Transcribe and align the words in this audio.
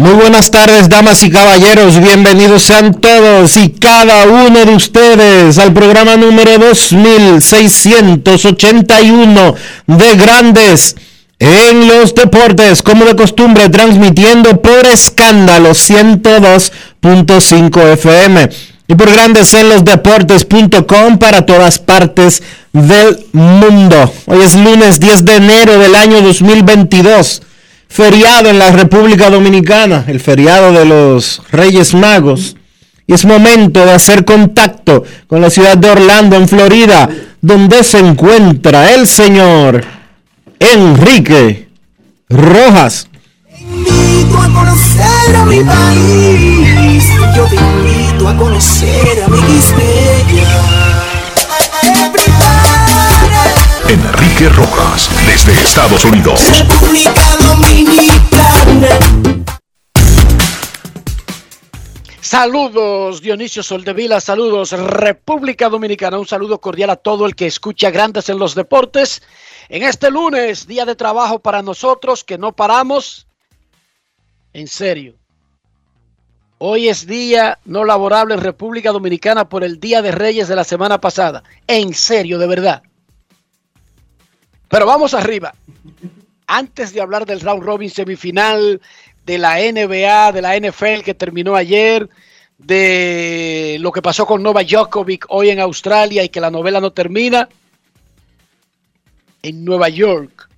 Muy 0.00 0.12
buenas 0.12 0.50
tardes, 0.50 0.88
damas 0.88 1.22
y 1.22 1.30
caballeros. 1.30 2.00
Bienvenidos 2.00 2.62
sean 2.62 2.94
todos 2.94 3.58
y 3.58 3.68
cada 3.68 4.24
uno 4.24 4.64
de 4.64 4.74
ustedes 4.74 5.58
al 5.58 5.74
programa 5.74 6.16
número 6.16 6.56
2681 6.56 9.54
de 9.86 10.16
Grandes 10.16 10.96
en 11.38 11.86
los 11.86 12.14
Deportes, 12.14 12.82
como 12.82 13.04
de 13.04 13.14
costumbre, 13.14 13.68
transmitiendo 13.68 14.62
por 14.62 14.86
escándalo 14.86 15.72
102.5 15.72 17.92
FM 17.92 18.48
y 18.88 18.94
por 18.94 19.10
Grandes 19.10 19.52
en 19.52 19.68
los 19.68 19.84
Deportes.com 19.84 21.18
para 21.18 21.44
todas 21.44 21.78
partes 21.78 22.42
del 22.72 23.18
mundo. 23.32 24.10
Hoy 24.24 24.40
es 24.40 24.54
lunes 24.54 24.98
10 24.98 25.26
de 25.26 25.36
enero 25.36 25.78
del 25.78 25.94
año 25.94 26.22
2022 26.22 27.42
feriado 27.90 28.48
en 28.48 28.58
la 28.58 28.70
República 28.70 29.28
Dominicana, 29.28 30.04
el 30.06 30.20
feriado 30.20 30.72
de 30.72 30.84
los 30.86 31.42
Reyes 31.50 31.92
Magos. 31.92 32.56
Y 33.06 33.12
es 33.12 33.24
momento 33.24 33.84
de 33.84 33.90
hacer 33.90 34.24
contacto 34.24 35.02
con 35.26 35.40
la 35.40 35.50
ciudad 35.50 35.76
de 35.76 35.90
Orlando, 35.90 36.36
en 36.36 36.48
Florida, 36.48 37.08
donde 37.40 37.82
se 37.82 37.98
encuentra 37.98 38.94
el 38.94 39.08
señor 39.08 39.84
Enrique 40.60 41.68
Rojas. 42.28 43.08
invito 43.58 44.38
a 44.38 44.48
conocer 44.48 45.36
a 45.36 45.44
mi 45.46 45.60
país, 45.64 47.04
yo 47.34 47.44
te 47.46 47.56
invito 47.56 48.28
a 48.28 48.36
conocer 48.36 49.24
a 49.24 50.79
Enrique 53.90 54.48
Rojas, 54.50 55.10
desde 55.26 55.50
Estados 55.50 56.04
Unidos. 56.04 56.40
República 56.56 57.36
Dominicana. 57.40 58.88
Saludos 62.20 63.20
Dionisio 63.20 63.64
Soldevila, 63.64 64.20
saludos 64.20 64.70
República 64.70 65.68
Dominicana, 65.68 66.20
un 66.20 66.26
saludo 66.28 66.60
cordial 66.60 66.90
a 66.90 66.96
todo 66.96 67.26
el 67.26 67.34
que 67.34 67.48
escucha 67.48 67.90
Grandes 67.90 68.28
en 68.28 68.38
los 68.38 68.54
Deportes. 68.54 69.22
En 69.68 69.82
este 69.82 70.08
lunes, 70.08 70.68
día 70.68 70.84
de 70.84 70.94
trabajo 70.94 71.40
para 71.40 71.60
nosotros, 71.60 72.22
que 72.22 72.38
no 72.38 72.52
paramos. 72.52 73.26
En 74.52 74.68
serio. 74.68 75.16
Hoy 76.58 76.88
es 76.88 77.08
día 77.08 77.58
no 77.64 77.84
laborable 77.84 78.34
en 78.34 78.40
República 78.40 78.92
Dominicana 78.92 79.48
por 79.48 79.64
el 79.64 79.80
Día 79.80 80.00
de 80.00 80.12
Reyes 80.12 80.46
de 80.46 80.54
la 80.54 80.62
semana 80.62 81.00
pasada. 81.00 81.42
En 81.66 81.92
serio, 81.92 82.38
de 82.38 82.46
verdad. 82.46 82.84
Pero 84.70 84.86
vamos 84.86 85.14
arriba. 85.14 85.52
Antes 86.46 86.92
de 86.94 87.00
hablar 87.00 87.26
del 87.26 87.40
round 87.40 87.64
robin 87.64 87.90
semifinal, 87.90 88.80
de 89.26 89.36
la 89.36 89.56
NBA, 89.58 90.32
de 90.32 90.42
la 90.42 90.56
NFL 90.56 91.02
que 91.04 91.14
terminó 91.14 91.56
ayer, 91.56 92.08
de 92.56 93.78
lo 93.80 93.90
que 93.90 94.00
pasó 94.00 94.26
con 94.26 94.42
Nova 94.42 94.62
Djokovic 94.62 95.26
hoy 95.28 95.50
en 95.50 95.58
Australia 95.58 96.22
y 96.22 96.28
que 96.28 96.40
la 96.40 96.52
novela 96.52 96.80
no 96.80 96.92
termina, 96.92 97.48
en 99.42 99.64
Nueva 99.64 99.88
York, 99.88 100.48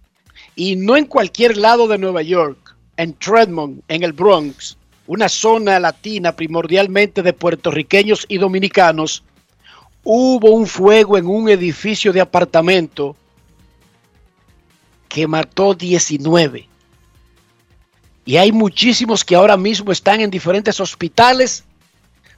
y 0.57 0.77
no 0.77 0.97
en 0.97 1.07
cualquier 1.07 1.57
lado 1.57 1.89
de 1.89 1.97
Nueva 1.97 2.21
York, 2.21 2.77
en 2.99 3.15
Tremont, 3.15 3.83
en 3.89 4.03
el 4.03 4.13
Bronx, 4.13 4.77
una 5.07 5.31
zona 5.31 5.81
latina 5.81 6.37
primordialmente 6.37 7.23
de 7.23 7.33
puertorriqueños 7.33 8.27
y 8.29 8.37
dominicanos, 8.37 9.25
hubo 10.05 10.51
un 10.51 10.67
fuego 10.67 11.17
en 11.17 11.27
un 11.27 11.49
edificio 11.49 12.13
de 12.13 12.21
apartamento 12.21 13.17
que 15.13 15.29
mató 15.29 15.75
19. 15.75 16.67
Y 18.25 18.37
hay 18.39 18.51
muchísimos 18.51 19.27
que 19.27 19.35
ahora 19.35 19.59
mismo 19.59 19.93
están 19.93 20.23
en 20.23 20.31
diferentes 20.31 20.81
hospitales 20.81 21.67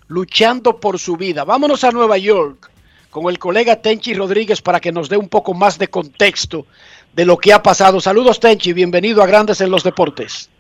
luchando 0.09 0.81
por 0.81 0.99
su 0.99 1.17
vida. 1.17 1.45
Vámonos 1.45 1.85
a 1.85 1.93
Nueva 1.93 2.19
York 2.19 2.69
con 3.11 3.31
el 3.31 3.39
colega 3.39 3.77
Tenchi 3.77 4.13
Rodríguez 4.13 4.61
para 4.61 4.81
que 4.81 4.91
nos 4.91 5.09
dé 5.09 5.17
un 5.17 5.29
poco 5.29 5.55
más 5.55 5.79
de 5.79 5.87
contexto 5.87 6.67
de 7.13 7.25
lo 7.25 7.37
que 7.37 7.53
ha 7.53 7.63
pasado. 7.63 8.01
Saludos 8.01 8.41
Tenchi, 8.41 8.73
bienvenido 8.73 9.23
a 9.23 9.27
Grandes 9.27 9.61
en 9.61 9.71
los 9.71 9.85
Deportes. 9.85 10.51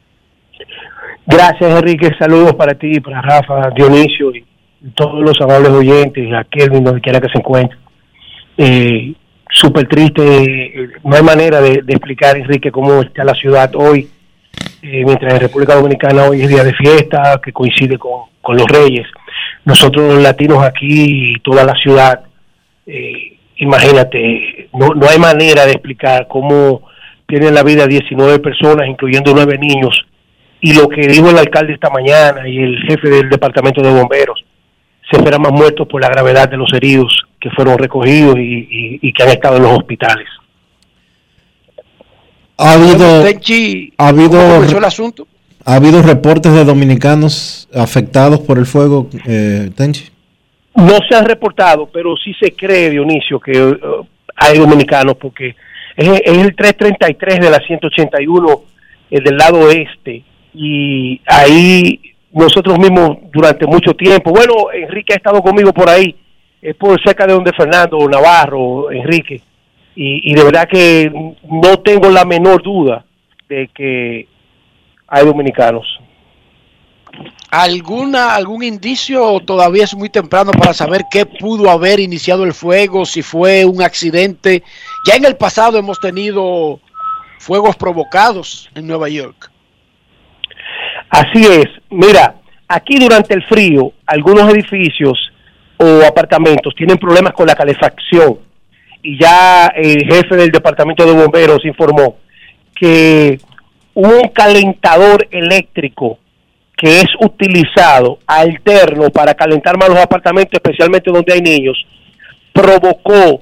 Gracias 1.26 1.68
Enrique, 1.68 2.10
saludos 2.16 2.54
para 2.54 2.74
ti, 2.74 3.00
para 3.00 3.20
Rafa, 3.22 3.70
Dionisio 3.74 4.32
y 4.36 4.44
todos 4.94 5.20
los 5.20 5.40
amables 5.40 5.70
oyentes, 5.70 6.32
a 6.32 6.44
Kelvin, 6.44 6.84
donde 6.84 7.00
quiera 7.00 7.20
que 7.20 7.28
se 7.28 7.38
encuentre. 7.38 7.76
Eh, 8.56 9.14
súper 9.54 9.86
triste. 9.88 10.90
No 11.02 11.16
hay 11.16 11.22
manera 11.22 11.60
de, 11.60 11.82
explicar, 11.86 12.36
Enrique, 12.36 12.70
cómo 12.70 13.00
está 13.00 13.24
la 13.24 13.34
ciudad 13.34 13.70
hoy, 13.74 14.08
eh, 14.82 15.04
mientras 15.04 15.34
en 15.34 15.40
República 15.40 15.76
Dominicana 15.76 16.24
hoy 16.24 16.42
es 16.42 16.48
día 16.48 16.64
de 16.64 16.74
fiesta, 16.74 17.40
que 17.42 17.52
coincide 17.52 17.98
con, 17.98 18.56
los 18.56 18.66
Reyes. 18.66 19.06
Nosotros 19.64 20.14
los 20.14 20.22
latinos 20.22 20.62
aquí 20.62 21.32
y 21.32 21.40
toda 21.40 21.64
la 21.64 21.74
ciudad, 21.74 22.20
eh, 22.86 23.38
imagínate, 23.56 24.68
no, 24.74 24.88
no 24.88 25.08
hay 25.08 25.18
manera 25.18 25.64
de 25.64 25.72
explicar 25.72 26.26
cómo 26.28 26.82
tienen 27.26 27.54
la 27.54 27.62
vida 27.62 27.86
19 27.86 28.40
personas, 28.40 28.86
incluyendo 28.86 29.32
9 29.34 29.56
niños, 29.58 30.04
y 30.60 30.74
lo 30.74 30.88
que 30.88 31.06
dijo 31.06 31.30
el 31.30 31.38
alcalde 31.38 31.72
esta 31.72 31.90
mañana 31.90 32.46
y 32.46 32.58
el 32.58 32.78
jefe 32.86 33.08
del 33.08 33.30
departamento 33.30 33.80
de 33.80 33.92
bomberos, 33.92 34.44
se 35.10 35.16
esperan 35.16 35.42
más 35.42 35.52
muertos 35.52 35.86
por 35.88 36.00
la 36.00 36.08
gravedad 36.08 36.48
de 36.48 36.56
los 36.56 36.72
heridos 36.72 37.24
que 37.40 37.50
fueron 37.50 37.78
recogidos 37.78 38.36
y, 38.38 39.12
que 39.12 39.22
han 39.22 39.28
estado 39.30 39.56
en 39.58 39.64
los 39.64 39.72
hospitales. 39.72 40.26
Ha 42.56 42.72
habido, 42.72 43.24
ha 43.98 44.08
habido, 44.08 44.78
el 44.78 44.84
asunto? 44.84 45.26
¿Ha 45.64 45.74
habido 45.74 46.02
reportes 46.02 46.52
de 46.52 46.64
dominicanos 46.64 47.68
afectados 47.74 48.40
por 48.40 48.58
el 48.58 48.66
fuego, 48.66 49.08
eh, 49.26 49.70
Tenchi? 49.76 50.04
No 50.76 50.98
se 51.08 51.16
han 51.16 51.24
reportado, 51.24 51.88
pero 51.92 52.16
sí 52.16 52.34
se 52.40 52.52
cree, 52.52 52.90
Dionisio, 52.90 53.38
que 53.40 53.60
uh, 53.60 54.06
hay 54.36 54.58
dominicanos, 54.58 55.16
porque 55.16 55.54
es, 55.96 56.20
el 56.24 56.54
333 56.54 57.40
de 57.40 57.50
la 57.50 57.58
181 57.58 58.62
eh, 59.10 59.20
del 59.20 59.36
lado 59.36 59.60
oeste, 59.60 60.24
y 60.54 61.20
ahí 61.26 62.13
nosotros 62.34 62.78
mismos 62.78 63.18
durante 63.32 63.66
mucho 63.66 63.94
tiempo, 63.94 64.30
bueno, 64.30 64.54
Enrique 64.72 65.14
ha 65.14 65.16
estado 65.16 65.40
conmigo 65.40 65.72
por 65.72 65.88
ahí, 65.88 66.14
es 66.60 66.74
por 66.74 67.00
cerca 67.02 67.26
de 67.26 67.32
donde 67.32 67.52
Fernando 67.52 67.96
Navarro, 68.08 68.90
Enrique, 68.90 69.40
y, 69.96 70.34
de 70.34 70.42
verdad 70.42 70.68
que 70.68 71.12
no 71.48 71.78
tengo 71.78 72.10
la 72.10 72.24
menor 72.24 72.60
duda 72.60 73.04
de 73.48 73.70
que 73.72 74.26
hay 75.06 75.24
dominicanos. 75.24 75.86
¿Alguna, 77.48 78.34
¿Algún 78.34 78.64
indicio 78.64 79.38
todavía 79.38 79.84
es 79.84 79.94
muy 79.94 80.08
temprano 80.08 80.50
para 80.50 80.74
saber 80.74 81.02
qué 81.08 81.26
pudo 81.26 81.70
haber 81.70 82.00
iniciado 82.00 82.42
el 82.42 82.52
fuego, 82.52 83.06
si 83.06 83.22
fue 83.22 83.64
un 83.64 83.80
accidente? 83.80 84.64
Ya 85.06 85.14
en 85.14 85.24
el 85.24 85.36
pasado 85.36 85.78
hemos 85.78 86.00
tenido 86.00 86.80
fuegos 87.38 87.76
provocados 87.76 88.68
en 88.74 88.88
Nueva 88.88 89.08
York. 89.08 89.53
Así 91.14 91.46
es. 91.46 91.66
Mira, 91.90 92.34
aquí 92.66 92.98
durante 92.98 93.34
el 93.34 93.44
frío, 93.44 93.92
algunos 94.04 94.52
edificios 94.52 95.16
o 95.76 96.04
apartamentos 96.04 96.74
tienen 96.74 96.98
problemas 96.98 97.32
con 97.34 97.46
la 97.46 97.54
calefacción. 97.54 98.40
Y 99.00 99.16
ya 99.16 99.66
el 99.76 100.04
jefe 100.04 100.34
del 100.34 100.50
departamento 100.50 101.06
de 101.06 101.12
bomberos 101.12 101.64
informó 101.64 102.16
que 102.74 103.38
un 103.94 104.28
calentador 104.30 105.28
eléctrico 105.30 106.18
que 106.76 107.02
es 107.02 107.06
utilizado 107.20 108.18
alterno 108.26 109.08
para 109.10 109.34
calentar 109.34 109.78
más 109.78 109.90
los 109.90 109.98
apartamentos, 109.98 110.54
especialmente 110.54 111.12
donde 111.12 111.32
hay 111.32 111.40
niños, 111.40 111.76
provocó 112.52 113.40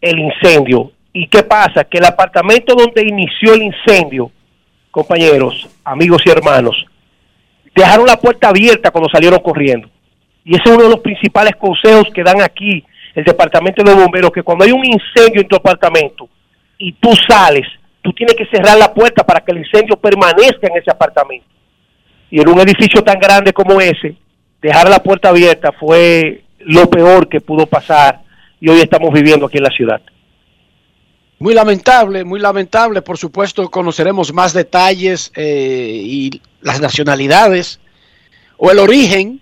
el 0.00 0.18
incendio. 0.18 0.90
¿Y 1.12 1.28
qué 1.28 1.44
pasa? 1.44 1.84
Que 1.84 1.98
el 1.98 2.06
apartamento 2.06 2.74
donde 2.74 3.02
inició 3.06 3.54
el 3.54 3.62
incendio, 3.62 4.32
compañeros, 4.90 5.68
amigos 5.84 6.20
y 6.26 6.30
hermanos, 6.30 6.84
dejaron 7.74 8.06
la 8.06 8.16
puerta 8.16 8.48
abierta 8.48 8.90
cuando 8.90 9.10
salieron 9.10 9.40
corriendo. 9.40 9.88
Y 10.44 10.54
ese 10.54 10.64
es 10.66 10.70
uno 10.72 10.84
de 10.84 10.90
los 10.90 11.00
principales 11.00 11.54
consejos 11.56 12.08
que 12.14 12.22
dan 12.22 12.40
aquí 12.42 12.84
el 13.14 13.24
departamento 13.24 13.82
de 13.82 13.94
bomberos, 13.94 14.30
que 14.32 14.42
cuando 14.42 14.64
hay 14.64 14.72
un 14.72 14.84
incendio 14.84 15.40
en 15.40 15.48
tu 15.48 15.56
apartamento 15.56 16.28
y 16.78 16.92
tú 16.92 17.10
sales, 17.28 17.66
tú 18.02 18.12
tienes 18.12 18.34
que 18.34 18.46
cerrar 18.46 18.76
la 18.76 18.92
puerta 18.92 19.24
para 19.24 19.40
que 19.40 19.52
el 19.52 19.58
incendio 19.58 19.96
permanezca 19.96 20.66
en 20.66 20.76
ese 20.76 20.90
apartamento. 20.90 21.46
Y 22.30 22.40
en 22.40 22.48
un 22.48 22.60
edificio 22.60 23.02
tan 23.02 23.18
grande 23.18 23.52
como 23.52 23.80
ese, 23.80 24.16
dejar 24.60 24.88
la 24.88 25.02
puerta 25.02 25.28
abierta 25.28 25.72
fue 25.72 26.42
lo 26.58 26.88
peor 26.90 27.28
que 27.28 27.40
pudo 27.40 27.66
pasar 27.66 28.22
y 28.60 28.68
hoy 28.68 28.80
estamos 28.80 29.12
viviendo 29.12 29.46
aquí 29.46 29.58
en 29.58 29.64
la 29.64 29.70
ciudad. 29.70 30.00
Muy 31.38 31.54
lamentable, 31.54 32.24
muy 32.24 32.40
lamentable. 32.40 33.02
Por 33.02 33.18
supuesto, 33.18 33.70
conoceremos 33.70 34.32
más 34.32 34.52
detalles 34.52 35.30
eh, 35.36 36.00
y 36.02 36.40
las 36.64 36.80
nacionalidades 36.80 37.78
o 38.56 38.72
el 38.72 38.80
origen. 38.80 39.40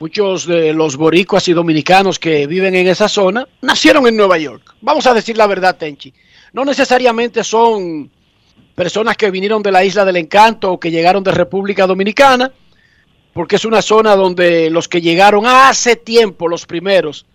Muchos 0.00 0.46
de 0.46 0.72
los 0.72 0.96
boricuas 0.96 1.46
y 1.48 1.52
dominicanos 1.52 2.18
que 2.18 2.46
viven 2.46 2.74
en 2.74 2.88
esa 2.88 3.08
zona 3.08 3.46
nacieron 3.60 4.06
en 4.06 4.16
Nueva 4.16 4.38
York. 4.38 4.74
Vamos 4.80 5.06
a 5.06 5.14
decir 5.14 5.36
la 5.36 5.46
verdad, 5.46 5.76
Tenchi. 5.76 6.12
No 6.52 6.64
necesariamente 6.64 7.42
son 7.44 8.10
personas 8.74 9.16
que 9.16 9.30
vinieron 9.30 9.62
de 9.62 9.72
la 9.72 9.84
isla 9.84 10.04
del 10.04 10.16
encanto 10.16 10.72
o 10.72 10.80
que 10.80 10.90
llegaron 10.90 11.22
de 11.22 11.32
República 11.32 11.86
Dominicana, 11.86 12.52
porque 13.32 13.56
es 13.56 13.64
una 13.64 13.82
zona 13.82 14.14
donde 14.14 14.70
los 14.70 14.88
que 14.88 15.00
llegaron 15.00 15.46
hace 15.46 15.96
tiempo, 15.96 16.48
los 16.48 16.66
primeros, 16.66 17.26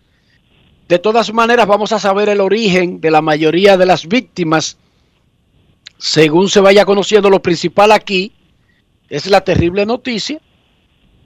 de 0.87 0.99
todas 0.99 1.33
maneras 1.33 1.67
vamos 1.67 1.91
a 1.91 1.99
saber 1.99 2.29
el 2.29 2.39
origen 2.39 3.01
de 3.01 3.11
la 3.11 3.21
mayoría 3.21 3.77
de 3.77 3.85
las 3.85 4.07
víctimas 4.07 4.77
según 5.97 6.49
se 6.49 6.61
vaya 6.61 6.85
conociendo. 6.85 7.29
Lo 7.29 7.41
principal 7.41 7.91
aquí 7.91 8.33
es 9.09 9.27
la 9.27 9.41
terrible 9.41 9.85
noticia 9.85 10.39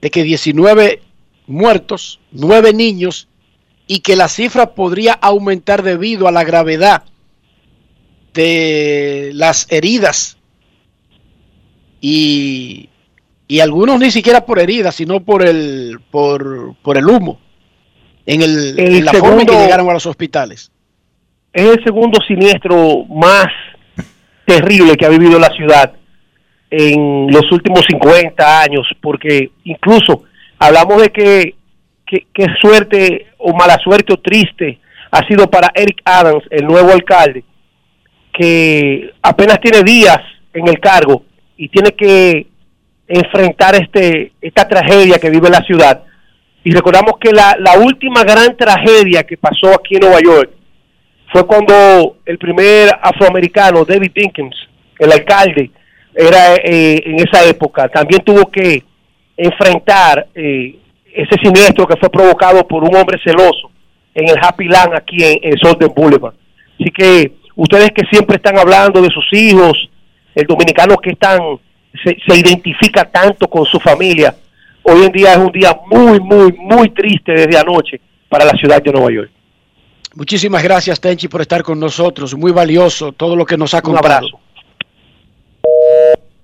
de 0.00 0.10
que 0.10 0.22
19 0.22 1.00
muertos, 1.46 2.20
9 2.32 2.72
niños, 2.72 3.28
y 3.86 4.00
que 4.00 4.16
la 4.16 4.28
cifra 4.28 4.74
podría 4.74 5.12
aumentar 5.12 5.82
debido 5.82 6.26
a 6.26 6.32
la 6.32 6.44
gravedad 6.44 7.04
de 8.32 9.30
las 9.34 9.70
heridas 9.70 10.38
y, 12.00 12.88
y 13.46 13.60
algunos 13.60 14.00
ni 14.00 14.10
siquiera 14.10 14.46
por 14.46 14.58
heridas, 14.58 14.94
sino 14.94 15.20
por 15.20 15.46
el, 15.46 16.00
por, 16.10 16.74
por 16.82 16.96
el 16.96 17.06
humo 17.08 17.38
en, 18.26 18.42
el, 18.42 18.78
en 18.78 19.04
la 19.04 19.12
forma 19.12 19.42
en 19.42 19.46
que 19.46 19.56
llegaron 19.56 19.88
a 19.90 19.92
los 19.92 20.06
hospitales. 20.06 20.70
Es 21.52 21.76
el 21.76 21.84
segundo 21.84 22.18
siniestro 22.26 23.04
más 23.04 23.46
terrible 24.46 24.96
que 24.96 25.06
ha 25.06 25.10
vivido 25.10 25.38
la 25.38 25.50
ciudad 25.50 25.94
en 26.76 27.28
los 27.30 27.52
últimos 27.52 27.84
50 27.88 28.60
años, 28.62 28.84
porque 29.00 29.50
incluso 29.62 30.24
hablamos 30.58 31.00
de 31.02 31.10
que, 31.10 31.54
que 32.04 32.46
suerte 32.60 33.28
o 33.38 33.54
mala 33.54 33.78
suerte 33.78 34.12
o 34.12 34.16
triste 34.16 34.80
ha 35.12 35.24
sido 35.28 35.48
para 35.48 35.70
Eric 35.72 36.02
Adams, 36.04 36.42
el 36.50 36.66
nuevo 36.66 36.90
alcalde, 36.90 37.44
que 38.32 39.12
apenas 39.22 39.60
tiene 39.60 39.84
días 39.84 40.18
en 40.52 40.66
el 40.66 40.80
cargo 40.80 41.22
y 41.56 41.68
tiene 41.68 41.92
que 41.92 42.48
enfrentar 43.06 43.76
este 43.76 44.32
esta 44.40 44.66
tragedia 44.66 45.18
que 45.18 45.30
vive 45.30 45.48
la 45.50 45.62
ciudad. 45.62 46.02
Y 46.64 46.72
recordamos 46.72 47.14
que 47.20 47.30
la, 47.30 47.56
la 47.60 47.78
última 47.78 48.24
gran 48.24 48.56
tragedia 48.56 49.22
que 49.22 49.36
pasó 49.36 49.68
aquí 49.74 49.94
en 49.94 50.00
Nueva 50.00 50.18
York 50.20 50.50
fue 51.32 51.46
cuando 51.46 52.16
el 52.26 52.38
primer 52.38 52.90
afroamericano, 53.00 53.84
David 53.84 54.10
Dinkins, 54.12 54.56
el 54.98 55.12
alcalde, 55.12 55.70
era 56.14 56.54
eh, 56.56 57.02
en 57.04 57.16
esa 57.16 57.44
época, 57.44 57.88
también 57.88 58.22
tuvo 58.22 58.50
que 58.50 58.82
enfrentar 59.36 60.28
eh, 60.34 60.76
ese 61.12 61.36
siniestro 61.42 61.86
que 61.86 61.96
fue 61.96 62.08
provocado 62.10 62.66
por 62.66 62.84
un 62.84 62.94
hombre 62.94 63.18
celoso 63.22 63.70
en 64.14 64.28
el 64.28 64.36
Happy 64.40 64.66
Land 64.66 64.94
aquí 64.94 65.16
en, 65.24 65.38
en 65.42 65.58
Southern 65.58 65.92
Boulevard. 65.94 66.34
Así 66.80 66.90
que 66.90 67.32
ustedes 67.56 67.90
que 67.90 68.06
siempre 68.10 68.36
están 68.36 68.58
hablando 68.58 69.00
de 69.00 69.08
sus 69.10 69.26
hijos, 69.32 69.88
el 70.34 70.46
dominicano 70.46 70.96
que 70.96 71.10
están, 71.10 71.38
se, 72.02 72.16
se 72.26 72.38
identifica 72.38 73.04
tanto 73.04 73.48
con 73.48 73.64
su 73.64 73.78
familia, 73.80 74.34
hoy 74.82 75.04
en 75.04 75.12
día 75.12 75.32
es 75.32 75.38
un 75.38 75.52
día 75.52 75.76
muy, 75.86 76.20
muy, 76.20 76.52
muy 76.52 76.90
triste 76.90 77.32
desde 77.32 77.58
anoche 77.58 78.00
para 78.28 78.44
la 78.44 78.52
ciudad 78.52 78.82
de 78.82 78.92
Nueva 78.92 79.10
York. 79.12 79.30
Muchísimas 80.14 80.62
gracias, 80.62 81.00
Tenchi, 81.00 81.26
por 81.26 81.40
estar 81.40 81.62
con 81.62 81.80
nosotros. 81.80 82.36
Muy 82.36 82.52
valioso 82.52 83.12
todo 83.12 83.34
lo 83.34 83.44
que 83.44 83.56
nos 83.56 83.74
ha 83.74 83.82
contado. 83.82 84.28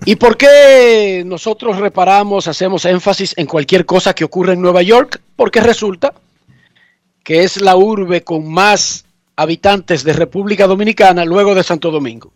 ¿Y 0.05 0.17
por 0.17 0.37
qué 0.39 1.23
nosotros 1.27 1.77
reparamos, 1.77 2.49
hacemos 2.49 2.87
énfasis 2.87 3.35
en 3.37 3.47
cualquier 3.47 3.85
cosa 3.85 4.15
que 4.15 4.25
ocurre 4.25 4.55
en 4.55 4.63
Nueva 4.63 4.83
York? 4.83 5.21
Porque 5.37 5.61
resulta 5.61 6.15
que 7.23 7.45
es 7.45 7.61
la 7.61 7.77
urbe 7.77 8.25
con 8.25 8.51
más 8.51 9.05
habitantes 9.37 10.03
de 10.03 10.15
República 10.15 10.67
Dominicana 10.67 11.25
luego 11.25 11.55
de 11.55 11.63
Santo 11.63 11.91
Domingo. 11.91 12.33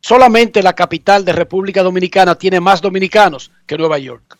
Solamente 0.00 0.62
la 0.62 0.72
capital 0.72 1.24
de 1.24 1.32
República 1.32 1.82
Dominicana 1.82 2.34
tiene 2.34 2.58
más 2.58 2.80
dominicanos 2.80 3.52
que 3.66 3.78
Nueva 3.78 3.98
York. 3.98 4.36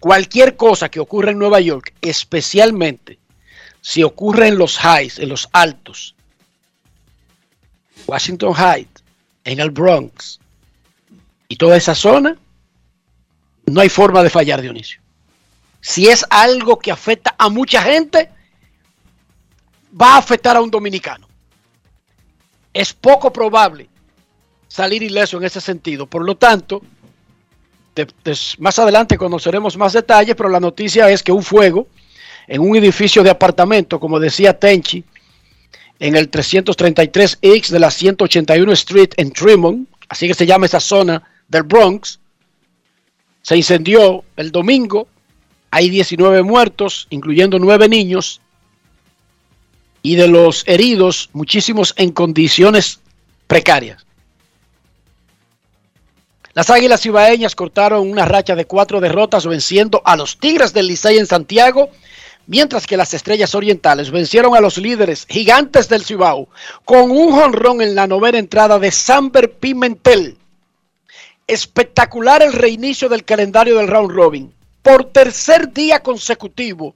Cualquier 0.00 0.56
cosa 0.56 0.88
que 0.88 1.00
ocurra 1.00 1.30
en 1.30 1.38
Nueva 1.38 1.60
York, 1.60 1.94
especialmente 2.00 3.18
si 3.80 4.02
ocurre 4.02 4.48
en 4.48 4.58
los 4.58 4.78
highs, 4.82 5.20
en 5.20 5.28
los 5.28 5.48
altos, 5.52 6.16
Washington 8.06 8.54
Heights, 8.54 9.04
en 9.44 9.60
el 9.60 9.70
Bronx 9.70 10.40
y 11.48 11.56
toda 11.56 11.76
esa 11.76 11.94
zona, 11.94 12.36
no 13.66 13.80
hay 13.80 13.88
forma 13.88 14.22
de 14.22 14.30
fallar, 14.30 14.60
Dionisio. 14.60 15.00
Si 15.80 16.08
es 16.08 16.24
algo 16.30 16.78
que 16.78 16.90
afecta 16.90 17.34
a 17.38 17.48
mucha 17.48 17.82
gente, 17.82 18.30
va 20.00 20.14
a 20.14 20.18
afectar 20.18 20.56
a 20.56 20.60
un 20.60 20.70
dominicano. 20.70 21.28
Es 22.72 22.92
poco 22.92 23.32
probable 23.32 23.88
salir 24.68 25.02
ileso 25.02 25.38
en 25.38 25.44
ese 25.44 25.60
sentido. 25.60 26.06
Por 26.06 26.24
lo 26.24 26.36
tanto, 26.36 26.82
más 28.58 28.78
adelante 28.78 29.16
conoceremos 29.16 29.76
más 29.76 29.92
detalles, 29.92 30.34
pero 30.34 30.48
la 30.48 30.60
noticia 30.60 31.08
es 31.10 31.22
que 31.22 31.32
un 31.32 31.42
fuego 31.42 31.86
en 32.46 32.60
un 32.60 32.76
edificio 32.76 33.22
de 33.22 33.30
apartamento, 33.30 33.98
como 33.98 34.20
decía 34.20 34.58
Tenchi, 34.58 35.04
en 35.98 36.14
el 36.14 36.30
333X 36.30 37.68
de 37.68 37.78
la 37.78 37.90
181 37.90 38.72
Street 38.72 39.10
en 39.16 39.32
Tremont, 39.32 39.88
así 40.08 40.28
que 40.28 40.34
se 40.34 40.46
llama 40.46 40.66
esa 40.66 40.80
zona 40.80 41.22
del 41.48 41.62
Bronx, 41.62 42.18
se 43.42 43.56
incendió 43.56 44.24
el 44.36 44.50
domingo, 44.50 45.08
hay 45.70 45.88
19 45.90 46.42
muertos, 46.42 47.06
incluyendo 47.10 47.58
9 47.58 47.88
niños, 47.88 48.40
y 50.02 50.16
de 50.16 50.28
los 50.28 50.62
heridos, 50.66 51.30
muchísimos 51.32 51.94
en 51.96 52.12
condiciones 52.12 53.00
precarias. 53.46 54.06
Las 56.54 56.70
Águilas 56.70 57.02
Cibaeñas 57.02 57.54
cortaron 57.54 58.10
una 58.10 58.24
racha 58.24 58.54
de 58.54 58.64
cuatro 58.64 59.00
derrotas 59.00 59.46
venciendo 59.46 60.00
a 60.04 60.16
los 60.16 60.38
Tigres 60.38 60.72
del 60.72 60.86
Licey 60.86 61.18
en 61.18 61.26
Santiago 61.26 61.90
mientras 62.46 62.86
que 62.86 62.96
las 62.96 63.12
Estrellas 63.14 63.54
Orientales 63.54 64.10
vencieron 64.10 64.54
a 64.56 64.60
los 64.60 64.78
líderes 64.78 65.26
gigantes 65.28 65.88
del 65.88 66.04
Cibao 66.04 66.48
con 66.84 67.10
un 67.10 67.32
jonrón 67.32 67.82
en 67.82 67.94
la 67.94 68.06
novena 68.06 68.38
entrada 68.38 68.78
de 68.78 68.90
Samber 68.90 69.52
Pimentel. 69.52 70.36
Espectacular 71.46 72.42
el 72.42 72.52
reinicio 72.52 73.08
del 73.08 73.24
calendario 73.24 73.76
del 73.76 73.88
round 73.88 74.10
robin. 74.10 74.52
Por 74.82 75.12
tercer 75.12 75.72
día 75.72 76.02
consecutivo, 76.02 76.94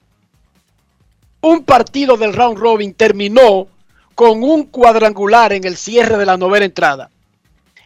un 1.41 1.63
partido 1.63 2.17
del 2.17 2.33
round 2.33 2.57
robin 2.57 2.93
terminó 2.93 3.67
con 4.13 4.43
un 4.43 4.65
cuadrangular 4.65 5.53
en 5.53 5.63
el 5.63 5.77
cierre 5.77 6.17
de 6.17 6.25
la 6.25 6.37
novena 6.37 6.65
entrada. 6.65 7.09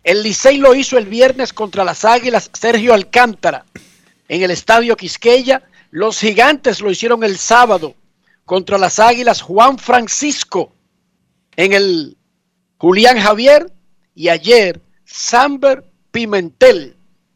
El 0.04 0.22
Licey 0.22 0.58
lo 0.58 0.76
hizo 0.76 0.98
el 0.98 1.06
viernes 1.06 1.54
contra 1.54 1.84
las 1.84 2.06
Águilas 2.06 2.50
Sergio 2.54 2.94
Alcántara 2.94 3.66
en 4.28 4.44
el 4.44 4.52
estadio 4.52 4.96
Quisqueya. 4.96 5.64
Los 5.92 6.20
gigantes 6.20 6.82
lo 6.82 6.92
hicieron 6.92 7.24
el 7.24 7.38
sábado 7.38 7.96
contra 8.44 8.78
las 8.78 9.00
Águilas 9.00 9.42
Juan 9.42 9.80
Francisco 9.80 10.74
en 11.56 11.74
el 11.74 12.18
Julián 12.78 13.20
Javier 13.20 13.72
y 14.14 14.30
ayer 14.30 14.82
Samber 15.06 15.84
Pimentel 16.16 16.94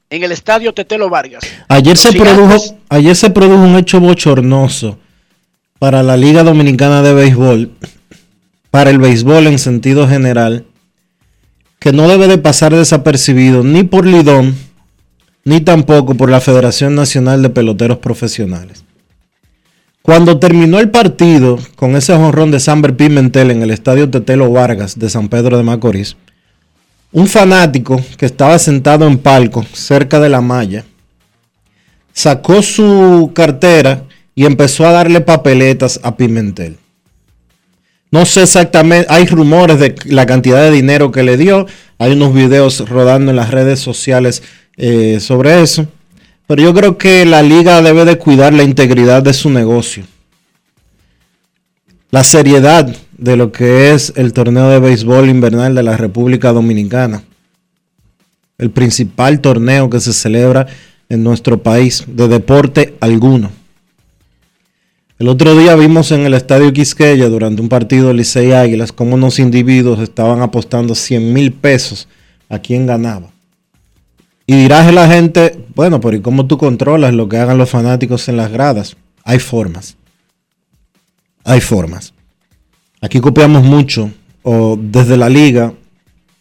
en 0.10 0.24
el 0.24 0.32
estadio 0.32 0.74
Tetelo 0.74 1.10
Vargas. 1.10 1.44
Ayer 1.68 1.96
Los 1.96 2.00
se, 2.00 2.10
gigantes- 2.14 2.34
produjo, 2.34 2.78
ayer 2.88 3.14
se 3.14 3.30
produjo 3.30 3.62
un 3.62 3.76
hecho 3.76 4.00
bochornoso 4.00 4.98
para 5.80 6.02
la 6.02 6.16
Liga 6.16 6.44
Dominicana 6.44 7.02
de 7.02 7.14
Béisbol, 7.14 7.72
para 8.72 8.90
el 8.90 8.98
béisbol 8.98 9.48
en 9.48 9.60
sentido 9.60 10.08
general, 10.08 10.66
que 11.80 11.92
no 11.92 12.08
debe 12.08 12.30
de 12.30 12.38
pasar 12.38 12.74
desapercibido 12.74 13.64
ni 13.66 13.84
por 13.84 14.06
Lidón, 14.06 14.56
ni 15.44 15.60
tampoco 15.60 16.16
por 16.16 16.30
la 16.32 16.40
Federación 16.40 16.96
Nacional 16.96 17.42
de 17.42 17.50
Peloteros 17.50 17.98
Profesionales. 17.98 18.86
Cuando 20.02 20.40
terminó 20.40 20.80
el 20.80 20.90
partido 20.90 21.60
con 21.76 21.98
ese 21.98 22.16
jonrón 22.16 22.50
de 22.52 22.62
Samber 22.62 22.96
Pimentel 22.96 23.52
en 23.52 23.62
el 23.62 23.72
estadio 23.72 24.10
Tetelo 24.10 24.50
Vargas 24.50 24.98
de 24.98 25.10
San 25.10 25.28
Pedro 25.28 25.58
de 25.58 25.64
Macorís, 25.64 26.16
un 27.12 27.28
fanático 27.28 28.00
que 28.18 28.26
estaba 28.26 28.60
sentado 28.60 29.08
en 29.08 29.18
palco 29.18 29.66
cerca 29.74 30.20
de 30.20 30.30
la 30.30 30.42
malla 30.42 30.86
sacó 32.14 32.62
su 32.62 33.32
cartera 33.34 34.04
y 34.36 34.46
empezó 34.46 34.86
a 34.86 34.92
darle 34.92 35.22
papeletas 35.22 36.00
a 36.04 36.16
Pimentel. 36.16 36.78
No 38.12 38.26
sé 38.26 38.44
exactamente, 38.44 39.08
hay 39.10 39.26
rumores 39.26 39.80
de 39.80 39.96
la 40.06 40.26
cantidad 40.26 40.62
de 40.62 40.72
dinero 40.72 41.12
que 41.12 41.24
le 41.24 41.38
dio, 41.38 41.68
hay 41.98 42.14
unos 42.14 42.34
videos 42.34 42.90
rodando 42.90 43.32
en 43.32 43.38
las 43.38 43.52
redes 43.52 43.80
sociales 43.80 44.42
eh, 44.78 45.20
sobre 45.20 45.62
eso, 45.62 45.88
pero 46.48 46.62
yo 46.64 46.74
creo 46.74 46.98
que 46.98 47.26
la 47.26 47.44
liga 47.44 47.82
debe 47.82 48.06
de 48.06 48.18
cuidar 48.18 48.54
la 48.54 48.64
integridad 48.64 49.22
de 49.22 49.34
su 49.34 49.50
negocio. 49.50 50.04
La 52.12 52.24
seriedad 52.24 52.94
de 53.20 53.36
lo 53.36 53.52
que 53.52 53.94
es 53.94 54.14
el 54.16 54.34
torneo 54.34 54.70
de 54.70 54.80
béisbol 54.80 55.30
invernal 55.30 55.76
de 55.76 55.84
la 55.84 55.98
República 55.98 56.52
Dominicana. 56.54 57.24
El 58.58 58.72
principal 58.72 59.42
torneo 59.42 59.90
que 59.90 60.00
se 60.00 60.14
celebra 60.14 60.68
en 61.10 61.24
nuestro 61.24 61.62
país 61.62 62.04
de 62.08 62.28
deporte 62.28 62.96
alguno. 63.00 63.52
El 65.18 65.28
otro 65.28 65.56
día 65.58 65.76
vimos 65.76 66.12
en 66.12 66.22
el 66.22 66.34
estadio 66.34 66.72
Quisqueya 66.72 67.28
durante 67.28 67.62
un 67.62 67.68
partido 67.68 68.14
Licey 68.14 68.54
Águilas 68.54 68.94
cómo 68.94 69.16
unos 69.16 69.40
individuos 69.40 70.00
estaban 70.00 70.42
apostando 70.42 70.96
100 70.96 71.34
mil 71.34 71.52
pesos 71.52 72.08
a 72.48 72.60
quién 72.60 72.86
ganaba. 72.86 73.30
Y 74.46 74.56
dirás 74.56 74.88
a 74.88 74.92
la 74.92 75.08
gente, 75.08 75.66
bueno, 75.76 76.00
pero 76.00 76.16
¿y 76.16 76.22
cómo 76.22 76.48
tú 76.48 76.58
controlas 76.58 77.14
lo 77.14 77.28
que 77.28 77.38
hagan 77.38 77.58
los 77.58 77.70
fanáticos 77.70 78.30
en 78.30 78.38
las 78.38 78.52
gradas? 78.52 78.96
Hay 79.24 79.40
formas. 79.40 79.98
Hay 81.44 81.62
formas. 81.62 82.14
Aquí 83.02 83.20
copiamos 83.22 83.64
mucho, 83.64 84.12
o 84.44 84.78
desde 84.80 85.16
la 85.18 85.30
liga 85.30 85.74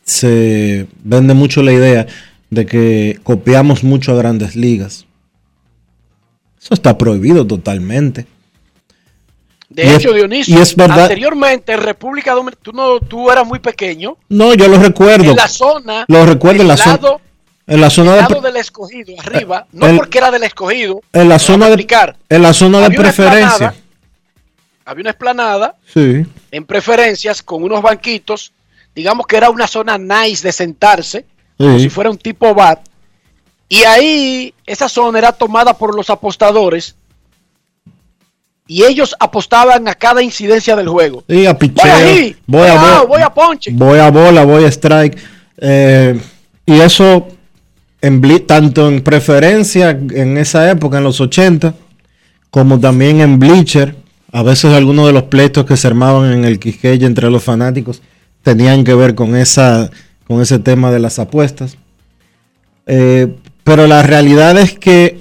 se 0.05 0.87
vende 1.05 1.35
mucho 1.35 1.62
la 1.62 1.73
idea 1.73 2.07
de 2.50 2.67
que 2.67 3.21
copiamos 3.23 3.85
mucho 3.85 4.12
a 4.12 4.17
grandes 4.17 4.57
ligas. 4.57 5.07
Eso 6.61 6.75
está 6.75 6.99
prohibido 6.99 7.47
totalmente. 7.47 8.27
De 9.69 9.85
Y 9.85 9.88
es- 9.88 9.97
hecho, 9.99 10.12
Dionisio, 10.15 10.59
y 10.59 10.62
es 10.62 10.75
verdad- 10.75 11.03
anteriormente 11.03 11.73
en 11.73 11.81
República 11.81 12.33
Dominicana, 12.33 12.62
tú, 12.62 12.73
no, 12.73 12.99
tú 13.00 13.31
eras 13.31 13.47
muy 13.47 13.59
pequeño, 13.59 14.17
No, 14.31 14.55
yo 14.55 14.67
lo 14.67 14.79
recuerdo. 14.79 15.31
en 15.31 15.37
la 15.37 15.47
zona, 15.49 16.05
Lo 16.09 16.25
recuerdo 16.27 16.62
en 16.62 16.69
la 16.69 16.77
zona- 16.77 16.99
En 17.71 17.83
la 17.83 17.91
zona 17.91 18.15
del 18.15 18.25
de, 18.25 18.31
lado 18.31 18.41
del 18.41 18.57
escogido, 18.57 19.15
arriba, 19.21 19.67
no 19.73 19.87
el- 19.87 19.97
porque 19.99 20.17
era 20.19 20.31
del 20.31 20.43
escogido, 20.43 21.03
en 21.12 21.29
la 21.29 21.38
zona 21.38 21.69
de, 21.69 21.87
en 22.31 22.43
la 22.43 22.53
zona 22.55 22.88
de 22.88 22.97
preferencia. 22.97 23.75
Había 24.88 25.02
una 25.02 25.11
esplanada 25.11 25.75
Sí. 25.92 26.25
en 26.50 26.64
preferencias 26.64 27.42
con 27.42 27.62
unos 27.62 27.83
banquitos, 27.83 28.52
digamos 28.95 29.26
que 29.26 29.37
era 29.37 29.50
una 29.50 29.66
zona 29.66 29.99
nice 29.99 30.42
de 30.47 30.50
sentarse, 30.52 31.26
como 31.59 31.78
si 31.78 31.90
fuera 31.90 32.09
un 32.11 32.16
tipo 32.16 32.54
bar, 32.54 32.80
y 33.68 33.83
ahí 33.85 34.54
esa 34.64 34.88
zona 34.88 35.18
era 35.18 35.33
tomada 35.33 35.76
por 35.76 35.95
los 35.95 36.09
apostadores 36.09 36.97
y 38.66 38.85
ellos 38.85 39.14
apostaban 39.18 39.88
a 39.88 39.95
cada 39.95 40.23
incidencia 40.23 40.75
del 40.76 40.88
juego. 40.88 41.23
Sí, 41.28 41.45
a 41.47 41.52
Voy 41.52 41.59
picheo. 41.68 41.95
ahí, 41.95 42.37
voy 42.47 42.66
a 42.68 42.75
voy 42.75 42.78
a- 42.78 42.80
bola, 42.80 43.02
voy 43.07 43.23
a 43.23 43.30
ponche. 43.35 43.71
Voy 43.75 43.99
a 43.99 44.11
bola, 44.11 44.45
voy 44.45 44.64
a 44.64 44.68
strike. 44.68 45.18
Eh, 45.59 46.18
y 46.66 46.80
eso 46.80 47.28
en 48.00 48.47
tanto 48.47 48.88
en 48.88 49.02
preferencia 49.02 49.90
en 49.90 50.38
esa 50.38 50.71
época, 50.71 50.99
en 50.99 51.04
los 51.04 51.21
80, 51.21 51.75
como 52.50 52.78
también 52.80 53.21
en 53.21 53.38
Bleacher. 53.38 53.97
A 54.30 54.42
veces 54.42 54.73
algunos 54.75 55.06
de 55.06 55.12
los 55.12 55.25
pleitos 55.25 55.64
que 55.64 55.76
se 55.76 55.87
armaban 55.87 56.32
en 56.32 56.44
el 56.44 56.58
Quisqueya 56.58 57.06
entre 57.06 57.30
los 57.30 57.42
fanáticos 57.42 58.02
tenían 58.42 58.85
que 58.85 58.94
ver 58.94 59.14
con, 59.14 59.35
esa, 59.37 59.90
con 60.26 60.42
ese 60.42 60.58
tema 60.58 60.90
de 60.90 60.99
las 60.99 61.18
apuestas. 61.18 61.76
Eh, 62.87 63.35
pero 63.64 63.87
la 63.87 64.02
realidad 64.02 64.58
es 64.58 64.78
que 64.78 65.20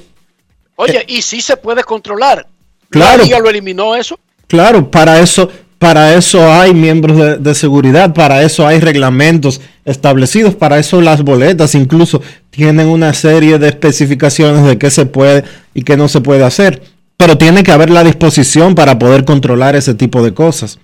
Oye, 0.76 1.04
y 1.08 1.22
sí 1.22 1.42
se 1.42 1.58
puede 1.58 1.84
controlar. 1.84 2.48
Claro. 2.90 3.18
La 3.18 3.24
liga 3.24 3.40
lo 3.40 3.50
eliminó 3.50 3.96
eso. 3.96 4.20
Claro, 4.48 4.90
para 4.90 5.20
eso, 5.20 5.50
para 5.80 6.14
eso 6.14 6.52
hay 6.52 6.74
miembros 6.74 7.18
de, 7.18 7.38
de 7.38 7.56
seguridad, 7.56 8.14
para 8.14 8.44
eso 8.44 8.66
hay 8.66 8.80
reglamentos 8.80 9.60
establecidos, 9.84 10.56
para 10.56 10.80
eso 10.80 11.02
las 11.02 11.24
boletas 11.24 11.76
incluso 11.76 12.22
tienen 12.50 12.88
una 12.88 13.14
serie 13.14 13.58
de 13.58 13.68
especificaciones 13.68 14.66
de 14.66 14.78
qué 14.78 14.92
se 14.92 15.06
puede 15.06 15.44
y 15.74 15.82
qué 15.82 15.98
no 15.98 16.08
se 16.08 16.22
puede 16.22 16.44
hacer. 16.44 16.82
Pero 17.18 17.38
tiene 17.38 17.64
que 17.64 17.72
haber 17.72 17.90
la 17.90 18.04
disposición 18.04 18.76
para 18.76 19.00
poder 19.00 19.26
controlar 19.26 19.76
ese 19.76 19.96
tipo 19.96 20.24
de 20.24 20.34
cosas. 20.34 20.80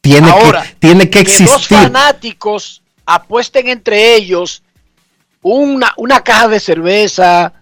Tiene, 0.00 0.30
Ahora, 0.30 0.62
que, 0.62 0.74
tiene 0.78 1.10
que 1.10 1.24
dos 1.24 1.28
existir. 1.28 1.76
fanáticos 1.78 2.82
apuesten 3.04 3.68
entre 3.68 4.14
ellos 4.14 4.62
una, 5.42 5.92
una 5.96 6.22
caja 6.22 6.48
de 6.48 6.60
cerveza, 6.60 7.52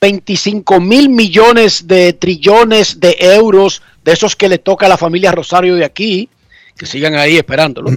25 0.00 0.80
mil 0.80 1.08
millones 1.08 1.86
de 1.88 2.12
trillones 2.12 3.00
de 3.00 3.16
euros, 3.18 3.82
de 4.04 4.12
esos 4.12 4.36
que 4.36 4.48
le 4.48 4.58
toca 4.58 4.86
a 4.86 4.88
la 4.88 4.96
familia 4.96 5.32
Rosario 5.32 5.74
de 5.74 5.84
aquí, 5.84 6.28
que 6.76 6.86
sigan 6.86 7.14
ahí 7.16 7.36
esperándolo. 7.36 7.90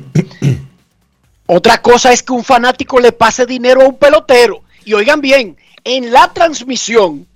Otra 1.45 1.81
cosa 1.81 2.11
es 2.11 2.23
que 2.23 2.33
un 2.33 2.43
fanático 2.43 2.99
le 2.99 3.11
pase 3.11 3.45
dinero 3.45 3.81
a 3.81 3.87
un 3.87 3.97
pelotero. 3.97 4.63
Y 4.83 4.93
oigan 4.93 5.21
bien, 5.21 5.57
en 5.83 6.11
la 6.11 6.33
transmisión 6.33 7.27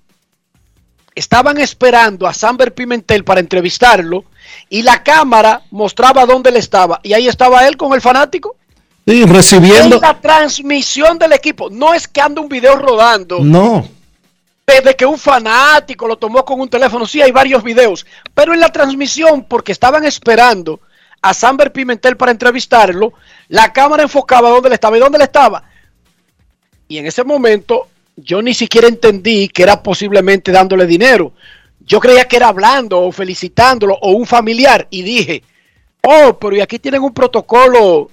estaban 1.16 1.58
esperando 1.58 2.28
a 2.28 2.34
Samber 2.34 2.72
Pimentel 2.74 3.24
para 3.24 3.40
entrevistarlo 3.40 4.24
y 4.68 4.82
la 4.82 5.02
cámara 5.02 5.62
mostraba 5.72 6.26
dónde 6.26 6.50
él 6.50 6.56
estaba. 6.56 7.00
Y 7.02 7.14
ahí 7.14 7.26
estaba 7.26 7.66
él 7.66 7.76
con 7.76 7.92
el 7.94 8.00
fanático. 8.00 8.54
Sí, 9.06 9.24
recibiendo. 9.24 9.96
En 9.96 10.02
la 10.02 10.20
transmisión 10.20 11.18
del 11.18 11.32
equipo. 11.32 11.70
No 11.70 11.94
es 11.94 12.06
que 12.06 12.20
ande 12.20 12.40
un 12.40 12.48
video 12.48 12.76
rodando 12.76 13.38
No, 13.40 13.88
desde 14.66 14.96
que 14.96 15.06
un 15.06 15.18
fanático 15.18 16.08
lo 16.08 16.16
tomó 16.16 16.44
con 16.44 16.60
un 16.60 16.68
teléfono. 16.68 17.06
Sí, 17.06 17.22
hay 17.22 17.30
varios 17.30 17.62
videos. 17.62 18.04
Pero 18.34 18.52
en 18.52 18.60
la 18.60 18.70
transmisión, 18.70 19.44
porque 19.44 19.72
estaban 19.72 20.04
esperando 20.04 20.80
a 21.22 21.32
Samber 21.32 21.72
Pimentel 21.72 22.16
para 22.16 22.32
entrevistarlo, 22.32 23.12
la 23.48 23.72
cámara 23.72 24.02
enfocaba 24.02 24.50
dónde 24.50 24.68
él 24.68 24.74
estaba 24.74 24.96
y 24.96 25.00
dónde 25.00 25.16
él 25.16 25.22
estaba. 25.22 25.62
Y 26.88 26.98
en 26.98 27.06
ese 27.06 27.24
momento 27.24 27.88
yo 28.16 28.40
ni 28.42 28.54
siquiera 28.54 28.88
entendí 28.88 29.48
que 29.48 29.62
era 29.62 29.82
posiblemente 29.82 30.50
dándole 30.50 30.86
dinero. 30.86 31.32
Yo 31.80 32.00
creía 32.00 32.26
que 32.26 32.36
era 32.36 32.48
hablando 32.48 33.00
o 33.00 33.12
felicitándolo 33.12 33.96
o 34.00 34.10
un 34.10 34.26
familiar 34.26 34.86
y 34.90 35.02
dije, 35.02 35.42
oh, 36.02 36.36
pero 36.38 36.56
y 36.56 36.60
aquí 36.60 36.78
tienen 36.78 37.02
un 37.02 37.12
protocolo 37.14 38.10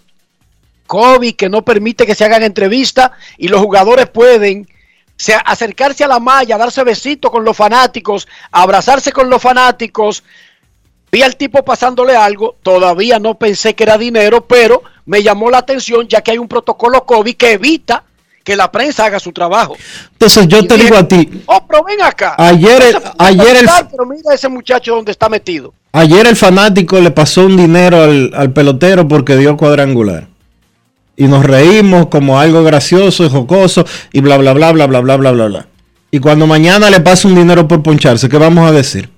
COVID 0.85 1.35
que 1.35 1.49
no 1.49 1.63
permite 1.63 2.05
que 2.05 2.15
se 2.15 2.25
hagan 2.25 2.43
entrevistas 2.43 3.11
y 3.37 3.47
los 3.47 3.61
jugadores 3.61 4.07
pueden 4.09 4.67
se- 5.15 5.33
acercarse 5.33 6.03
a 6.03 6.07
la 6.07 6.19
malla, 6.19 6.57
darse 6.57 6.83
besitos 6.83 7.31
con 7.31 7.43
los 7.43 7.55
fanáticos, 7.55 8.27
abrazarse 8.51 9.11
con 9.11 9.29
los 9.29 9.41
fanáticos. 9.41 10.23
Vi 11.11 11.23
al 11.23 11.35
tipo 11.37 11.63
pasándole 11.63 12.15
algo, 12.15 12.57
todavía 12.61 13.19
no 13.19 13.35
pensé 13.35 13.73
que 13.73 13.83
era 13.83 13.97
dinero, 13.97 14.45
pero 14.45 14.83
me 15.05 15.23
llamó 15.23 15.49
la 15.49 15.59
atención 15.59 16.07
ya 16.07 16.21
que 16.21 16.31
hay 16.31 16.37
un 16.37 16.47
protocolo 16.47 17.05
COVID 17.05 17.35
que 17.35 17.53
evita 17.53 18.03
que 18.43 18.55
la 18.55 18.71
prensa 18.71 19.05
haga 19.05 19.19
su 19.19 19.31
trabajo. 19.31 19.75
entonces 20.11 20.47
yo 20.47 20.59
Y 20.59 20.67
te 20.67 20.77
digo 20.77 20.95
a 20.97 21.07
ti, 21.07 21.29
Oh, 21.45 21.65
pero 21.67 21.83
ven 21.83 22.01
acá. 22.01 22.35
Ayer 22.37 22.81
el- 22.81 22.97
ayer 23.17 23.57
el- 23.57 23.69
Pero 23.91 24.05
mira 24.05 24.33
ese 24.33 24.49
muchacho 24.49 24.95
donde 24.95 25.11
está 25.11 25.29
metido. 25.29 25.73
Ayer 25.93 26.27
el 26.27 26.35
fanático 26.35 26.99
le 26.99 27.11
pasó 27.11 27.45
un 27.45 27.55
dinero 27.55 28.01
al, 28.03 28.31
al 28.35 28.51
pelotero 28.51 29.07
porque 29.07 29.37
dio 29.37 29.55
cuadrangular. 29.57 30.27
Y 31.15 31.25
nos 31.27 31.45
reímos 31.45 32.07
como 32.07 32.39
algo 32.39 32.63
gracioso 32.63 33.23
y 33.23 33.29
jocoso 33.29 33.85
y 34.11 34.19
bla, 34.21 34.37
bla, 34.37 34.53
bla, 34.53 34.71
bla, 34.71 34.87
bla, 34.87 34.99
bla, 35.01 35.17
bla, 35.17 35.31
bla, 35.31 35.45
bla. 35.45 35.67
Y 36.11 36.19
cuando 36.19 36.45
mañana 36.47 36.89
le 36.89 36.99
pasa 37.01 37.27
un 37.27 37.35
dinero 37.35 37.67
por 37.67 37.81
poncharse, 37.83 38.27
¿qué 38.29 38.37
vamos 38.37 38.67
a 38.67 38.71
decir? 38.71 39.09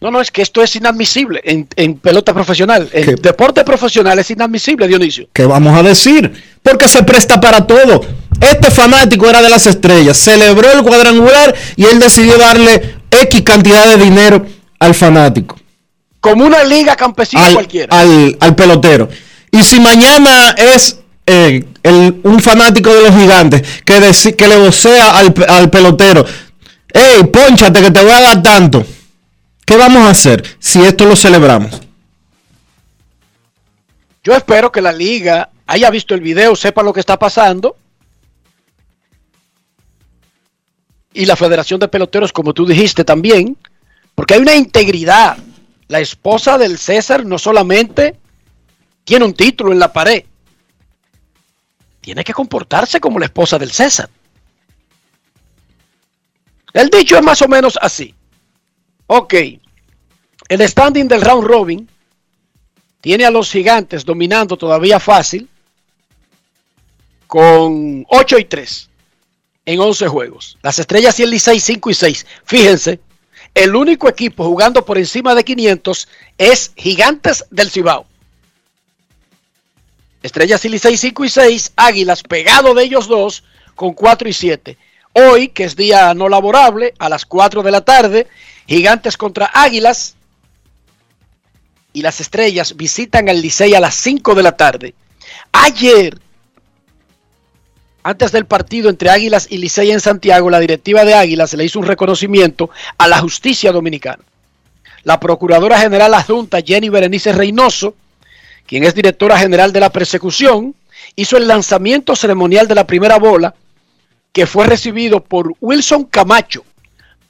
No, 0.00 0.10
no, 0.10 0.20
es 0.20 0.32
que 0.32 0.42
esto 0.42 0.62
es 0.62 0.74
inadmisible 0.74 1.40
en, 1.44 1.68
en 1.76 1.94
pelota 1.96 2.34
profesional. 2.34 2.88
En 2.92 3.04
¿Qué? 3.04 3.14
deporte 3.14 3.62
profesional 3.64 4.18
es 4.18 4.28
inadmisible, 4.32 4.88
Dionisio. 4.88 5.28
¿Qué 5.32 5.46
vamos 5.46 5.78
a 5.78 5.82
decir? 5.84 6.32
Porque 6.62 6.88
se 6.88 7.02
presta 7.02 7.40
para 7.40 7.66
todo. 7.66 8.00
Este 8.40 8.70
fanático 8.70 9.28
era 9.28 9.42
de 9.42 9.48
las 9.48 9.66
estrellas, 9.66 10.16
celebró 10.16 10.72
el 10.72 10.82
cuadrangular 10.82 11.54
y 11.76 11.84
él 11.84 11.98
decidió 11.98 12.38
darle 12.38 12.96
X 13.10 13.42
cantidad 13.42 13.86
de 13.86 14.02
dinero 14.02 14.44
al 14.78 14.94
fanático. 14.94 15.56
Como 16.20 16.44
una 16.44 16.64
liga 16.64 16.96
campesina 16.96 17.46
al, 17.46 17.54
cualquiera. 17.54 17.96
Al, 17.96 18.36
al 18.40 18.54
pelotero. 18.56 19.08
Y 19.50 19.62
si 19.62 19.78
mañana 19.80 20.54
es 20.56 20.98
eh, 21.26 21.64
el, 21.82 22.20
un 22.24 22.40
fanático 22.40 22.92
de 22.92 23.02
los 23.02 23.14
gigantes 23.14 23.62
que, 23.84 24.34
que 24.36 24.48
le 24.48 24.56
vocea 24.56 25.16
al, 25.16 25.34
al 25.48 25.70
pelotero, 25.70 26.24
hey, 26.92 27.24
ponchate 27.32 27.80
que 27.80 27.90
te 27.90 28.02
voy 28.02 28.12
a 28.12 28.20
dar 28.20 28.42
tanto. 28.42 28.84
¿Qué 29.64 29.76
vamos 29.76 30.04
a 30.04 30.10
hacer 30.10 30.42
si 30.58 30.82
esto 30.82 31.04
lo 31.04 31.14
celebramos? 31.14 31.80
Yo 34.24 34.34
espero 34.34 34.70
que 34.70 34.80
la 34.80 34.92
liga 34.92 35.50
haya 35.66 35.90
visto 35.90 36.14
el 36.14 36.20
video, 36.20 36.56
sepa 36.56 36.82
lo 36.82 36.92
que 36.92 37.00
está 37.00 37.18
pasando. 37.18 37.76
Y 41.14 41.26
la 41.26 41.36
Federación 41.36 41.78
de 41.80 41.88
Peloteros, 41.88 42.32
como 42.32 42.54
tú 42.54 42.66
dijiste 42.66 43.04
también, 43.04 43.56
porque 44.14 44.34
hay 44.34 44.40
una 44.40 44.54
integridad. 44.54 45.36
La 45.88 46.00
esposa 46.00 46.56
del 46.56 46.78
César 46.78 47.26
no 47.26 47.38
solamente 47.38 48.16
tiene 49.04 49.24
un 49.24 49.34
título 49.34 49.72
en 49.72 49.78
la 49.78 49.92
pared, 49.92 50.24
tiene 52.00 52.24
que 52.24 52.32
comportarse 52.32 53.00
como 53.00 53.18
la 53.18 53.26
esposa 53.26 53.58
del 53.58 53.72
César. 53.72 54.08
El 56.72 56.88
dicho 56.88 57.16
es 57.16 57.22
más 57.22 57.42
o 57.42 57.48
menos 57.48 57.78
así. 57.80 58.14
Ok, 59.06 59.34
el 60.48 60.68
standing 60.68 61.06
del 61.06 61.20
round 61.20 61.46
robin 61.46 61.88
tiene 63.00 63.26
a 63.26 63.30
los 63.30 63.50
gigantes 63.50 64.04
dominando 64.04 64.56
todavía 64.56 64.98
fácil 64.98 65.48
con 67.32 68.04
8 68.10 68.38
y 68.40 68.44
3 68.44 68.90
en 69.64 69.80
11 69.80 70.06
juegos. 70.06 70.58
Las 70.60 70.78
estrellas 70.78 71.18
y 71.18 71.22
el 71.22 71.30
Licey 71.30 71.60
5 71.60 71.88
y 71.88 71.94
6. 71.94 72.26
Fíjense, 72.44 73.00
el 73.54 73.74
único 73.74 74.06
equipo 74.06 74.44
jugando 74.44 74.84
por 74.84 74.98
encima 74.98 75.34
de 75.34 75.42
500 75.42 76.08
es 76.36 76.72
Gigantes 76.76 77.46
del 77.50 77.70
Cibao. 77.70 78.04
Estrellas 80.22 80.62
y 80.66 80.68
Licey 80.68 80.98
5 80.98 81.24
y 81.24 81.28
6, 81.30 81.72
Águilas 81.76 82.22
pegado 82.22 82.74
de 82.74 82.84
ellos 82.84 83.08
dos 83.08 83.44
con 83.76 83.94
4 83.94 84.28
y 84.28 84.34
7. 84.34 84.76
Hoy, 85.14 85.48
que 85.48 85.64
es 85.64 85.74
día 85.74 86.12
no 86.12 86.28
laborable, 86.28 86.92
a 86.98 87.08
las 87.08 87.24
4 87.24 87.62
de 87.62 87.70
la 87.70 87.80
tarde, 87.80 88.26
Gigantes 88.66 89.16
contra 89.16 89.50
Águilas 89.54 90.16
y 91.94 92.02
las 92.02 92.20
estrellas 92.20 92.76
visitan 92.76 93.30
al 93.30 93.40
Licey 93.40 93.74
a 93.74 93.80
las 93.80 93.94
5 93.94 94.34
de 94.34 94.42
la 94.42 94.54
tarde. 94.54 94.94
Ayer, 95.50 96.20
antes 98.02 98.32
del 98.32 98.46
partido 98.46 98.90
entre 98.90 99.10
Águilas 99.10 99.46
y 99.50 99.58
Licey 99.58 99.90
en 99.90 100.00
Santiago, 100.00 100.50
la 100.50 100.58
directiva 100.58 101.04
de 101.04 101.14
Águilas 101.14 101.52
le 101.54 101.64
hizo 101.64 101.78
un 101.78 101.86
reconocimiento 101.86 102.70
a 102.98 103.08
la 103.08 103.18
justicia 103.18 103.72
dominicana. 103.72 104.22
La 105.04 105.20
Procuradora 105.20 105.78
General 105.78 106.12
Adjunta 106.14 106.60
Jenny 106.60 106.88
Berenice 106.88 107.32
Reynoso, 107.32 107.94
quien 108.66 108.84
es 108.84 108.94
directora 108.94 109.38
general 109.38 109.72
de 109.72 109.80
la 109.80 109.90
persecución, 109.90 110.74
hizo 111.16 111.36
el 111.36 111.48
lanzamiento 111.48 112.14
ceremonial 112.16 112.68
de 112.68 112.74
la 112.74 112.86
primera 112.86 113.18
bola 113.18 113.54
que 114.32 114.46
fue 114.46 114.66
recibido 114.66 115.22
por 115.22 115.54
Wilson 115.60 116.04
Camacho, 116.04 116.64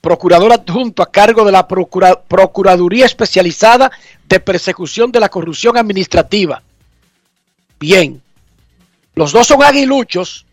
procurador 0.00 0.52
adjunto 0.52 1.02
a 1.02 1.10
cargo 1.10 1.44
de 1.44 1.52
la 1.52 1.66
Procura- 1.66 2.20
Procuraduría 2.28 3.06
Especializada 3.06 3.90
de 4.28 4.40
Persecución 4.40 5.10
de 5.10 5.20
la 5.20 5.28
Corrupción 5.28 5.76
Administrativa. 5.76 6.62
Bien, 7.80 8.22
los 9.14 9.32
dos 9.32 9.46
son 9.46 9.62
aguiluchos, 9.62 10.46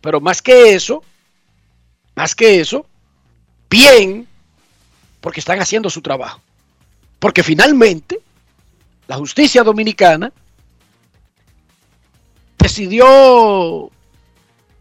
pero 0.00 0.20
más 0.20 0.42
que 0.42 0.74
eso, 0.74 1.02
más 2.14 2.34
que 2.34 2.60
eso, 2.60 2.86
bien, 3.68 4.26
porque 5.20 5.40
están 5.40 5.60
haciendo 5.60 5.90
su 5.90 6.00
trabajo. 6.00 6.40
Porque 7.18 7.42
finalmente, 7.42 8.20
la 9.06 9.16
justicia 9.16 9.62
dominicana 9.62 10.32
decidió 12.58 13.90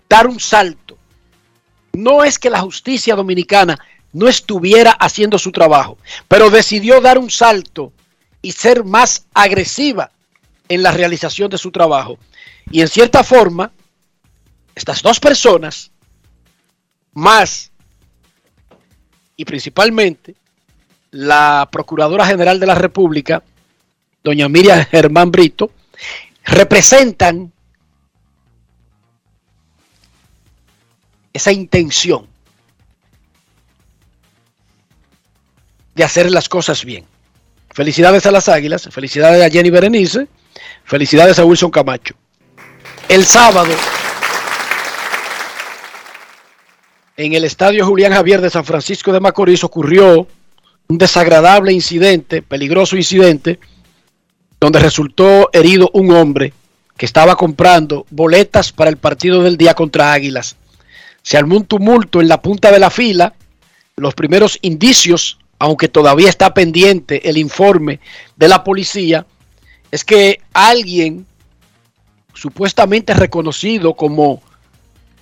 dar 0.08 0.28
un 0.28 0.40
salto. 0.40 0.98
No 1.94 2.24
es 2.24 2.40
que 2.40 2.50
la 2.50 2.62
justicia 2.62 3.16
dominicana 3.16 3.78
no 4.14 4.28
estuviera 4.28 4.92
haciendo 4.92 5.38
su 5.38 5.52
trabajo, 5.52 5.98
pero 6.28 6.50
decidió 6.50 7.02
dar 7.02 7.18
un 7.18 7.30
salto 7.30 7.92
y 8.42 8.52
ser 8.52 8.84
más 8.84 9.26
agresiva 9.34 10.12
en 10.68 10.84
la 10.84 10.92
realización 10.92 11.50
de 11.50 11.58
su 11.58 11.72
trabajo. 11.72 12.18
Y 12.72 12.82
en 12.82 12.88
cierta 12.88 13.24
forma, 13.24 13.72
estas 14.80 15.02
dos 15.02 15.20
personas, 15.20 15.92
más 17.12 17.70
y 19.36 19.44
principalmente 19.44 20.36
la 21.12 21.68
Procuradora 21.70 22.26
General 22.26 22.58
de 22.62 22.66
la 22.66 22.76
República, 22.76 23.44
doña 24.24 24.48
Miriam 24.48 24.86
Germán 24.86 25.32
Brito, 25.32 25.72
representan 26.46 27.52
esa 31.34 31.52
intención 31.52 32.26
de 35.94 36.04
hacer 36.06 36.32
las 36.32 36.48
cosas 36.48 36.86
bien. 36.86 37.06
Felicidades 37.72 38.26
a 38.26 38.32
las 38.32 38.48
Águilas, 38.48 38.88
felicidades 38.90 39.46
a 39.46 39.50
Jenny 39.50 39.70
Berenice, 39.70 40.30
felicidades 40.86 41.38
a 41.38 41.44
Wilson 41.44 41.70
Camacho. 41.70 42.16
El 43.10 43.26
sábado, 43.26 43.74
en 47.20 47.34
el 47.34 47.44
Estadio 47.44 47.86
Julián 47.86 48.14
Javier 48.14 48.40
de 48.40 48.50
San 48.50 48.64
Francisco 48.64 49.12
de 49.12 49.20
Macorís 49.20 49.66
ocurrió 49.66 50.26
un 50.88 50.98
desagradable 50.98 51.74
incidente, 51.74 52.42
peligroso 52.42 52.96
incidente, 52.96 53.60
donde 54.58 54.80
resultó 54.80 55.50
herido 55.52 55.90
un 55.94 56.12
hombre 56.14 56.54
que 56.96 57.06
estaba 57.06 57.36
comprando 57.36 58.06
boletas 58.10 58.72
para 58.72 58.90
el 58.90 58.96
partido 58.96 59.44
del 59.44 59.58
día 59.58 59.74
contra 59.74 60.14
Águilas. 60.14 60.56
Se 61.22 61.36
armó 61.36 61.58
un 61.58 61.66
tumulto 61.66 62.22
en 62.22 62.30
la 62.30 62.42
punta 62.42 62.72
de 62.72 62.80
la 62.80 62.90
fila. 62.90 63.34
Los 63.98 64.16
primeros 64.16 64.58
indicios, 64.62 65.40
aunque 65.60 65.90
todavía 65.90 66.30
está 66.30 66.54
pendiente 66.54 67.30
el 67.30 67.38
informe 67.38 68.00
de 68.38 68.48
la 68.48 68.64
policía, 68.64 69.26
es 69.92 70.06
que 70.06 70.40
alguien 70.54 71.26
supuestamente 72.34 73.14
reconocido 73.14 73.94
como 73.94 74.42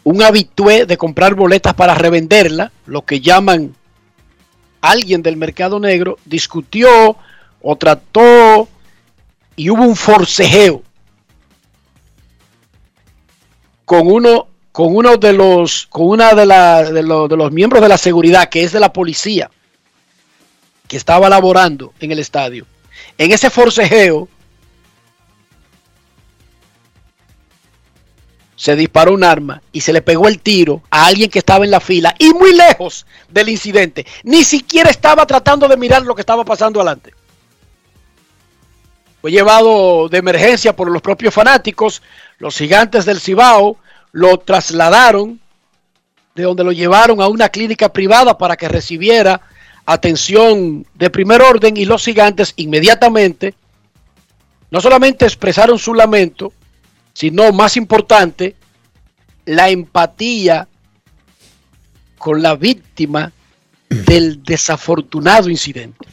un 0.07 0.23
habitué 0.23 0.85
de 0.85 0.97
comprar 0.97 1.35
boletas 1.35 1.73
para 1.73 1.93
revenderla, 1.93 2.71
lo 2.85 3.01
que 3.01 3.19
llaman 3.19 3.75
alguien 4.79 5.21
del 5.21 5.35
mercado 5.35 5.81
negro, 5.81 6.17
discutió 6.23 7.17
o 7.61 7.75
trató 7.75 8.69
y 9.57 9.69
hubo 9.69 9.83
un 9.83 9.97
forcejeo 9.97 10.81
con 13.83 14.07
uno 14.07 14.47
con 14.71 14.95
uno 14.95 15.17
de 15.17 15.33
los 15.33 15.87
con 15.87 16.07
una 16.07 16.33
de, 16.33 16.45
de 16.45 17.03
los 17.03 17.51
miembros 17.51 17.81
de 17.81 17.89
la 17.89 17.97
seguridad 17.97 18.47
que 18.47 18.63
es 18.63 18.71
de 18.71 18.79
la 18.79 18.93
policía 18.93 19.51
que 20.87 20.95
estaba 20.95 21.27
laborando 21.27 21.93
en 21.99 22.13
el 22.13 22.19
estadio. 22.19 22.65
En 23.17 23.33
ese 23.33 23.49
forcejeo 23.49 24.29
se 28.57 28.75
disparó 28.75 29.13
un 29.13 29.23
arma 29.23 29.61
y 29.71 29.81
se 29.81 29.93
le 29.93 30.01
pegó 30.01 30.27
el 30.27 30.39
tiro 30.39 30.81
a 30.89 31.05
alguien 31.05 31.29
que 31.29 31.39
estaba 31.39 31.63
en 31.63 31.69
la 31.69 31.79
fila 31.79 32.15
y 32.17 32.33
muy 32.33 32.53
lejos 32.55 33.05
del 33.29 33.49
incidente. 33.49 34.05
Ni 34.23 34.43
siquiera 34.43 34.89
estaba 34.89 35.27
tratando 35.27 35.67
de 35.67 35.77
mirar 35.77 36.01
lo 36.01 36.15
que 36.15 36.21
estaba 36.21 36.43
pasando 36.43 36.81
adelante. 36.81 37.13
Fue 39.21 39.31
llevado 39.31 40.09
de 40.09 40.17
emergencia 40.17 40.75
por 40.75 40.89
los 40.89 41.03
propios 41.03 41.35
fanáticos. 41.35 42.01
Los 42.39 42.57
gigantes 42.57 43.05
del 43.05 43.21
Cibao 43.21 43.77
lo 44.11 44.39
trasladaron 44.39 45.39
de 46.33 46.43
donde 46.43 46.63
lo 46.63 46.71
llevaron 46.71 47.21
a 47.21 47.27
una 47.27 47.49
clínica 47.49 47.93
privada 47.93 48.39
para 48.39 48.57
que 48.57 48.67
recibiera 48.67 49.39
atención 49.85 50.83
de 50.95 51.09
primer 51.11 51.43
orden 51.43 51.77
y 51.77 51.85
los 51.85 52.03
gigantes 52.03 52.53
inmediatamente 52.57 53.53
no 54.71 54.81
solamente 54.81 55.25
expresaron 55.25 55.77
su 55.77 55.93
lamento, 55.93 56.51
sino 57.17 57.51
más 57.51 57.75
importante, 57.77 58.55
la 59.45 59.69
empatía 59.69 60.67
con 62.19 62.43
la 62.43 62.55
víctima 62.55 63.31
del 63.89 64.43
desafortunado 64.43 65.49
incidente. 65.49 66.07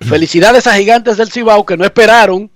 Felicidades 0.00 0.66
a 0.66 0.74
Gigantes 0.74 1.18
del 1.18 1.30
Cibao 1.30 1.66
que 1.66 1.76
no 1.76 1.84
esperaron 1.84 2.50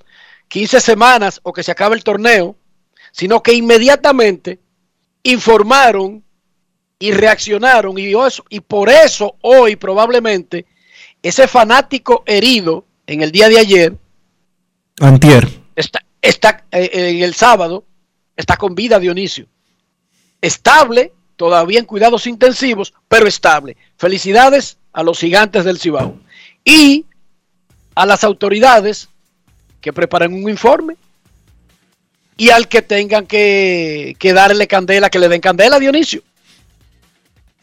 15 0.49 0.81
semanas 0.81 1.39
o 1.43 1.53
que 1.53 1.63
se 1.63 1.71
acabe 1.71 1.97
el 1.97 2.03
torneo, 2.03 2.57
sino 3.13 3.43
que 3.43 3.53
inmediatamente 3.53 4.59
informaron 5.23 6.25
y 6.99 7.13
reaccionaron 7.13 7.99
y, 7.99 8.15
eso- 8.15 8.45
y 8.49 8.61
por 8.61 8.89
eso 8.89 9.37
hoy 9.43 9.77
probablemente 9.77 10.65
ese 11.23 11.47
fanático 11.47 12.23
herido 12.25 12.87
en 13.07 13.21
el 13.21 13.31
día 13.33 13.51
de 13.51 13.59
ayer 13.59 13.97
Antier. 14.99 15.47
está, 15.77 16.01
está 16.23 16.65
eh, 16.71 16.91
en 16.93 17.23
el 17.23 17.35
sábado 17.35 17.85
está 18.37 18.57
con 18.57 18.75
vida 18.75 18.99
Dionisio. 18.99 19.47
Estable, 20.41 21.13
todavía 21.37 21.79
en 21.79 21.85
cuidados 21.85 22.27
intensivos, 22.27 22.93
pero 23.09 23.27
estable. 23.27 23.77
Felicidades 23.97 24.79
a 24.93 25.03
los 25.03 25.19
gigantes 25.19 25.65
del 25.65 25.79
Cibao. 25.79 26.19
Y 26.65 27.05
a 27.95 28.07
las 28.07 28.25
autoridades 28.25 29.09
que 29.81 29.93
preparen 29.93 30.33
un 30.33 30.49
informe 30.49 30.97
y 32.37 32.51
al 32.51 32.69
que 32.69 32.83
tengan 32.83 33.27
que, 33.27 34.17
que 34.19 34.33
darle 34.33 34.67
candela, 34.67 35.11
que 35.11 35.19
le 35.19 35.29
den 35.29 35.41
candela 35.41 35.77
a 35.77 35.81
Dionisio. 35.81 36.23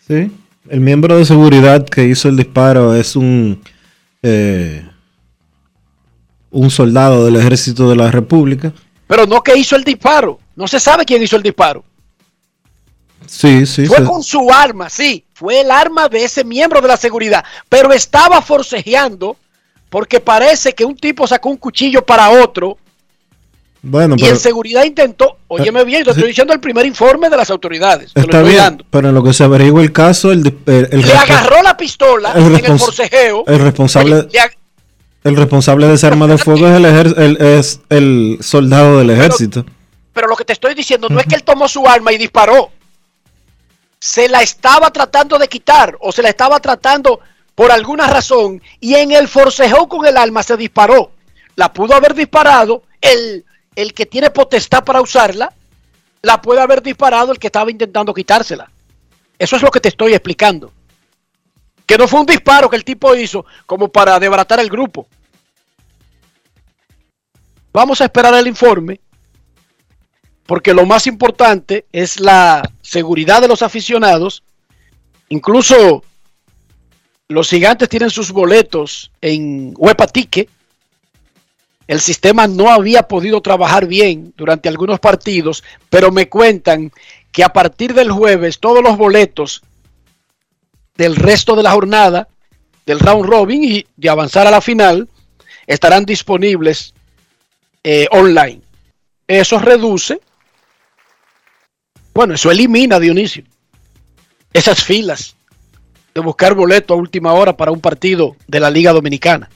Sí, 0.08 0.32
el 0.70 0.80
miembro 0.80 1.18
de 1.18 1.26
seguridad 1.26 1.88
que 1.88 2.06
hizo 2.06 2.30
el 2.30 2.38
disparo 2.38 2.94
es 2.96 3.16
un, 3.16 3.62
eh, 4.22 4.88
un 6.58 6.72
soldado 6.72 7.26
del 7.26 7.36
ejército 7.36 7.90
de 7.90 7.96
la 7.96 8.10
República. 8.12 8.74
Pero 9.08 9.26
no 9.26 9.42
que 9.42 9.56
hizo 9.58 9.76
el 9.76 9.84
disparo. 9.84 10.40
No 10.56 10.68
se 10.68 10.80
sabe 10.80 11.06
quién 11.06 11.22
hizo 11.22 11.36
el 11.36 11.44
disparo. 11.44 11.84
Sí, 13.26 13.66
sí. 13.66 13.86
Fue 13.86 14.04
con 14.04 14.24
su 14.24 14.50
arma, 14.52 14.90
sí. 14.90 15.24
Fue 15.34 15.62
el 15.62 15.70
arma 15.72 16.08
de 16.08 16.24
ese 16.24 16.44
miembro 16.44 16.82
de 16.82 16.88
la 16.88 16.98
seguridad. 16.98 17.44
Pero 17.70 17.92
estaba 17.94 18.42
forcejeando 18.42 19.36
porque 19.90 20.20
parece 20.20 20.74
que 20.74 20.86
un 20.86 20.96
tipo 20.96 21.28
sacó 21.28 21.50
un 21.50 21.58
cuchillo 21.58 22.06
para 22.06 22.30
otro 22.30 22.78
Bueno, 23.82 24.16
y 24.18 24.22
pero 24.22 24.34
en 24.34 24.40
seguridad 24.40 24.84
intentó. 24.84 25.38
Óyeme 25.48 25.84
bien, 25.86 26.04
te 26.04 26.12
sí. 26.12 26.18
estoy 26.20 26.30
diciendo 26.30 26.54
el 26.54 26.60
primer 26.60 26.86
informe 26.86 27.30
de 27.30 27.38
las 27.38 27.50
autoridades. 27.50 28.14
Te 28.14 28.22
lo 28.22 28.26
está 28.26 28.38
estoy 28.40 28.52
bien. 28.52 28.64
dando. 28.64 28.86
Pero 28.90 29.10
en 29.10 29.16
lo 29.16 29.24
que 29.24 29.34
se 29.34 29.44
averigua 29.44 29.82
el 29.82 29.92
caso, 29.92 30.32
el, 30.32 30.44
dis- 30.44 30.56
el, 30.66 30.90
el 30.92 31.02
Le 31.06 31.14
agarró 31.14 31.62
la 31.62 31.76
pistola 31.78 32.32
el 32.34 32.56
en 32.56 32.66
el 32.66 32.80
forcejeo. 32.80 33.44
el 33.48 33.60
responsable- 33.60 34.28
le 34.32 34.40
el 35.28 35.36
responsable 35.36 35.88
de 35.88 35.94
esa 35.96 36.08
arma 36.08 36.28
de 36.28 36.38
fuego 36.38 36.68
es 36.68 36.76
el, 36.76 36.86
el- 36.86 37.38
es 37.42 37.80
el 37.90 38.38
soldado 38.42 38.98
del 39.00 39.10
ejército. 39.12 39.66
Pero 40.14 40.28
lo 40.28 40.36
que 40.36 40.46
te 40.46 40.54
estoy 40.54 40.74
diciendo 40.74 41.08
no 41.10 41.20
es 41.20 41.26
que 41.28 41.36
él 41.36 41.44
tomó 41.44 41.68
su 41.68 41.88
arma 41.88 42.12
y 42.12 42.18
disparó. 42.18 42.72
Se 44.00 44.30
la 44.30 44.42
estaba 44.42 44.92
tratando 44.92 45.38
de 45.40 45.48
quitar 45.48 45.98
o 46.02 46.12
se 46.12 46.22
la 46.22 46.30
estaba 46.30 46.60
tratando 46.60 47.20
por 47.56 47.72
alguna 47.72 48.08
razón 48.08 48.62
y 48.80 48.94
en 48.96 49.12
el 49.12 49.28
forcejeo 49.28 49.88
con 49.88 50.06
el 50.06 50.18
arma 50.18 50.44
se 50.44 50.56
disparó. 50.58 51.12
La 51.56 51.74
pudo 51.74 51.96
haber 51.96 52.14
disparado 52.14 52.84
el, 53.02 53.44
el 53.76 53.94
que 53.94 54.06
tiene 54.06 54.30
potestad 54.30 54.84
para 54.84 55.02
usarla, 55.02 55.52
la 56.22 56.40
puede 56.42 56.62
haber 56.62 56.84
disparado 56.84 57.32
el 57.32 57.40
que 57.40 57.48
estaba 57.48 57.72
intentando 57.72 58.14
quitársela. 58.14 58.70
Eso 59.40 59.56
es 59.56 59.62
lo 59.62 59.72
que 59.72 59.80
te 59.80 59.90
estoy 59.90 60.14
explicando. 60.14 60.72
Que 61.86 61.98
no 61.98 62.08
fue 62.08 62.20
un 62.20 62.26
disparo 62.26 62.70
que 62.70 62.76
el 62.76 62.84
tipo 62.84 63.16
hizo 63.16 63.46
como 63.66 63.88
para 63.88 64.20
desbaratar 64.20 64.60
el 64.60 64.70
grupo. 64.70 65.08
Vamos 67.78 68.02
a 68.02 68.06
esperar 68.06 68.34
el 68.34 68.48
informe 68.48 69.00
porque 70.48 70.74
lo 70.74 70.88
más 70.88 71.06
importante 71.06 71.86
es 71.92 72.20
la 72.20 72.68
seguridad 72.82 73.40
de 73.40 73.48
los 73.48 73.62
aficionados. 73.62 74.42
Incluso 75.30 76.04
los 77.28 77.48
gigantes 77.48 77.88
tienen 77.88 78.10
sus 78.10 78.32
boletos 78.32 79.12
en 79.22 79.76
Huepa 79.78 80.08
Ticket. 80.08 80.50
El 81.86 82.00
sistema 82.00 82.48
no 82.48 82.72
había 82.72 83.04
podido 83.04 83.42
trabajar 83.42 83.86
bien 83.86 84.34
durante 84.36 84.70
algunos 84.70 85.00
partidos, 85.00 85.64
pero 85.92 86.12
me 86.12 86.28
cuentan 86.30 86.92
que 87.32 87.44
a 87.44 87.54
partir 87.54 87.94
del 87.94 88.10
jueves 88.10 88.60
todos 88.60 88.82
los 88.82 88.98
boletos 88.98 89.62
del 90.96 91.16
resto 91.16 91.56
de 91.56 91.62
la 91.62 91.74
jornada, 91.74 92.28
del 92.88 92.98
round 92.98 93.30
robin 93.30 93.64
y 93.64 93.86
de 93.96 94.10
avanzar 94.10 94.48
a 94.48 94.52
la 94.52 94.62
final, 94.62 95.08
estarán 95.68 96.06
disponibles 96.06 96.96
eh, 97.84 98.08
online. 98.12 98.62
Eso 99.28 99.60
reduce 99.60 100.20
bueno, 102.18 102.34
eso 102.34 102.50
elimina, 102.50 103.00
Dionisio, 103.00 103.44
esas 104.52 104.84
filas 104.84 105.36
de 106.16 106.22
buscar 106.22 106.56
boleto 106.56 106.96
a 106.96 106.98
última 106.98 107.32
hora 107.34 107.56
para 107.56 107.72
un 107.72 107.80
partido 107.80 108.36
de 108.48 108.60
la 108.60 108.72
Liga 108.72 108.92
Dominicana. 108.92 109.52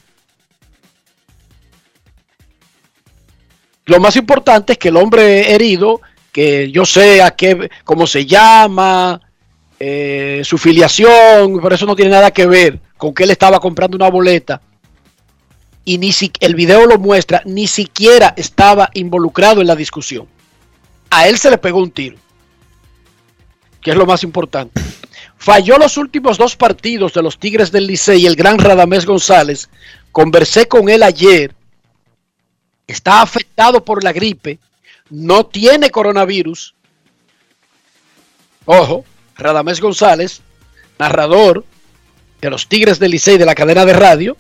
Lo 3.85 3.99
más 3.99 4.15
importante 4.15 4.73
es 4.73 4.77
que 4.77 4.89
el 4.89 4.97
hombre 4.97 5.55
herido, 5.55 6.01
que 6.31 6.69
yo 6.69 6.85
sé 6.85 7.23
a 7.23 7.31
qué, 7.31 7.67
cómo 7.83 8.05
se 8.05 8.27
llama, 8.27 9.19
eh, 9.79 10.41
su 10.43 10.59
filiación, 10.59 11.59
pero 11.63 11.73
eso 11.73 11.87
no 11.87 11.95
tiene 11.95 12.11
nada 12.11 12.29
que 12.29 12.45
ver 12.45 12.79
con 12.95 13.11
que 13.11 13.23
él 13.23 13.31
estaba 13.31 13.59
comprando 13.59 13.97
una 13.97 14.11
boleta 14.11 14.61
y 15.85 15.97
ni 15.97 16.11
si, 16.11 16.31
el 16.39 16.55
video 16.55 16.85
lo 16.85 16.97
muestra, 16.97 17.41
ni 17.45 17.67
siquiera 17.67 18.33
estaba 18.37 18.89
involucrado 18.93 19.61
en 19.61 19.67
la 19.67 19.75
discusión. 19.75 20.27
A 21.09 21.27
él 21.27 21.37
se 21.37 21.49
le 21.49 21.57
pegó 21.57 21.79
un 21.79 21.91
tiro 21.91 22.17
que 23.81 23.91
es 23.91 23.97
lo 23.97 24.05
más 24.05 24.23
importante. 24.23 24.79
Falló 25.37 25.77
los 25.77 25.97
últimos 25.97 26.37
dos 26.37 26.55
partidos 26.55 27.13
de 27.13 27.23
los 27.23 27.39
Tigres 27.39 27.71
del 27.71 27.87
Licey 27.87 28.21
y 28.21 28.27
el 28.27 28.35
gran 28.35 28.59
Radamés 28.59 29.05
González. 29.05 29.69
Conversé 30.11 30.67
con 30.67 30.87
él 30.87 31.01
ayer. 31.03 31.53
Está 32.85 33.21
afectado 33.21 33.83
por 33.83 34.03
la 34.03 34.13
gripe. 34.13 34.59
No 35.09 35.45
tiene 35.45 35.89
coronavirus. 35.89 36.75
Ojo, 38.65 39.03
Radamés 39.35 39.81
González, 39.81 40.41
narrador 40.99 41.65
de 42.39 42.49
los 42.49 42.67
Tigres 42.67 42.99
del 42.99 43.11
Licey 43.11 43.37
de 43.37 43.45
la 43.45 43.55
cadena 43.55 43.85
de 43.85 43.93
radio. 43.93 44.37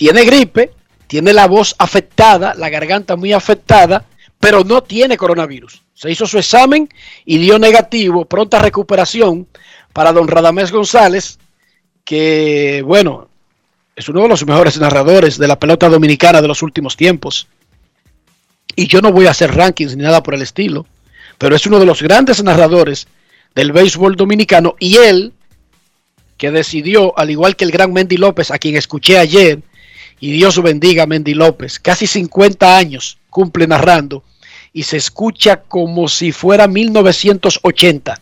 Tiene 0.00 0.24
gripe, 0.24 0.70
tiene 1.06 1.34
la 1.34 1.46
voz 1.46 1.74
afectada, 1.76 2.54
la 2.54 2.70
garganta 2.70 3.16
muy 3.16 3.34
afectada, 3.34 4.06
pero 4.38 4.64
no 4.64 4.82
tiene 4.82 5.18
coronavirus. 5.18 5.82
Se 5.92 6.10
hizo 6.10 6.26
su 6.26 6.38
examen 6.38 6.88
y 7.26 7.36
dio 7.36 7.58
negativo, 7.58 8.24
pronta 8.24 8.60
recuperación 8.60 9.46
para 9.92 10.14
don 10.14 10.26
Radamés 10.26 10.72
González, 10.72 11.38
que 12.02 12.82
bueno, 12.82 13.28
es 13.94 14.08
uno 14.08 14.22
de 14.22 14.28
los 14.28 14.46
mejores 14.46 14.80
narradores 14.80 15.36
de 15.36 15.48
la 15.48 15.58
pelota 15.58 15.90
dominicana 15.90 16.40
de 16.40 16.48
los 16.48 16.62
últimos 16.62 16.96
tiempos. 16.96 17.46
Y 18.76 18.86
yo 18.86 19.02
no 19.02 19.12
voy 19.12 19.26
a 19.26 19.32
hacer 19.32 19.54
rankings 19.54 19.96
ni 19.96 20.02
nada 20.02 20.22
por 20.22 20.32
el 20.32 20.40
estilo, 20.40 20.86
pero 21.36 21.54
es 21.54 21.66
uno 21.66 21.78
de 21.78 21.84
los 21.84 22.00
grandes 22.00 22.42
narradores 22.42 23.06
del 23.54 23.72
béisbol 23.72 24.16
dominicano 24.16 24.76
y 24.78 24.96
él, 24.96 25.34
que 26.38 26.50
decidió, 26.50 27.12
al 27.18 27.28
igual 27.28 27.54
que 27.54 27.66
el 27.66 27.70
gran 27.70 27.92
Mendy 27.92 28.16
López, 28.16 28.50
a 28.50 28.58
quien 28.58 28.76
escuché 28.78 29.18
ayer, 29.18 29.60
y 30.20 30.32
Dios 30.32 30.62
bendiga 30.62 31.04
a 31.04 31.06
Mendy 31.06 31.34
López, 31.34 31.80
casi 31.80 32.06
50 32.06 32.76
años 32.76 33.18
cumple 33.30 33.66
narrando 33.66 34.22
y 34.72 34.82
se 34.82 34.98
escucha 34.98 35.62
como 35.62 36.08
si 36.08 36.30
fuera 36.32 36.68
1980. 36.68 38.20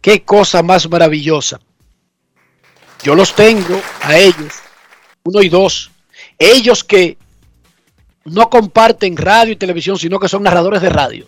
Qué 0.00 0.22
cosa 0.22 0.62
más 0.62 0.88
maravillosa. 0.88 1.60
Yo 3.02 3.14
los 3.14 3.34
tengo 3.34 3.80
a 4.02 4.16
ellos, 4.16 4.54
uno 5.24 5.42
y 5.42 5.48
dos. 5.48 5.90
Ellos 6.38 6.84
que 6.84 7.16
no 8.24 8.48
comparten 8.48 9.16
radio 9.16 9.52
y 9.52 9.56
televisión, 9.56 9.98
sino 9.98 10.18
que 10.18 10.28
son 10.28 10.42
narradores 10.42 10.82
de 10.82 10.88
radio. 10.88 11.26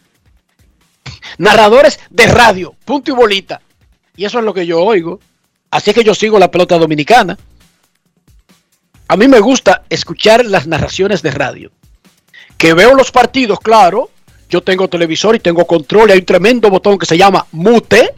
Narradores 1.38 1.98
de 2.11 2.26
radio, 2.26 2.74
punto 2.85 3.11
y 3.11 3.14
bolita. 3.14 3.61
Y 4.16 4.24
eso 4.24 4.38
es 4.38 4.44
lo 4.44 4.55
que 4.55 4.66
yo 4.66 4.83
oigo. 4.83 5.20
Así 5.70 5.92
que 5.92 6.05
yo 6.05 6.14
sigo 6.14 6.38
la 6.38 6.50
pelota 6.50 6.79
dominicana. 6.79 7.38
A 9.11 9.16
mí 9.16 9.27
me 9.27 9.40
gusta 9.40 9.83
escuchar 9.90 10.46
las 10.46 10.68
narraciones 10.68 11.20
de 11.20 11.33
radio. 11.33 11.73
Que 12.57 12.75
veo 12.75 12.94
los 12.94 13.11
partidos, 13.11 13.59
claro. 13.59 14.09
Yo 14.49 14.61
tengo 14.62 14.87
televisor 14.87 15.35
y 15.35 15.40
tengo 15.40 15.66
control 15.66 16.11
y 16.11 16.12
hay 16.12 16.18
un 16.20 16.25
tremendo 16.25 16.70
botón 16.70 16.96
que 16.96 17.07
se 17.07 17.18
llama 17.18 17.44
mute. 17.51 18.14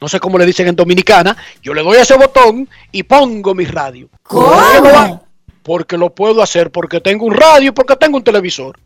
No 0.00 0.06
sé 0.06 0.20
cómo 0.20 0.38
le 0.38 0.46
dicen 0.46 0.68
en 0.68 0.76
Dominicana. 0.76 1.36
Yo 1.60 1.74
le 1.74 1.82
doy 1.82 1.96
a 1.96 2.02
ese 2.02 2.16
botón 2.16 2.68
y 2.92 3.02
pongo 3.02 3.52
mi 3.52 3.64
radio. 3.64 4.08
¿Cómo? 4.22 5.26
Porque 5.64 5.98
lo 5.98 6.14
puedo 6.14 6.40
hacer, 6.40 6.70
porque 6.70 7.00
tengo 7.00 7.26
un 7.26 7.34
radio 7.34 7.70
y 7.70 7.72
porque 7.72 7.96
tengo 7.96 8.18
un 8.18 8.22
televisor. 8.22 8.78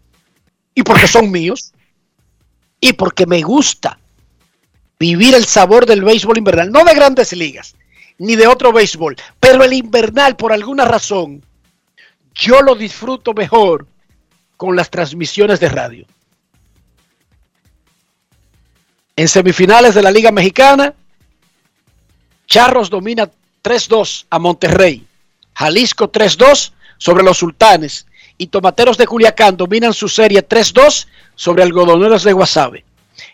Y 0.75 0.83
porque 0.83 1.07
son 1.07 1.31
míos. 1.31 1.75
Y 2.81 2.95
porque 2.95 3.27
me 3.27 3.43
gusta 3.43 3.99
vivir 4.99 5.35
el 5.35 5.45
sabor 5.45 5.85
del 5.85 6.03
béisbol 6.03 6.39
invernal. 6.39 6.73
No 6.73 6.83
de 6.83 6.95
grandes 6.95 7.35
ligas, 7.35 7.75
ni 8.23 8.37
de 8.37 8.47
otro 8.47 8.73
béisbol. 8.73 9.17
Pero 9.41 9.65
el 9.65 9.73
invernal, 9.73 10.37
por 10.37 10.53
alguna 10.53 10.85
razón, 10.85 11.45
yo 12.33 12.63
lo 12.63 12.77
disfruto 12.77 13.35
mejor 13.35 13.87
con 14.57 14.77
las 14.77 14.91
transmisiones 14.91 15.59
de 15.59 15.69
radio. 15.69 16.07
En 19.17 19.27
semifinales 19.27 19.95
de 19.95 20.03
la 20.03 20.13
Liga 20.13 20.31
Mexicana, 20.31 20.95
Charros 22.47 22.91
domina 22.91 23.29
3-2 23.63 24.27
a 24.31 24.39
Monterrey. 24.39 25.05
Jalisco 25.55 26.11
3-2 26.11 26.73
sobre 26.99 27.25
los 27.25 27.39
Sultanes. 27.39 28.07
Y 28.39 28.47
Tomateros 28.47 28.97
de 28.97 29.07
Culiacán 29.07 29.57
dominan 29.57 29.93
su 29.93 30.09
serie 30.09 30.47
3-2 30.47 31.09
sobre 31.35 31.65
Algodoneros 31.65 32.23
de 32.23 32.33
Guasave. 32.33 32.85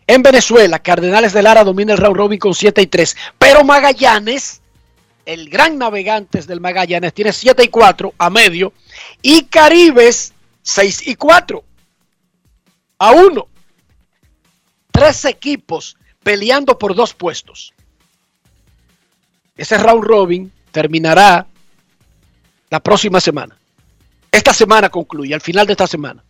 En 0.07 0.23
Venezuela, 0.23 0.79
Cardenales 0.79 1.35
de 1.35 1.43
Lara 1.43 1.63
domina 1.63 1.93
el 1.93 1.99
round 1.99 2.17
robin 2.17 2.39
con 2.39 2.55
7 2.55 2.81
y 2.81 2.87
3. 2.87 3.17
Pero 3.39 3.65
Magallanes, 3.65 4.58
el 5.29 5.51
gran 5.51 5.77
navegantes 5.77 6.47
del 6.47 6.59
Magallanes, 6.59 7.13
tiene 7.13 7.35
7 7.35 7.63
y 7.63 7.69
4 7.69 8.15
a 8.17 8.31
medio. 8.31 8.73
Y 9.21 9.45
Caribes 9.45 10.33
6 10.63 11.07
y 11.07 11.17
4. 11.17 11.63
a 12.99 13.13
1. 13.13 13.49
Tres 14.91 15.25
equipos 15.27 15.99
peleando 16.23 16.79
por 16.79 16.95
dos 16.95 17.13
puestos. 17.13 17.75
Ese 19.55 19.77
round 19.77 20.03
robin 20.03 20.51
terminará 20.73 21.47
la 22.71 22.81
próxima 22.81 23.21
semana. 23.21 23.59
Esta 24.33 24.55
semana 24.55 24.89
concluye, 24.89 25.35
al 25.35 25.43
final 25.43 25.67
de 25.67 25.75
esta 25.75 25.87
semana. 25.87 26.25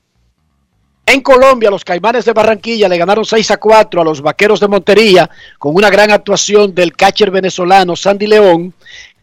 En 1.10 1.22
Colombia, 1.22 1.70
los 1.70 1.86
Caimanes 1.86 2.26
de 2.26 2.34
Barranquilla 2.34 2.86
le 2.86 2.98
ganaron 2.98 3.24
6 3.24 3.52
a 3.52 3.56
4 3.56 4.02
a 4.02 4.04
los 4.04 4.20
Vaqueros 4.20 4.60
de 4.60 4.68
Montería 4.68 5.30
con 5.58 5.74
una 5.74 5.88
gran 5.88 6.10
actuación 6.10 6.74
del 6.74 6.94
catcher 6.94 7.30
venezolano 7.30 7.96
Sandy 7.96 8.26
León. 8.26 8.74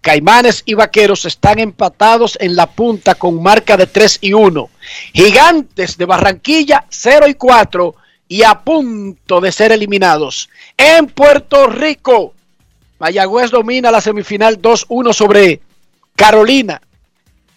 Caimanes 0.02 0.64
y 0.66 0.74
Vaqueros 0.74 1.26
están 1.26 1.60
empatados 1.60 2.40
en 2.42 2.56
la 2.56 2.66
punta 2.66 3.14
con 3.14 3.40
marca 3.44 3.78
de 3.78 3.86
3 3.86 4.18
y 4.22 4.34
1. 4.34 4.68
Gigantes 5.14 5.96
de 5.96 6.06
Barranquilla 6.06 6.86
0 6.90 7.28
y 7.28 7.36
4 7.36 7.96
y 8.30 8.42
a 8.42 8.62
punto 8.62 9.40
de 9.40 9.52
ser 9.52 9.72
eliminados. 9.72 10.50
En 10.76 11.06
Puerto 11.06 11.68
Rico, 11.68 12.34
Mayagüez 12.98 13.52
domina 13.52 13.92
la 13.92 14.02
semifinal 14.02 14.60
2-1 14.60 15.14
sobre 15.14 15.62
Carolina 16.16 16.82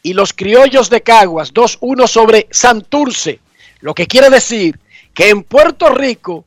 y 0.02 0.12
los 0.12 0.34
criollos 0.34 0.90
de 0.90 1.00
Caguas 1.00 1.54
2-1 1.54 2.06
sobre 2.06 2.46
Santurce. 2.50 3.40
Lo 3.80 3.94
que 3.94 4.06
quiere 4.06 4.30
decir 4.30 4.78
que 5.14 5.30
en 5.30 5.42
Puerto 5.42 5.90
Rico 5.90 6.44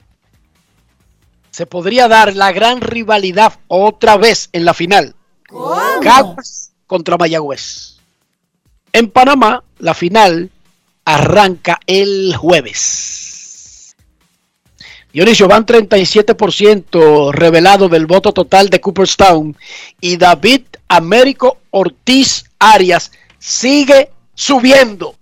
se 1.50 1.66
podría 1.66 2.08
dar 2.08 2.36
la 2.36 2.52
gran 2.52 2.82
rivalidad 2.82 3.60
otra 3.68 4.18
vez 4.18 4.50
en 4.54 4.66
la 4.66 4.74
final. 4.74 5.16
Caguas 6.02 6.72
contra 6.88 7.18
Mayagüez. 7.18 7.98
En 8.94 9.10
Panamá, 9.10 9.64
la 9.80 9.94
final 9.94 10.50
arranca 11.06 11.80
el 11.88 12.36
jueves. 12.36 13.96
Dionisio, 15.14 15.48
van 15.48 15.66
37% 15.66 17.34
revelado 17.34 17.90
del 17.90 18.06
voto 18.06 18.32
total 18.32 18.70
de 18.70 18.80
Cooperstown 18.80 19.58
y 20.00 20.16
David 20.16 20.62
Américo 20.88 21.58
Ortiz 21.72 22.46
Arias 22.60 23.12
sigue 23.38 24.12
subiendo. 24.34 25.16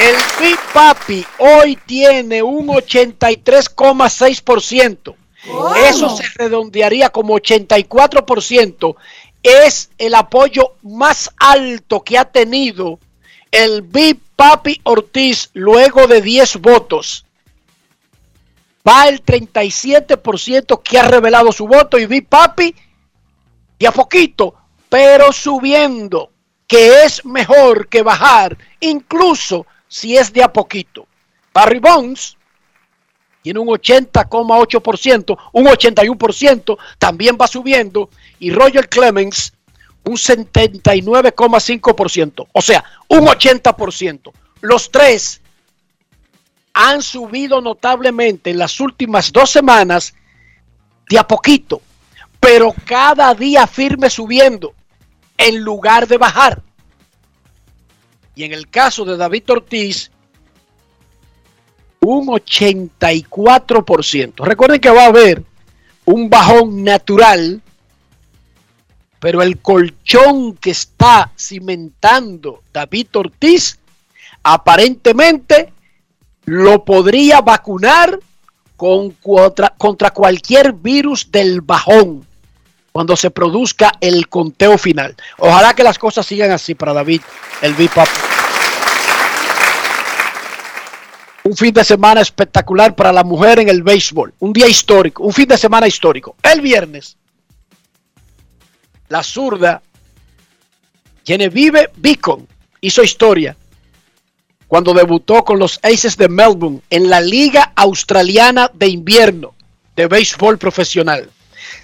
El 0.00 0.16
Big 0.40 0.58
Papi 0.72 1.24
hoy 1.36 1.76
tiene 1.84 2.42
un 2.42 2.68
83,6%. 2.68 5.14
Eso 5.86 6.16
se 6.16 6.24
redondearía 6.36 7.10
como 7.10 7.34
84%. 7.34 8.96
Es 9.42 9.90
el 9.98 10.14
apoyo 10.14 10.76
más 10.82 11.30
alto 11.36 12.00
que 12.00 12.16
ha 12.16 12.24
tenido 12.24 12.98
el 13.50 13.82
Big 13.82 14.18
Papi 14.36 14.80
Ortiz 14.84 15.50
luego 15.52 16.06
de 16.06 16.22
10 16.22 16.62
votos. 16.62 17.26
Va 18.88 19.06
el 19.06 19.22
37% 19.22 20.82
que 20.82 20.98
ha 20.98 21.08
revelado 21.08 21.52
su 21.52 21.68
voto 21.68 21.98
y 21.98 22.06
Big 22.06 22.26
Papi 22.26 22.74
de 23.78 23.86
a 23.86 23.92
poquito, 23.92 24.54
pero 24.88 25.30
subiendo, 25.30 26.30
que 26.66 27.04
es 27.04 27.22
mejor 27.26 27.88
que 27.88 28.00
bajar, 28.00 28.56
incluso 28.80 29.66
si 29.90 30.16
es 30.16 30.32
de 30.32 30.42
a 30.42 30.50
poquito. 30.50 31.06
Barry 31.52 31.80
Bonds 31.80 32.38
tiene 33.42 33.58
un 33.58 33.68
80,8%, 33.68 35.38
un 35.52 35.66
81%, 35.66 36.78
también 36.98 37.36
va 37.38 37.46
subiendo, 37.46 38.08
y 38.38 38.50
Roger 38.52 38.88
Clemens 38.88 39.52
un 40.04 40.16
79,5%, 40.16 42.46
o 42.52 42.62
sea, 42.62 42.82
un 43.08 43.26
80%. 43.26 44.32
Los 44.60 44.90
tres 44.90 45.42
han 46.72 47.02
subido 47.02 47.60
notablemente 47.60 48.48
en 48.50 48.58
las 48.58 48.80
últimas 48.80 49.30
dos 49.32 49.50
semanas 49.50 50.14
de 51.08 51.18
a 51.18 51.26
poquito, 51.26 51.82
pero 52.38 52.72
cada 52.86 53.34
día 53.34 53.66
firme 53.66 54.08
subiendo 54.08 54.72
en 55.36 55.60
lugar 55.60 56.06
de 56.06 56.16
bajar. 56.16 56.62
Y 58.34 58.44
en 58.44 58.52
el 58.52 58.68
caso 58.68 59.04
de 59.04 59.16
David 59.16 59.50
Ortiz, 59.50 60.10
un 62.00 62.28
84%. 62.28 64.44
Recuerden 64.44 64.80
que 64.80 64.90
va 64.90 65.04
a 65.04 65.08
haber 65.08 65.44
un 66.06 66.30
bajón 66.30 66.82
natural, 66.82 67.60
pero 69.18 69.42
el 69.42 69.58
colchón 69.58 70.56
que 70.56 70.70
está 70.70 71.30
cimentando 71.38 72.62
David 72.72 73.08
Ortiz 73.14 73.78
aparentemente 74.42 75.74
lo 76.46 76.84
podría 76.84 77.42
vacunar 77.42 78.18
con 78.76 79.10
contra, 79.10 79.74
contra 79.76 80.10
cualquier 80.10 80.72
virus 80.72 81.30
del 81.30 81.60
bajón 81.60 82.26
cuando 82.92 83.16
se 83.16 83.30
produzca 83.30 83.92
el 84.00 84.28
conteo 84.28 84.78
final. 84.78 85.14
Ojalá 85.38 85.74
que 85.74 85.84
las 85.84 85.98
cosas 85.98 86.26
sigan 86.26 86.50
así 86.50 86.74
para 86.74 86.92
David, 86.92 87.20
el 87.62 87.74
VIP. 87.74 87.96
Un 91.44 91.56
fin 91.56 91.72
de 91.72 91.84
semana 91.84 92.20
espectacular 92.20 92.94
para 92.94 93.12
la 93.12 93.24
mujer 93.24 93.60
en 93.60 93.68
el 93.68 93.82
béisbol. 93.82 94.34
Un 94.40 94.52
día 94.52 94.68
histórico, 94.68 95.22
un 95.22 95.32
fin 95.32 95.48
de 95.48 95.56
semana 95.56 95.86
histórico. 95.86 96.36
El 96.42 96.60
viernes, 96.60 97.16
la 99.08 99.22
zurda 99.22 99.82
Genevieve 101.24 101.90
Beacon 101.96 102.46
hizo 102.80 103.02
historia 103.02 103.56
cuando 104.68 104.94
debutó 104.94 105.44
con 105.44 105.58
los 105.58 105.80
Aces 105.82 106.16
de 106.16 106.28
Melbourne 106.28 106.80
en 106.90 107.10
la 107.10 107.20
Liga 107.20 107.72
Australiana 107.74 108.70
de 108.72 108.86
Invierno 108.86 109.54
de 109.96 110.06
Béisbol 110.06 110.58
Profesional. 110.58 111.28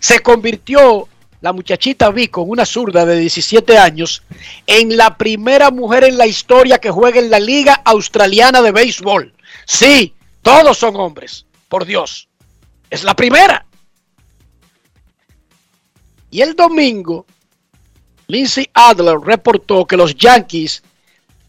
Se 0.00 0.20
convirtió 0.20 1.08
la 1.40 1.52
muchachita 1.52 2.10
Beacon, 2.10 2.48
una 2.48 2.64
zurda 2.64 3.04
de 3.04 3.18
17 3.18 3.78
años, 3.78 4.22
en 4.66 4.96
la 4.96 5.16
primera 5.16 5.70
mujer 5.70 6.04
en 6.04 6.18
la 6.18 6.26
historia 6.26 6.78
que 6.78 6.90
juega 6.90 7.20
en 7.20 7.30
la 7.30 7.38
Liga 7.38 7.82
Australiana 7.84 8.62
de 8.62 8.72
Béisbol. 8.72 9.32
Sí, 9.64 10.14
todos 10.42 10.78
son 10.78 10.96
hombres, 10.96 11.46
por 11.68 11.84
Dios. 11.84 12.28
Es 12.90 13.04
la 13.04 13.14
primera. 13.14 13.66
Y 16.30 16.40
el 16.40 16.54
domingo, 16.54 17.26
Lindsay 18.26 18.68
Adler 18.74 19.18
reportó 19.18 19.86
que 19.86 19.96
los 19.96 20.14
Yankees 20.14 20.82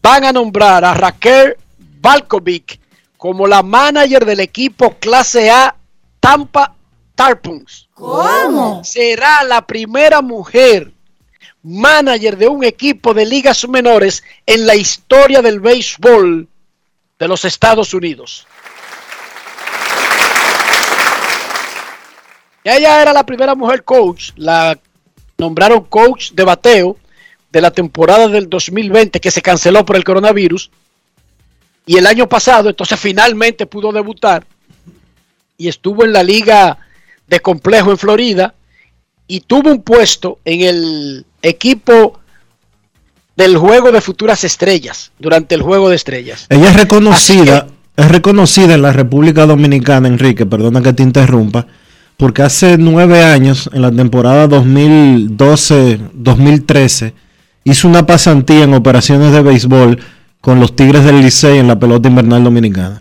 van 0.00 0.24
a 0.24 0.32
nombrar 0.32 0.84
a 0.84 0.94
Raquel 0.94 1.56
Balkovic 2.00 2.80
como 3.16 3.46
la 3.46 3.62
manager 3.62 4.24
del 4.24 4.40
equipo 4.40 4.94
clase 4.98 5.50
A 5.50 5.74
Tampa 6.20 6.74
Tarpons. 7.18 7.88
¿Cómo? 7.94 8.84
Será 8.84 9.42
la 9.42 9.66
primera 9.66 10.22
mujer 10.22 10.92
manager 11.64 12.36
de 12.36 12.46
un 12.46 12.62
equipo 12.62 13.12
de 13.12 13.26
ligas 13.26 13.68
menores 13.68 14.22
en 14.46 14.68
la 14.68 14.76
historia 14.76 15.42
del 15.42 15.58
béisbol 15.58 16.46
de 17.18 17.28
los 17.28 17.44
Estados 17.44 17.92
Unidos. 17.92 18.46
Ella 22.62 23.02
era 23.02 23.12
la 23.12 23.26
primera 23.26 23.56
mujer 23.56 23.82
coach, 23.82 24.30
la 24.36 24.78
nombraron 25.38 25.86
coach 25.86 26.30
de 26.30 26.44
bateo 26.44 26.96
de 27.50 27.60
la 27.60 27.72
temporada 27.72 28.28
del 28.28 28.48
2020 28.48 29.18
que 29.18 29.32
se 29.32 29.42
canceló 29.42 29.84
por 29.84 29.96
el 29.96 30.04
coronavirus. 30.04 30.70
Y 31.84 31.96
el 31.96 32.06
año 32.06 32.28
pasado, 32.28 32.68
entonces 32.68 33.00
finalmente 33.00 33.66
pudo 33.66 33.90
debutar 33.90 34.46
y 35.56 35.66
estuvo 35.66 36.04
en 36.04 36.12
la 36.12 36.22
liga 36.22 36.78
de 37.28 37.40
complejo 37.40 37.90
en 37.90 37.98
Florida 37.98 38.54
y 39.26 39.40
tuvo 39.40 39.70
un 39.70 39.82
puesto 39.82 40.38
en 40.44 40.60
el 40.62 41.26
equipo 41.42 42.20
del 43.36 43.56
juego 43.56 43.90
de 43.92 44.00
futuras 44.00 44.42
estrellas, 44.42 45.12
durante 45.18 45.54
el 45.54 45.60
juego 45.62 45.90
de 45.90 45.96
estrellas. 45.96 46.46
Ella 46.48 46.70
es 46.70 46.76
reconocida, 46.76 47.66
que, 47.66 47.72
es 48.02 48.10
reconocida 48.10 48.74
en 48.74 48.82
la 48.82 48.92
República 48.92 49.46
Dominicana, 49.46 50.08
Enrique, 50.08 50.44
perdona 50.44 50.82
que 50.82 50.92
te 50.92 51.04
interrumpa, 51.04 51.68
porque 52.16 52.42
hace 52.42 52.76
nueve 52.78 53.22
años, 53.22 53.70
en 53.72 53.82
la 53.82 53.92
temporada 53.92 54.48
2012-2013, 54.48 57.12
hizo 57.62 57.86
una 57.86 58.06
pasantía 58.06 58.64
en 58.64 58.74
operaciones 58.74 59.30
de 59.32 59.42
béisbol 59.42 60.00
con 60.40 60.58
los 60.58 60.74
Tigres 60.74 61.04
del 61.04 61.20
Licey 61.20 61.58
en 61.58 61.68
la 61.68 61.78
pelota 61.78 62.08
invernal 62.08 62.42
dominicana. 62.42 63.00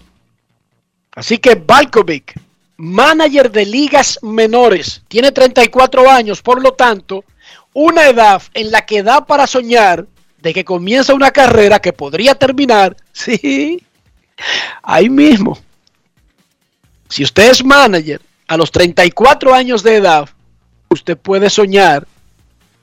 Así 1.16 1.40
que 1.40 1.56
Balkovic, 1.56 2.36
manager 2.78 3.52
de 3.52 3.66
ligas 3.66 4.20
menores, 4.22 5.02
tiene 5.08 5.32
34 5.32 6.10
años, 6.10 6.42
por 6.42 6.62
lo 6.62 6.74
tanto, 6.74 7.26
una 7.74 8.08
edad 8.08 8.42
en 8.54 8.72
la 8.72 8.86
que 8.86 9.04
da 9.04 9.26
para 9.26 9.48
soñar 9.48 10.06
de 10.42 10.54
que 10.54 10.64
comienza 10.64 11.14
una 11.14 11.32
carrera 11.32 11.80
que 11.80 11.94
podría 11.94 12.36
terminar, 12.36 12.96
sí, 13.12 13.84
ahí 14.84 15.10
mismo. 15.10 15.58
Si 17.10 17.24
usted 17.24 17.52
es 17.52 17.64
manager 17.64 18.22
a 18.48 18.58
los 18.58 18.72
34 18.72 19.54
años 19.54 19.82
de 19.82 19.96
edad, 19.96 20.30
usted 20.90 21.18
puede 21.18 21.50
soñar 21.50 22.08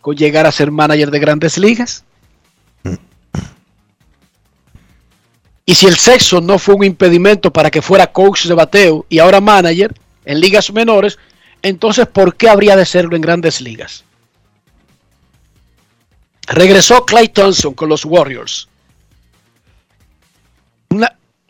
con 0.01 0.17
llegar 0.17 0.47
a 0.47 0.53
ser 0.53 0.71
manager 0.71 1.11
de 1.11 1.19
grandes 1.19 1.57
ligas. 1.59 2.04
Y 5.67 5.75
si 5.75 5.87
el 5.87 5.97
sexo 5.97 6.41
no 6.41 6.59
fue 6.59 6.75
un 6.75 6.85
impedimento 6.85 7.53
para 7.53 7.71
que 7.71 7.83
fuera 7.83 8.13
coach 8.13 8.47
de 8.47 8.55
bateo 8.55 9.07
y 9.09 9.19
ahora 9.19 9.41
manager 9.41 9.95
en 10.25 10.41
ligas 10.41 10.71
menores, 10.73 11.19
entonces 11.63 12.07
¿por 12.07 12.37
qué 12.37 12.49
habría 12.49 12.77
de 12.77 12.85
serlo 12.85 13.17
en 13.17 13.23
grandes 13.23 13.61
ligas? 13.61 14.05
Regresó 16.47 17.07
Clay 17.07 17.29
Thompson 17.29 17.73
con 17.75 17.89
los 17.89 18.05
Warriors. 18.05 18.69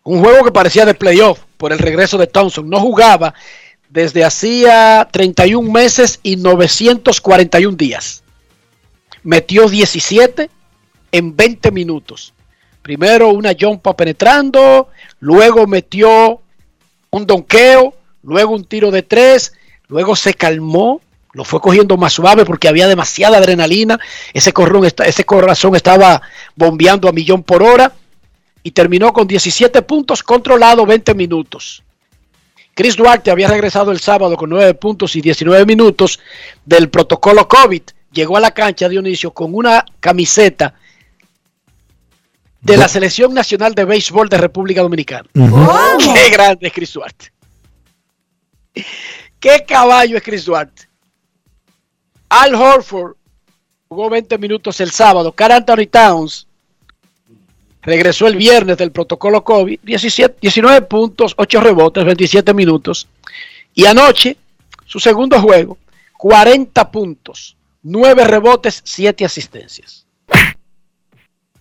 Un 0.04 0.20
juego 0.20 0.44
que 0.44 0.52
parecía 0.52 0.84
de 0.84 0.94
playoff 0.94 1.40
por 1.56 1.72
el 1.72 1.78
regreso 1.78 2.18
de 2.18 2.26
Thompson. 2.26 2.68
No 2.68 2.78
jugaba 2.78 3.34
desde 3.88 4.22
hacía 4.22 5.08
31 5.10 5.70
meses 5.70 6.20
y 6.22 6.36
941 6.36 7.76
días. 7.76 8.22
Metió 9.22 9.68
17 9.68 10.50
en 11.10 11.36
20 11.36 11.70
minutos. 11.70 12.34
Primero 12.84 13.30
una 13.30 13.52
jumpa 13.58 13.96
penetrando, 13.96 14.88
luego 15.18 15.66
metió 15.66 16.42
un 17.08 17.26
donqueo, 17.26 17.94
luego 18.22 18.52
un 18.52 18.66
tiro 18.66 18.90
de 18.90 19.00
tres, 19.00 19.54
luego 19.88 20.14
se 20.14 20.34
calmó, 20.34 21.00
lo 21.32 21.44
fue 21.44 21.62
cogiendo 21.62 21.96
más 21.96 22.12
suave 22.12 22.44
porque 22.44 22.68
había 22.68 22.86
demasiada 22.86 23.38
adrenalina, 23.38 23.98
ese, 24.34 24.52
corrón, 24.52 24.84
ese 24.84 25.24
corazón 25.24 25.74
estaba 25.74 26.20
bombeando 26.56 27.08
a 27.08 27.12
millón 27.12 27.42
por 27.42 27.62
hora 27.62 27.90
y 28.62 28.72
terminó 28.72 29.14
con 29.14 29.26
17 29.26 29.80
puntos 29.80 30.22
controlado 30.22 30.84
20 30.84 31.14
minutos. 31.14 31.82
Chris 32.74 32.96
Duarte 32.96 33.30
había 33.30 33.48
regresado 33.48 33.92
el 33.92 34.00
sábado 34.00 34.36
con 34.36 34.50
9 34.50 34.74
puntos 34.74 35.16
y 35.16 35.22
19 35.22 35.64
minutos 35.64 36.20
del 36.66 36.90
protocolo 36.90 37.48
COVID. 37.48 37.82
Llegó 38.12 38.36
a 38.36 38.40
la 38.40 38.50
cancha 38.50 38.90
Dionisio 38.90 39.30
con 39.30 39.54
una 39.54 39.86
camiseta 40.00 40.74
de 42.64 42.76
la 42.78 42.88
Selección 42.88 43.34
Nacional 43.34 43.74
de 43.74 43.84
Béisbol 43.84 44.28
de 44.28 44.38
República 44.38 44.80
Dominicana. 44.80 45.28
Qué 45.34 46.30
grande 46.30 46.66
es 46.66 46.72
Chris 46.72 46.92
Duarte. 46.94 47.30
Qué 49.38 49.64
caballo 49.68 50.16
es 50.16 50.22
Chris 50.22 50.46
Duarte. 50.46 50.88
Al 52.30 52.54
Horford 52.54 53.16
jugó 53.86 54.08
20 54.08 54.38
minutos 54.38 54.80
el 54.80 54.90
sábado. 54.90 55.30
Carl 55.32 55.52
Anthony 55.52 55.86
Towns 55.90 56.46
regresó 57.82 58.26
el 58.26 58.36
viernes 58.36 58.78
del 58.78 58.90
protocolo 58.92 59.44
COVID. 59.44 59.80
17, 59.82 60.38
19 60.40 60.82
puntos, 60.82 61.34
8 61.36 61.60
rebotes, 61.60 62.04
27 62.04 62.54
minutos. 62.54 63.06
Y 63.74 63.84
anoche, 63.84 64.38
su 64.86 64.98
segundo 64.98 65.38
juego, 65.38 65.76
40 66.16 66.90
puntos, 66.90 67.56
9 67.82 68.24
rebotes, 68.24 68.80
7 68.84 69.26
asistencias. 69.26 70.06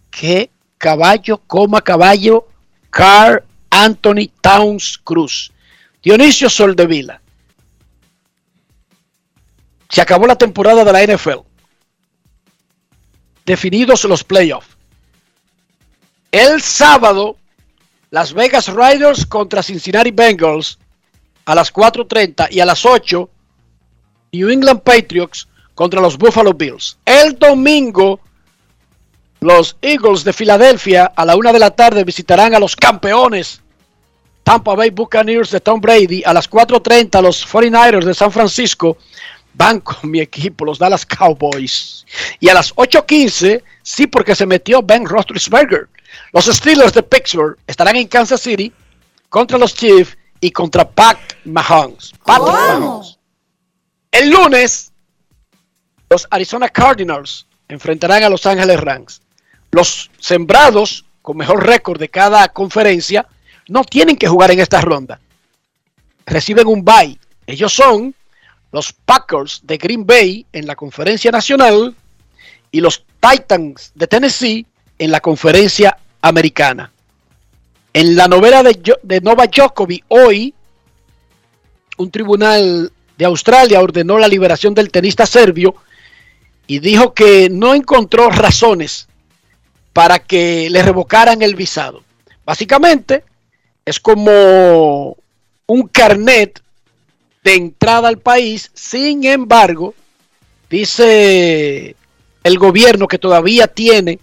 Qué 0.10 0.50
caballo, 0.84 1.38
coma 1.48 1.82
caballo, 1.82 2.46
Carl 2.90 3.42
Anthony 3.70 4.28
Towns 4.42 5.00
Cruz. 5.02 5.50
Dionisio 6.04 6.50
Soldevila. 6.50 7.22
Se 9.88 10.02
acabó 10.02 10.28
la 10.28 10.36
temporada 10.36 10.84
de 10.84 10.92
la 10.92 11.02
NFL. 11.06 11.40
Definidos 13.46 14.04
los 14.04 14.26
playoffs. 14.26 14.76
El 16.34 16.62
sábado, 16.62 17.38
Las 18.12 18.34
Vegas 18.34 18.68
Riders 18.68 19.26
contra 19.26 19.64
Cincinnati 19.64 20.12
Bengals 20.12 20.80
a 21.46 21.56
las 21.56 21.74
4.30 21.74 22.50
y 22.52 22.60
a 22.60 22.66
las 22.66 22.86
8, 22.86 23.30
New 24.34 24.50
England 24.50 24.82
Patriots 24.82 25.48
contra 25.76 26.02
los 26.02 26.18
Buffalo 26.18 26.54
Bills. 26.54 26.98
El 27.06 27.40
domingo, 27.40 28.20
los 29.44 29.76
Eagles 29.82 30.24
de 30.24 30.32
Filadelfia 30.32 31.12
a 31.14 31.26
la 31.26 31.36
1 31.36 31.52
de 31.52 31.60
la 31.60 31.72
tarde 31.72 32.06
visitarán 32.06 32.56
a 32.56 32.60
los 32.60 32.78
campeones 32.78 33.62
Tampa 34.44 34.74
Bay 34.74 34.90
Buccaneers 34.90 35.52
de 35.52 35.60
Tom 35.60 35.82
Brady. 35.82 36.24
A 36.26 36.34
las 36.34 36.50
4.30 36.50 37.22
los 37.22 37.46
49ers 37.46 38.06
de 38.06 38.14
San 38.14 38.32
Francisco 38.32 38.98
van 39.54 39.82
con 39.82 40.10
mi 40.10 40.22
equipo, 40.22 40.64
los 40.64 40.80
Dallas 40.80 41.06
Cowboys. 41.06 42.06
Y 42.40 42.48
a 42.48 42.54
las 42.54 42.74
8.15, 42.76 43.62
sí, 43.82 44.08
porque 44.08 44.34
se 44.34 44.46
metió 44.46 44.82
Ben 44.82 45.06
Roethlisberger. 45.06 45.90
Los 46.32 46.46
Steelers 46.46 46.94
de 46.94 47.04
Pittsburgh 47.04 47.58
estarán 47.68 47.98
en 47.98 48.08
Kansas 48.08 48.40
City 48.40 48.72
contra 49.28 49.58
los 49.58 49.76
Chiefs 49.76 50.18
y 50.40 50.52
contra 50.52 50.90
Pat 50.90 51.18
Mahomes. 51.44 52.14
Patrick 52.26 52.54
Mahomes. 52.54 53.20
El 54.10 54.30
lunes, 54.30 54.94
los 56.10 56.28
Arizona 56.30 56.70
Cardinals 56.70 57.46
enfrentarán 57.68 58.24
a 58.24 58.30
Los 58.30 58.46
Ángeles 58.46 58.80
Rams. 58.80 59.22
Los 59.74 60.12
sembrados 60.20 61.04
con 61.24 61.36
mejor 61.36 61.66
récord 61.66 62.00
de 62.00 62.08
cada 62.08 62.48
conferencia 62.50 63.26
no 63.68 63.84
tienen 63.84 64.18
que 64.18 64.28
jugar 64.28 64.52
en 64.52 64.60
esta 64.60 64.80
ronda. 64.82 65.20
Reciben 66.28 66.68
un 66.68 66.86
bye. 66.86 67.18
Ellos 67.48 67.74
son 67.74 68.14
los 68.72 68.94
Packers 68.94 69.62
de 69.64 69.78
Green 69.78 70.06
Bay 70.06 70.46
en 70.54 70.68
la 70.68 70.76
conferencia 70.76 71.32
nacional 71.32 71.96
y 72.70 72.82
los 72.82 73.04
Titans 73.20 73.92
de 73.96 74.06
Tennessee 74.06 74.68
en 75.00 75.10
la 75.10 75.22
conferencia 75.22 75.98
americana. 76.22 76.92
En 77.94 78.16
la 78.16 78.28
novela 78.28 78.62
de, 78.62 79.22
Nova 79.22 79.48
Djokovic 79.48 80.06
hoy, 80.10 80.54
un 81.98 82.12
tribunal 82.12 82.92
de 83.18 83.26
Australia 83.26 83.82
ordenó 83.82 84.20
la 84.20 84.28
liberación 84.28 84.76
del 84.76 84.92
tenista 84.92 85.26
serbio 85.26 85.74
y 86.68 86.78
dijo 86.78 87.16
que 87.16 87.50
no 87.50 87.74
encontró 87.74 88.30
razones 88.30 89.08
para 89.94 90.20
que 90.20 90.70
le 90.70 90.82
revocaran 90.82 91.42
el 91.42 91.56
visado. 91.56 92.04
Básicamente, 92.46 93.24
es 93.86 94.00
como 94.00 95.16
un 95.68 95.88
carnet 95.88 96.62
de 97.44 97.56
entrada 97.56 98.08
al 98.10 98.18
país. 98.18 98.72
Sin 98.74 99.24
embargo, 99.26 99.94
dice 100.70 101.96
el 102.44 102.58
gobierno 102.58 103.08
que 103.08 103.20
todavía 103.20 103.68
tiene 103.68 104.20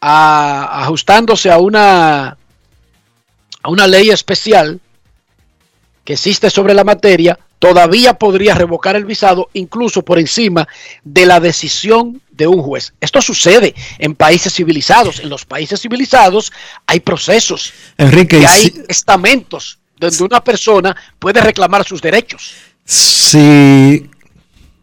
a- 0.00 0.82
ajustándose 0.82 1.50
a 1.50 1.58
una 1.58 2.36
a 3.62 3.68
una 3.68 3.86
ley 3.86 4.08
especial 4.08 4.80
que 6.02 6.14
existe 6.14 6.48
sobre 6.48 6.72
la 6.72 6.82
materia, 6.82 7.38
todavía 7.60 8.14
podría 8.14 8.54
revocar 8.54 8.96
el 8.96 9.04
visado 9.04 9.48
incluso 9.52 10.02
por 10.02 10.18
encima 10.18 10.66
de 11.04 11.26
la 11.26 11.38
decisión 11.38 12.20
de 12.32 12.48
un 12.48 12.60
juez. 12.62 12.94
Esto 13.00 13.20
sucede 13.20 13.74
en 13.98 14.14
países 14.16 14.52
civilizados. 14.54 15.20
En 15.20 15.28
los 15.28 15.44
países 15.44 15.80
civilizados 15.80 16.50
hay 16.86 16.98
procesos 17.00 17.72
Enrique, 17.98 18.40
y 18.40 18.44
hay 18.44 18.64
si- 18.64 18.82
estamentos 18.88 19.78
donde 19.98 20.24
una 20.24 20.42
persona 20.42 20.96
puede 21.18 21.40
reclamar 21.42 21.84
sus 21.84 22.00
derechos. 22.00 22.54
si 22.84 24.08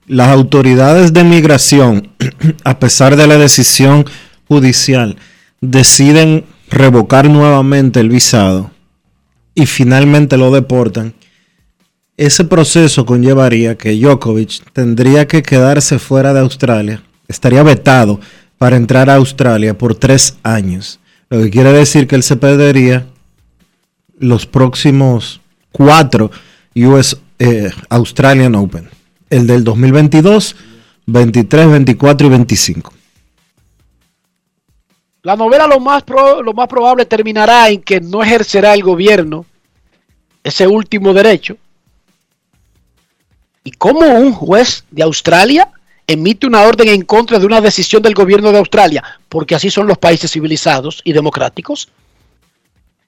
las 0.06 0.30
autoridades 0.30 1.12
de 1.12 1.24
migración, 1.24 2.12
a 2.64 2.80
pesar 2.80 3.16
de 3.16 3.28
la 3.28 3.38
decisión 3.38 4.06
judicial, 4.48 5.18
deciden 5.60 6.46
revocar 6.70 7.28
nuevamente 7.30 8.00
el 8.00 8.10
visado 8.10 8.72
y 9.56 9.66
finalmente 9.66 10.38
lo 10.38 10.52
deportan, 10.52 11.14
ese 12.18 12.44
proceso 12.46 13.06
conllevaría 13.06 13.78
que 13.78 13.94
Djokovic 13.96 14.72
tendría 14.74 15.28
que 15.28 15.44
quedarse 15.44 16.00
fuera 16.00 16.34
de 16.34 16.40
Australia, 16.40 17.04
estaría 17.28 17.64
vetado 17.64 18.20
para 18.58 18.76
entrar 18.76 19.10
a 19.10 19.16
Australia 19.16 19.78
por 19.78 19.94
tres 19.96 20.36
años, 20.44 21.00
lo 21.30 21.42
que 21.44 21.50
quiere 21.52 21.72
decir 21.72 22.08
que 22.08 22.16
él 22.16 22.24
se 22.24 22.36
perdería 22.36 23.06
los 24.18 24.46
próximos 24.48 25.42
cuatro 25.72 26.32
US 26.76 27.18
eh, 27.40 27.70
Australian 27.90 28.56
Open. 28.56 28.90
El 29.30 29.46
del 29.46 29.64
2022, 29.64 30.56
23, 31.06 31.70
24 31.70 32.28
y 32.28 32.30
25. 32.32 32.94
La 35.24 35.36
novela 35.36 35.68
lo 35.68 35.80
más, 35.80 36.04
pro- 36.04 36.42
lo 36.42 36.54
más 36.54 36.68
probable 36.68 37.06
terminará 37.06 37.70
en 37.70 37.82
que 37.82 38.00
no 38.00 38.24
ejercerá 38.24 38.74
el 38.74 38.82
gobierno 38.82 39.46
ese 40.44 40.66
último 40.66 41.14
derecho. 41.14 41.58
¿Y 43.68 43.72
cómo 43.72 44.00
un 44.00 44.32
juez 44.32 44.86
de 44.92 45.04
Australia 45.04 45.70
emite 46.08 46.48
una 46.48 46.62
orden 46.62 46.88
en 46.88 47.02
contra 47.02 47.38
de 47.38 47.46
una 47.46 47.60
decisión 47.60 48.02
del 48.02 48.14
gobierno 48.14 48.54
de 48.54 48.60
Australia? 48.60 49.04
Porque 49.28 49.56
así 49.56 49.70
son 49.70 49.88
los 49.88 49.98
países 49.98 50.32
civilizados 50.32 51.02
y 51.04 51.12
democráticos. 51.12 51.90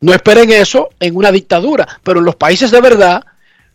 No 0.02 0.14
esperen 0.14 0.52
eso 0.52 0.90
en 1.00 1.16
una 1.16 1.32
dictadura, 1.32 1.88
pero 2.04 2.20
en 2.20 2.26
los 2.26 2.36
países 2.36 2.72
de 2.72 2.82
verdad 2.82 3.24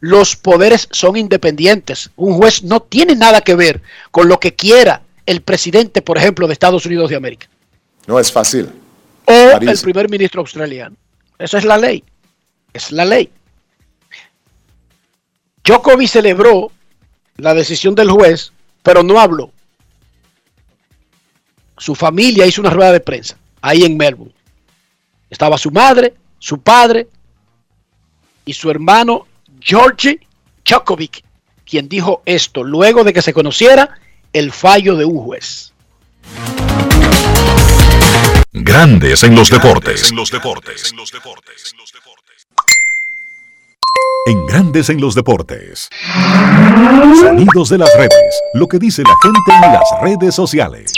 los 0.01 0.37
poderes 0.37 0.87
son 0.91 1.17
independientes. 1.17 2.11
Un 2.17 2.35
juez 2.35 2.63
no 2.63 2.81
tiene 2.81 3.17
nada 3.17 3.41
que 3.41 3.55
ver 3.55 3.81
con 4.11 4.29
lo 4.29 4.39
que 4.39 4.55
quiera 4.55 5.01
el 5.25 5.41
presidente, 5.41 6.03
por 6.03 6.19
ejemplo, 6.19 6.47
de 6.47 6.53
Estados 6.53 6.85
Unidos 6.85 7.09
de 7.09 7.17
América 7.17 7.49
No 8.07 8.21
es 8.21 8.31
fácil. 8.31 8.69
o 9.25 9.53
París. 9.53 9.71
el 9.71 9.81
primer 9.81 10.11
ministro 10.11 10.43
australiano. 10.43 10.97
Esa 11.39 11.57
es 11.57 11.65
la 11.65 11.79
ley. 11.79 12.05
Es 12.75 12.93
la 12.93 13.07
ley. 13.07 13.31
Djokovic 15.65 16.11
celebró 16.11 16.71
la 17.37 17.55
decisión 17.55 17.95
del 17.95 18.11
juez, 18.11 18.53
pero 18.83 19.03
no 19.03 19.19
habló. 19.19 19.51
Su 21.77 21.95
familia 21.95 22.47
hizo 22.47 22.61
una 22.61 22.71
rueda 22.71 22.93
de 22.93 23.01
prensa 23.01 23.37
ahí 23.61 23.83
en 23.83 23.97
Melbourne. 23.97 24.35
Estaba 25.31 25.59
su 25.59 25.71
madre, 25.71 26.15
su 26.39 26.61
padre 26.61 27.09
y 28.45 28.53
su 28.53 28.71
hermano 28.71 29.27
Georgi 29.61 30.21
Chokovic, 30.65 31.25
quien 31.65 31.89
dijo 31.89 32.23
esto 32.27 32.63
luego 32.63 33.05
de 33.05 33.13
que 33.13 33.23
se 33.23 33.33
conociera 33.33 33.99
el 34.33 34.53
fallo 34.53 34.97
de 34.97 35.05
un 35.05 35.19
juez. 35.19 35.73
Grandes 38.53 39.25
en 39.25 39.35
los 39.35 39.51
deportes. 39.51 40.11
En 40.11 40.17
los 40.17 40.31
deportes. 40.31 40.93
En 44.27 44.47
Grandes 44.47 44.89
en 44.89 45.01
los 45.01 45.15
deportes. 45.15 45.89
Sonidos 47.21 47.69
de 47.69 47.79
las 47.79 47.91
redes. 47.97 48.35
Lo 48.55 48.67
que 48.69 48.79
dice 48.79 49.03
la 49.03 49.15
gente 49.23 49.67
en 49.67 49.73
las 49.73 49.85
redes 50.03 50.35
sociales. 50.35 50.93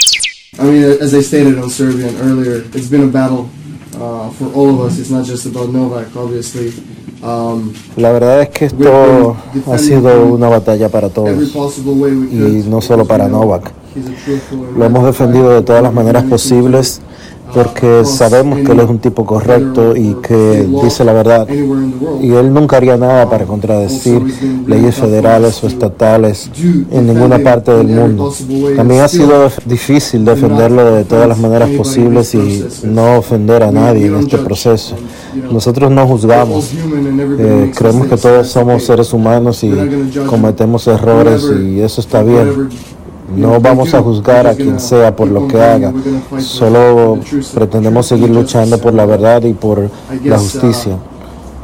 I 0.59 0.63
mean, 0.63 0.97
as 1.01 1.13
I 1.13 1.21
stated 1.21 1.57
on 1.61 1.69
Serbian 1.69 2.15
earlier, 2.21 2.63
it's 2.73 2.89
been 2.89 3.03
a 3.03 3.07
battle 3.11 3.49
uh, 3.95 4.29
for 4.31 4.47
all 4.55 4.69
of 4.69 4.79
us. 4.91 4.97
It's 4.97 5.09
not 5.11 5.25
just 5.25 5.45
about 5.45 5.69
Novak, 5.71 6.07
obviously. 6.15 6.73
Um, 7.21 7.73
La 7.97 8.11
verdad 8.11 8.41
es 8.43 8.49
que 8.49 8.65
esto 8.65 9.35
ha 9.71 9.77
sido 9.77 10.25
una 10.27 10.47
batalla 10.49 10.87
para 10.87 11.09
todos 11.09 11.29
every 11.29 11.47
possible 11.47 11.93
way 11.93 12.11
we 12.13 12.27
could. 12.27 12.65
y 12.65 12.69
no 12.69 12.79
solo 12.81 13.05
para 13.05 13.27
Novak. 13.27 13.71
Lo 14.77 14.85
hemos 14.85 15.03
defendido 15.05 15.49
de 15.49 15.63
todas 15.63 15.81
las 15.81 15.91
maneras 15.93 16.23
posibles 16.25 17.01
porque 17.53 18.03
sabemos 18.05 18.59
que 18.59 18.71
él 18.71 18.79
es 18.79 18.89
un 18.89 18.99
tipo 18.99 19.25
correcto 19.25 19.95
y 19.95 20.15
que 20.15 20.67
dice 20.83 21.03
la 21.03 21.13
verdad. 21.13 21.47
Y 22.21 22.31
él 22.31 22.53
nunca 22.53 22.77
haría 22.77 22.97
nada 22.97 23.29
para 23.29 23.45
contradecir 23.45 24.21
leyes 24.67 24.95
federales 24.95 25.63
o 25.63 25.67
estatales 25.67 26.49
en 26.91 27.07
ninguna 27.07 27.39
parte 27.39 27.71
del 27.71 27.87
mundo. 27.87 28.33
También 28.75 29.01
ha 29.01 29.07
sido 29.07 29.49
difícil 29.65 30.25
defenderlo 30.25 30.95
de 30.95 31.05
todas 31.05 31.27
las 31.27 31.37
maneras 31.37 31.69
posibles 31.71 32.33
y 32.35 32.65
no 32.83 33.17
ofender 33.17 33.63
a 33.63 33.71
nadie 33.71 34.07
en 34.07 34.15
este 34.17 34.37
proceso. 34.37 34.95
Nosotros 35.51 35.91
no 35.91 36.07
juzgamos. 36.07 36.71
Eh, 37.39 37.71
creemos 37.75 38.07
que 38.07 38.17
todos 38.17 38.47
somos 38.47 38.83
seres 38.83 39.13
humanos 39.13 39.63
y 39.63 39.71
cometemos 40.27 40.87
errores 40.87 41.43
y 41.63 41.81
eso 41.81 42.01
está 42.01 42.23
bien. 42.23 42.69
No 43.35 43.59
vamos 43.59 43.93
a 43.93 44.01
juzgar 44.01 44.47
a 44.47 44.55
quien 44.55 44.79
sea 44.79 45.15
por 45.15 45.27
lo 45.27 45.47
que 45.47 45.61
haga. 45.61 45.93
Solo 46.39 47.19
pretendemos 47.53 48.07
seguir 48.07 48.29
luchando 48.29 48.77
por 48.79 48.93
la 48.93 49.05
verdad 49.05 49.43
y 49.43 49.53
por 49.53 49.89
la 50.23 50.37
justicia. 50.37 50.97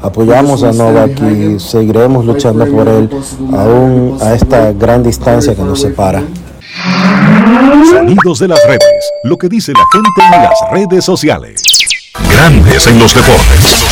Apoyamos 0.01 0.63
a 0.63 0.73
Novak 0.73 1.21
y 1.21 1.59
seguiremos 1.59 2.25
luchando 2.25 2.65
por 2.67 2.87
él 2.89 3.09
aún 3.53 4.17
a 4.21 4.33
esta 4.33 4.73
gran 4.73 5.01
distancia 5.01 5.55
que 5.55 5.61
nos 5.61 5.79
separa. 5.79 6.21
Sonidos 7.89 8.39
de 8.39 8.47
las 8.49 8.59
redes. 8.67 9.11
Lo 9.23 9.37
que 9.37 9.47
dice 9.47 9.71
la 9.71 9.85
gente 9.91 10.35
en 10.35 10.43
las 10.43 10.71
redes 10.71 11.05
sociales. 11.05 11.61
Grandes 12.29 12.87
en 12.87 12.99
los 12.99 13.15
deportes. 13.15 13.85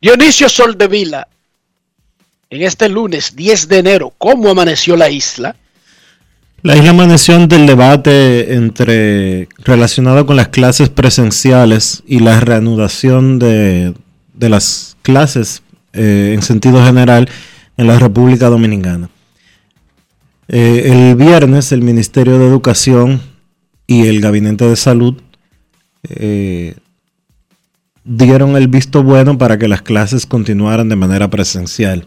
Dionisio 0.00 0.48
Soldevila, 0.48 1.26
en 2.54 2.62
este 2.62 2.88
lunes 2.88 3.34
10 3.34 3.68
de 3.68 3.78
enero, 3.78 4.12
¿cómo 4.16 4.48
amaneció 4.48 4.96
la 4.96 5.10
isla? 5.10 5.56
La 6.62 6.76
isla 6.76 6.90
amaneció 6.90 7.34
ante 7.34 7.56
el 7.56 7.66
debate 7.66 8.54
entre 8.54 9.48
relacionado 9.58 10.24
con 10.24 10.36
las 10.36 10.48
clases 10.48 10.88
presenciales 10.88 12.02
y 12.06 12.20
la 12.20 12.40
reanudación 12.40 13.38
de, 13.38 13.92
de 14.34 14.48
las 14.48 14.96
clases 15.02 15.62
eh, 15.92 16.32
en 16.34 16.42
sentido 16.42 16.84
general 16.84 17.28
en 17.76 17.86
la 17.86 17.98
República 17.98 18.48
Dominicana. 18.48 19.10
Eh, 20.48 20.90
el 20.92 21.16
viernes 21.16 21.72
el 21.72 21.82
Ministerio 21.82 22.38
de 22.38 22.46
Educación 22.46 23.20
y 23.86 24.06
el 24.06 24.20
Gabinete 24.20 24.68
de 24.68 24.76
Salud 24.76 25.20
eh, 26.08 26.76
dieron 28.04 28.56
el 28.56 28.68
visto 28.68 29.02
bueno 29.02 29.38
para 29.38 29.58
que 29.58 29.68
las 29.68 29.82
clases 29.82 30.24
continuaran 30.24 30.88
de 30.88 30.96
manera 30.96 31.28
presencial. 31.28 32.06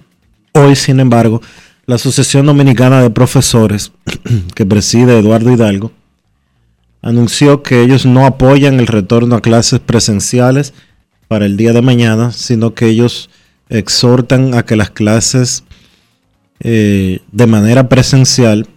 Hoy, 0.60 0.76
sin 0.76 1.00
embargo, 1.00 1.40
la 1.86 1.96
Asociación 1.96 2.48
Dominicana 2.48 3.04
de 3.04 3.12
Profesores, 3.12 3.92
que 4.56 4.66
preside 4.66 5.20
Eduardo 5.20 5.52
Hidalgo, 5.52 5.92
anunció 7.04 7.62
que 7.62 7.84
ellos 7.84 8.08
no 8.08 8.26
apoyan 8.26 8.80
el 8.80 8.88
retorno 8.88 9.36
a 9.36 9.42
clases 9.42 9.80
presenciales 9.80 10.74
para 11.28 11.46
el 11.46 11.58
día 11.58 11.74
de 11.74 11.84
mañana, 11.84 12.32
sino 12.32 12.74
que 12.74 12.88
ellos 12.88 13.30
exhortan 13.70 14.56
a 14.56 14.66
que 14.66 14.76
las 14.76 14.90
clases 14.90 15.64
eh, 16.60 17.20
de 17.32 17.46
manera 17.46 17.88
presencial 17.88 18.68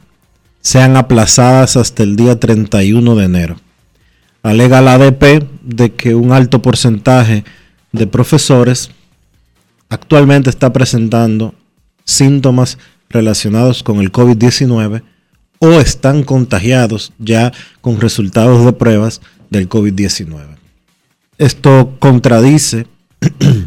sean 0.60 0.98
aplazadas 0.98 1.78
hasta 1.78 2.02
el 2.02 2.14
día 2.14 2.38
31 2.38 3.16
de 3.16 3.24
enero. 3.24 3.56
Alega 4.42 4.82
la 4.82 4.94
ADP 4.94 5.48
de 5.62 5.94
que 5.94 6.14
un 6.14 6.32
alto 6.32 6.60
porcentaje 6.60 7.42
de 7.92 8.06
profesores 8.06 8.90
actualmente 9.88 10.50
está 10.50 10.74
presentando 10.74 11.54
síntomas 12.04 12.78
relacionados 13.08 13.82
con 13.82 14.00
el 14.00 14.12
COVID-19 14.12 15.02
o 15.58 15.72
están 15.72 16.22
contagiados 16.22 17.12
ya 17.18 17.52
con 17.80 18.00
resultados 18.00 18.64
de 18.64 18.72
pruebas 18.72 19.20
del 19.50 19.68
COVID-19. 19.68 20.56
Esto 21.38 21.96
contradice 21.98 22.86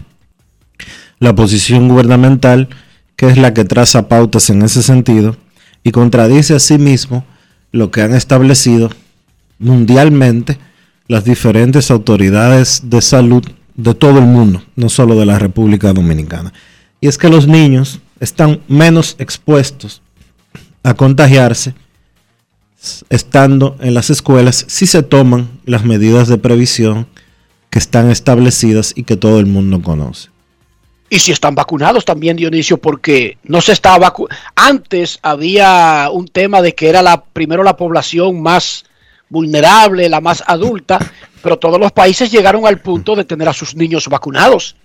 la 1.20 1.36
posición 1.36 1.88
gubernamental, 1.88 2.70
que 3.16 3.28
es 3.28 3.38
la 3.38 3.54
que 3.54 3.66
traza 3.66 4.08
pautas 4.08 4.50
en 4.50 4.62
ese 4.64 4.82
sentido, 4.82 5.38
y 5.84 5.92
contradice 5.92 6.56
asimismo 6.56 7.26
lo 7.72 7.92
que 7.92 8.02
han 8.02 8.14
establecido 8.14 8.90
mundialmente 9.60 10.58
las 11.08 11.26
diferentes 11.26 11.92
autoridades 11.92 12.90
de 12.90 13.02
salud 13.02 13.44
de 13.76 13.94
todo 13.94 14.20
el 14.20 14.26
mundo, 14.26 14.64
no 14.76 14.90
solo 14.90 15.16
de 15.16 15.26
la 15.26 15.40
República 15.40 15.94
Dominicana. 15.94 16.54
Y 17.02 17.08
es 17.08 17.18
que 17.18 17.30
los 17.30 17.48
niños 17.48 18.00
están 18.24 18.62
menos 18.68 19.16
expuestos 19.20 20.02
a 20.82 20.94
contagiarse 20.94 21.76
estando 23.10 23.78
en 23.80 23.94
las 23.94 24.10
escuelas 24.10 24.66
si 24.68 24.88
se 24.88 25.04
toman 25.04 25.50
las 25.66 25.86
medidas 25.86 26.28
de 26.28 26.38
previsión 26.38 27.08
que 27.70 27.80
están 27.80 28.10
establecidas 28.10 28.94
y 28.96 29.04
que 29.04 29.18
todo 29.18 29.40
el 29.40 29.46
mundo 29.46 29.82
conoce. 29.82 30.30
Y 31.10 31.20
si 31.20 31.32
están 31.32 31.54
vacunados 31.54 32.06
también, 32.06 32.38
Dionisio, 32.38 32.78
porque 32.78 33.38
no 33.44 33.62
se 33.62 33.74
estaba 33.74 34.00
vacunando. 34.00 34.42
Antes 34.56 35.20
había 35.22 36.10
un 36.12 36.28
tema 36.28 36.62
de 36.62 36.74
que 36.74 36.90
era 36.90 37.02
la 37.02 37.24
primero 37.24 37.64
la 37.64 37.78
población 37.78 38.42
más 38.42 38.86
vulnerable, 39.30 40.10
la 40.10 40.22
más 40.22 40.44
adulta, 40.48 41.00
pero 41.42 41.60
todos 41.60 41.80
los 41.80 41.92
países 41.92 42.32
llegaron 42.32 42.66
al 42.66 42.80
punto 42.80 43.16
de 43.16 43.26
tener 43.26 43.50
a 43.50 43.54
sus 43.54 43.76
niños 43.76 44.08
vacunados. 44.08 44.76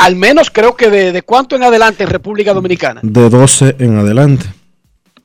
Al 0.00 0.16
menos 0.16 0.50
creo 0.50 0.76
que 0.76 0.88
de, 0.88 1.12
de 1.12 1.22
cuánto 1.22 1.56
en 1.56 1.62
adelante 1.62 2.04
en 2.04 2.10
República 2.10 2.54
Dominicana. 2.54 3.00
De 3.02 3.28
12 3.28 3.76
en 3.78 3.98
adelante. 3.98 4.46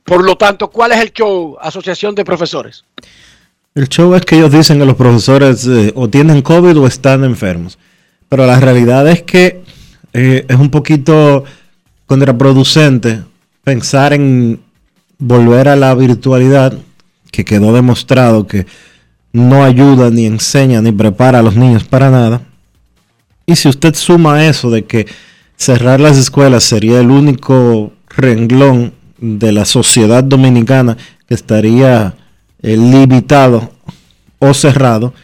Por 0.04 0.22
lo 0.22 0.36
tanto, 0.36 0.68
¿cuál 0.68 0.92
es 0.92 1.00
el 1.00 1.12
show, 1.12 1.56
Asociación 1.60 2.14
de 2.14 2.24
Profesores? 2.24 2.84
El 3.74 3.88
show 3.88 4.14
es 4.14 4.22
que 4.22 4.36
ellos 4.36 4.52
dicen 4.52 4.78
que 4.78 4.84
los 4.84 4.96
profesores 4.96 5.66
eh, 5.66 5.92
o 5.96 6.08
tienen 6.08 6.42
COVID 6.42 6.78
o 6.78 6.86
están 6.86 7.24
enfermos. 7.24 7.78
Pero 8.28 8.46
la 8.46 8.60
realidad 8.60 9.08
es 9.08 9.22
que 9.22 9.62
eh, 10.12 10.44
es 10.48 10.56
un 10.56 10.70
poquito 10.70 11.44
contraproducente 12.06 13.22
pensar 13.64 14.12
en 14.12 14.60
volver 15.18 15.68
a 15.68 15.76
la 15.76 15.94
virtualidad, 15.94 16.72
que 17.32 17.44
quedó 17.44 17.72
demostrado 17.72 18.46
que 18.46 18.66
no 19.32 19.64
ayuda, 19.64 20.10
ni 20.10 20.26
enseña, 20.26 20.80
ni 20.80 20.92
prepara 20.92 21.40
a 21.40 21.42
los 21.42 21.56
niños 21.56 21.84
para 21.84 22.10
nada. 22.10 22.42
Y 23.46 23.56
si 23.56 23.68
usted 23.68 23.94
suma 23.94 24.44
eso 24.46 24.70
de 24.70 24.84
que 24.84 25.06
cerrar 25.56 26.00
las 26.00 26.16
escuelas 26.18 26.64
sería 26.64 27.00
el 27.00 27.10
único 27.10 27.92
renglón 28.08 28.92
de 29.18 29.52
la 29.52 29.64
sociedad 29.64 30.22
dominicana 30.24 30.96
que 31.28 31.34
estaría 31.34 32.14
eh, 32.62 32.76
limitado 32.76 33.72
o 34.38 34.52
cerrado, 34.52 35.14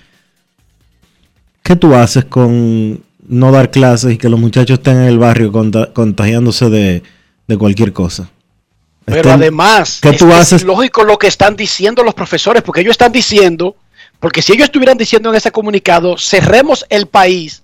¿qué 1.63 1.77
tú 1.77 1.95
haces 1.95 2.25
con 2.25 3.03
no 3.27 3.53
dar 3.53 3.71
clases 3.71 4.13
y 4.13 4.19
que 4.19 4.29
los 4.29 4.41
muchachos 4.41 4.79
estén 4.79 4.99
en 4.99 5.05
el 5.09 5.19
barrio 5.19 5.53
conta- 5.53 5.93
contagiándose 5.93 6.71
de, 6.71 7.03
de 7.49 7.57
cualquier 7.59 7.93
cosa? 7.93 8.31
Pero 9.05 9.21
Estén- 9.31 9.33
además, 9.35 9.99
¿qué 10.01 10.11
es, 10.11 10.17
tú 10.19 10.29
es 10.29 10.35
haces? 10.35 10.63
lógico 10.65 11.05
lo 11.05 11.19
que 11.19 11.27
están 11.27 11.57
diciendo 11.57 12.05
los 12.05 12.15
profesores, 12.15 12.63
porque 12.63 12.81
ellos 12.83 12.93
están 12.93 13.13
diciendo, 13.13 13.77
porque 14.21 14.43
si 14.43 14.53
ellos 14.53 14.67
estuvieran 14.67 14.97
diciendo 14.97 15.29
en 15.31 15.35
ese 15.37 15.51
comunicado, 15.51 16.17
cerremos 16.19 16.85
el 16.89 17.07
país, 17.07 17.62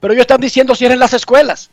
pero 0.00 0.12
ellos 0.12 0.22
están 0.22 0.40
diciendo 0.40 0.74
cierren 0.74 0.98
las 0.98 1.14
escuelas. 1.14 1.70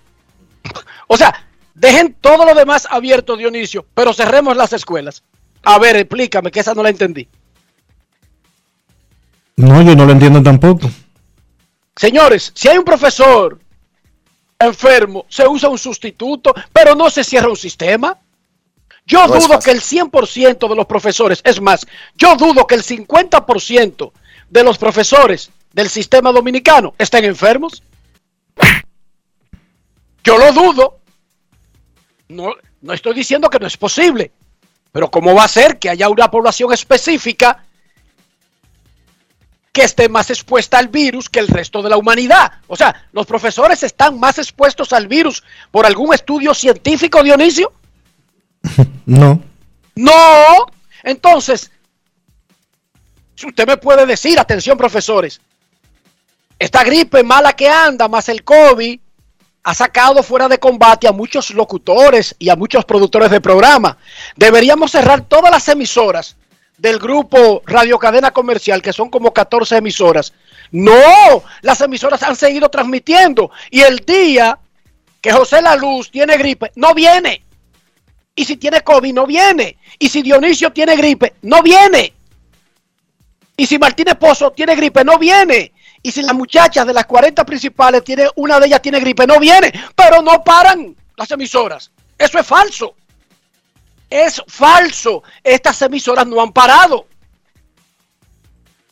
O 1.09 1.15
sea, 1.15 1.47
dejen 1.73 2.17
todo 2.19 2.43
lo 2.43 2.53
demás 2.53 2.85
abierto, 2.89 3.37
Dionisio, 3.37 3.85
pero 3.93 4.13
cerremos 4.13 4.57
las 4.57 4.73
escuelas. 4.73 5.23
A 5.63 5.79
ver, 5.79 5.95
explícame, 5.95 6.51
que 6.51 6.59
esa 6.59 6.73
no 6.73 6.83
la 6.83 6.89
entendí. 6.89 7.29
No, 9.55 9.81
yo 9.81 9.95
no 9.95 10.05
lo 10.05 10.11
entiendo 10.11 10.43
tampoco. 10.43 10.89
Señores, 11.95 12.51
si 12.53 12.67
hay 12.67 12.77
un 12.77 12.83
profesor 12.83 13.57
enfermo, 14.59 15.25
se 15.29 15.47
usa 15.47 15.69
un 15.69 15.77
sustituto, 15.77 16.53
pero 16.71 16.95
no 16.95 17.09
se 17.09 17.23
cierra 17.23 17.49
un 17.49 17.57
sistema. 17.57 18.17
Yo 19.05 19.25
No 19.25 19.39
dudo 19.39 19.59
que 19.59 19.71
el 19.71 19.81
100% 19.81 20.67
de 20.67 20.75
los 20.75 20.85
profesores, 20.85 21.41
es 21.43 21.61
más, 21.61 21.87
yo 22.15 22.35
dudo 22.35 22.67
que 22.67 22.75
el 22.75 22.83
50% 22.83 24.11
de 24.49 24.63
los 24.63 24.77
profesores 24.77 25.49
del 25.73 25.89
sistema 25.89 26.31
dominicano 26.31 26.93
estén 26.97 27.23
enfermos. 27.25 27.81
Yo 30.23 30.37
lo 30.37 30.51
dudo. 30.51 30.99
No, 32.29 32.51
no 32.81 32.93
estoy 32.93 33.13
diciendo 33.13 33.49
que 33.49 33.59
no 33.59 33.67
es 33.67 33.77
posible, 33.77 34.31
pero 34.91 35.09
¿cómo 35.09 35.33
va 35.33 35.45
a 35.45 35.47
ser 35.47 35.79
que 35.79 35.89
haya 35.89 36.09
una 36.09 36.29
población 36.29 36.73
específica 36.73 37.63
que 39.71 39.83
esté 39.83 40.09
más 40.09 40.29
expuesta 40.29 40.77
al 40.77 40.89
virus 40.89 41.29
que 41.29 41.39
el 41.39 41.47
resto 41.47 41.81
de 41.81 41.89
la 41.89 41.97
humanidad? 41.97 42.51
O 42.67 42.75
sea, 42.75 43.07
¿los 43.13 43.25
profesores 43.25 43.83
están 43.83 44.19
más 44.19 44.37
expuestos 44.37 44.91
al 44.91 45.07
virus 45.07 45.43
por 45.71 45.85
algún 45.85 46.13
estudio 46.13 46.53
científico, 46.53 47.23
Dionisio? 47.23 47.71
No. 49.05 49.41
No. 49.95 50.65
Entonces, 51.01 51.71
si 53.35 53.47
usted 53.47 53.65
me 53.65 53.77
puede 53.77 54.05
decir, 54.05 54.37
atención 54.37 54.77
profesores, 54.77 55.39
esta 56.59 56.83
gripe 56.83 57.23
mala 57.23 57.53
que 57.53 57.69
anda, 57.69 58.07
más 58.07 58.29
el 58.29 58.43
COVID, 58.43 58.99
ha 59.63 59.73
sacado 59.73 60.23
fuera 60.23 60.47
de 60.47 60.59
combate 60.59 61.07
a 61.07 61.11
muchos 61.11 61.49
locutores 61.51 62.35
y 62.39 62.49
a 62.49 62.55
muchos 62.55 62.85
productores 62.85 63.29
de 63.29 63.41
programa. 63.41 63.97
Deberíamos 64.35 64.91
cerrar 64.91 65.21
todas 65.21 65.51
las 65.51 65.67
emisoras 65.67 66.37
del 66.77 66.99
grupo 66.99 67.61
Radio 67.65 67.99
Cadena 67.99 68.31
Comercial, 68.31 68.81
que 68.81 68.93
son 68.93 69.09
como 69.09 69.33
14 69.33 69.77
emisoras. 69.77 70.33
No, 70.71 71.43
las 71.61 71.81
emisoras 71.81 72.23
han 72.23 72.35
seguido 72.35 72.69
transmitiendo. 72.69 73.51
Y 73.69 73.81
el 73.81 73.97
día 73.99 74.57
que 75.21 75.31
José 75.31 75.61
La 75.61 75.75
Luz 75.75 76.09
tiene 76.11 76.37
gripe, 76.37 76.71
no 76.75 76.93
viene. 76.93 77.43
Y 78.35 78.45
si 78.45 78.57
tiene 78.57 78.81
COVID, 78.81 79.13
no 79.13 79.25
viene. 79.25 79.77
Y 79.99 80.09
si 80.09 80.21
Dionisio 80.21 80.71
tiene 80.71 80.95
gripe, 80.95 81.33
no 81.41 81.61
viene. 81.61 82.13
Y 83.57 83.65
si 83.65 83.79
Martínez 83.79 84.15
Pozo 84.15 84.51
tiene 84.51 84.75
gripe, 84.75 85.03
no 85.03 85.17
viene. 85.17 85.73
Y 86.01 86.11
si 86.11 86.21
las 86.21 86.35
muchachas 86.35 86.85
de 86.85 86.93
las 86.93 87.05
40 87.05 87.45
principales, 87.45 88.03
tiene, 88.03 88.27
una 88.35 88.59
de 88.59 88.67
ellas 88.67 88.81
tiene 88.81 88.99
gripe, 88.99 89.27
no 89.27 89.39
viene. 89.39 89.73
Pero 89.95 90.21
no 90.21 90.43
paran 90.43 90.95
las 91.15 91.31
emisoras. 91.31 91.91
Eso 92.17 92.39
es 92.39 92.47
falso. 92.47 92.95
Es 94.09 94.41
falso. 94.47 95.23
Estas 95.43 95.81
emisoras 95.81 96.25
no 96.27 96.41
han 96.41 96.51
parado. 96.51 97.07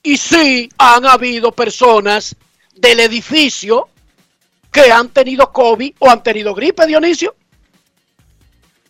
Y 0.03 0.18
sí 0.18 0.70
han 0.78 1.06
habido 1.06 1.51
personas 1.51 2.36
del 2.76 2.99
edificio 2.99 3.89
que 4.72 4.91
han 4.91 5.10
tenido 5.10 5.51
COVID 5.51 5.95
o 5.99 6.10
han 6.10 6.22
tenido 6.22 6.53
gripe, 6.53 6.86
Dionisio. 6.86 7.36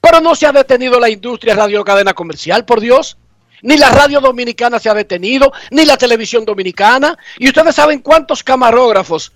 Pero 0.01 0.19
no 0.19 0.35
se 0.35 0.45
ha 0.45 0.51
detenido 0.51 0.99
la 0.99 1.09
industria 1.09 1.55
radio 1.55 1.83
cadena 1.83 2.13
comercial, 2.13 2.65
por 2.65 2.79
Dios. 2.79 3.17
Ni 3.61 3.77
la 3.77 3.89
radio 3.89 4.19
dominicana 4.19 4.79
se 4.79 4.89
ha 4.89 4.93
detenido, 4.93 5.51
ni 5.71 5.85
la 5.85 5.97
televisión 5.97 6.45
dominicana. 6.45 7.17
Y 7.37 7.47
ustedes 7.47 7.75
saben 7.75 7.99
cuántos 7.99 8.43
camarógrafos, 8.43 9.31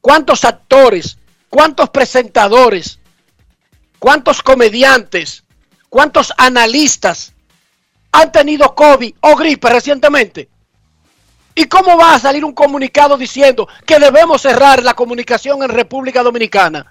cuántos 0.00 0.44
actores, 0.44 1.18
cuántos 1.48 1.90
presentadores, 1.90 2.98
cuántos 3.98 4.42
comediantes, 4.42 5.44
cuántos 5.88 6.32
analistas 6.36 7.32
han 8.12 8.32
tenido 8.32 8.74
COVID 8.74 9.14
o 9.20 9.36
gripe 9.36 9.68
recientemente. 9.70 10.48
¿Y 11.54 11.66
cómo 11.66 11.98
va 11.98 12.14
a 12.14 12.18
salir 12.18 12.44
un 12.44 12.54
comunicado 12.54 13.18
diciendo 13.18 13.68
que 13.86 13.98
debemos 13.98 14.42
cerrar 14.42 14.82
la 14.82 14.94
comunicación 14.94 15.62
en 15.62 15.68
República 15.68 16.22
Dominicana? 16.22 16.86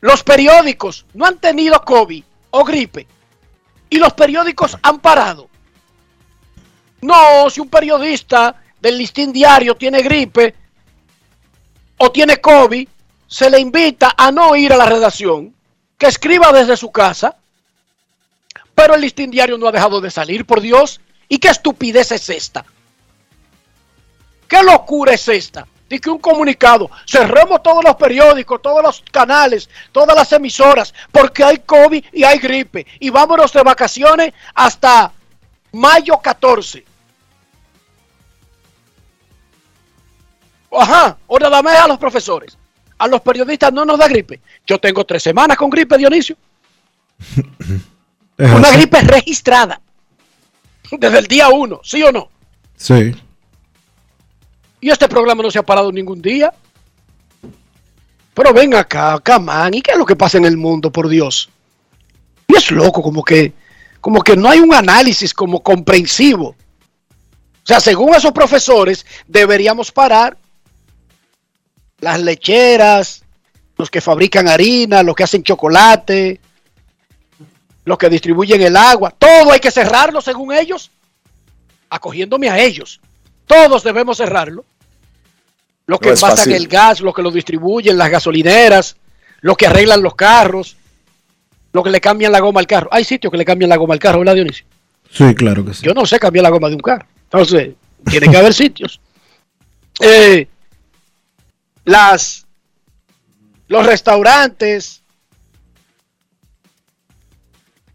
Los 0.00 0.22
periódicos 0.24 1.06
no 1.14 1.26
han 1.26 1.38
tenido 1.38 1.80
COVID 1.84 2.24
o 2.50 2.64
gripe 2.64 3.06
y 3.90 3.98
los 3.98 4.12
periódicos 4.14 4.76
han 4.82 4.98
parado. 4.98 5.48
No, 7.00 7.48
si 7.50 7.60
un 7.60 7.68
periodista 7.68 8.54
del 8.80 8.98
listín 8.98 9.32
diario 9.32 9.76
tiene 9.76 10.02
gripe 10.02 10.54
o 11.98 12.10
tiene 12.10 12.38
COVID, 12.38 12.88
se 13.26 13.50
le 13.50 13.60
invita 13.60 14.14
a 14.16 14.32
no 14.32 14.56
ir 14.56 14.72
a 14.72 14.76
la 14.76 14.86
redacción, 14.86 15.54
que 15.96 16.06
escriba 16.06 16.52
desde 16.52 16.76
su 16.76 16.90
casa, 16.90 17.36
pero 18.74 18.94
el 18.94 19.00
listín 19.00 19.30
diario 19.30 19.58
no 19.58 19.66
ha 19.66 19.72
dejado 19.72 20.00
de 20.00 20.10
salir, 20.10 20.46
por 20.46 20.60
Dios. 20.60 21.00
¿Y 21.28 21.38
qué 21.38 21.48
estupidez 21.48 22.12
es 22.12 22.30
esta? 22.30 22.64
¿Qué 24.46 24.62
locura 24.62 25.12
es 25.12 25.28
esta? 25.28 25.66
Que 25.88 26.10
un 26.10 26.18
comunicado, 26.18 26.90
cerremos 27.06 27.62
todos 27.62 27.82
los 27.82 27.96
periódicos, 27.96 28.60
todos 28.62 28.82
los 28.82 29.02
canales, 29.10 29.68
todas 29.90 30.14
las 30.14 30.30
emisoras, 30.32 30.94
porque 31.10 31.42
hay 31.42 31.58
COVID 31.58 32.04
y 32.12 32.24
hay 32.24 32.38
gripe. 32.38 32.86
Y 33.00 33.10
vámonos 33.10 33.52
de 33.52 33.62
vacaciones 33.62 34.32
hasta 34.54 35.12
mayo 35.72 36.18
14. 36.18 36.84
Ajá, 40.70 41.18
ahora 41.28 41.48
dame 41.48 41.70
a 41.70 41.86
los 41.86 41.98
profesores. 41.98 42.56
A 42.98 43.06
los 43.06 43.20
periodistas 43.20 43.72
no 43.72 43.84
nos 43.84 43.98
da 43.98 44.08
gripe. 44.08 44.40
Yo 44.66 44.78
tengo 44.78 45.04
tres 45.04 45.22
semanas 45.22 45.56
con 45.56 45.70
gripe, 45.70 45.96
Dionisio. 45.96 46.36
Una 48.38 48.70
gripe 48.70 49.00
registrada. 49.00 49.80
Desde 50.90 51.18
el 51.18 51.26
día 51.26 51.48
uno, 51.48 51.80
¿sí 51.82 52.02
o 52.02 52.12
no? 52.12 52.28
Sí. 52.76 53.14
Y 54.80 54.90
este 54.90 55.08
programa 55.08 55.42
no 55.42 55.50
se 55.50 55.58
ha 55.58 55.62
parado 55.62 55.92
ningún 55.92 56.22
día. 56.22 56.52
Pero 58.34 58.52
ven 58.52 58.74
acá, 58.74 59.20
man. 59.40 59.74
¿Y 59.74 59.82
qué 59.82 59.92
es 59.92 59.98
lo 59.98 60.06
que 60.06 60.16
pasa 60.16 60.38
en 60.38 60.44
el 60.44 60.56
mundo, 60.56 60.92
por 60.92 61.08
Dios? 61.08 61.50
Y 62.46 62.56
es 62.56 62.70
loco, 62.70 63.02
como 63.02 63.24
que, 63.24 63.52
como 64.00 64.22
que 64.22 64.36
no 64.36 64.48
hay 64.48 64.60
un 64.60 64.72
análisis 64.72 65.34
como 65.34 65.62
comprensivo. 65.62 66.50
O 66.50 67.66
sea, 67.66 67.80
según 67.80 68.14
esos 68.14 68.32
profesores, 68.32 69.04
deberíamos 69.26 69.90
parar 69.90 70.38
las 72.00 72.20
lecheras, 72.20 73.22
los 73.76 73.90
que 73.90 74.00
fabrican 74.00 74.48
harina, 74.48 75.02
los 75.02 75.14
que 75.14 75.24
hacen 75.24 75.42
chocolate, 75.42 76.40
los 77.84 77.98
que 77.98 78.08
distribuyen 78.08 78.60
el 78.62 78.76
agua. 78.76 79.10
Todo 79.16 79.52
hay 79.52 79.60
que 79.60 79.70
cerrarlo, 79.70 80.20
según 80.20 80.52
ellos, 80.52 80.90
acogiéndome 81.90 82.50
a 82.50 82.58
ellos. 82.58 83.00
Todos 83.46 83.82
debemos 83.82 84.16
cerrarlo. 84.18 84.64
Los 85.86 86.00
que 86.00 86.10
No 86.10 86.16
fácil. 86.16 86.52
el 86.52 86.68
gas, 86.68 87.00
los 87.00 87.14
que 87.14 87.22
lo 87.22 87.30
distribuyen, 87.30 87.96
las 87.96 88.10
gasolineras, 88.10 88.96
los 89.40 89.56
que 89.56 89.66
arreglan 89.66 90.02
los 90.02 90.14
carros, 90.14 90.76
los 91.72 91.82
que 91.82 91.90
le 91.90 92.00
cambian 92.00 92.30
la 92.30 92.40
goma 92.40 92.60
al 92.60 92.66
carro. 92.66 92.88
Hay 92.92 93.04
sitios 93.04 93.30
que 93.30 93.38
le 93.38 93.44
cambian 93.44 93.70
la 93.70 93.76
goma 93.76 93.94
al 93.94 94.00
carro, 94.00 94.18
¿verdad, 94.18 94.34
Dionisio? 94.34 94.66
Sí, 95.10 95.34
claro 95.34 95.64
que 95.64 95.72
sí. 95.72 95.86
Yo 95.86 95.94
no 95.94 96.04
sé 96.04 96.18
cambiar 96.18 96.42
la 96.42 96.50
goma 96.50 96.68
de 96.68 96.74
un 96.74 96.80
carro. 96.82 97.06
Entonces, 97.24 97.70
tiene 98.10 98.28
que 98.28 98.36
haber 98.36 98.52
sitios. 98.54 99.00
Eh, 100.00 100.46
las, 101.88 102.46
los 103.66 103.86
restaurantes, 103.86 105.02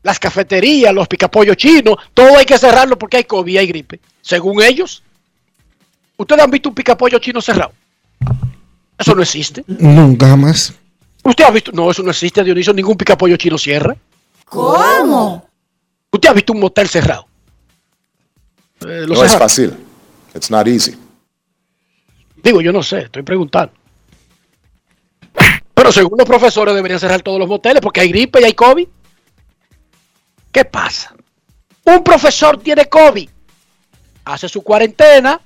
las 0.02 0.18
cafeterías, 0.20 0.92
los 0.94 1.08
picapollos 1.08 1.56
chinos, 1.56 1.98
todo 2.14 2.36
hay 2.38 2.46
que 2.46 2.58
cerrarlo 2.58 2.98
porque 2.98 3.18
hay 3.18 3.24
COVID 3.26 3.54
y 3.54 3.58
hay 3.60 3.68
gripe. 3.68 4.00
Según 4.22 4.64
ellos, 4.64 5.04
¿ustedes 6.18 6.42
han 6.42 6.50
visto 6.50 6.70
un 6.70 6.76
picapollo 6.76 7.20
chino 7.20 7.40
cerrado? 7.40 7.72
Eso 8.98 9.14
no 9.14 9.22
existe. 9.22 9.64
Nunca 9.68 10.28
jamás. 10.28 10.74
¿Usted 11.24 11.44
ha 11.44 11.52
visto? 11.52 11.72
No, 11.72 11.92
eso 11.92 12.02
no 12.02 12.10
existe, 12.10 12.44
Dionisio. 12.44 12.74
Ningún 12.74 12.98
picapollo 12.98 13.38
chino 13.38 13.58
cierra. 13.60 13.96
¿Cómo? 14.46 15.48
¿Usted 16.12 16.30
ha 16.30 16.34
visto 16.34 16.52
un 16.54 16.62
motel 16.62 16.90
cerrado? 16.90 17.28
Eh, 18.88 19.06
No 19.08 19.24
es 19.24 19.38
fácil. 19.38 19.74
It's 20.34 20.50
not 20.50 20.68
easy. 20.68 20.98
Digo, 22.44 22.60
yo 22.60 22.72
no 22.74 22.82
sé, 22.82 23.02
estoy 23.04 23.22
preguntando. 23.22 23.83
Pero 25.84 25.92
según 25.92 26.18
los 26.18 26.26
profesores 26.26 26.74
deberían 26.74 26.98
cerrar 26.98 27.22
todos 27.22 27.38
los 27.38 27.50
moteles 27.50 27.82
porque 27.82 28.00
hay 28.00 28.08
gripe 28.08 28.40
y 28.40 28.46
hay 28.46 28.54
COVID. 28.54 28.88
¿Qué 30.50 30.64
pasa? 30.64 31.14
Un 31.84 32.02
profesor 32.02 32.58
tiene 32.58 32.86
COVID, 32.86 33.30
hace 34.24 34.48
su 34.48 34.62
cuarentena 34.62 35.42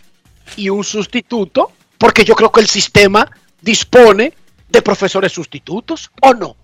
y 0.55 0.69
un 0.69 0.83
sustituto, 0.83 1.71
porque 1.97 2.23
yo 2.23 2.35
creo 2.35 2.51
que 2.51 2.61
el 2.61 2.67
sistema 2.67 3.27
dispone 3.61 4.31
de 4.69 4.81
profesores 4.83 5.31
sustitutos, 5.31 6.11
¿o 6.21 6.35
no? 6.35 6.55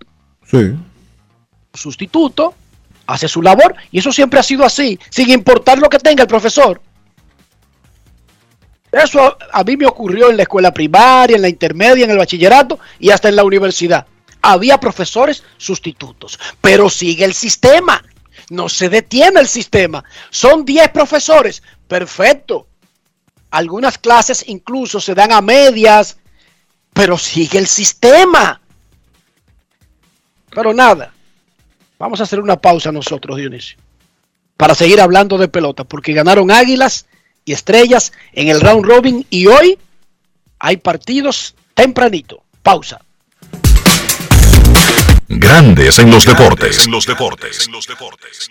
Sí. 0.48 0.72
Sustituto, 1.72 2.54
hace 3.08 3.26
su 3.26 3.42
labor 3.42 3.74
y 3.90 3.98
eso 3.98 4.12
siempre 4.12 4.38
ha 4.38 4.44
sido 4.44 4.64
así, 4.64 5.00
sin 5.10 5.30
importar 5.30 5.80
lo 5.80 5.88
que 5.88 5.98
tenga 5.98 6.22
el 6.22 6.28
profesor. 6.28 6.80
Eso 8.94 9.36
a, 9.52 9.64
mí 9.64 9.76
me 9.76 9.86
ocurrió 9.86 10.30
en 10.30 10.36
la 10.36 10.44
escuela 10.44 10.72
primaria, 10.72 11.34
en 11.34 11.42
la 11.42 11.48
intermedia, 11.48 12.04
en 12.04 12.12
el 12.12 12.18
bachillerato 12.18 12.78
y 13.00 13.10
hasta 13.10 13.28
en 13.28 13.34
la 13.34 13.42
universidad. 13.42 14.06
Había 14.40 14.78
profesores 14.78 15.42
sustitutos, 15.56 16.38
pero 16.60 16.88
sigue 16.88 17.24
el 17.24 17.34
sistema. 17.34 18.04
No 18.50 18.68
se 18.68 18.88
detiene 18.88 19.40
el 19.40 19.48
sistema. 19.48 20.04
Son 20.30 20.64
10 20.64 20.90
profesores. 20.90 21.62
Perfecto. 21.88 22.68
Algunas 23.50 23.98
clases 23.98 24.44
incluso 24.46 25.00
se 25.00 25.14
dan 25.14 25.32
a 25.32 25.40
medias, 25.40 26.18
pero 26.92 27.18
sigue 27.18 27.58
el 27.58 27.66
sistema. 27.66 28.60
Pero 30.50 30.72
nada. 30.72 31.12
Vamos 31.98 32.20
a 32.20 32.24
hacer 32.24 32.38
una 32.38 32.60
pausa 32.60 32.92
nosotros, 32.92 33.38
Dionisio, 33.38 33.78
para 34.56 34.74
seguir 34.74 35.00
hablando 35.00 35.36
de 35.38 35.48
pelota, 35.48 35.82
porque 35.82 36.12
ganaron 36.12 36.50
Águilas 36.50 37.06
y 37.44 37.52
Estrellas 37.52 38.12
en 38.32 38.48
el 38.48 38.60
round 38.60 38.84
robin 38.84 39.26
y 39.30 39.46
hoy 39.46 39.78
hay 40.58 40.76
partidos 40.78 41.54
tempranito. 41.74 42.42
Pausa. 42.62 43.00
Grandes 45.28 45.98
en 45.98 46.10
los 46.10 46.24
deportes. 46.24 46.86
En 46.86 46.92
los 46.92 47.06
deportes. 47.06 47.66
En 47.66 47.72
los 47.72 47.86
deportes. 47.86 48.50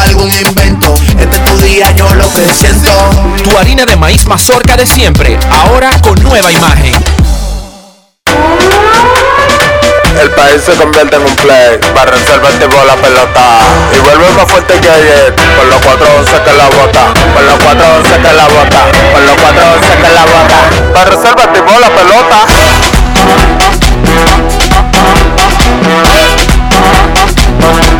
algún 0.00 0.30
invento. 0.32 0.94
Este 1.18 1.36
es 1.36 1.44
tu 1.44 1.56
día, 1.58 1.90
yo 1.92 2.12
lo 2.14 2.30
que 2.32 2.52
siento. 2.52 2.90
Tu 3.42 3.56
harina 3.56 3.84
de 3.84 3.96
maíz 3.96 4.26
mazorca 4.26 4.76
de 4.76 4.86
siempre, 4.86 5.38
ahora 5.50 5.90
con 6.02 6.22
nueva 6.22 6.52
imagen. 6.52 6.92
El 10.20 10.30
país 10.30 10.62
se 10.64 10.74
convierte 10.74 11.16
en 11.16 11.22
un 11.22 11.36
play, 11.36 11.78
para 11.94 12.10
reservar 12.12 12.52
tipo 12.52 12.76
la 12.84 12.96
pelota. 12.96 13.58
Y 13.96 13.98
vuelve 14.00 14.30
más 14.36 14.50
fuerte 14.50 14.78
que 14.80 14.88
ayer, 14.88 15.34
por 15.34 15.66
los 15.66 15.80
411 15.80 16.42
que 16.44 16.52
la 16.52 16.68
bota, 16.68 17.14
por 17.34 17.42
los 17.42 17.58
411 17.58 18.16
que 18.16 18.32
la 18.32 18.46
bota, 18.46 18.86
por 19.12 19.22
los 19.22 19.36
411 19.36 19.96
que 19.96 20.10
la 20.14 20.24
bota. 20.24 20.92
Para 20.94 21.10
reservar 21.10 21.52
tipo 21.52 21.78
la 21.80 21.88
pelota. 21.90 22.46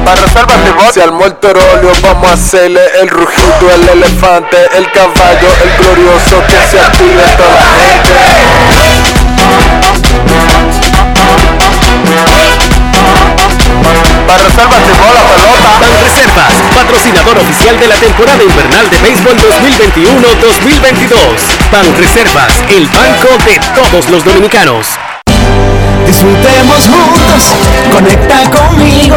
Para 0.04 0.20
reservar 0.20 0.58
tipo 0.64 0.92
Se 0.92 1.02
armó 1.02 1.24
el 1.24 1.34
torolio, 1.36 1.92
vamos 2.02 2.30
a 2.30 2.34
hacerle 2.34 2.80
el 3.00 3.08
rugido, 3.08 3.70
el 3.74 3.88
elefante, 3.88 4.56
el 4.76 4.90
caballo, 4.92 5.48
el 5.62 5.70
glorioso 5.78 6.42
que 6.46 6.58
se 6.70 6.78
active 6.78 7.22
toda 7.36 7.48
la 7.50 7.62
gente. 7.80 8.10
Para 14.26 14.38
reservas 14.42 14.82
tipo 14.84 15.04
la 15.12 15.22
pelota. 15.22 15.70
Reservas, 16.02 16.54
patrocinador 16.74 17.38
oficial 17.38 17.78
de 17.80 17.86
la 17.88 17.94
temporada 17.96 18.42
invernal 18.42 18.90
de 18.90 18.98
béisbol 18.98 19.36
2021-2022. 19.38 21.16
Pan 21.70 21.96
Reservas, 21.96 22.52
el 22.68 22.86
banco 22.88 23.28
de 23.46 23.58
todos 23.74 24.10
los 24.10 24.24
dominicanos. 24.24 24.86
Disfrutemos 26.06 26.88
juntos, 26.88 27.54
conecta 27.90 28.50
conmigo. 28.50 29.16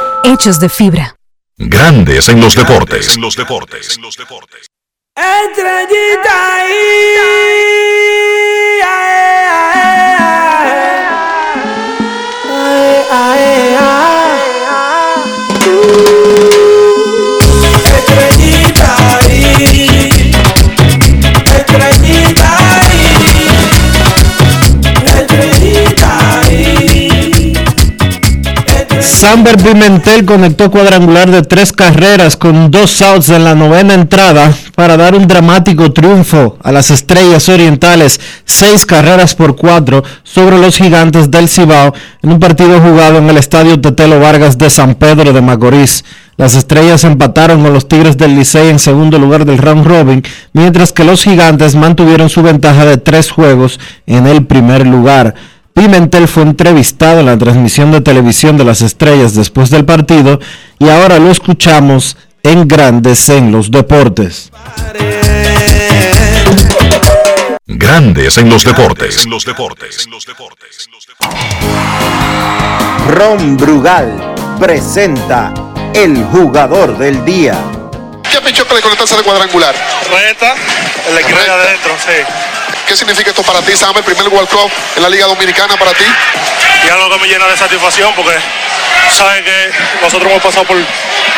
hechos 0.23 0.59
de 0.59 0.69
fibra. 0.69 1.15
Grandes 1.57 2.29
en 2.29 2.41
los 2.41 2.55
deportes. 2.55 3.15
En 3.15 3.21
los 3.21 3.35
deportes. 3.35 3.89
Estrellita 3.89 4.67
Estrellita 5.15 6.63
Samber 29.31 29.55
Pimentel 29.55 30.25
conectó 30.25 30.69
cuadrangular 30.69 31.31
de 31.31 31.41
tres 31.41 31.71
carreras 31.71 32.35
con 32.35 32.69
dos 32.69 33.01
outs 33.01 33.29
en 33.29 33.45
la 33.45 33.55
novena 33.55 33.93
entrada 33.93 34.53
para 34.75 34.97
dar 34.97 35.15
un 35.15 35.25
dramático 35.25 35.93
triunfo 35.93 36.57
a 36.61 36.73
las 36.73 36.91
Estrellas 36.91 37.47
Orientales, 37.47 38.19
seis 38.43 38.85
carreras 38.85 39.33
por 39.33 39.55
cuatro 39.55 40.03
sobre 40.23 40.57
los 40.57 40.75
Gigantes 40.75 41.31
del 41.31 41.47
Cibao 41.47 41.93
en 42.21 42.33
un 42.33 42.39
partido 42.41 42.81
jugado 42.81 43.19
en 43.19 43.29
el 43.29 43.37
Estadio 43.37 43.79
Tetelo 43.79 44.19
Vargas 44.19 44.57
de 44.57 44.69
San 44.69 44.95
Pedro 44.95 45.31
de 45.31 45.39
Macorís. 45.39 46.03
Las 46.35 46.55
Estrellas 46.55 47.05
empataron 47.05 47.63
con 47.63 47.71
los 47.71 47.87
Tigres 47.87 48.17
del 48.17 48.35
Licey 48.35 48.67
en 48.67 48.79
segundo 48.79 49.17
lugar 49.17 49.45
del 49.45 49.59
round 49.59 49.85
robin, 49.85 50.23
mientras 50.51 50.91
que 50.91 51.05
los 51.05 51.23
Gigantes 51.23 51.75
mantuvieron 51.75 52.27
su 52.27 52.43
ventaja 52.43 52.83
de 52.83 52.97
tres 52.97 53.31
juegos 53.31 53.79
en 54.07 54.27
el 54.27 54.45
primer 54.45 54.85
lugar. 54.85 55.35
Pimentel 55.73 56.27
fue 56.27 56.43
entrevistado 56.43 57.21
en 57.21 57.27
la 57.27 57.37
transmisión 57.37 57.91
de 57.91 58.01
televisión 58.01 58.57
de 58.57 58.65
las 58.65 58.81
estrellas 58.81 59.33
después 59.33 59.69
del 59.69 59.85
partido 59.85 60.39
y 60.79 60.89
ahora 60.89 61.19
lo 61.19 61.31
escuchamos 61.31 62.17
en 62.43 62.67
Grandes 62.67 63.29
en 63.29 63.51
los 63.51 63.71
Deportes. 63.71 64.51
Grandes 67.65 68.37
en 68.37 68.49
los 68.49 68.63
deportes. 68.63 69.23
En 69.23 69.31
los 69.31 69.45
deportes. 69.45 70.07
Ron 73.07 73.57
Brugal 73.57 74.35
presenta 74.59 75.53
el 75.93 76.23
jugador 76.25 76.97
del 76.97 77.23
día. 77.23 77.57
¿Qué 78.29 78.39
pichó 78.41 78.67
que 78.67 78.75
le 78.75 78.81
conectaste 78.81 79.15
de 79.17 79.23
cuadrangular? 79.23 79.73
Recta, 80.11 80.53
el 81.09 81.49
adentro, 81.49 81.93
sí. 81.97 82.50
¿Qué 82.87 82.95
significa 82.95 83.29
esto 83.29 83.43
para 83.43 83.61
ti, 83.61 83.75
Sam? 83.75 83.95
El 83.95 84.03
primer 84.03 84.27
World 84.27 84.49
Cup 84.49 84.71
en 84.95 85.01
la 85.03 85.09
Liga 85.09 85.25
Dominicana 85.25 85.77
para 85.77 85.93
ti. 85.93 86.05
Y 86.85 86.89
algo 86.89 87.09
que 87.09 87.17
me 87.19 87.27
llena 87.27 87.47
de 87.47 87.57
satisfacción 87.57 88.13
porque 88.15 88.37
saben 89.11 89.43
que 89.43 89.71
nosotros 90.01 90.29
hemos 90.29 90.43
pasado 90.43 90.65
por 90.65 90.77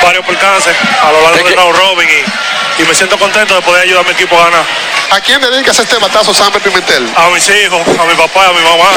varios 0.03 0.25
percances 0.25 0.75
a 1.01 1.11
lo 1.11 1.21
largo 1.21 1.43
del 1.47 1.55
round 1.55 1.75
robin 1.77 2.09
y, 2.09 2.81
y 2.81 2.85
me 2.85 2.93
siento 2.93 3.17
contento 3.17 3.55
de 3.55 3.61
poder 3.61 3.83
ayudar 3.83 4.01
a 4.03 4.07
mi 4.07 4.11
equipo 4.13 4.37
a 4.39 4.45
ganar. 4.45 4.63
¿A 5.11 5.21
quién 5.21 5.39
le 5.41 5.49
dedicas 5.51 5.77
este 5.77 5.97
batazo, 5.97 6.33
Sam 6.33 6.51
Pimentel? 6.53 7.07
A 7.15 7.29
mis 7.29 7.47
hijos, 7.49 7.81
a 7.99 8.03
mi 8.05 8.15
papá, 8.15 8.47
a 8.47 8.53
mi 8.53 8.61
mamá. 8.61 8.89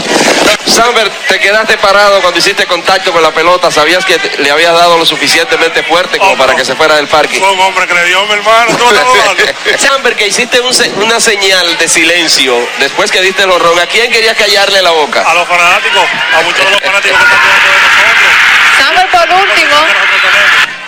Samber, 0.64 1.08
te 1.28 1.38
quedaste 1.38 1.76
parado 1.78 2.20
cuando 2.22 2.38
hiciste 2.38 2.66
contacto 2.66 3.12
con 3.12 3.22
la 3.22 3.30
pelota. 3.32 3.70
¿Sabías 3.70 4.04
que 4.04 4.18
te- 4.18 4.42
le 4.42 4.50
habías 4.50 4.72
dado 4.72 4.96
lo 4.98 5.04
suficientemente 5.04 5.82
fuerte 5.82 6.18
como 6.18 6.36
para 6.36 6.56
que 6.56 6.64
se 6.64 6.74
fuera 6.74 6.96
del 6.96 7.06
parque? 7.08 7.38
Fue 7.38 7.50
un 7.50 7.60
hombre 7.60 7.86
que 7.86 7.94
le 7.94 8.04
dio 8.06 8.24
mi 8.26 8.32
hermano. 8.32 8.76
¿Tú 8.76 8.84
me 8.86 8.92
estás 8.92 9.06
dudando? 9.06 9.78
Samber, 9.78 10.16
que 10.16 10.26
hiciste 10.26 10.60
un 10.60 10.72
una 11.02 11.20
señal 11.20 11.76
de 11.78 11.88
silencio 11.88 12.56
después 12.78 13.10
que 13.12 13.20
diste 13.20 13.42
el 13.42 13.50
honrón. 13.50 13.78
¿A 13.78 13.86
quién 13.86 14.10
querías 14.10 14.36
callarle 14.36 14.80
la 14.82 14.90
boca? 14.92 15.22
A 15.22 15.34
los 15.34 15.46
fanáticos, 15.46 16.04
a 16.34 16.40
muchos 16.42 16.64
de 16.64 16.70
los 16.70 16.80
fanáticos 16.80 17.18
que 17.18 17.24
están 17.24 17.40
de 17.40 17.48
nosotros. 17.48 18.76
Samuel, 18.78 19.06
por 19.08 19.38
último, 19.42 19.76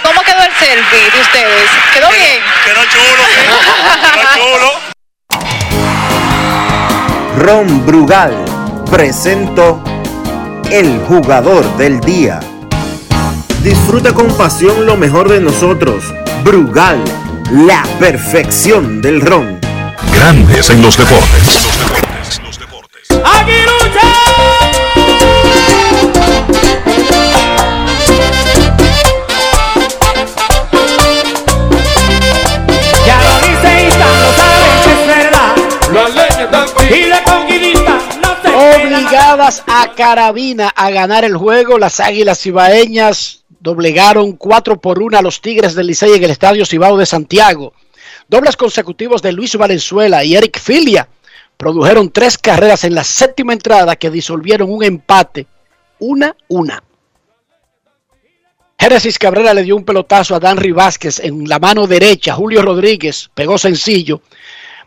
¿cómo 0.02 0.22
quedó 0.22 0.42
el 0.42 0.52
selfie 0.54 1.10
de 1.10 1.20
ustedes? 1.20 1.70
¿Quedó 1.92 2.08
bien? 2.10 2.42
Quedó 2.64 2.84
chulo, 2.86 3.22
quedó 3.36 3.58
chulo. 4.58 4.88
Ron 7.38 7.86
Brugal 7.86 8.34
presento 8.90 9.82
el 10.70 11.00
jugador 11.06 11.64
del 11.76 12.00
día. 12.00 12.40
Disfruta 13.62 14.12
con 14.12 14.28
pasión 14.36 14.86
lo 14.86 14.96
mejor 14.96 15.28
de 15.28 15.40
nosotros. 15.40 16.04
Brugal, 16.44 17.02
la 17.52 17.82
perfección 17.98 19.00
del 19.02 19.20
ron. 19.20 19.60
Grandes 20.12 20.70
en 20.70 20.82
los 20.82 20.96
deportes. 20.96 21.68
Ya 23.10 24.07
A 39.30 39.92
Carabina 39.94 40.72
a 40.74 40.88
ganar 40.88 41.22
el 41.22 41.36
juego, 41.36 41.76
las 41.76 42.00
Águilas 42.00 42.40
Cibaeñas 42.40 43.44
doblegaron 43.60 44.32
4 44.32 44.80
por 44.80 45.02
1 45.02 45.18
a 45.18 45.20
los 45.20 45.42
Tigres 45.42 45.74
del 45.74 45.88
Licey 45.88 46.14
en 46.14 46.24
el 46.24 46.30
Estadio 46.30 46.64
Cibao 46.64 46.96
de 46.96 47.04
Santiago. 47.04 47.74
Dobles 48.26 48.56
consecutivos 48.56 49.20
de 49.20 49.32
Luis 49.32 49.54
Valenzuela 49.56 50.24
y 50.24 50.34
Eric 50.34 50.58
Filia 50.58 51.06
produjeron 51.58 52.10
tres 52.10 52.38
carreras 52.38 52.84
en 52.84 52.94
la 52.94 53.04
séptima 53.04 53.52
entrada 53.52 53.96
que 53.96 54.08
disolvieron 54.08 54.72
un 54.72 54.82
empate, 54.82 55.46
una, 55.98 56.34
una. 56.48 56.82
Génesis 58.78 59.18
Cabrera 59.18 59.52
le 59.52 59.62
dio 59.62 59.76
un 59.76 59.84
pelotazo 59.84 60.36
a 60.36 60.40
Danry 60.40 60.72
Vázquez 60.72 61.20
en 61.20 61.46
la 61.46 61.58
mano 61.58 61.86
derecha. 61.86 62.32
Julio 62.32 62.62
Rodríguez 62.62 63.28
pegó 63.34 63.58
sencillo. 63.58 64.22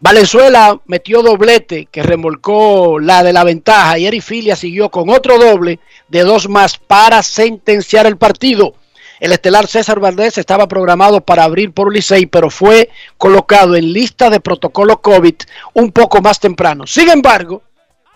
Valenzuela 0.01 0.81
metió 0.87 1.21
doblete 1.21 1.85
que 1.85 2.01
remolcó 2.01 2.99
la 2.99 3.21
de 3.21 3.31
la 3.31 3.43
ventaja 3.43 3.99
y 3.99 4.07
Eric 4.07 4.23
Filia 4.23 4.55
siguió 4.55 4.89
con 4.89 5.11
otro 5.11 5.37
doble 5.37 5.79
de 6.07 6.23
dos 6.23 6.49
más 6.49 6.79
para 6.79 7.21
sentenciar 7.21 8.07
el 8.07 8.17
partido. 8.17 8.73
El 9.19 9.31
estelar 9.31 9.67
César 9.67 9.99
Valdés 9.99 10.39
estaba 10.39 10.67
programado 10.67 11.21
para 11.21 11.43
abrir 11.43 11.71
por 11.71 11.93
Licey, 11.93 12.25
pero 12.25 12.49
fue 12.49 12.89
colocado 13.19 13.75
en 13.75 13.93
lista 13.93 14.31
de 14.31 14.39
protocolo 14.39 14.99
COVID 14.99 15.35
un 15.73 15.91
poco 15.91 16.19
más 16.19 16.39
temprano. 16.39 16.87
Sin 16.87 17.07
embargo, 17.07 17.61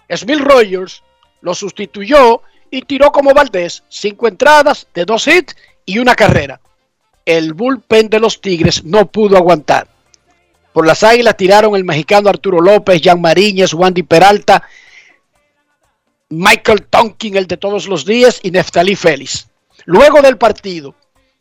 Smith 0.10 0.40
Rogers 0.40 1.04
lo 1.42 1.54
sustituyó 1.54 2.42
y 2.72 2.82
tiró 2.82 3.12
como 3.12 3.36
Valdés 3.36 3.84
cinco 3.90 4.28
entradas 4.28 4.88
de 4.92 5.06
dos 5.06 5.28
hits 5.28 5.56
y 5.86 6.00
una 6.00 6.16
carrera. 6.16 6.60
El 7.26 7.54
bullpen 7.54 8.10
de 8.10 8.20
los 8.20 8.42
Tigres 8.42 8.84
no 8.84 9.06
pudo 9.06 9.38
aguantar. 9.38 9.95
Por 10.76 10.86
las 10.86 11.04
águilas 11.04 11.38
tiraron 11.38 11.74
el 11.78 11.86
mexicano 11.86 12.28
Arturo 12.28 12.60
López, 12.60 13.02
Jan 13.02 13.22
Mariñez, 13.22 13.74
Wandy 13.74 14.04
Peralta, 14.04 14.62
Michael 16.28 16.88
Tonkin, 16.90 17.38
el 17.38 17.48
de 17.48 17.56
todos 17.56 17.88
los 17.88 18.06
días, 18.06 18.42
y 18.44 18.52
Neftalí 18.52 18.98
Félix. 18.98 19.48
Luego 19.86 20.22
del 20.22 20.38
partido, 20.38 20.94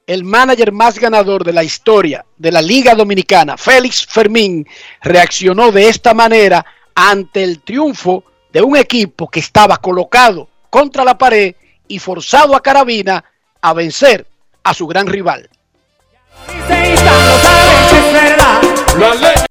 el 0.07 0.22
manager 0.22 0.70
más 0.70 1.01
ganador 1.01 1.43
de 1.43 1.53
la 1.53 1.64
historia 1.64 2.24
de 2.39 2.53
la 2.53 2.62
Liga 2.62 2.95
Dominicana, 2.95 3.57
Félix 3.57 4.07
Fermín, 4.07 4.68
reaccionó 5.03 5.72
de 5.72 5.89
esta 5.89 6.14
manera 6.14 6.64
ante 6.95 7.43
el 7.43 7.61
triunfo 7.62 8.22
de 8.53 8.62
un 8.62 8.76
equipo 8.76 9.28
que 9.28 9.41
estaba 9.41 9.78
colocado 9.78 10.49
contra 10.70 11.05
la 11.05 11.18
pared 11.18 11.57
y 11.89 11.99
forzado 11.99 12.55
a 12.55 12.62
carabina 12.62 13.24
a 13.61 13.72
vencer 13.72 14.28
a 14.62 14.72
su 14.72 14.87
gran 14.87 15.09
rival. 15.09 15.51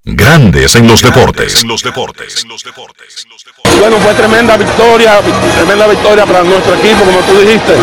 Grandes 0.05 0.75
en 0.75 0.87
los 0.87 1.01
deportes. 1.01 1.65
Bueno, 3.79 3.97
fue 3.97 4.13
tremenda 4.13 4.57
victoria, 4.57 5.19
tremenda 5.55 5.87
victoria 5.87 6.25
para 6.25 6.43
nuestro 6.43 6.75
equipo, 6.75 7.03
como 7.03 7.19
tú 7.19 7.39
dijiste. 7.39 7.73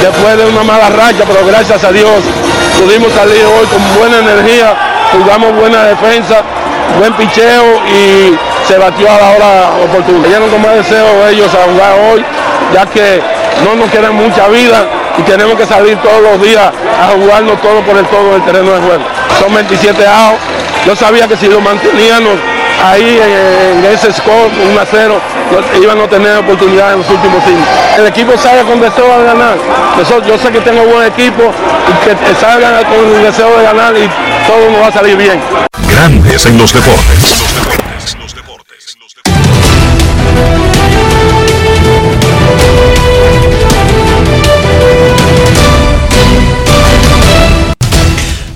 Después 0.00 0.36
de 0.36 0.46
una 0.46 0.62
mala 0.62 0.90
racha, 0.90 1.24
pero 1.26 1.44
gracias 1.46 1.82
a 1.84 1.92
Dios 1.92 2.22
pudimos 2.78 3.12
salir 3.12 3.44
hoy 3.44 3.66
con 3.66 3.98
buena 3.98 4.18
energía, 4.18 4.76
jugamos 5.12 5.54
buena 5.56 5.84
defensa, 5.84 6.42
buen 6.98 7.12
picheo 7.14 7.80
y 7.86 8.36
se 8.66 8.78
batió 8.78 9.10
a 9.10 9.18
la 9.18 9.30
hora 9.30 9.70
oportuna. 9.84 10.28
Ya 10.28 10.38
no 10.38 10.46
con 10.48 10.62
más 10.62 10.74
deseo 10.76 11.28
ellos 11.28 11.52
a 11.54 11.70
jugar 11.70 11.98
hoy, 11.98 12.24
ya 12.72 12.86
que 12.86 13.20
no 13.64 13.74
nos 13.74 13.90
queda 13.90 14.10
mucha 14.10 14.48
vida 14.48 14.86
y 15.18 15.22
tenemos 15.22 15.56
que 15.56 15.66
salir 15.66 15.96
todos 15.98 16.22
los 16.22 16.42
días 16.42 16.72
a 17.00 17.08
jugarnos 17.16 17.60
todo 17.60 17.80
por 17.82 17.96
el 17.96 18.06
todo 18.06 18.32
del 18.32 18.44
terreno 18.44 18.72
de 18.72 18.80
juego. 18.80 19.04
Son 19.40 19.54
27 19.54 20.06
años. 20.06 20.38
Yo 20.86 20.96
sabía 20.96 21.28
que 21.28 21.36
si 21.36 21.46
lo 21.46 21.60
manteníamos 21.60 22.34
ahí 22.84 23.18
en, 23.22 23.84
en 23.84 23.92
ese 23.92 24.12
score 24.12 24.50
1 24.72 24.80
a 24.80 24.86
0, 24.90 25.20
no- 25.52 25.82
iban 25.82 26.00
a 26.00 26.08
tener 26.08 26.38
oportunidad 26.38 26.92
en 26.94 26.98
los 27.00 27.10
últimos 27.10 27.42
cinco. 27.44 27.62
El 27.98 28.06
equipo 28.06 28.36
salga 28.38 28.62
con 28.64 28.80
deseo 28.80 29.18
de 29.18 29.24
ganar. 29.24 29.56
Eso- 30.00 30.22
yo 30.26 30.38
sé 30.38 30.50
que 30.50 30.60
tengo 30.60 30.82
buen 30.84 31.06
equipo 31.06 31.42
y 31.88 32.08
que 32.08 32.34
salgan 32.40 32.82
con 32.84 33.14
el 33.14 33.22
deseo 33.22 33.56
de 33.58 33.62
ganar 33.64 33.94
y 33.96 34.08
todo 34.46 34.70
nos 34.70 34.80
va 34.82 34.86
a 34.88 34.92
salir 34.92 35.16
bien. 35.16 35.40
Grandes 35.88 36.46
en 36.46 36.58
los 36.58 36.72
deportes. 36.72 37.36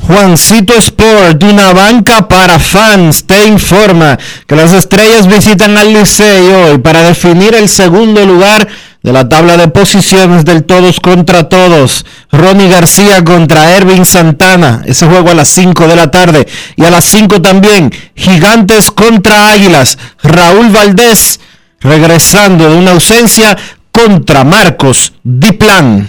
Juancito 0.07 0.75
Sport, 0.75 1.43
una 1.45 1.73
banca 1.73 2.29
para 2.29 2.59
fans, 2.59 3.25
te 3.25 3.47
informa 3.47 4.19
que 4.47 4.55
las 4.55 4.73
estrellas 4.73 5.27
visitan 5.27 5.79
al 5.79 5.95
Licey 5.95 6.47
hoy 6.51 6.79
para 6.79 7.03
definir 7.03 7.55
el 7.55 7.71
segundo 7.71 8.27
lugar 8.27 8.69
de 9.03 9.13
la 9.13 9.29
tabla 9.31 9.57
de 9.57 9.69
posiciones 9.69 10.45
del 10.45 10.65
todos 10.65 11.01
contra 11.01 11.49
todos. 11.49 12.05
Ronnie 12.31 12.69
García 12.69 13.25
contra 13.25 13.77
Ervin 13.77 14.05
Santana, 14.05 14.83
ese 14.85 15.07
juego 15.07 15.31
a 15.31 15.35
las 15.35 15.49
5 15.49 15.89
de 15.89 15.97
la 15.97 16.11
tarde. 16.11 16.47
Y 16.77 16.85
a 16.85 16.91
las 16.91 17.07
5 17.07 17.41
también, 17.41 17.91
Gigantes 18.15 18.91
contra 18.91 19.53
Águilas. 19.53 19.97
Raúl 20.23 20.69
Valdés 20.69 21.41
regresando 21.81 22.69
de 22.69 22.77
una 22.77 22.91
ausencia 22.91 23.57
contra 23.91 24.45
Marcos 24.45 25.15
Diplan. 25.23 26.09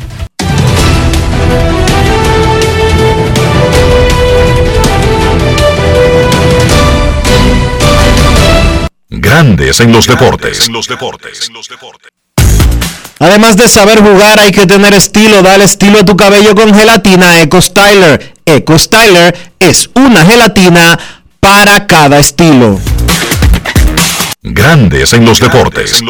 Grandes 9.13 9.81
en 9.81 9.91
los 9.91 10.07
deportes. 10.07 10.69
Además 13.19 13.57
de 13.57 13.67
saber 13.67 13.99
jugar, 13.99 14.39
hay 14.39 14.51
que 14.51 14.65
tener 14.65 14.93
estilo. 14.93 15.41
Dale 15.41 15.65
estilo 15.65 15.99
a 15.99 16.05
tu 16.05 16.15
cabello 16.15 16.55
con 16.55 16.73
gelatina 16.73 17.41
Eco 17.41 17.61
Styler. 17.61 18.33
Eco 18.45 18.79
Styler 18.79 19.51
es 19.59 19.89
una 19.95 20.25
gelatina 20.25 20.97
para 21.41 21.85
cada 21.87 22.19
estilo. 22.19 22.79
Grandes 24.43 25.11
en 25.11 25.25
los 25.25 25.41
deportes. 25.41 26.01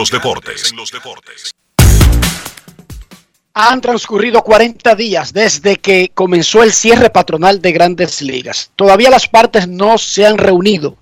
Han 3.56 3.82
transcurrido 3.82 4.43
40 4.43 4.93
días 4.93 5.34
desde 5.34 5.78
que 5.78 6.12
comenzó 6.14 6.62
el 6.62 6.72
cierre 6.72 7.10
patronal 7.10 7.64
de 7.64 7.72
grandes 7.72 8.22
ligas. 8.22 8.70
Todavía 8.76 9.10
las 9.10 9.28
partes 9.28 9.68
no 9.68 9.97
se 9.97 10.28
han 10.28 10.38
reunido 10.38 10.97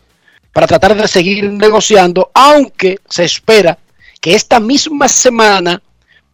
para 0.54 0.68
tratar 0.68 0.96
de 0.96 1.08
seguir 1.08 1.52
negociando, 1.52 2.32
aunque 2.34 3.00
se 3.08 3.24
espera 3.24 3.78
que 4.20 4.36
esta 4.36 4.60
misma 4.60 5.08
semana 5.08 5.82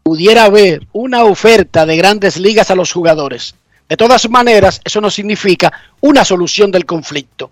pudiera 0.03 0.45
haber 0.45 0.87
una 0.93 1.23
oferta 1.23 1.85
de 1.85 1.97
grandes 1.97 2.37
ligas 2.37 2.69
a 2.71 2.75
los 2.75 2.91
jugadores. 2.91 3.55
De 3.87 3.97
todas 3.97 4.29
maneras, 4.29 4.81
eso 4.83 5.01
no 5.01 5.09
significa 5.09 5.71
una 6.01 6.25
solución 6.25 6.71
del 6.71 6.85
conflicto. 6.85 7.51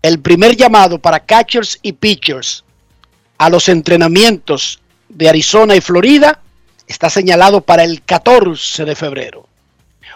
El 0.00 0.20
primer 0.20 0.56
llamado 0.56 0.98
para 0.98 1.20
catchers 1.20 1.78
y 1.82 1.92
pitchers 1.92 2.64
a 3.38 3.50
los 3.50 3.68
entrenamientos 3.68 4.80
de 5.08 5.28
Arizona 5.28 5.74
y 5.74 5.80
Florida 5.80 6.40
está 6.86 7.10
señalado 7.10 7.60
para 7.60 7.84
el 7.84 8.02
14 8.02 8.84
de 8.84 8.94
febrero. 8.94 9.48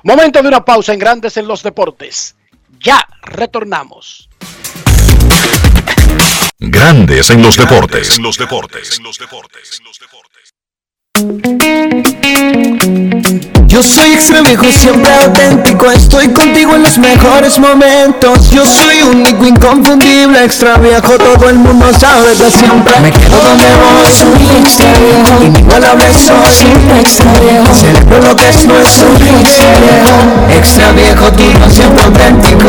Momento 0.02 0.42
de 0.42 0.48
una 0.48 0.64
pausa 0.64 0.92
en 0.92 0.98
Grandes 0.98 1.36
en 1.36 1.48
los 1.48 1.62
Deportes. 1.62 2.36
Ya 2.80 3.06
retornamos. 3.22 4.28
Grandes 6.60 7.30
en 7.30 7.40
los 7.40 7.56
deportes. 7.56 8.18
Yo 13.68 13.80
soy 13.80 14.14
extra 14.14 14.40
viejo, 14.40 14.64
siempre 14.72 15.14
auténtico. 15.22 15.88
Estoy 15.92 16.26
contigo 16.32 16.74
en 16.74 16.82
los 16.82 16.98
mejores 16.98 17.60
momentos. 17.60 18.50
Yo 18.50 18.66
soy 18.66 19.02
único, 19.02 19.46
inconfundible, 19.46 20.44
extra 20.44 20.78
viejo. 20.78 21.16
Todo 21.16 21.48
el 21.48 21.60
mundo 21.60 21.92
sabe 21.96 22.36
que 22.36 22.50
siempre 22.50 22.92
me 23.02 23.12
quedo 23.12 23.40
donde 23.40 23.64
voy. 23.76 24.12
Soy 24.12 24.58
extra 24.58 24.92
viejo, 24.98 25.44
inigualable 25.44 26.12
soy. 26.12 26.52
Siempre 26.52 26.98
extra 26.98 27.32
viejo, 27.38 27.72
celebro 27.72 28.20
lo 28.20 28.34
que 28.34 28.48
es 28.48 28.66
nuestro. 28.66 29.06
Extra 29.12 29.78
viejo, 29.78 30.10
extra 30.50 30.90
viejo, 30.90 31.30
tú 31.30 31.44
siempre 31.70 32.02
auténtico. 32.02 32.68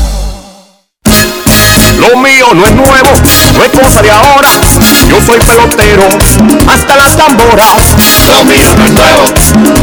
Lo 2.01 2.17
mío 2.17 2.47
no 2.53 2.65
es 2.65 2.73
nuevo, 2.73 3.11
no 3.57 3.63
es 3.63 3.71
cosa 3.71 4.01
de 4.01 4.09
ahora. 4.11 4.49
Yo 5.07 5.21
soy 5.21 5.39
pelotero, 5.39 6.07
hasta 6.67 6.95
las 6.95 7.15
tamboras. 7.15 7.95
Lo 8.27 8.43
mío 8.45 8.73
no 8.75 8.85
es 8.85 8.91
nuevo, 8.91 9.23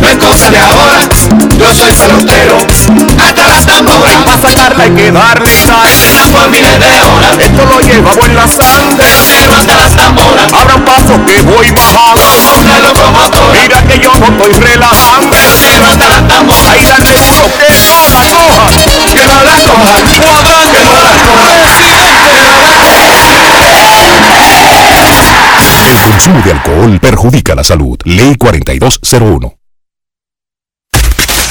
no 0.01 0.09
es 0.09 0.17
cosa 0.17 0.51
de 0.51 0.59
ahora. 0.59 1.09
Yo 1.59 1.75
soy 1.75 1.93
pelotero, 1.93 2.57
hasta 3.23 3.47
las 3.47 3.67
tamboras. 3.67 4.17
Para 4.25 4.41
sacarla 4.41 4.85
hay 4.85 4.91
que 4.91 5.13
darle 5.13 5.55
sal. 5.55 5.89
Por 6.33 6.51
miles 6.51 6.79
de 6.81 7.01
horas. 7.01 7.39
Esto 7.39 7.65
lo 7.65 7.81
llevamos 7.81 8.27
en 8.27 8.35
la 8.35 8.49
sangre. 8.49 8.97
Pelotero 8.97 9.55
hasta 9.55 9.77
las 9.77 9.95
tamboras. 9.95 10.53
Abra 10.53 10.85
paso 10.85 11.25
que 11.25 11.41
voy 11.43 11.71
bajando. 11.71 12.21
Una 12.61 12.79
locomotora. 12.81 13.61
Mira 13.63 13.83
que 13.83 13.99
yo 13.99 14.11
no 14.19 14.27
estoy 14.27 14.53
relajando. 14.61 15.31
Pelotero 15.31 15.87
hasta 15.87 16.09
las 16.09 16.29
tamboras. 16.29 16.75
Ahí 16.75 16.85
dale 16.85 17.13
duro 17.15 17.45
que 17.57 17.69
no 17.71 17.87
la 17.87 18.03
coja. 18.11 18.67
Que 19.15 19.25
no 19.25 19.43
la 19.45 19.57
coja. 19.63 19.95
Cuadra 20.19 20.61
que 20.73 20.85
no 20.85 20.93
la 21.01 21.13
coja. 21.13 21.68
Consumo 26.19 26.43
de 26.43 26.51
alcohol 26.51 26.99
perjudica 27.01 27.55
la 27.55 27.63
salud. 27.63 27.97
Ley 28.05 28.35
4201. 28.37 29.55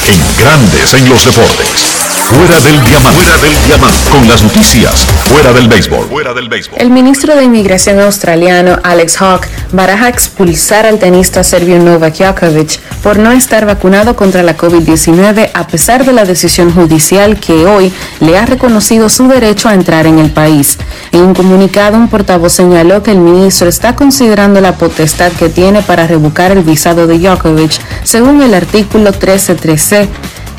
En 0.07 0.37
Grandes 0.37 0.93
en 0.93 1.09
los 1.09 1.25
deportes. 1.25 1.96
Fuera 2.27 2.59
del 2.59 2.83
diamante. 2.83 3.21
Fuera 3.21 3.37
del 3.37 3.65
diamante. 3.65 4.09
Con 4.11 4.27
las 4.27 4.43
noticias. 4.43 5.05
Fuera 5.31 5.53
del 5.53 5.69
béisbol. 5.69 6.07
Fuera 6.09 6.33
del 6.33 6.49
béisbol. 6.49 6.77
El 6.77 6.89
ministro 6.89 7.37
de 7.37 7.45
Inmigración 7.45 8.01
australiano 8.01 8.79
Alex 8.83 9.15
Hawke 9.17 9.47
baraja 9.71 10.09
expulsar 10.09 10.85
al 10.85 10.99
tenista 10.99 11.45
serbio 11.45 11.79
Novak 11.79 12.17
Djokovic 12.17 12.79
por 13.01 13.17
no 13.17 13.31
estar 13.31 13.65
vacunado 13.65 14.17
contra 14.17 14.43
la 14.43 14.57
COVID-19 14.57 15.51
a 15.53 15.67
pesar 15.67 16.05
de 16.05 16.11
la 16.11 16.25
decisión 16.25 16.73
judicial 16.73 17.39
que 17.39 17.65
hoy 17.65 17.93
le 18.19 18.37
ha 18.37 18.45
reconocido 18.45 19.07
su 19.07 19.29
derecho 19.29 19.69
a 19.69 19.73
entrar 19.73 20.05
en 20.05 20.19
el 20.19 20.31
país. 20.31 20.77
En 21.13 21.21
un 21.21 21.33
comunicado, 21.33 21.95
un 21.95 22.09
portavoz 22.09 22.51
señaló 22.51 23.03
que 23.03 23.11
el 23.11 23.19
ministro 23.19 23.69
está 23.69 23.95
considerando 23.95 24.59
la 24.59 24.73
potestad 24.73 25.31
que 25.31 25.47
tiene 25.47 25.81
para 25.81 26.07
revocar 26.07 26.51
el 26.51 26.63
visado 26.63 27.07
de 27.07 27.19
Djokovic 27.19 27.79
según 28.03 28.41
el 28.41 28.53
artículo 28.53 29.13
13.3c 29.13 30.09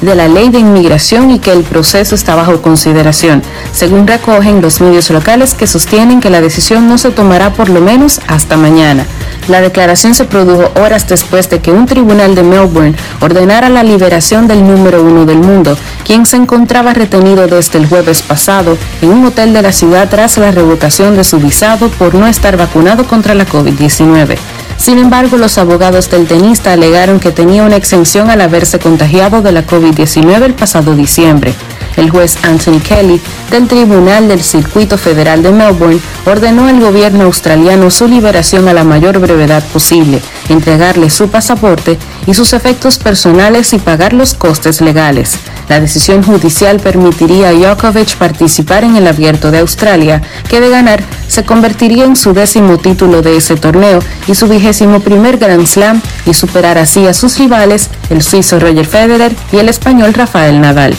de 0.01 0.15
la 0.15 0.29
ley 0.29 0.49
de 0.51 0.59
inmigración 0.59 1.31
y 1.31 1.39
que 1.39 1.53
el 1.53 1.65
proceso 1.65 2.15
está 2.15 2.35
bajo 2.35 2.63
consideración, 2.63 3.43
según 3.73 4.07
recogen 4.07 4.61
los 4.61 4.81
medios 4.81 5.11
locales 5.11 5.55
que 5.55 5.67
sostienen 5.67 6.21
que 6.21 6.31
la 6.31 6.41
decisión 6.41 6.89
no 6.89 6.99
se 6.99 7.11
tomará 7.11 7.53
por 7.53 7.69
lo 7.69 7.81
menos 7.81 8.21
hasta 8.27 8.57
mañana. 8.57 9.07
La 9.49 9.61
declaración 9.61 10.15
se 10.15 10.25
produjo 10.25 10.71
horas 10.81 11.09
después 11.09 11.49
de 11.49 11.61
que 11.61 11.73
un 11.73 11.87
tribunal 11.87 12.35
de 12.35 12.43
Melbourne 12.43 12.95
ordenara 13.21 13.69
la 13.69 13.83
liberación 13.83 14.47
del 14.47 14.67
número 14.67 15.03
uno 15.03 15.25
del 15.25 15.39
mundo, 15.39 15.77
quien 16.05 16.27
se 16.27 16.37
encontraba 16.37 16.93
retenido 16.93 17.47
desde 17.47 17.79
el 17.79 17.87
jueves 17.87 18.23
pasado 18.23 18.77
en 19.01 19.11
un 19.11 19.25
hotel 19.25 19.53
de 19.53 19.63
la 19.63 19.73
ciudad 19.73 20.09
tras 20.09 20.37
la 20.39 20.51
revocación 20.51 21.17
de 21.17 21.25
su 21.25 21.39
visado 21.39 21.89
por 21.89 22.15
no 22.15 22.27
estar 22.27 22.57
vacunado 22.57 23.05
contra 23.05 23.35
la 23.35 23.47
COVID-19. 23.47 24.37
Sin 24.79 24.99
embargo, 24.99 25.37
los 25.37 25.59
abogados 25.59 26.09
del 26.09 26.27
tenista 26.27 26.73
alegaron 26.73 27.21
que 27.21 27.33
tenía 27.33 27.65
una 27.65 27.77
exención 27.77 28.31
al 28.31 28.41
haberse 28.41 28.79
contagiado 28.79 29.43
de 29.43 29.53
la 29.53 29.67
COVID-19 29.67 30.43
el 30.43 30.55
pasado 30.55 30.95
diciembre. 30.95 31.53
El 31.97 32.11
juez 32.11 32.39
Anthony 32.45 32.79
Kelly 32.79 33.21
del 33.51 33.67
Tribunal 33.67 34.29
del 34.29 34.41
Circuito 34.41 34.97
Federal 34.97 35.43
de 35.43 35.51
Melbourne 35.51 35.99
ordenó 36.27 36.67
al 36.67 36.79
gobierno 36.79 37.25
australiano 37.25 37.91
su 37.91 38.07
liberación 38.07 38.69
a 38.69 38.73
la 38.73 38.85
mayor 38.85 39.19
brevedad 39.19 39.65
posible, 39.73 40.23
entregarle 40.49 41.11
su 41.11 41.29
pasaporte 41.29 41.99
y 42.29 42.35
sus 42.35 42.53
efectos 42.53 42.99
personales 42.99 43.73
y 43.73 43.79
pagar 43.81 44.13
los 44.13 44.35
costes 44.35 44.81
legales. 44.81 45.39
La 45.69 45.81
decisión 45.81 46.23
judicial 46.23 46.79
permitiría 46.79 47.49
a 47.49 47.53
Djokovic 47.53 48.17
participar 48.17 48.85
en 48.85 48.95
el 48.95 49.09
Abierto 49.09 49.51
de 49.51 49.59
Australia, 49.59 50.23
que 50.49 50.61
de 50.61 50.71
ganar 50.71 51.03
se 51.29 51.45
convertiría 51.45 52.05
en 52.05 52.17
su 52.17 52.33
décimo 52.33 52.79
título 52.79 53.23
de 53.23 53.37
ese 53.37 53.57
torneo 53.57 54.01
y 54.27 54.35
su 54.35 54.49
vigésimo 54.49 55.01
primer 55.01 55.39
Grand 55.39 55.67
Slam 55.67 56.03
y 56.27 56.35
superar 56.35 56.79
así 56.79 57.07
a 57.07 57.15
sus 57.15 57.39
rivales, 57.39 57.91
el 58.11 58.23
suizo 58.23 58.59
Roger 58.59 58.87
Federer 58.87 59.33
y 59.53 59.59
el 59.59 59.69
español 59.69 60.15
Rafael 60.15 60.61
Nadal. 60.61 60.97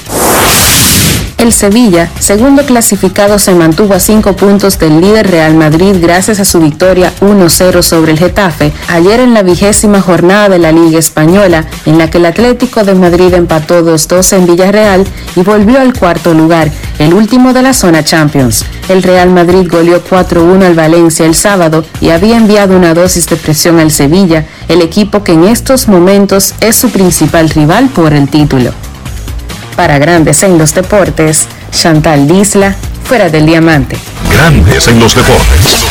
El 1.39 1.53
Sevilla, 1.53 2.09
segundo 2.19 2.65
clasificado, 2.65 3.39
se 3.39 3.55
mantuvo 3.55 3.93
a 3.93 4.01
cinco 4.01 4.35
puntos 4.35 4.77
del 4.77 4.99
líder 4.99 5.31
Real 5.31 5.55
Madrid 5.55 5.95
gracias 6.01 6.41
a 6.41 6.45
su 6.45 6.59
victoria 6.59 7.13
1-0 7.21 7.81
sobre 7.81 8.11
el 8.11 8.19
Getafe 8.19 8.73
ayer 8.89 9.21
en 9.21 9.33
la 9.33 9.41
vigésima 9.41 10.01
jornada 10.01 10.49
de 10.49 10.59
la 10.59 10.73
Liga 10.73 10.99
Española, 10.99 11.65
en 11.85 11.97
la 11.97 12.09
que 12.09 12.17
el 12.17 12.25
Atlético 12.25 12.83
de 12.83 12.93
Madrid 12.93 13.33
empató 13.33 13.81
2-2 13.85 14.33
en 14.33 14.47
Villarreal 14.47 15.07
y 15.37 15.39
volvió 15.39 15.79
al 15.79 15.97
cuarto 15.97 16.33
lugar, 16.33 16.69
el 16.99 17.13
último 17.13 17.53
de 17.53 17.61
la 17.61 17.71
zona 17.71 18.03
Champions. 18.03 18.65
El 18.89 19.01
Real 19.01 19.29
Madrid 19.29 19.65
goleó 19.71 20.03
4-1 20.03 20.65
al 20.65 20.73
Valencia 20.73 21.25
el 21.25 21.35
sábado 21.35 21.85
y 22.01 22.09
había 22.09 22.35
enviado 22.35 22.75
una 22.75 22.93
dosis 22.93 23.27
de 23.27 23.37
presión 23.37 23.79
al 23.79 23.91
Sevilla, 23.91 24.45
el 24.67 24.81
equipo 24.81 25.23
que 25.23 25.31
en 25.31 25.45
estos 25.45 25.87
momentos 25.87 26.53
es 26.59 26.75
su 26.75 26.89
principal 26.89 27.49
rival 27.49 27.87
por 27.87 28.11
el 28.11 28.27
título. 28.27 28.73
Para 29.79 29.97
Grandes 29.97 30.43
en 30.43 30.57
los 30.57 30.75
Deportes, 30.75 31.47
Chantal 31.71 32.27
Disla, 32.27 32.75
fuera 33.05 33.29
del 33.29 33.45
diamante. 33.45 33.95
Grandes 34.29 34.89
en 34.89 34.99
los 34.99 35.15
deportes. 35.15 35.85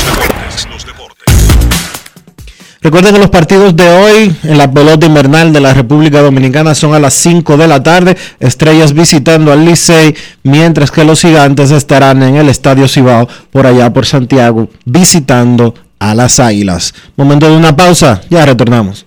Recuerden 2.83 3.15
que 3.15 3.19
los 3.19 3.31
partidos 3.31 3.75
de 3.75 3.89
hoy 3.89 4.37
en 4.43 4.59
la 4.59 4.71
pelota 4.71 5.07
invernal 5.07 5.55
de 5.55 5.63
la 5.63 5.73
República 5.73 6.21
Dominicana 6.21 6.75
son 6.75 6.93
a 6.93 6.99
las 6.99 7.15
5 7.15 7.57
de 7.57 7.67
la 7.67 7.83
tarde. 7.83 8.15
Estrellas 8.41 8.93
visitando 8.93 9.53
al 9.53 9.65
Licey, 9.65 10.15
mientras 10.43 10.91
que 10.91 11.05
los 11.05 11.23
gigantes 11.23 11.71
estarán 11.71 12.23
en 12.23 12.37
el 12.37 12.51
Estadio 12.51 12.89
Cibao, 12.89 13.27
por 13.51 13.67
allá 13.67 13.91
por 13.91 14.05
Santiago, 14.05 14.69
visitando 14.85 15.75
a 15.99 16.15
las 16.15 16.41
Águilas. 16.41 16.93
Momento 17.17 17.49
de 17.49 17.57
una 17.57 17.75
pausa, 17.75 18.21
ya 18.29 18.45
retornamos. 18.45 19.07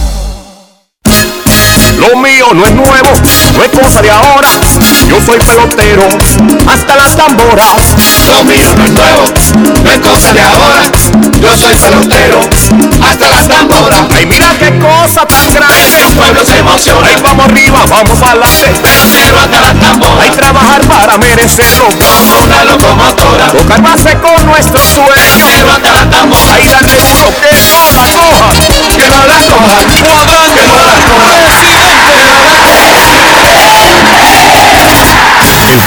Lo 1.97 2.17
mío 2.17 2.47
no 2.53 2.65
es 2.65 2.73
nuevo, 2.73 3.09
no 3.57 3.63
es 3.63 3.69
cosa 3.69 4.01
de 4.01 4.11
ahora. 4.11 4.49
Yo 5.07 5.17
soy 5.25 5.39
pelotero, 5.39 6.07
hasta 6.67 6.95
las 6.95 7.15
tamboras. 7.15 7.95
Lo 8.27 8.43
mío 8.43 8.73
no 8.75 8.83
es 8.85 8.91
nuevo, 8.91 9.23
no 9.83 9.91
es 9.91 9.99
cosa 9.99 10.33
de 10.33 10.41
ahora. 10.41 10.91
Yo 11.39 11.57
soy 11.57 11.75
pelotero, 11.75 12.39
hasta 13.07 13.29
las 13.29 13.47
tamboras. 13.47 13.99
Ay, 14.15 14.25
mira 14.25 14.47
qué 14.57 14.71
cosa 14.79 15.25
tan 15.25 15.53
grande. 15.53 16.01
El 16.07 16.15
pueblo 16.15 16.45
se 16.45 16.57
emociona. 16.57 17.07
Ay, 17.07 17.21
vamos 17.21 17.45
arriba, 17.45 17.85
vamos 17.89 18.21
adelante. 18.21 18.65
Pelotero 18.81 19.39
hasta 19.39 19.61
las 19.61 19.79
tamboras. 19.79 20.19
Hay 20.21 20.29
trabajar 20.31 20.81
para 20.87 21.17
merecerlo. 21.17 21.85
Como 21.89 22.43
una 22.43 22.63
locomotora. 22.65 23.47
Tocar 23.51 23.81
base 23.81 24.17
con 24.17 24.45
nuestro 24.45 24.79
sueño. 24.85 25.05
Pelotero 25.09 25.71
hasta 25.71 25.91
las 25.91 26.09
tamboras. 26.09 26.55
Ahí 26.55 26.67
darle 26.67 26.95
duro 26.95 27.27
que 27.41 27.51
no 27.57 27.91
la 27.93 28.07
coja. 28.15 28.49
Que 28.95 29.07
no 29.09 29.25
la 29.27 29.39
coja. 29.49 29.81
Cuadrante, 29.81 30.61
Que 30.61 30.67
no 30.67 30.79
la 30.85 31.00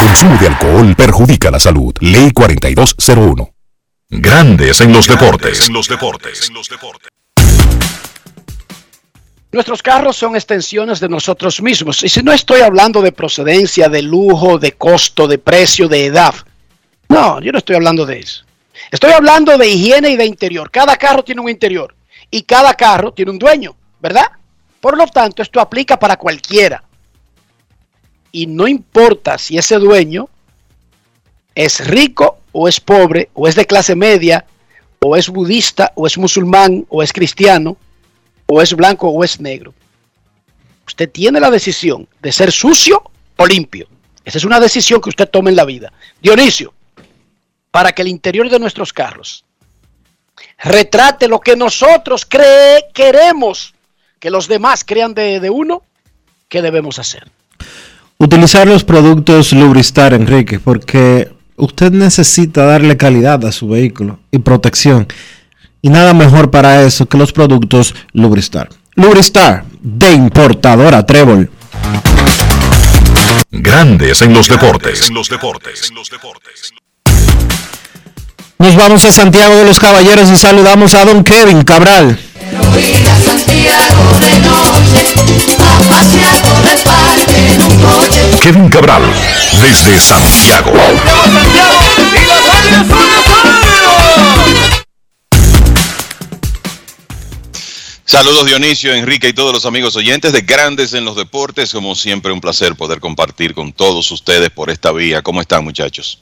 consumo 0.04 0.36
de 0.36 0.48
alcohol 0.48 0.94
perjudica 0.94 1.50
la 1.50 1.58
salud. 1.58 1.94
Ley 2.00 2.30
4201. 2.30 3.50
Grandes 4.10 4.80
en 4.82 4.92
los 4.92 5.06
deportes. 5.06 5.70
Nuestros 9.50 9.82
carros 9.82 10.16
son 10.16 10.36
extensiones 10.36 11.00
de 11.00 11.08
nosotros 11.08 11.62
mismos. 11.62 12.04
Y 12.04 12.10
si 12.10 12.22
no 12.22 12.32
estoy 12.32 12.60
hablando 12.60 13.00
de 13.00 13.12
procedencia, 13.12 13.88
de 13.88 14.02
lujo, 14.02 14.58
de 14.58 14.72
costo, 14.72 15.26
de 15.26 15.38
precio, 15.38 15.88
de 15.88 16.04
edad. 16.04 16.34
No, 17.08 17.40
yo 17.40 17.50
no 17.50 17.58
estoy 17.58 17.76
hablando 17.76 18.04
de 18.04 18.18
eso. 18.18 18.44
Estoy 18.90 19.12
hablando 19.12 19.56
de 19.56 19.68
higiene 19.68 20.10
y 20.10 20.16
de 20.16 20.26
interior. 20.26 20.70
Cada 20.70 20.96
carro 20.96 21.24
tiene 21.24 21.40
un 21.40 21.48
interior 21.48 21.94
y 22.30 22.42
cada 22.42 22.74
carro 22.74 23.12
tiene 23.12 23.30
un 23.30 23.38
dueño, 23.38 23.74
¿verdad? 24.00 24.26
Por 24.80 24.98
lo 24.98 25.06
tanto, 25.06 25.40
esto 25.40 25.60
aplica 25.60 25.98
para 25.98 26.16
cualquiera. 26.18 26.84
Y 28.34 28.48
no 28.48 28.66
importa 28.66 29.38
si 29.38 29.58
ese 29.58 29.78
dueño 29.78 30.28
es 31.54 31.86
rico 31.86 32.40
o 32.50 32.66
es 32.66 32.80
pobre, 32.80 33.30
o 33.32 33.46
es 33.46 33.54
de 33.54 33.64
clase 33.64 33.94
media, 33.94 34.44
o 34.98 35.14
es 35.14 35.28
budista, 35.28 35.92
o 35.94 36.04
es 36.04 36.18
musulmán, 36.18 36.84
o 36.88 37.00
es 37.00 37.12
cristiano, 37.12 37.76
o 38.46 38.60
es 38.60 38.74
blanco 38.74 39.08
o 39.08 39.22
es 39.22 39.38
negro. 39.38 39.72
Usted 40.84 41.08
tiene 41.08 41.38
la 41.38 41.48
decisión 41.48 42.08
de 42.20 42.32
ser 42.32 42.50
sucio 42.50 43.08
o 43.36 43.46
limpio. 43.46 43.86
Esa 44.24 44.38
es 44.38 44.44
una 44.44 44.58
decisión 44.58 45.00
que 45.00 45.10
usted 45.10 45.28
toma 45.28 45.50
en 45.50 45.56
la 45.56 45.64
vida. 45.64 45.92
Dionisio, 46.20 46.74
para 47.70 47.92
que 47.92 48.02
el 48.02 48.08
interior 48.08 48.50
de 48.50 48.58
nuestros 48.58 48.92
carros 48.92 49.44
retrate 50.58 51.28
lo 51.28 51.38
que 51.38 51.54
nosotros 51.54 52.26
queremos 52.26 53.74
que 54.18 54.30
los 54.30 54.48
demás 54.48 54.82
crean 54.82 55.14
de, 55.14 55.38
de 55.38 55.50
uno, 55.50 55.84
¿qué 56.48 56.62
debemos 56.62 56.98
hacer? 56.98 57.30
Utilizar 58.18 58.66
los 58.66 58.84
productos 58.84 59.52
Lubristar, 59.52 60.14
Enrique, 60.14 60.60
porque 60.60 61.30
usted 61.56 61.90
necesita 61.90 62.64
darle 62.64 62.96
calidad 62.96 63.44
a 63.44 63.52
su 63.52 63.68
vehículo 63.68 64.20
y 64.30 64.38
protección. 64.38 65.08
Y 65.82 65.90
nada 65.90 66.14
mejor 66.14 66.50
para 66.50 66.82
eso 66.82 67.06
que 67.06 67.18
los 67.18 67.32
productos 67.32 67.94
Lubristar. 68.12 68.68
Lubristar, 68.94 69.64
de 69.82 70.12
importadora 70.12 71.04
Trébol. 71.04 71.50
Grandes 73.50 74.22
en 74.22 74.32
los 74.32 74.48
deportes. 74.48 75.10
Nos 78.58 78.76
vamos 78.76 79.04
a 79.04 79.12
Santiago 79.12 79.56
de 79.56 79.64
los 79.64 79.80
Caballeros 79.80 80.30
y 80.30 80.36
saludamos 80.36 80.94
a 80.94 81.04
don 81.04 81.24
Kevin 81.24 81.62
Cabral. 81.62 82.18
Ir 83.64 83.70
a 83.70 83.80
Santiago 83.80 84.18
de 84.20 84.38
noche, 84.40 85.00
a 85.58 85.88
pasear 85.88 86.42
por 86.42 86.70
el 86.70 86.78
parque 86.80 87.36
en 87.54 87.62
un 87.62 87.74
coche. 87.80 88.20
Kevin 88.42 88.68
Cabral, 88.68 89.02
desde 89.62 89.98
Santiago. 89.98 90.72
Saludos 98.04 98.46
Dionisio, 98.46 98.94
Enrique 98.94 99.28
y 99.28 99.32
todos 99.32 99.52
los 99.54 99.64
amigos 99.64 99.96
oyentes 99.96 100.32
de 100.32 100.42
Grandes 100.42 100.92
en 100.92 101.06
los 101.06 101.16
Deportes. 101.16 101.72
Como 101.72 101.94
siempre, 101.94 102.32
un 102.32 102.40
placer 102.40 102.74
poder 102.76 103.00
compartir 103.00 103.54
con 103.54 103.72
todos 103.72 104.10
ustedes 104.10 104.50
por 104.50 104.68
esta 104.68 104.92
vía. 104.92 105.22
¿Cómo 105.22 105.40
están 105.40 105.64
muchachos? 105.64 106.20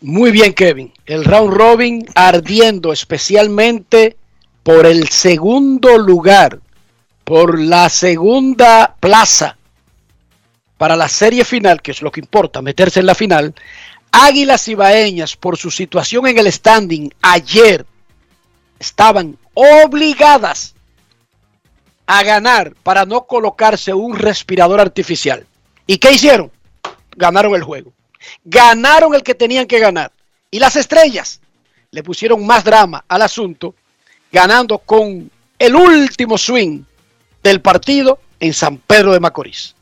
Muy 0.00 0.30
bien, 0.30 0.54
Kevin. 0.54 0.92
El 1.04 1.24
round 1.24 1.52
robin 1.52 2.06
ardiendo 2.14 2.92
especialmente 2.92 4.16
por 4.62 4.86
el 4.86 5.08
segundo 5.08 5.96
lugar, 5.98 6.60
por 7.26 7.58
la 7.60 7.88
segunda 7.88 8.94
plaza 9.00 9.56
para 10.78 10.94
la 10.94 11.08
serie 11.08 11.44
final, 11.44 11.82
que 11.82 11.90
es 11.90 12.00
lo 12.00 12.12
que 12.12 12.20
importa, 12.20 12.62
meterse 12.62 13.00
en 13.00 13.06
la 13.06 13.16
final. 13.16 13.52
Águilas 14.12 14.68
Ibaeñas, 14.68 15.36
por 15.36 15.56
su 15.56 15.72
situación 15.72 16.28
en 16.28 16.38
el 16.38 16.52
standing 16.52 17.12
ayer, 17.20 17.84
estaban 18.78 19.36
obligadas 19.54 20.76
a 22.06 22.22
ganar 22.22 22.76
para 22.84 23.04
no 23.04 23.26
colocarse 23.26 23.92
un 23.92 24.16
respirador 24.16 24.80
artificial. 24.80 25.44
¿Y 25.84 25.98
qué 25.98 26.12
hicieron? 26.12 26.52
Ganaron 27.16 27.56
el 27.56 27.64
juego. 27.64 27.92
Ganaron 28.44 29.16
el 29.16 29.24
que 29.24 29.34
tenían 29.34 29.66
que 29.66 29.80
ganar. 29.80 30.12
Y 30.48 30.60
las 30.60 30.76
estrellas 30.76 31.40
le 31.90 32.04
pusieron 32.04 32.46
más 32.46 32.62
drama 32.62 33.04
al 33.08 33.22
asunto, 33.22 33.74
ganando 34.30 34.78
con 34.78 35.28
el 35.58 35.74
último 35.74 36.38
swing 36.38 36.84
del 37.48 37.60
partido 37.60 38.18
en 38.40 38.52
San 38.52 38.78
Pedro 38.78 39.12
de 39.12 39.20
Macorís. 39.20 39.74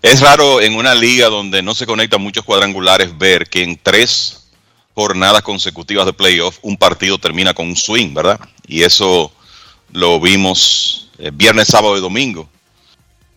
Es 0.00 0.20
raro 0.20 0.60
en 0.60 0.76
una 0.76 0.94
liga 0.94 1.28
donde 1.28 1.62
no 1.62 1.74
se 1.74 1.86
conectan 1.86 2.20
muchos 2.20 2.44
cuadrangulares 2.44 3.16
ver 3.16 3.48
que 3.48 3.62
en 3.62 3.78
tres 3.82 4.48
jornadas 4.94 5.42
consecutivas 5.42 6.06
de 6.06 6.12
playoff 6.12 6.58
un 6.62 6.76
partido 6.76 7.18
termina 7.18 7.52
con 7.52 7.66
un 7.66 7.76
swing, 7.76 8.14
¿verdad? 8.14 8.38
Y 8.66 8.82
eso 8.82 9.32
lo 9.92 10.20
vimos 10.20 11.08
eh, 11.18 11.30
viernes, 11.32 11.68
sábado 11.68 11.96
y 11.98 12.00
domingo, 12.00 12.48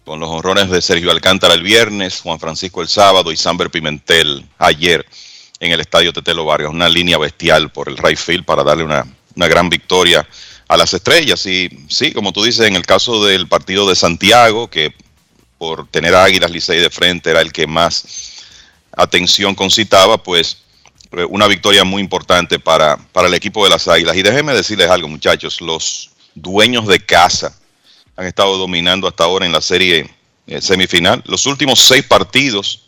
con 0.05 0.19
los 0.19 0.29
honrones 0.29 0.69
de 0.69 0.81
Sergio 0.81 1.09
Alcántara 1.09 1.55
el 1.55 1.63
viernes, 1.63 2.21
Juan 2.21 2.39
Francisco 2.39 2.81
el 2.81 2.87
sábado 2.87 3.31
y 3.31 3.37
Samber 3.37 3.71
Pimentel 3.71 4.45
ayer. 4.57 5.05
en 5.59 5.71
el 5.71 5.79
estadio 5.79 6.13
Tetelo 6.13 6.45
Vargas. 6.45 6.69
Una 6.69 6.87
línea 6.87 7.17
bestial 7.17 7.71
por 7.71 7.89
el 7.89 7.97
right 7.97 8.19
field 8.19 8.45
para 8.45 8.63
darle 8.63 8.83
una, 8.83 9.03
una 9.35 9.47
gran 9.47 9.67
victoria 9.69 10.27
a 10.67 10.77
las 10.77 10.93
estrellas. 10.93 11.45
Y 11.45 11.69
sí, 11.89 12.11
como 12.11 12.33
tú 12.33 12.43
dices, 12.43 12.67
en 12.67 12.75
el 12.75 12.85
caso 12.85 13.25
del 13.25 13.47
partido 13.47 13.87
de 13.87 13.95
Santiago, 13.95 14.69
que 14.69 14.93
por 15.57 15.87
tener 15.87 16.13
a 16.15 16.23
Águilas 16.23 16.51
Licey 16.51 16.79
de 16.79 16.89
frente 16.89 17.31
era 17.31 17.41
el 17.41 17.51
que 17.51 17.67
más 17.67 18.43
atención 18.91 19.55
concitaba, 19.55 20.21
pues 20.21 20.57
eh, 21.11 21.25
una 21.29 21.47
victoria 21.47 21.83
muy 21.83 22.01
importante 22.01 22.59
para, 22.59 22.97
para 23.11 23.27
el 23.27 23.33
equipo 23.33 23.63
de 23.63 23.69
las 23.69 23.87
Águilas. 23.87 24.15
Y 24.15 24.23
déjenme 24.23 24.53
decirles 24.53 24.89
algo, 24.89 25.07
muchachos, 25.07 25.61
los 25.61 26.11
dueños 26.35 26.87
de 26.87 26.99
casa 26.99 27.57
han 28.15 28.25
estado 28.25 28.57
dominando 28.57 29.07
hasta 29.07 29.23
ahora 29.23 29.45
en 29.45 29.51
la 29.51 29.61
serie 29.61 30.09
eh, 30.47 30.61
semifinal. 30.61 31.23
Los 31.25 31.45
últimos 31.45 31.79
seis 31.79 32.03
partidos 32.03 32.83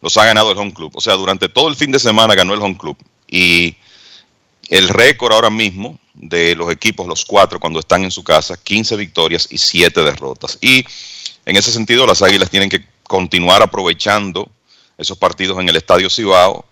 los 0.00 0.16
ha 0.18 0.26
ganado 0.26 0.52
el 0.52 0.58
home 0.58 0.74
club. 0.74 0.92
O 0.94 1.00
sea, 1.00 1.14
durante 1.14 1.48
todo 1.48 1.68
el 1.68 1.76
fin 1.76 1.90
de 1.90 1.98
semana 1.98 2.34
ganó 2.34 2.54
el 2.54 2.60
home 2.60 2.76
club. 2.76 2.96
Y 3.26 3.76
el 4.68 4.88
récord 4.88 5.32
ahora 5.32 5.50
mismo 5.50 5.98
de 6.14 6.54
los 6.54 6.70
equipos, 6.70 7.06
los 7.06 7.24
cuatro, 7.24 7.60
cuando 7.60 7.80
están 7.80 8.04
en 8.04 8.10
su 8.10 8.22
casa, 8.22 8.56
15 8.56 8.96
victorias 8.96 9.48
y 9.50 9.58
7 9.58 10.02
derrotas. 10.02 10.58
Y 10.60 10.84
en 11.44 11.56
ese 11.56 11.72
sentido, 11.72 12.06
las 12.06 12.22
Águilas 12.22 12.50
tienen 12.50 12.70
que 12.70 12.84
continuar 13.02 13.62
aprovechando 13.62 14.48
esos 14.96 15.18
partidos 15.18 15.58
en 15.58 15.68
el 15.68 15.76
Estadio 15.76 16.08
Cibao 16.08 16.64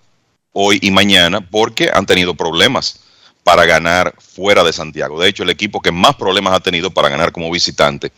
hoy 0.52 0.78
y 0.82 0.90
mañana 0.90 1.40
porque 1.40 1.90
han 1.92 2.06
tenido 2.06 2.34
problemas 2.34 3.00
para 3.42 3.64
ganar 3.66 4.14
fuera 4.18 4.62
de 4.62 4.72
Santiago. 4.72 5.20
De 5.20 5.28
hecho, 5.28 5.42
el 5.42 5.50
equipo 5.50 5.80
que 5.80 5.90
más 5.90 6.14
problemas 6.14 6.54
ha 6.54 6.60
tenido 6.60 6.90
para 6.90 7.08
ganar 7.08 7.32
como 7.32 7.50
visitante 7.50 8.12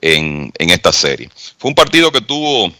en, 0.00 0.52
en 0.58 0.70
esta 0.70 0.92
serie. 0.92 1.30
Fue 1.58 1.68
un 1.68 1.74
partido 1.74 2.10
que 2.10 2.22
tuvo 2.22 2.72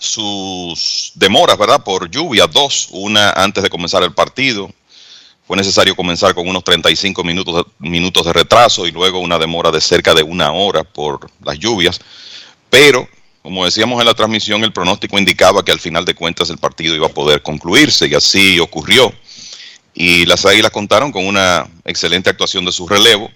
sus 0.00 1.12
demoras, 1.14 1.56
¿verdad? 1.56 1.82
Por 1.84 2.10
lluvia, 2.10 2.46
dos, 2.46 2.88
una 2.90 3.30
antes 3.30 3.62
de 3.62 3.70
comenzar 3.70 4.02
el 4.02 4.12
partido. 4.12 4.70
Fue 5.48 5.56
necesario 5.56 5.96
comenzar 5.96 6.34
con 6.34 6.46
unos 6.46 6.62
35 6.62 7.24
minutos, 7.24 7.64
minutos 7.78 8.26
de 8.26 8.34
retraso 8.34 8.86
y 8.86 8.92
luego 8.92 9.18
una 9.18 9.38
demora 9.38 9.70
de 9.70 9.80
cerca 9.80 10.12
de 10.12 10.22
una 10.22 10.52
hora 10.52 10.84
por 10.84 11.30
las 11.42 11.58
lluvias. 11.58 11.98
Pero, 12.68 13.08
como 13.40 13.64
decíamos 13.64 13.98
en 13.98 14.04
la 14.04 14.12
transmisión, 14.12 14.62
el 14.62 14.74
pronóstico 14.74 15.18
indicaba 15.18 15.64
que 15.64 15.72
al 15.72 15.80
final 15.80 16.04
de 16.04 16.14
cuentas 16.14 16.50
el 16.50 16.58
partido 16.58 16.94
iba 16.94 17.06
a 17.06 17.14
poder 17.14 17.40
concluirse 17.40 18.06
y 18.08 18.14
así 18.14 18.60
ocurrió. 18.60 19.10
Y 19.94 20.26
las 20.26 20.44
Águilas 20.44 20.70
contaron 20.70 21.12
con 21.12 21.26
una 21.26 21.66
excelente 21.86 22.28
actuación 22.28 22.66
de 22.66 22.72
su 22.72 22.86
relevo, 22.86 23.30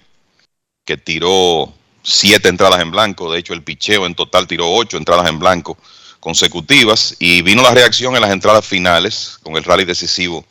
que 0.85 0.97
tiró 0.97 1.73
siete 2.03 2.47
entradas 2.47 2.79
en 2.79 2.91
blanco. 2.91 3.31
De 3.31 3.39
hecho, 3.39 3.55
el 3.55 3.63
picheo 3.63 4.05
en 4.05 4.13
total 4.13 4.45
tiró 4.45 4.71
ocho 4.71 4.97
entradas 4.97 5.27
en 5.27 5.39
blanco 5.39 5.79
consecutivas 6.19 7.15
y 7.17 7.41
vino 7.41 7.63
la 7.63 7.71
reacción 7.71 8.15
en 8.15 8.21
las 8.21 8.31
entradas 8.31 8.63
finales 8.63 9.39
con 9.41 9.57
el 9.57 9.63
rally 9.63 9.83
decisivo 9.83 10.45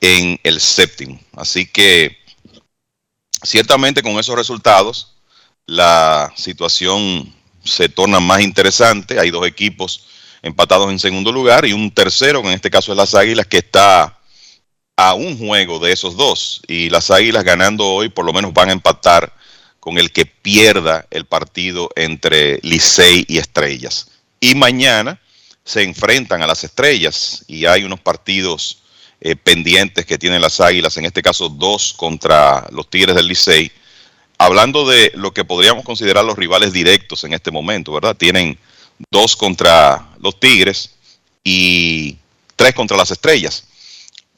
en 0.00 0.38
el 0.42 0.60
séptimo. 0.60 1.20
Así 1.36 1.66
que 1.66 2.18
ciertamente 3.42 4.02
con 4.02 4.18
esos 4.18 4.36
resultados 4.36 5.16
la 5.66 6.32
situación 6.36 7.32
se 7.64 7.88
torna 7.88 8.20
más 8.20 8.40
interesante. 8.40 9.20
Hay 9.20 9.30
dos 9.30 9.46
equipos 9.46 10.06
empatados 10.42 10.90
en 10.90 10.98
segundo 10.98 11.30
lugar 11.30 11.66
y 11.66 11.72
un 11.72 11.90
tercero, 11.90 12.42
que 12.42 12.48
en 12.48 12.54
este 12.54 12.70
caso 12.70 12.92
es 12.92 12.98
las 12.98 13.14
Águilas, 13.14 13.46
que 13.46 13.58
está 13.58 14.18
a 14.96 15.14
un 15.14 15.38
juego 15.38 15.78
de 15.78 15.92
esos 15.92 16.16
dos. 16.16 16.62
Y 16.66 16.90
las 16.90 17.10
Águilas 17.10 17.44
ganando 17.44 17.86
hoy 17.86 18.08
por 18.08 18.24
lo 18.24 18.32
menos 18.32 18.52
van 18.52 18.70
a 18.70 18.72
empatar 18.72 19.32
con 19.78 19.98
el 19.98 20.10
que 20.12 20.26
pierda 20.26 21.06
el 21.10 21.24
partido 21.24 21.90
entre 21.94 22.58
Licey 22.62 23.24
y 23.28 23.38
Estrellas 23.38 24.10
y 24.40 24.54
mañana 24.54 25.20
se 25.64 25.82
enfrentan 25.82 26.42
a 26.42 26.46
las 26.46 26.64
estrellas 26.64 27.44
y 27.46 27.66
hay 27.66 27.84
unos 27.84 28.00
partidos 28.00 28.79
eh, 29.20 29.36
pendientes 29.36 30.06
que 30.06 30.18
tienen 30.18 30.40
las 30.40 30.60
águilas, 30.60 30.96
en 30.96 31.04
este 31.04 31.22
caso 31.22 31.48
dos 31.48 31.92
contra 31.94 32.66
los 32.72 32.88
Tigres 32.88 33.14
del 33.14 33.28
Licey. 33.28 33.70
Hablando 34.38 34.88
de 34.88 35.12
lo 35.14 35.32
que 35.32 35.44
podríamos 35.44 35.84
considerar 35.84 36.24
los 36.24 36.38
rivales 36.38 36.72
directos 36.72 37.24
en 37.24 37.34
este 37.34 37.50
momento, 37.50 37.92
¿verdad? 37.92 38.16
Tienen 38.16 38.58
dos 39.10 39.36
contra 39.36 40.08
los 40.20 40.40
Tigres 40.40 40.94
y 41.44 42.16
tres 42.56 42.74
contra 42.74 42.96
las 42.96 43.10
estrellas. 43.10 43.66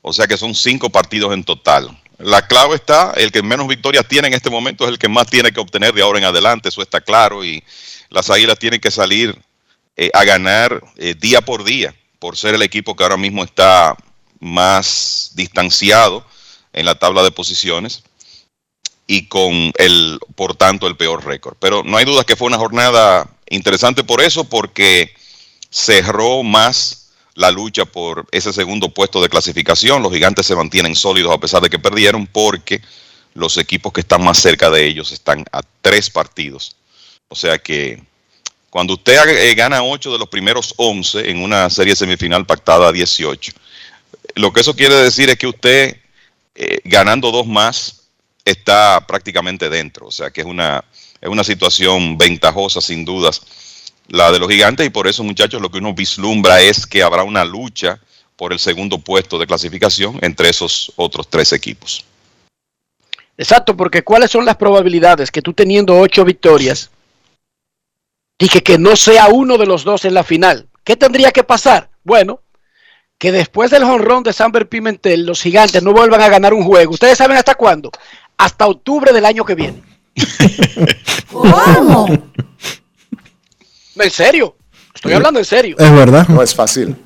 O 0.01 0.13
sea 0.13 0.27
que 0.27 0.37
son 0.37 0.55
cinco 0.55 0.91
partidos 0.91 1.33
en 1.33 1.45
total. 1.45 1.97
La 2.19 2.47
clave 2.47 2.77
está, 2.77 3.13
el 3.17 3.33
que 3.33 3.43
menos 3.43 3.67
victorias 3.69 4.07
tiene 4.07 4.29
en 4.29 4.35
este 4.35 4.51
momento 4.51 4.85
es 4.85 4.91
el 4.91 4.99
que 4.99 5.09
más 5.09 5.29
tiene 5.29 5.53
que 5.53 5.61
obtener 5.61 5.93
de 5.93 6.03
ahora 6.03 6.19
en 6.19 6.25
adelante, 6.25 6.69
eso 6.69 6.83
está 6.83 7.01
claro, 7.01 7.45
y 7.45 7.63
las 8.11 8.31
águilas 8.31 8.59
tienen 8.59 8.81
que 8.81 8.91
salir 8.91 9.37
eh, 9.97 10.11
a 10.15 10.25
ganar 10.25 10.83
eh, 10.97 11.15
día 11.19 11.41
por 11.41 11.65
día, 11.65 11.95
por 12.19 12.37
ser 12.37 12.55
el 12.55 12.63
equipo 12.63 12.95
que 12.95 13.03
ahora 13.03 13.17
mismo 13.17 13.43
está 13.43 13.97
más 14.43 15.31
distanciado 15.35 16.27
en 16.73 16.85
la 16.85 16.97
tabla 16.97 17.23
de 17.23 17.31
posiciones 17.31 18.03
y 19.07 19.27
con 19.27 19.73
el, 19.79 20.19
por 20.35 20.57
tanto, 20.57 20.87
el 20.87 20.97
peor 20.97 21.25
récord. 21.25 21.57
Pero 21.61 21.83
no 21.85 21.97
hay 21.97 22.05
duda 22.05 22.25
que 22.25 22.37
fue 22.37 22.49
una 22.49 22.59
jornada 22.59 23.31
interesante 23.49 24.05
por 24.05 24.21
eso, 24.21 24.45
porque 24.45 25.15
cerró 25.71 26.43
más 26.43 27.11
la 27.35 27.51
lucha 27.51 27.85
por 27.85 28.27
ese 28.33 28.53
segundo 28.53 28.89
puesto 28.89 29.23
de 29.23 29.29
clasificación. 29.29 30.03
Los 30.03 30.13
gigantes 30.13 30.47
se 30.47 30.57
mantienen 30.57 30.97
sólidos 30.97 31.33
a 31.33 31.41
pesar 31.41 31.63
de 31.63 31.71
que 31.71 31.79
perdieron, 31.79 32.27
porque 32.27 32.83
los 33.35 33.57
equipos 33.59 33.93
que 33.93 34.01
están 34.01 34.25
más 34.25 34.39
cerca 34.39 34.71
de 34.71 34.87
ellos 34.87 35.13
están 35.13 35.45
a 35.53 35.63
tres 35.81 36.11
partidos. 36.11 36.77
O 37.29 37.37
sea 37.37 37.59
que 37.59 38.03
cuando 38.71 38.95
usted 38.95 39.19
eh, 39.29 39.55
gana 39.55 39.83
8 39.83 40.13
de 40.13 40.19
los 40.19 40.29
primeros 40.29 40.75
11 40.79 41.31
en 41.31 41.43
una 41.43 41.69
serie 41.71 41.95
semifinal 41.95 42.45
pactada 42.45 42.89
a 42.89 42.93
18, 42.93 43.53
lo 44.35 44.53
que 44.53 44.61
eso 44.61 44.75
quiere 44.75 44.95
decir 44.95 45.31
es 45.31 45.37
que 45.37 45.47
usted 45.47 45.97
eh, 46.55 46.79
ganando 46.85 47.31
dos 47.31 47.47
más 47.47 48.09
está 48.45 49.05
prácticamente 49.07 49.69
dentro. 49.69 50.07
O 50.07 50.11
sea 50.11 50.31
que 50.31 50.41
es 50.41 50.47
una, 50.47 50.85
es 51.21 51.29
una 51.29 51.45
situación 51.45 52.19
ventajosa 52.19 52.81
sin 52.81 53.05
dudas 53.05 53.43
la 54.09 54.33
de 54.33 54.39
los 54.39 54.51
gigantes 54.51 54.87
y 54.87 54.91
por 54.91 55.07
eso 55.07 55.23
muchachos 55.23 55.63
lo 55.63 55.71
que 55.71 55.79
uno 55.79 55.95
vislumbra 55.95 56.61
es 56.61 56.87
que 56.87 57.03
habrá 57.03 57.23
una 57.23 57.45
lucha 57.45 58.01
por 58.37 58.53
el 58.53 58.59
segundo 58.59 58.99
puesto 58.99 59.39
de 59.39 59.47
clasificación 59.47 60.19
entre 60.23 60.49
esos 60.49 60.93
otros 60.97 61.29
tres 61.29 61.53
equipos. 61.53 62.05
Exacto, 63.39 63.77
porque 63.77 64.03
¿cuáles 64.03 64.31
son 64.31 64.45
las 64.45 64.57
probabilidades 64.57 65.31
que 65.31 65.41
tú 65.41 65.53
teniendo 65.53 65.99
ocho 65.99 66.25
victorias 66.25 66.91
Dije 68.43 68.61
que 68.61 68.77
no 68.77 68.97
sea 68.97 69.29
uno 69.29 69.57
de 69.57 69.67
los 69.67 69.85
dos 69.85 70.05
en 70.05 70.15
la 70.15 70.25
final. 70.25 70.67
¿Qué 70.83 70.97
tendría 70.97 71.31
que 71.31 71.45
pasar? 71.45 71.91
Bueno, 72.03 72.41
que 73.23 73.31
después 73.31 73.71
del 73.71 73.85
jonrón 73.85 74.25
de 74.25 74.33
Samber 74.33 74.69
Pimentel, 74.69 75.25
los 75.25 75.41
gigantes 75.41 75.81
no 75.81 75.93
vuelvan 75.93 76.21
a 76.23 76.29
ganar 76.29 76.53
un 76.53 76.65
juego. 76.65 76.95
¿Ustedes 76.95 77.17
saben 77.17 77.37
hasta 77.37 77.55
cuándo? 77.55 77.89
Hasta 78.37 78.67
octubre 78.67 79.13
del 79.13 79.25
año 79.25 79.45
que 79.45 79.55
viene. 79.55 79.81
¿Cómo? 81.31 82.09
En 83.95 84.11
serio. 84.11 84.57
Estoy 84.93 85.13
hablando 85.13 85.39
en 85.39 85.45
serio. 85.45 85.77
Es 85.79 85.93
verdad. 85.93 86.27
No 86.27 86.43
es 86.43 86.53
fácil. 86.53 86.97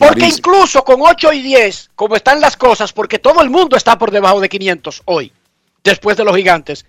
porque 0.00 0.26
incluso 0.26 0.82
con 0.82 1.00
8 1.00 1.32
y 1.34 1.42
10, 1.42 1.90
como 1.94 2.16
están 2.16 2.40
las 2.40 2.56
cosas, 2.56 2.92
porque 2.92 3.20
todo 3.20 3.40
el 3.40 3.48
mundo 3.48 3.76
está 3.76 3.96
por 3.96 4.10
debajo 4.10 4.40
de 4.40 4.48
500 4.48 5.02
hoy, 5.04 5.32
después 5.84 6.16
de 6.16 6.24
los 6.24 6.34
gigantes. 6.34 6.84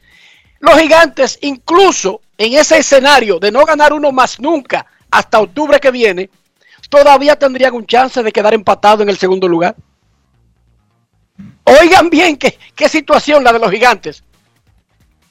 Los 0.59 0.79
gigantes, 0.79 1.37
incluso 1.41 2.19
en 2.35 2.53
ese 2.53 2.79
escenario 2.79 3.37
de 3.37 3.51
no 3.51 3.63
ganar 3.63 3.93
uno 3.93 4.11
más 4.11 4.39
nunca 4.39 4.87
hasta 5.11 5.39
octubre 5.39 5.79
que 5.79 5.91
viene, 5.91 6.31
todavía 6.95 7.35
tendrían 7.35 7.73
un 7.73 7.85
chance 7.85 8.23
de 8.23 8.31
quedar 8.31 8.53
empatado 8.53 9.03
en 9.03 9.09
el 9.09 9.17
segundo 9.17 9.49
lugar. 9.49 9.75
Oigan 11.65 12.09
bien 12.09 12.37
qué, 12.37 12.57
qué 12.73 12.87
situación 12.87 13.43
la 13.43 13.51
de 13.51 13.59
los 13.59 13.69
gigantes. 13.69 14.23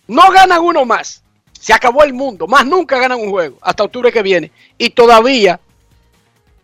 No 0.06 0.30
ganan 0.30 0.60
uno 0.60 0.84
más. 0.84 1.22
Se 1.58 1.72
acabó 1.72 2.04
el 2.04 2.12
mundo. 2.12 2.46
Más 2.46 2.66
nunca 2.66 2.98
ganan 2.98 3.18
un 3.18 3.30
juego 3.30 3.56
hasta 3.62 3.84
octubre 3.84 4.12
que 4.12 4.22
viene. 4.22 4.52
Y 4.76 4.90
todavía 4.90 5.58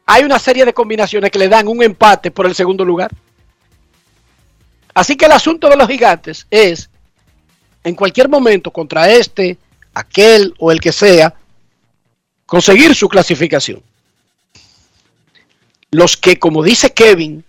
hay 0.05 0.25
una 0.25 0.39
serie 0.39 0.67
de 0.67 0.75
combinaciones 0.75 1.31
que 1.31 1.39
le 1.39 1.49
dan 1.49 1.67
un 1.67 1.83
empate 1.83 2.31
por 2.31 2.45
el 2.45 2.55
segundo 2.55 2.85
lugar. 2.85 3.11
Así 4.93 5.17
que 5.17 5.25
el 5.25 5.33
asunto 5.33 5.71
de 5.71 5.77
los 5.77 5.89
gigantes 5.89 6.47
es, 6.51 6.91
en 7.85 7.95
cualquier 7.95 8.29
momento, 8.29 8.71
contra 8.71 9.09
este, 9.09 9.57
aquel 9.95 10.55
o 10.59 10.71
el 10.71 10.81
que 10.81 10.93
sea, 10.93 11.33
conseguir 12.45 12.95
su 12.95 13.09
clasificación. 13.09 13.83
Los 15.91 16.17
que, 16.17 16.39
como 16.39 16.63
dice 16.63 16.93
Kevin, 16.93 17.45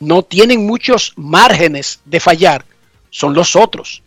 no 0.00 0.22
tienen 0.22 0.66
muchos 0.66 1.12
márgenes 1.16 2.00
de 2.04 2.20
fallar 2.20 2.64
son 3.10 3.34
los 3.34 3.56
otros. 3.56 4.02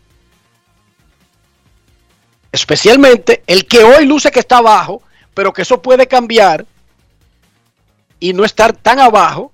Especialmente 2.50 3.42
el 3.46 3.66
que 3.66 3.82
hoy 3.82 4.06
luce 4.06 4.30
que 4.30 4.40
está 4.40 4.58
abajo, 4.58 5.02
pero 5.34 5.52
que 5.52 5.62
eso 5.62 5.80
puede 5.80 6.06
cambiar 6.06 6.66
y 8.20 8.32
no 8.32 8.44
estar 8.44 8.72
tan 8.74 9.00
abajo. 9.00 9.52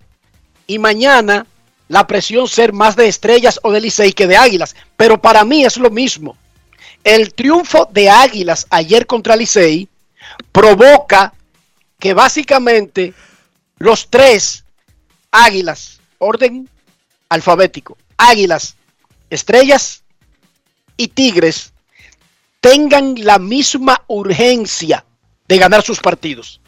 Y 0.67 0.79
mañana 0.79 1.47
la 1.89 2.07
presión 2.07 2.49
ser 2.49 2.73
más 2.73 2.97
de 2.97 3.09
estrellas 3.09 3.59
o 3.63 3.73
de 3.73 3.81
Licey 3.81 4.13
que 4.13 4.27
de 4.27 4.37
águilas. 4.37 4.75
Pero 4.97 5.21
para 5.21 5.45
mí 5.45 5.65
es 5.65 5.77
lo 5.77 5.91
mismo. 5.91 6.37
El 7.05 7.33
triunfo 7.33 7.89
de 7.91 8.11
Águilas 8.11 8.67
ayer 8.71 9.07
contra 9.07 9.37
Licey 9.37 9.89
provoca 10.53 11.33
que 11.99 12.13
básicamente 12.13 13.15
los 13.79 14.09
tres 14.11 14.65
Águilas, 15.31 16.01
orden 16.19 16.69
alfabético. 17.29 17.97
Águilas, 18.17 18.77
Estrellas 19.31 20.03
y 20.97 21.09
Tigres 21.09 21.73
tengan 22.61 23.15
la 23.25 23.39
misma 23.39 24.03
urgencia 24.09 25.05
de 25.47 25.59
ganar 25.59 25.83
sus 25.83 26.01
partidos. 26.01 26.61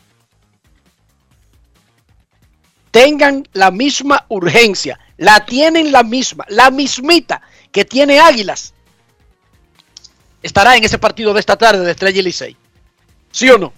Tengan 2.91 3.49
la 3.53 3.71
misma 3.71 4.27
urgencia. 4.29 4.99
La 5.17 5.45
tienen 5.45 5.93
la 5.93 6.03
misma, 6.03 6.45
la 6.49 6.71
mismita 6.71 7.43
que 7.73 7.85
tiene 7.85 8.19
Águilas. 8.19 8.75
Estará 10.43 10.77
en 10.77 10.85
ese 10.85 10.99
partido 10.99 11.35
de 11.35 11.41
esta 11.41 11.57
tarde 11.57 11.85
de 11.85 11.91
Estrella 11.91 12.21
y 12.21 12.23
Licey. 12.23 12.57
¿Sí 13.31 13.49
o 13.51 13.59
no? 13.59 13.73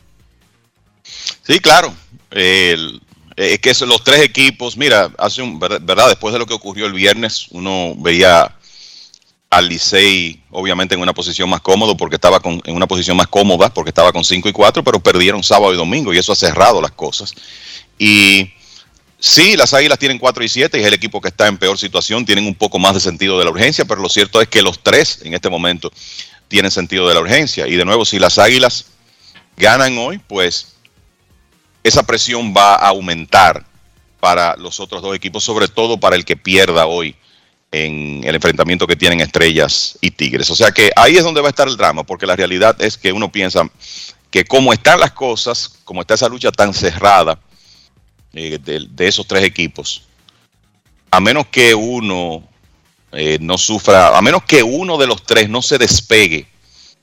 Sí, 1.03 1.59
claro. 1.59 1.93
El, 2.31 3.03
es 3.37 3.59
que 3.59 3.75
los 3.87 4.05
tres 4.05 4.21
equipos, 4.21 4.77
mira, 4.77 5.11
hace 5.19 5.43
un, 5.43 5.59
verdad, 5.59 6.09
después 6.09 6.33
de 6.33 6.39
lo 6.39 6.47
que 6.47 6.55
ocurrió 6.55 6.87
el 6.87 6.93
viernes, 6.93 7.47
uno 7.51 7.95
veía 7.97 8.55
al 9.51 9.69
Licey 9.69 10.43
obviamente 10.51 10.95
en 10.95 11.01
una 11.03 11.13
posición 11.13 11.51
más 11.51 11.61
cómodo 11.61 11.95
porque 11.95 12.17
estaba 12.17 12.41
con, 12.41 12.63
en 12.65 12.75
una 12.75 12.87
posición 12.87 13.19
más 13.19 13.27
cómoda 13.27 13.69
porque 13.73 13.91
estaba 13.91 14.11
con 14.11 14.25
5 14.25 14.49
y 14.49 14.53
4, 14.53 14.83
pero 14.83 14.99
perdieron 14.99 15.43
sábado 15.43 15.75
y 15.75 15.77
domingo 15.77 16.13
y 16.13 16.19
eso 16.19 16.33
ha 16.33 16.37
cerrado 16.37 16.81
las 16.81 16.93
cosas. 16.93 17.35
Y 17.99 18.51
sí, 19.19 19.57
las 19.57 19.75
Águilas 19.75 19.99
tienen 19.99 20.19
4 20.19 20.43
y 20.43 20.49
7 20.49 20.79
y 20.79 20.81
es 20.81 20.87
el 20.87 20.95
equipo 20.95 21.21
que 21.21 21.29
está 21.29 21.49
en 21.49 21.59
peor 21.59 21.79
situación, 21.79 22.25
tienen 22.25 22.47
un 22.47 22.55
poco 22.55 22.79
más 22.79 22.95
de 22.95 23.01
sentido 23.01 23.39
de 23.39 23.45
la 23.45 23.51
urgencia, 23.51 23.85
pero 23.85 24.01
lo 24.01 24.09
cierto 24.09 24.41
es 24.41 24.49
que 24.49 24.63
los 24.63 24.83
tres 24.83 25.21
en 25.23 25.35
este 25.35 25.51
momento 25.51 25.93
tienen 26.49 26.71
sentido 26.71 27.07
de 27.07 27.15
la 27.15 27.21
urgencia. 27.21 27.67
Y 27.69 27.77
de 27.77 27.85
nuevo, 27.85 28.05
si 28.07 28.19
las 28.19 28.39
Águilas 28.39 28.87
ganan 29.57 29.97
hoy, 29.99 30.19
pues 30.19 30.72
esa 31.83 32.03
presión 32.03 32.55
va 32.57 32.75
a 32.75 32.89
aumentar 32.89 33.65
para 34.21 34.57
los 34.57 34.79
otros 34.79 35.03
dos 35.03 35.17
equipos, 35.17 35.43
sobre 35.43 35.69
todo 35.69 35.99
para 35.99 36.17
el 36.17 36.25
que 36.25 36.37
pierda 36.37 36.87
hoy 36.87 37.17
en 37.73 38.23
el 38.23 38.35
enfrentamiento 38.35 38.87
que 38.87 38.95
tienen 38.95 39.21
Estrellas 39.21 39.99
y 40.01 40.11
Tigres. 40.11 40.51
O 40.51 40.55
sea 40.55 40.71
que 40.71 40.93
ahí 40.95 41.17
es 41.17 41.25
donde 41.25 41.41
va 41.41 41.49
a 41.49 41.51
estar 41.51 41.67
el 41.67 41.77
drama, 41.77 42.05
porque 42.05 42.27
la 42.27 42.37
realidad 42.37 42.81
es 42.81 42.97
que 42.97 43.13
uno 43.13 43.33
piensa 43.33 43.69
que 44.31 44.45
como 44.45 44.73
están 44.73 45.01
las 45.01 45.13
cosas, 45.13 45.81
como 45.85 46.03
está 46.03 46.15
esa 46.15 46.29
lucha 46.29 46.53
tan 46.53 46.73
cerrada 46.73 47.39
eh, 48.35 48.59
de, 48.63 49.09
esos 49.09 49.27
tres 49.27 49.43
equipos, 49.43 50.07
a 51.11 51.19
menos 51.19 51.47
que 51.49 51.75
uno 51.75 52.45
eh, 53.11 53.39
no 53.41 53.59
sufra, 53.59 54.17
a 54.17 54.23
menos 54.23 54.45
que 54.45 54.63
uno 54.63 54.99
de 54.99 55.07
los 55.07 55.23
tres 55.25 55.49
no 55.49 55.63
se 55.63 55.79
despegue 55.79 56.47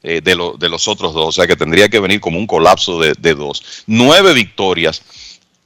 eh, 0.01 0.21
de, 0.23 0.53
de, 0.57 0.69
los 0.69 0.87
otros 0.87 1.13
dos. 1.13 1.27
O 1.27 1.31
sea 1.33 1.45
que 1.45 1.57
tendría 1.57 1.89
que 1.89 1.99
venir 1.99 2.21
como 2.21 2.37
un 2.39 2.47
colapso 2.47 2.99
de, 3.01 3.33
dos. 3.33 3.83
Nueve 3.85 4.33
victorias, 4.33 5.01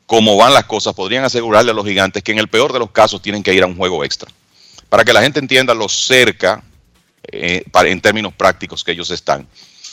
como 0.08 0.38
van 0.38 0.54
las 0.54 0.66
cosas, 0.66 0.96
podrían 0.96 1.24
asegurarle 1.24 1.70
a 1.70 1.74
los 1.76 1.86
gigantes 1.86 2.24
que 2.24 2.32
en 2.32 2.40
el 2.40 2.48
peor 2.48 2.74
de 2.74 2.80
los 2.80 2.90
casos 2.90 3.22
tienen 3.22 3.44
que 3.44 3.54
ir 3.54 3.62
a 3.62 3.68
un 3.68 3.78
juego 3.78 4.04
extra. 4.04 4.32
Para 4.90 5.06
que 5.06 5.14
la 5.14 5.22
gente 5.22 5.40
entienda 5.40 5.76
lo 5.76 5.88
cerca, 5.88 6.64
eh, 7.32 7.64
en 7.74 8.02
términos 8.02 8.34
prácticos, 8.34 8.84
que 8.84 8.92
ellos 8.92 9.12
están 9.12 9.48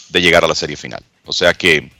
de 0.08 0.22
llegar 0.22 0.42
a 0.42 0.48
la 0.48 0.54
serie 0.54 0.76
final. 0.76 1.04
O 1.26 1.34
sea 1.34 1.52
que 1.52 1.90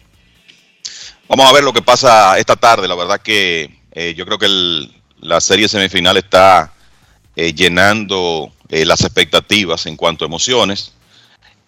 vamos 1.29 1.47
a 1.47 1.53
ver 1.53 1.62
lo 1.62 1.75
que 1.75 1.83
pasa 1.83 2.39
esta 2.39 2.57
tarde. 2.57 2.89
La 2.89 2.95
verdad 2.95 3.21
que 3.21 3.81
eh, 3.93 4.15
yo 4.17 4.25
creo 4.25 4.39
que 4.39 4.47
el, 4.47 4.95
la 5.21 5.43
serie 5.43 5.69
semifinal 5.69 6.17
está 6.17 6.73
llenando 7.37 8.53
las 8.69 9.01
expectativas 9.01 9.87
en 9.87 9.97
cuanto 9.97 10.25
a 10.25 10.29
emociones 10.29 10.93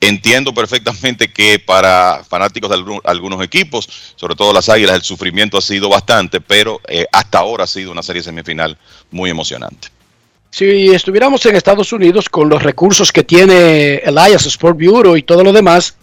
Entiendo 0.04 0.52
perfectamente 0.52 1.32
que 1.32 1.60
para 1.60 2.24
fanáticos 2.28 2.68
de 2.68 3.00
algunos 3.04 3.40
equipos, 3.40 3.88
sobre 4.16 4.34
todo 4.34 4.52
las 4.52 4.68
Águilas, 4.68 4.96
el 4.96 5.02
sufrimiento 5.02 5.56
ha 5.56 5.62
sido 5.62 5.88
bastante, 5.88 6.40
pero 6.40 6.80
eh, 6.88 7.06
hasta 7.12 7.38
ahora 7.38 7.62
ha 7.62 7.66
sido 7.68 7.92
una 7.92 8.02
serie 8.02 8.20
semifinal 8.20 8.76
muy 9.12 9.30
emocionante. 9.30 9.90
Si 10.50 10.88
estuviéramos 10.88 11.46
en 11.46 11.54
Estados 11.54 11.92
Unidos 11.92 12.28
con 12.28 12.48
los 12.48 12.64
recursos 12.64 13.12
que 13.12 13.22
tiene 13.22 13.98
el 13.98 14.16
IAS 14.16 14.46
Sport 14.46 14.76
Bureau 14.76 15.16
y 15.16 15.22
todo 15.22 15.44
lo 15.44 15.52
demás, 15.52 15.94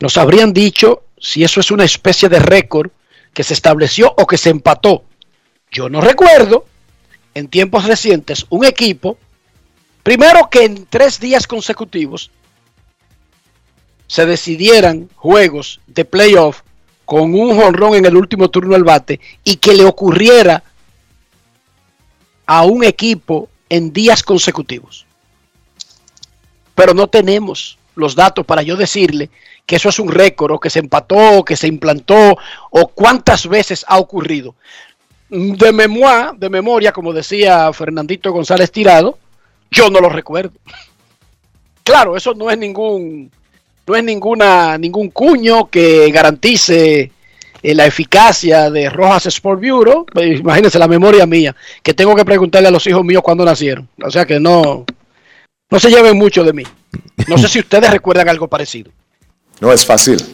nos 0.00 0.16
habrían 0.16 0.52
dicho 0.52 1.04
si 1.16 1.44
eso 1.44 1.60
es 1.60 1.70
una 1.70 1.84
especie 1.84 2.28
de 2.28 2.40
récord 2.40 2.90
que 3.32 3.44
se 3.44 3.54
estableció 3.54 4.12
o 4.18 4.26
que 4.26 4.36
se 4.36 4.50
empató. 4.50 5.04
Yo 5.70 5.88
no 5.88 6.00
recuerdo 6.00 6.64
en 7.34 7.46
tiempos 7.46 7.84
recientes 7.84 8.46
un 8.48 8.64
equipo, 8.64 9.16
primero 10.02 10.50
que 10.50 10.64
en 10.64 10.86
tres 10.86 11.20
días 11.20 11.46
consecutivos, 11.46 12.32
se 14.10 14.26
decidieran 14.26 15.08
juegos 15.14 15.80
de 15.86 16.04
playoff 16.04 16.62
con 17.04 17.32
un 17.32 17.54
jonrón 17.54 17.94
en 17.94 18.06
el 18.06 18.16
último 18.16 18.50
turno 18.50 18.72
del 18.72 18.82
bate 18.82 19.20
y 19.44 19.54
que 19.54 19.72
le 19.72 19.84
ocurriera 19.84 20.64
a 22.44 22.64
un 22.64 22.82
equipo 22.82 23.48
en 23.68 23.92
días 23.92 24.24
consecutivos. 24.24 25.06
Pero 26.74 26.92
no 26.92 27.06
tenemos 27.06 27.78
los 27.94 28.16
datos 28.16 28.44
para 28.44 28.62
yo 28.62 28.74
decirle 28.74 29.30
que 29.64 29.76
eso 29.76 29.90
es 29.90 30.00
un 30.00 30.10
récord 30.10 30.54
o 30.54 30.58
que 30.58 30.70
se 30.70 30.80
empató 30.80 31.38
o 31.38 31.44
que 31.44 31.54
se 31.54 31.68
implantó 31.68 32.36
o 32.70 32.88
cuántas 32.88 33.46
veces 33.46 33.84
ha 33.86 33.98
ocurrido. 33.98 34.56
De 35.28 35.70
memoria, 35.70 36.32
de 36.36 36.50
memoria, 36.50 36.90
como 36.90 37.12
decía 37.12 37.72
Fernandito 37.72 38.32
González 38.32 38.72
Tirado, 38.72 39.20
yo 39.70 39.88
no 39.88 40.00
lo 40.00 40.08
recuerdo. 40.08 40.58
Claro, 41.82 42.16
eso 42.16 42.34
no 42.34 42.50
es 42.50 42.58
ningún 42.58 43.32
no 43.90 43.96
es 43.96 44.04
ninguna, 44.04 44.78
ningún 44.78 45.10
cuño 45.10 45.68
que 45.68 46.10
garantice 46.12 47.10
eh, 47.60 47.74
la 47.74 47.86
eficacia 47.86 48.70
de 48.70 48.88
Rojas 48.88 49.26
Sport 49.26 49.60
Bureau. 49.60 50.06
Pues, 50.06 50.38
imagínense 50.38 50.78
la 50.78 50.86
memoria 50.86 51.26
mía, 51.26 51.56
que 51.82 51.92
tengo 51.92 52.14
que 52.14 52.24
preguntarle 52.24 52.68
a 52.68 52.70
los 52.70 52.86
hijos 52.86 53.04
míos 53.04 53.22
cuándo 53.24 53.44
nacieron. 53.44 53.88
O 54.02 54.10
sea 54.10 54.24
que 54.24 54.38
no, 54.38 54.84
no 55.68 55.80
se 55.80 55.90
lleven 55.90 56.16
mucho 56.16 56.44
de 56.44 56.52
mí. 56.52 56.62
No 57.26 57.36
sé 57.36 57.48
si 57.48 57.58
ustedes 57.60 57.90
recuerdan 57.90 58.28
algo 58.28 58.46
parecido. 58.46 58.92
No 59.60 59.72
es 59.72 59.84
fácil. 59.84 60.24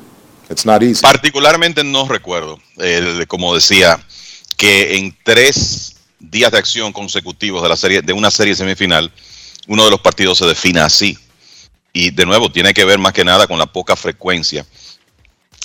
It's 0.50 0.66
not 0.66 0.82
easy. 0.82 1.00
Particularmente 1.00 1.82
no 1.82 2.06
recuerdo, 2.06 2.60
eh, 2.78 3.24
como 3.26 3.54
decía, 3.54 3.98
que 4.58 4.98
en 4.98 5.16
tres 5.24 5.96
días 6.20 6.52
de 6.52 6.58
acción 6.58 6.92
consecutivos 6.92 7.62
de 7.62 7.68
la 7.70 7.76
serie, 7.76 8.02
de 8.02 8.12
una 8.12 8.30
serie 8.30 8.54
semifinal, 8.54 9.10
uno 9.66 9.84
de 9.86 9.90
los 9.90 10.00
partidos 10.00 10.36
se 10.36 10.46
defina 10.46 10.84
así. 10.84 11.18
Y 11.98 12.10
de 12.10 12.26
nuevo, 12.26 12.52
tiene 12.52 12.74
que 12.74 12.84
ver 12.84 12.98
más 12.98 13.14
que 13.14 13.24
nada 13.24 13.46
con 13.46 13.58
la 13.58 13.64
poca 13.64 13.96
frecuencia 13.96 14.66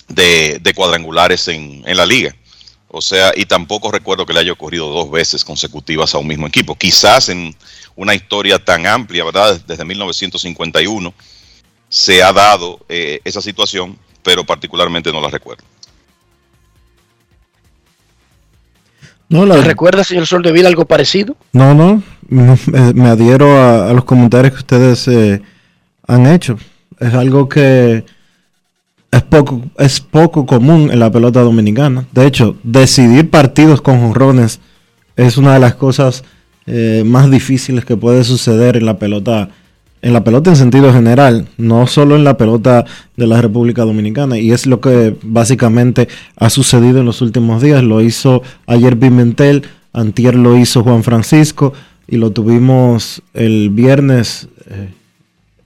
de, 0.07 0.61
cuadrangulares 0.73 1.49
en, 1.49 1.83
la 1.85 2.05
liga. 2.05 2.33
O 2.87 3.01
sea, 3.01 3.33
y 3.35 3.43
tampoco 3.43 3.91
recuerdo 3.91 4.25
que 4.25 4.31
le 4.31 4.39
haya 4.39 4.53
ocurrido 4.53 4.87
dos 4.87 5.11
veces 5.11 5.43
consecutivas 5.43 6.15
a 6.15 6.19
un 6.19 6.27
mismo 6.27 6.47
equipo. 6.47 6.77
Quizás 6.77 7.27
en 7.27 7.53
una 7.97 8.15
historia 8.15 8.63
tan 8.63 8.87
amplia, 8.87 9.25
¿verdad? 9.25 9.61
Desde 9.67 9.83
1951 9.83 11.13
se 11.89 12.23
ha 12.23 12.31
dado 12.31 12.79
eh, 12.87 13.19
esa 13.25 13.41
situación, 13.41 13.99
pero 14.23 14.45
particularmente 14.45 15.11
no 15.11 15.19
la 15.19 15.29
recuerdo. 15.29 15.65
No, 19.27 19.45
la... 19.45 19.57
¿Recuerda, 19.57 20.05
señor 20.05 20.27
Sol 20.27 20.43
de 20.43 20.53
Vida, 20.53 20.69
algo 20.69 20.85
parecido? 20.85 21.35
No, 21.51 21.73
no. 21.73 22.01
Me, 22.29 23.09
adhiero 23.09 23.61
a, 23.61 23.91
los 23.91 24.05
comentarios 24.05 24.53
que 24.53 24.59
ustedes 24.59 25.09
eh, 25.09 25.41
han 26.11 26.27
hecho. 26.27 26.57
Es 26.99 27.13
algo 27.13 27.47
que 27.47 28.03
es 29.11 29.21
poco, 29.23 29.61
es 29.77 29.99
poco 30.01 30.45
común 30.45 30.89
en 30.91 30.99
la 30.99 31.11
pelota 31.11 31.41
dominicana. 31.41 32.05
De 32.11 32.25
hecho, 32.25 32.57
decidir 32.63 33.29
partidos 33.29 33.81
con 33.81 33.99
jonrones 33.99 34.59
es 35.15 35.37
una 35.37 35.53
de 35.53 35.59
las 35.59 35.75
cosas 35.75 36.23
eh, 36.67 37.03
más 37.05 37.31
difíciles 37.31 37.85
que 37.85 37.97
puede 37.97 38.23
suceder 38.23 38.75
en 38.75 38.85
la 38.85 38.99
pelota, 38.99 39.49
en 40.01 40.13
la 40.13 40.23
pelota 40.23 40.49
en 40.49 40.57
sentido 40.57 40.91
general, 40.93 41.47
no 41.57 41.87
solo 41.87 42.15
en 42.15 42.23
la 42.23 42.37
pelota 42.37 42.85
de 43.15 43.27
la 43.27 43.41
República 43.41 43.83
Dominicana. 43.83 44.37
Y 44.37 44.51
es 44.51 44.65
lo 44.65 44.81
que 44.81 45.15
básicamente 45.23 46.09
ha 46.35 46.49
sucedido 46.49 46.99
en 46.99 47.05
los 47.05 47.21
últimos 47.21 47.61
días. 47.61 47.83
Lo 47.83 48.01
hizo 48.01 48.43
ayer 48.67 48.99
Pimentel, 48.99 49.63
antier 49.93 50.35
lo 50.35 50.57
hizo 50.57 50.83
Juan 50.83 51.03
Francisco 51.03 51.73
y 52.05 52.17
lo 52.17 52.31
tuvimos 52.31 53.21
el 53.33 53.69
viernes. 53.69 54.49
Eh, 54.69 54.89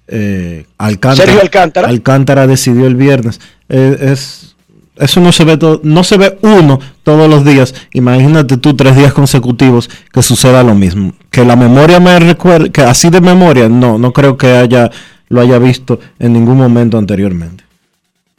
eh, 0.08 0.66
Alcántara, 0.78 1.26
Sergio 1.26 1.42
Alcántara. 1.42 1.88
Alcántara 1.88 2.48
decidió 2.48 2.88
el 2.88 2.96
viernes. 2.96 3.40
Eh, 3.70 3.98
es, 4.12 4.56
eso 4.98 5.20
no 5.20 5.32
se 5.32 5.44
ve 5.44 5.58
todo, 5.58 5.82
no 5.84 6.04
se 6.04 6.18
ve 6.18 6.38
uno 6.42 6.80
todos 7.04 7.30
los 7.30 7.44
días. 7.44 7.74
Imagínate 7.94 8.58
tú 8.58 8.76
tres 8.76 8.96
días 8.96 9.14
consecutivos 9.14 9.90
que 10.14 10.22
suceda 10.22 10.64
lo 10.64 10.76
mismo. 10.76 11.14
Que 11.32 11.44
la 11.44 11.56
memoria 11.56 12.00
me 12.00 12.18
recuerde, 12.20 12.72
que 12.72 12.82
así 12.82 13.10
de 13.10 13.22
memoria, 13.22 13.68
no, 13.68 13.98
no 13.98 14.14
creo 14.14 14.38
que 14.38 14.48
haya 14.48 14.92
lo 15.28 15.42
haya 15.42 15.58
visto 15.58 16.00
en 16.20 16.34
ningún 16.34 16.58
momento 16.58 16.98
anteriormente. 16.98 17.64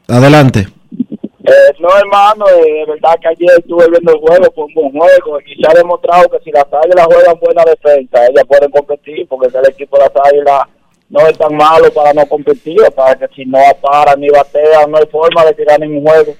Adelante. 0.07 0.68
Eh, 1.48 1.74
no, 1.80 1.88
hermano, 1.98 2.45
eh, 2.49 2.84
de 2.86 2.86
verdad 2.86 3.18
que 3.22 3.30
ayer 3.30 3.49
estuve 3.57 3.90
viendo 3.90 4.11
el 4.11 4.19
juego, 4.19 4.52
fue 4.53 4.65
un 4.65 4.74
buen 4.74 4.91
juego 4.91 5.40
y 5.45 5.56
se 5.56 5.65
ha 5.65 5.74
demostrado 5.74 6.28
que 6.28 6.40
si 6.44 6.52
las 6.52 6.65
águilas 6.65 7.06
juegan 7.06 7.40
buena 7.40 7.64
defensa, 7.64 8.28
ellas 8.28 8.44
pueden 8.45 8.69
competir 8.69 9.26
porque 9.30 9.57
el 9.57 9.69
equipo 9.69 9.98
de 9.98 10.03
las 10.03 10.11
águilas 10.30 10.64
no 11.10 11.22
es 11.22 11.38
tan 11.38 11.56
malo 11.56 11.90
para 11.94 12.14
no 12.14 12.26
competir, 12.26 12.76
para 12.94 13.15
que 13.15 13.30
si 13.34 13.45
no 13.45 13.60
paran 13.82 14.19
ni 14.19 14.28
batean, 14.28 14.91
no 14.91 14.98
hay 14.98 15.06
forma 15.06 15.45
de 15.45 15.53
tirar 15.53 15.80
ningún 15.80 16.06
juego. 16.06 16.36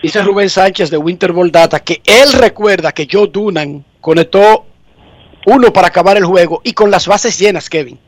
Dice 0.01 0.23
Rubén 0.23 0.49
Sánchez 0.49 0.89
de 0.89 0.97
Winterball 0.97 1.51
Data 1.51 1.81
que 1.81 2.01
él 2.03 2.33
recuerda 2.33 2.91
que 2.93 3.07
Joe 3.09 3.27
Dunan 3.27 3.85
conectó 4.01 4.65
uno 5.45 5.71
para 5.71 5.89
acabar 5.89 6.17
el 6.17 6.25
juego 6.25 6.61
y 6.63 6.73
con 6.73 6.89
las 6.89 7.05
bases 7.05 7.37
llenas, 7.37 7.69
Kevin. 7.69 7.99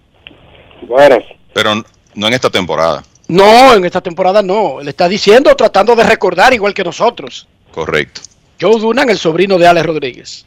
Bueno. 0.88 1.20
Pero 1.54 1.76
no 2.16 2.28
en 2.28 2.34
esta 2.34 2.50
temporada. 2.50 3.04
No, 3.28 3.76
en 3.76 3.86
esta 3.86 4.02
temporada 4.02 4.42
no. 4.42 4.82
Él 4.82 4.88
está 4.88 5.08
diciendo, 5.08 5.56
tratando 5.56 5.96
de 5.96 6.06
recordar 6.06 6.56
igual 6.56 6.74
que 6.74 6.84
nosotros. 6.84 7.48
Correcto. 7.72 8.22
Joe 8.60 8.80
Dunan, 8.80 9.10
el 9.10 9.18
sobrino 9.18 9.58
de 9.58 9.68
Alex 9.68 9.86
Rodríguez. 9.86 10.46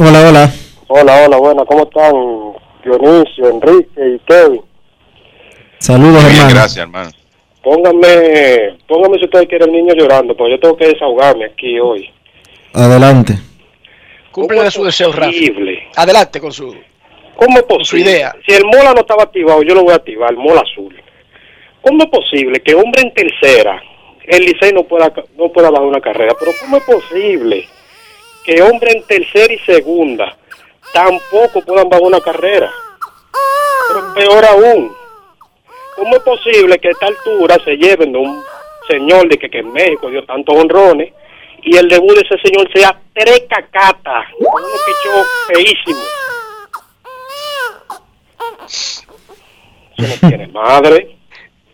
Hola, 0.00 0.28
hola. 0.28 0.52
Hola, 0.88 1.24
hola, 1.24 1.36
buena, 1.36 1.64
¿cómo 1.64 1.82
están? 1.84 2.12
Dionisio, 2.84 3.50
Enrique 3.50 4.14
y 4.14 4.18
Kevin. 4.20 4.62
Saludos, 5.78 6.24
Bien, 6.24 6.36
hermano. 6.36 6.54
gracias, 6.54 6.76
hermano. 6.76 7.10
Pónganme, 7.62 8.78
pónganme 8.86 9.18
si 9.18 9.24
ustedes 9.24 9.48
quieren 9.48 9.74
el 9.74 9.82
niño 9.82 9.94
llorando, 9.94 10.36
porque 10.36 10.52
yo 10.52 10.60
tengo 10.60 10.76
que 10.76 10.86
desahogarme 10.86 11.46
aquí 11.46 11.78
hoy. 11.80 12.08
Adelante. 12.72 13.34
Cumple 14.30 14.70
su 14.70 14.84
deseo, 14.84 15.12
Rafa. 15.12 15.32
Adelante 15.96 16.40
con 16.40 16.52
su. 16.52 16.76
¿Cómo 17.36 17.58
es 17.58 17.64
posible? 17.64 17.84
su 17.84 17.96
idea. 17.96 18.34
Si 18.46 18.54
el 18.54 18.64
Mola 18.64 18.92
no 18.94 19.00
estaba 19.00 19.24
activado, 19.24 19.62
yo 19.62 19.74
lo 19.74 19.82
voy 19.82 19.92
a 19.92 19.96
activar, 19.96 20.30
el 20.30 20.36
Mola 20.36 20.62
azul. 20.62 20.94
¿Cómo 21.82 22.04
es 22.04 22.10
posible 22.10 22.60
que 22.60 22.74
hombre 22.74 23.02
en 23.02 23.14
tercera, 23.14 23.82
el 24.26 24.44
Licey 24.44 24.72
no 24.72 24.82
pueda, 24.84 25.12
no 25.36 25.52
pueda 25.52 25.70
bajar 25.70 25.86
una 25.86 26.00
carrera? 26.00 26.34
Pero 26.38 26.52
¿cómo 26.60 26.76
es 26.78 26.84
posible 26.84 27.68
que 28.44 28.62
hombre 28.62 28.92
en 28.92 29.02
tercera 29.04 29.52
y 29.52 29.58
segunda 29.60 30.36
tampoco 30.92 31.62
puedan 31.62 31.88
bajar 31.88 32.06
una 32.06 32.20
carrera? 32.20 32.70
Pero 33.88 34.14
peor 34.14 34.44
aún, 34.44 34.92
¿cómo 35.94 36.16
es 36.16 36.22
posible 36.22 36.78
que 36.78 36.88
a 36.88 36.90
esta 36.92 37.06
altura 37.06 37.56
se 37.64 37.76
lleven 37.76 38.12
de 38.12 38.18
un 38.18 38.42
señor 38.88 39.28
de 39.28 39.38
que, 39.38 39.48
que 39.48 39.58
en 39.58 39.72
México 39.72 40.10
dio 40.10 40.24
tantos 40.24 40.54
honrones 40.56 41.12
y 41.62 41.76
el 41.76 41.88
debut 41.88 42.14
de 42.14 42.20
ese 42.20 42.38
señor 42.42 42.68
sea 42.72 42.98
tres 43.12 43.44
cacatas, 43.48 44.26
con 44.38 44.62
un 44.62 44.70
pichó 44.86 45.24
feísimo? 45.48 46.00
Eso 49.96 50.18
no 50.22 50.28
tiene 50.28 50.46
madre. 50.48 51.15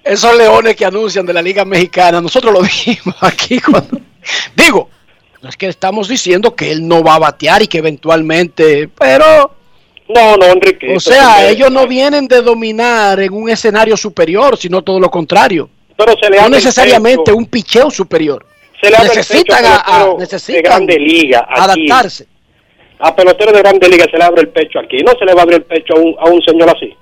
Esos 0.04 0.36
leones 0.36 0.74
que 0.76 0.84
anuncian 0.84 1.24
de 1.26 1.32
la 1.32 1.42
Liga 1.42 1.64
Mexicana, 1.64 2.20
nosotros 2.20 2.52
lo 2.52 2.62
dijimos 2.62 3.14
aquí 3.20 3.60
cuando. 3.60 3.98
Digo, 4.56 4.88
no 5.40 5.48
es 5.48 5.56
que 5.56 5.66
estamos 5.68 6.08
diciendo 6.08 6.54
que 6.54 6.70
él 6.72 6.86
no 6.86 7.02
va 7.02 7.16
a 7.16 7.18
batear 7.20 7.62
y 7.62 7.66
que 7.68 7.78
eventualmente. 7.78 8.88
Pero. 8.98 9.54
No, 10.08 10.36
no, 10.36 10.46
Enrique. 10.46 10.94
O 10.96 11.00
sea, 11.00 11.48
ellos 11.48 11.70
no 11.70 11.86
vienen 11.86 12.28
de 12.28 12.42
dominar 12.42 13.18
en 13.20 13.32
un 13.32 13.48
escenario 13.48 13.96
superior, 13.96 14.56
sino 14.58 14.82
todo 14.82 15.00
lo 15.00 15.10
contrario. 15.10 15.70
Pero 15.96 16.14
se 16.20 16.28
le 16.28 16.40
no 16.40 16.48
necesariamente 16.48 17.32
un 17.32 17.46
picheo 17.46 17.90
superior. 17.90 18.44
Se 18.80 18.90
le 18.90 18.96
abre 18.96 19.10
el 19.10 19.16
necesitan, 19.16 19.64
a- 19.64 19.76
a 19.86 20.14
necesitan 20.18 20.56
de 20.56 20.62
grande 20.62 20.98
liga 20.98 21.46
aquí. 21.48 21.86
adaptarse. 21.88 22.26
A 22.98 23.14
pelotero 23.14 23.52
de 23.52 23.58
grande 23.60 23.88
liga 23.88 24.06
se 24.10 24.16
le 24.18 24.24
abre 24.24 24.42
el 24.42 24.48
pecho 24.48 24.78
aquí. 24.80 24.98
No 24.98 25.12
se 25.18 25.24
le 25.24 25.34
va 25.34 25.40
a 25.40 25.42
abrir 25.44 25.58
el 25.58 25.64
pecho 25.64 25.94
a 25.94 25.98
un, 26.00 26.14
a 26.18 26.24
un 26.28 26.42
señor 26.42 26.68
así. 26.70 26.92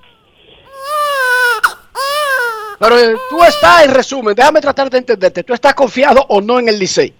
Pero 2.81 2.97
eh, 2.97 3.15
tú 3.29 3.43
estás, 3.43 3.85
en 3.85 3.93
resumen, 3.93 4.33
déjame 4.33 4.59
tratar 4.59 4.89
de 4.89 4.97
entenderte. 4.97 5.43
¿Tú 5.43 5.53
estás 5.53 5.75
confiado 5.75 6.25
o 6.29 6.41
no 6.41 6.57
en 6.57 6.67
el 6.67 6.79
Licey? 6.79 7.13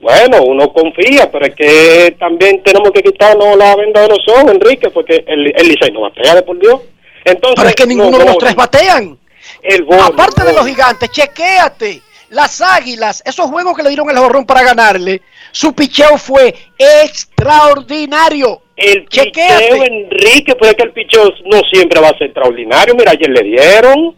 Bueno, 0.00 0.42
uno 0.44 0.72
confía, 0.72 1.30
pero 1.30 1.44
es 1.44 1.54
que 1.54 2.16
también 2.18 2.62
tenemos 2.62 2.90
que 2.92 3.02
quitarnos 3.02 3.54
la 3.58 3.76
venda 3.76 4.00
de 4.00 4.08
los 4.08 4.26
ojos, 4.28 4.50
Enrique, 4.50 4.88
porque 4.88 5.22
el, 5.26 5.52
el 5.54 5.68
Licey 5.68 5.92
no 5.92 6.00
batea 6.00 6.36
de 6.36 6.42
por 6.42 6.58
Dios. 6.58 6.80
Entonces, 7.22 7.56
Pero 7.56 7.68
es 7.68 7.74
que 7.74 7.86
ninguno 7.86 8.12
no, 8.12 8.18
de 8.18 8.24
los 8.24 8.38
tres 8.38 8.54
batean. 8.54 9.18
El 9.62 9.86
Aparte 10.00 10.42
de 10.44 10.54
los 10.54 10.66
gigantes, 10.66 11.10
chequéate. 11.10 12.00
Las 12.30 12.62
águilas, 12.62 13.22
esos 13.26 13.46
juegos 13.46 13.76
que 13.76 13.82
le 13.82 13.90
dieron 13.90 14.08
el 14.08 14.16
jorrón 14.16 14.46
para 14.46 14.62
ganarle, 14.62 15.20
su 15.52 15.74
picheo 15.74 16.16
fue 16.16 16.54
extraordinario. 16.78 18.62
El 18.74 19.06
Chequéate. 19.06 19.68
picheo, 19.68 19.84
Enrique, 19.84 20.54
pues 20.54 20.70
es 20.70 20.76
que 20.76 20.82
el 20.84 20.92
picheo 20.92 21.30
no 21.44 21.60
siempre 21.70 22.00
va 22.00 22.08
a 22.08 22.16
ser 22.16 22.28
extraordinario. 22.28 22.94
Mira, 22.94 23.12
ayer 23.12 23.28
le 23.28 23.42
dieron. 23.42 24.16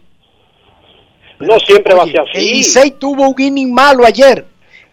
No 1.47 1.59
siempre 1.59 1.93
va 1.93 2.03
a 2.03 2.05
ser 2.05 2.15
El 2.15 2.29
así. 2.29 2.53
Licey 2.53 2.91
tuvo 2.91 3.27
un 3.29 3.35
inning 3.41 3.73
malo 3.73 4.05
ayer. 4.05 4.45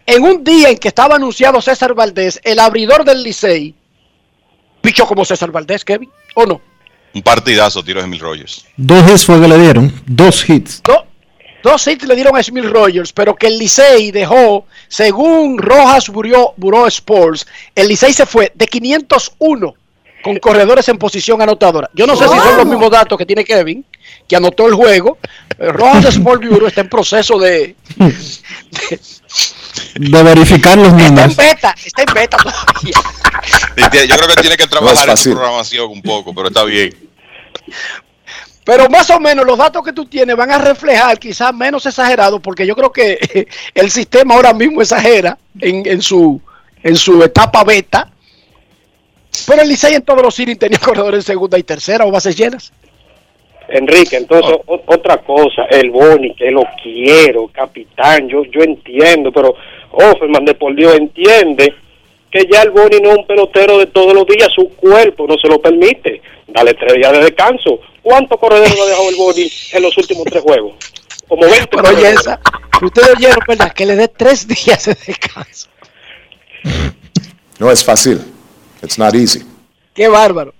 En 0.05 0.23
un 0.23 0.43
día 0.43 0.69
en 0.69 0.77
que 0.77 0.87
estaba 0.87 1.15
anunciado 1.15 1.61
César 1.61 1.93
Valdés, 1.93 2.39
el 2.43 2.59
abridor 2.59 3.03
del 3.05 3.21
Licey, 3.21 3.75
pichó 4.81 5.05
como 5.05 5.23
César 5.25 5.51
Valdés, 5.51 5.85
Kevin, 5.85 6.09
¿o 6.35 6.45
no? 6.45 6.61
Un 7.13 7.21
partidazo, 7.21 7.83
tiro 7.83 7.99
de 7.99 8.05
Emil 8.05 8.19
Rogers. 8.19 8.65
Dos 8.77 9.09
hits 9.09 9.25
fue 9.25 9.41
que 9.41 9.47
le 9.47 9.57
dieron. 9.57 9.93
Dos 10.05 10.47
hits. 10.49 10.81
Do- 10.83 11.05
dos 11.63 11.85
hits 11.87 12.05
le 12.07 12.15
dieron 12.15 12.35
a 12.37 12.41
Smith 12.43 12.65
Rogers, 12.65 13.11
pero 13.13 13.35
que 13.35 13.47
el 13.47 13.57
Licey 13.57 14.11
dejó, 14.11 14.65
según 14.87 15.57
Rojas 15.57 16.07
Bureau, 16.09 16.53
Bureau 16.57 16.85
Sports, 16.87 17.45
el 17.75 17.87
Licey 17.87 18.13
se 18.13 18.25
fue 18.25 18.51
de 18.55 18.65
501 18.67 19.75
con 20.23 20.37
corredores 20.37 20.87
en 20.89 20.97
posición 20.97 21.41
anotadora. 21.41 21.89
Yo 21.93 22.05
no 22.07 22.15
sé 22.15 22.27
si 22.27 22.37
son 22.37 22.57
los 22.57 22.65
mismos 22.65 22.89
datos 22.91 23.17
que 23.17 23.25
tiene 23.25 23.43
Kevin, 23.43 23.85
que 24.27 24.35
anotó 24.35 24.67
el 24.67 24.73
juego. 24.75 25.17
Rojas 25.57 26.03
de 26.03 26.09
Sport 26.09 26.43
Bureau 26.45 26.67
está 26.67 26.81
en 26.81 26.89
proceso 26.89 27.37
de... 27.39 27.75
De 29.95 30.23
verificar 30.23 30.77
los 30.77 30.87
Está 30.87 31.05
en 31.05 31.15
números. 31.15 31.35
beta, 31.35 31.75
está 31.85 32.01
en 32.03 32.13
beta 32.13 32.37
todavía. 32.37 34.05
Yo 34.07 34.15
creo 34.15 34.27
que 34.27 34.41
tiene 34.41 34.57
que 34.57 34.67
trabajar 34.67 35.09
en 35.09 35.17
su 35.17 35.31
programación 35.31 35.91
un 35.91 36.01
poco, 36.01 36.33
pero 36.33 36.47
está 36.47 36.63
bien. 36.63 36.95
Pero 38.63 38.89
más 38.89 39.09
o 39.09 39.19
menos 39.19 39.45
los 39.45 39.57
datos 39.57 39.83
que 39.83 39.93
tú 39.93 40.05
tienes 40.05 40.35
van 40.35 40.51
a 40.51 40.57
reflejar, 40.59 41.17
quizás 41.17 41.53
menos 41.53 41.85
exagerados, 41.85 42.39
porque 42.41 42.67
yo 42.67 42.75
creo 42.75 42.91
que 42.91 43.47
el 43.73 43.89
sistema 43.91 44.35
ahora 44.35 44.53
mismo 44.53 44.81
exagera 44.81 45.37
en, 45.59 45.85
en 45.87 46.01
su, 46.01 46.39
en 46.83 46.95
su 46.95 47.23
etapa 47.23 47.63
beta. 47.63 48.11
Pero 49.47 49.61
el 49.61 49.69
Licey 49.69 49.95
en 49.95 50.03
todos 50.03 50.21
los 50.21 50.37
innings 50.39 50.59
tenía 50.59 50.79
corredores 50.79 51.19
en 51.19 51.23
segunda 51.23 51.57
y 51.57 51.63
tercera 51.63 52.05
o 52.05 52.11
bases 52.11 52.35
llenas. 52.35 52.71
Enrique, 53.71 54.17
entonces 54.17 54.55
o- 54.65 54.81
otra 54.87 55.17
cosa, 55.17 55.63
el 55.69 55.89
Boni, 55.91 56.33
que 56.35 56.51
lo 56.51 56.63
quiero, 56.81 57.47
capitán, 57.53 58.27
yo 58.27 58.43
yo 58.45 58.61
entiendo, 58.61 59.31
pero 59.31 59.53
Offerman 59.91 60.45
de 60.45 60.53
por 60.55 60.75
Dios 60.75 60.95
entiende 60.95 61.73
que 62.31 62.47
ya 62.51 62.61
el 62.61 62.69
Boni 62.71 62.99
no 63.01 63.11
es 63.11 63.17
un 63.17 63.25
pelotero 63.27 63.77
de 63.79 63.87
todos 63.87 64.13
los 64.13 64.25
días, 64.27 64.49
su 64.53 64.69
cuerpo 64.75 65.25
no 65.27 65.35
se 65.37 65.47
lo 65.47 65.59
permite. 65.59 66.21
Dale 66.47 66.73
tres 66.75 66.93
días 66.93 67.11
de 67.11 67.19
descanso. 67.23 67.79
¿Cuántos 68.03 68.39
corredores 68.39 68.71
ha 68.79 68.85
dejado 68.85 69.09
el 69.09 69.15
Boni 69.15 69.51
en 69.73 69.81
los 69.81 69.97
últimos 69.97 70.23
tres 70.25 70.43
juegos? 70.43 70.73
Como 71.27 71.41
20 71.43 71.67
Pero 71.67 71.81
oye, 71.83 71.89
corredores. 71.95 72.19
esa, 72.21 72.39
ustedes 72.83 73.09
oyeron, 73.17 73.39
¿verdad? 73.47 73.73
Que 73.73 73.85
le 73.85 73.95
dé 73.95 74.07
tres 74.07 74.47
días 74.65 74.85
de 74.85 74.95
descanso. 75.07 75.69
No 77.59 77.71
es 77.71 77.83
fácil. 77.83 78.21
It's 78.83 78.97
not 78.97 79.13
easy. 79.15 79.43
Qué 79.93 80.07
bárbaro. 80.07 80.53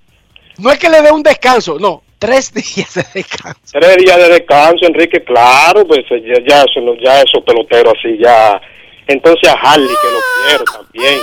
No 0.57 0.72
es 0.72 0.77
que 0.80 0.90
le 0.90 1.02
dé 1.02 1.11
un 1.11 1.23
descanso, 1.23 1.77
no, 1.80 2.03
tres 2.20 2.54
días 2.76 2.94
de 2.94 3.06
descanso. 3.14 3.60
Tres 3.72 3.98
días 3.98 4.18
de 4.18 4.30
descanso, 4.30 4.86
Enrique, 4.86 5.24
claro, 5.24 5.88
pues 5.88 6.02
eh, 6.12 6.22
ya, 6.26 6.44
ya, 6.48 6.64
eso, 6.64 6.96
ya 7.02 7.22
esos 7.22 7.44
peloteros 7.44 7.94
así, 7.98 8.18
ya. 8.20 8.62
Entonces 9.08 9.50
a 9.50 9.54
Harley, 9.54 9.88
que 9.88 10.12
lo 10.12 10.48
quiero 10.48 10.64
también. 10.66 11.20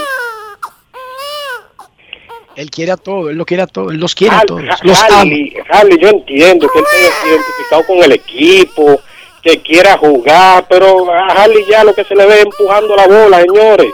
Él 2.57 2.71
quiere 2.71 2.93
a 2.93 2.97
todos, 2.97 3.31
él 3.31 3.37
lo 3.37 3.45
quiere 3.45 3.63
a 3.63 3.67
todos, 3.67 3.93
él 3.93 4.01
los 4.01 4.15
quiere 4.15 4.35
a 4.35 4.41
todos. 4.41 4.63
Los. 4.83 5.03
Harley, 5.03 5.55
Harley, 5.69 5.99
yo 6.01 6.09
entiendo 6.09 6.67
que 6.69 6.79
él 6.79 6.85
esté 6.87 7.29
identificado 7.29 7.87
con 7.87 7.99
el 8.03 8.13
equipo, 8.13 9.01
que 9.43 9.61
quiera 9.61 9.99
jugar, 9.99 10.65
pero 10.69 11.13
a 11.13 11.27
Harley 11.27 11.65
ya 11.69 11.85
lo 11.85 11.95
que 11.95 12.03
se 12.05 12.17
le 12.17 12.25
ve 12.25 12.41
empujando 12.41 12.97
la 12.97 13.07
bola, 13.07 13.41
señores. 13.43 13.93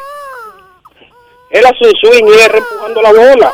Él 1.50 1.66
hace 1.66 1.84
un 1.84 1.94
swing 1.96 2.24
y 2.24 2.40
él 2.40 2.52
empujando 2.54 3.02
la 3.02 3.12
bola. 3.12 3.52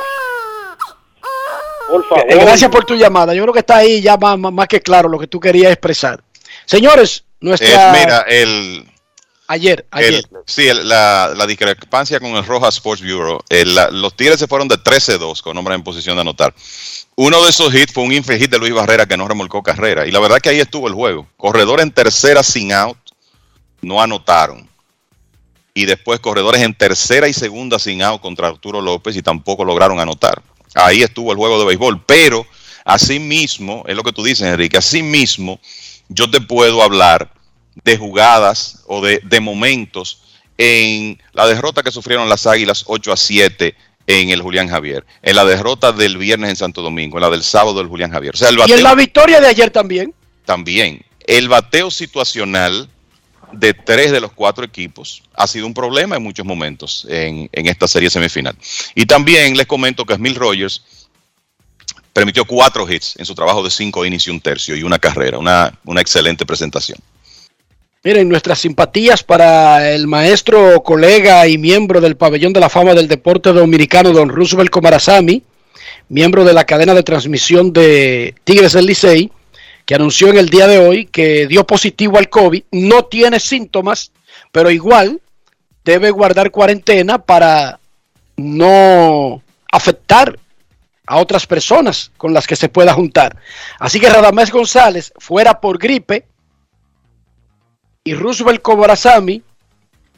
Por 1.89 2.07
favor. 2.09 2.25
Eh, 2.29 2.37
Gracias 2.37 2.71
por 2.71 2.85
tu 2.85 2.95
llamada. 2.95 3.35
Yo 3.35 3.43
creo 3.43 3.53
que 3.55 3.61
está 3.61 3.77
ahí 3.79 4.01
ya 4.01 4.17
más, 4.17 4.39
más- 4.39 4.53
más 4.53 4.69
que 4.69 4.81
claro 4.81 5.09
lo 5.09 5.19
que 5.19 5.27
tú 5.27 5.41
querías 5.41 5.73
expresar. 5.73 6.23
Señores, 6.67 7.25
nuestra... 7.41 7.97
Eh, 7.97 8.01
mira, 8.05 8.21
el, 8.29 8.87
ayer, 9.47 9.87
ayer. 9.91 10.15
el- 10.15 10.27
sí, 10.47 10.69
el- 10.69 10.89
la, 10.89 11.33
la 11.37 11.47
discrepancia 11.47 12.21
con 12.21 12.31
el 12.37 12.45
Rojas 12.45 12.75
Sports 12.77 13.03
Bureau. 13.03 13.41
el- 13.49 13.75
la- 13.75 13.91
los 13.91 14.15
Tigres 14.15 14.39
se 14.39 14.47
fueron 14.47 14.69
de 14.69 14.77
13-2 14.77 15.41
con 15.43 15.57
hombres 15.57 15.77
en 15.77 15.83
posición 15.85 16.17
de 16.17 16.21
anotar. 16.23 16.55
Uno 17.17 17.43
de 17.43 17.51
esos 17.51 17.75
hits 17.75 17.93
fue 17.93 18.05
un 18.05 18.13
infield 18.13 18.41
hit 18.43 18.51
de 18.51 18.59
Luis 18.59 18.73
Barrera 18.75 19.07
que 19.07 19.17
no 19.17 19.27
remolcó 19.27 19.63
carrera. 19.63 20.07
Y 20.07 20.11
la 20.11 20.21
verdad 20.21 20.39
que 20.39 20.51
ahí 20.51 20.61
estuvo 20.61 20.89
el 20.89 20.95
juego. 20.95 21.27
Corredor 21.37 21.81
en 21.81 21.91
tercera 21.91 22.43
sin 22.43 22.73
out, 22.73 22.99
no 23.81 24.01
anotaron. 24.03 24.69
Y 25.75 25.87
después 25.87 26.21
corredores 26.21 26.63
en 26.63 26.75
tercera 26.75 27.29
y 27.29 27.33
segunda 27.33 27.79
sin 27.79 28.03
out 28.03 28.21
contra 28.21 28.49
Arturo 28.49 28.81
López 28.81 29.17
y 29.17 29.23
tampoco 29.23 29.65
lograron 29.65 29.99
anotar. 30.01 30.43
Ahí 30.75 31.03
estuvo 31.03 31.33
el 31.33 31.39
juego 31.39 31.59
de 31.59 31.67
béisbol. 31.67 32.05
Pero 32.05 32.47
asimismo, 32.85 33.85
es 33.87 33.97
lo 33.97 34.03
que 34.03 34.13
tú 34.13 34.23
dices, 34.23 34.47
Enrique, 34.47 34.79
asimismo, 34.79 35.61
yo 36.09 36.31
te 36.31 36.41
puedo 36.41 36.83
hablar 36.83 37.33
de 37.85 37.97
jugadas 37.97 38.83
o 38.87 39.01
de, 39.01 39.21
de 39.25 39.41
momentos 39.41 40.23
en 40.57 41.23
la 41.33 41.47
derrota 41.47 41.83
que 41.83 41.93
sufrieron 41.93 42.29
las 42.29 42.47
Águilas 42.47 42.85
8 42.87 43.13
a 43.13 43.17
7 43.17 43.75
en 44.09 44.31
el 44.31 44.41
Julián 44.41 44.69
Javier, 44.69 45.05
en 45.23 45.37
la 45.37 45.45
derrota 45.45 45.93
del 45.93 46.17
viernes 46.17 46.51
en 46.51 46.57
Santo 46.57 46.83
Domingo, 46.83 47.19
en 47.19 47.23
la 47.23 47.31
del 47.31 47.43
sábado 47.43 47.79
del 47.79 47.89
Julián 47.89 48.11
Javier. 48.11 48.35
O 48.35 48.39
sea, 48.39 48.49
el 48.49 48.59
Y 48.67 48.73
en 48.73 48.83
la 48.83 48.95
victoria 48.95 49.41
de 49.41 49.47
ayer 49.47 49.71
también. 49.71 50.15
también. 50.45 51.05
El 51.27 51.49
bateo 51.49 51.91
situacional 51.91 52.89
de 53.53 53.75
tres 53.75 54.13
de 54.13 54.21
los 54.21 54.33
cuatro 54.33 54.65
equipos 54.65 55.23
ha 55.35 55.47
sido 55.47 55.67
un 55.67 55.75
problema 55.75 56.17
en 56.17 56.23
muchos 56.23 56.45
momentos 56.45 57.07
en, 57.09 57.49
esta 57.53 57.89
serie 57.89 58.11
semifinal. 58.11 58.57
Y 58.95 59.07
también 59.07 59.57
les 59.57 59.67
comento 59.67 60.05
que 60.05 60.15
Smil 60.15 60.35
Rogers 60.35 60.83
permitió 62.13 62.45
cuatro 62.45 62.91
hits 62.91 63.15
en 63.19 63.25
su 63.25 63.35
trabajo 63.35 63.63
de 63.63 63.71
cinco 63.71 64.05
innings 64.05 64.27
y 64.27 64.31
un 64.31 64.41
tercio 64.41 64.77
y 64.77 64.83
una 64.83 64.99
carrera, 64.99 65.39
una, 65.39 65.73
una 65.85 66.01
excelente 66.01 66.45
presentación. 66.45 66.99
Miren, 68.05 68.29
nuestras 68.29 68.61
simpatías 68.61 69.23
para 69.23 69.91
el 69.91 70.07
maestro, 70.07 70.83
colega 70.83 71.47
y 71.49 71.59
miembro 71.59 72.01
del 72.01 72.17
Pabellón 72.17 72.53
de 72.53 72.61
la 72.61 72.69
Fama 72.69 72.95
del 72.95 73.09
Deporte 73.09 73.53
Dominicano, 73.53 74.13
don 74.13 74.29
Roosevelt 74.29 74.71
Comarazami, 74.71 75.43
miembro 76.09 76.45
de 76.45 76.53
la 76.53 76.65
cadena 76.65 76.95
de 76.95 77.03
transmisión 77.03 77.73
de 77.73 78.35
Tigres 78.45 78.73
del 78.73 78.87
Licey, 78.87 79.31
que 79.89 79.95
anunció 79.95 80.29
en 80.29 80.37
el 80.37 80.51
día 80.51 80.67
de 80.67 80.79
hoy 80.79 81.07
que 81.07 81.47
dio 81.47 81.67
positivo 81.67 82.19
al 82.19 82.29
COVID, 82.29 82.63
no 82.73 83.07
tiene 83.07 83.41
síntomas, 83.41 84.13
pero 84.53 84.71
igual 84.71 85.23
debe 85.83 86.11
guardar 86.11 86.51
cuarentena 86.51 87.17
para 87.17 87.81
no 88.37 89.43
afectar 89.73 90.39
a 91.07 91.17
otras 91.17 91.47
personas 91.47 92.13
con 92.19 92.35
las 92.35 92.47
que 92.47 92.55
se 92.55 92.69
pueda 92.69 92.93
juntar. 92.93 93.39
Así 93.79 93.99
que 93.99 94.11
Radamés 94.11 94.51
González, 94.51 95.11
fuera 95.17 95.59
por 95.59 95.79
gripe, 95.79 96.27
y 98.05 98.13
Roosevelt 98.13 98.61
Kobarazami 98.61 99.43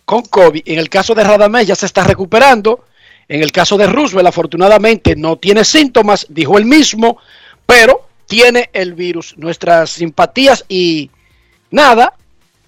con 0.05 0.23
COVID. 0.23 0.63
En 0.67 0.81
el 0.81 0.89
caso 0.89 1.15
de 1.15 1.23
Radamés 1.23 1.69
ya 1.69 1.77
se 1.77 1.87
está 1.87 2.03
recuperando. 2.03 2.87
En 3.29 3.41
el 3.41 3.53
caso 3.53 3.79
de 3.79 3.87
Roosevelt, 3.87 4.27
afortunadamente, 4.27 5.15
no 5.15 5.37
tiene 5.37 5.65
síntomas, 5.65 6.27
dijo 6.29 6.59
él 6.59 6.65
mismo, 6.65 7.19
pero 7.65 8.10
tiene 8.31 8.71
el 8.73 8.95
virus. 8.95 9.35
Nuestras 9.37 9.91
simpatías 9.91 10.65
y 10.69 11.11
nada, 11.73 12.15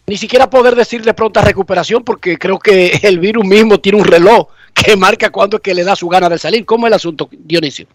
ni 0.09 0.17
siquiera 0.17 0.51
poder 0.51 0.75
decirle 0.75 1.15
pronta 1.15 1.41
recuperación, 1.41 2.03
porque 2.03 2.37
creo 2.37 2.59
que 2.59 2.99
el 3.05 3.21
virus 3.21 3.47
mismo 3.47 3.79
tiene 3.79 3.99
un 3.99 4.05
reloj 4.05 4.49
que 4.75 4.97
marca 4.97 5.31
cuándo 5.31 5.59
es 5.59 5.63
que 5.63 5.73
le 5.73 5.85
da 5.85 5.95
su 5.95 6.09
gana 6.09 6.29
de 6.29 6.37
salir. 6.37 6.67
¿Cómo 6.67 6.87
es 6.87 6.91
el 6.91 6.95
asunto, 6.95 7.31
Dionisio? 7.31 7.87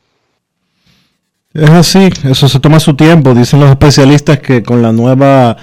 Es 1.53 1.69
así, 1.69 2.09
eso 2.23 2.47
se 2.47 2.59
toma 2.61 2.79
su 2.79 2.95
tiempo. 2.95 3.33
Dicen 3.33 3.59
los 3.59 3.69
especialistas 3.69 4.39
que 4.39 4.63
con 4.63 4.81
la 4.81 4.93
nueva, 4.93 5.57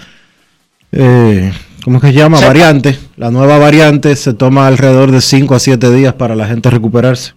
eh, 0.92 1.52
¿cómo 1.84 2.00
que 2.00 2.08
se 2.08 2.12
llama? 2.12 2.38
Variante. 2.38 2.98
La 3.16 3.30
nueva 3.30 3.56
variante 3.56 4.14
se 4.16 4.34
toma 4.34 4.66
alrededor 4.66 5.10
de 5.10 5.22
5 5.22 5.54
a 5.54 5.58
7 5.58 5.90
días 5.90 6.12
para 6.12 6.34
la 6.36 6.46
gente 6.46 6.68
recuperarse. 6.68 7.32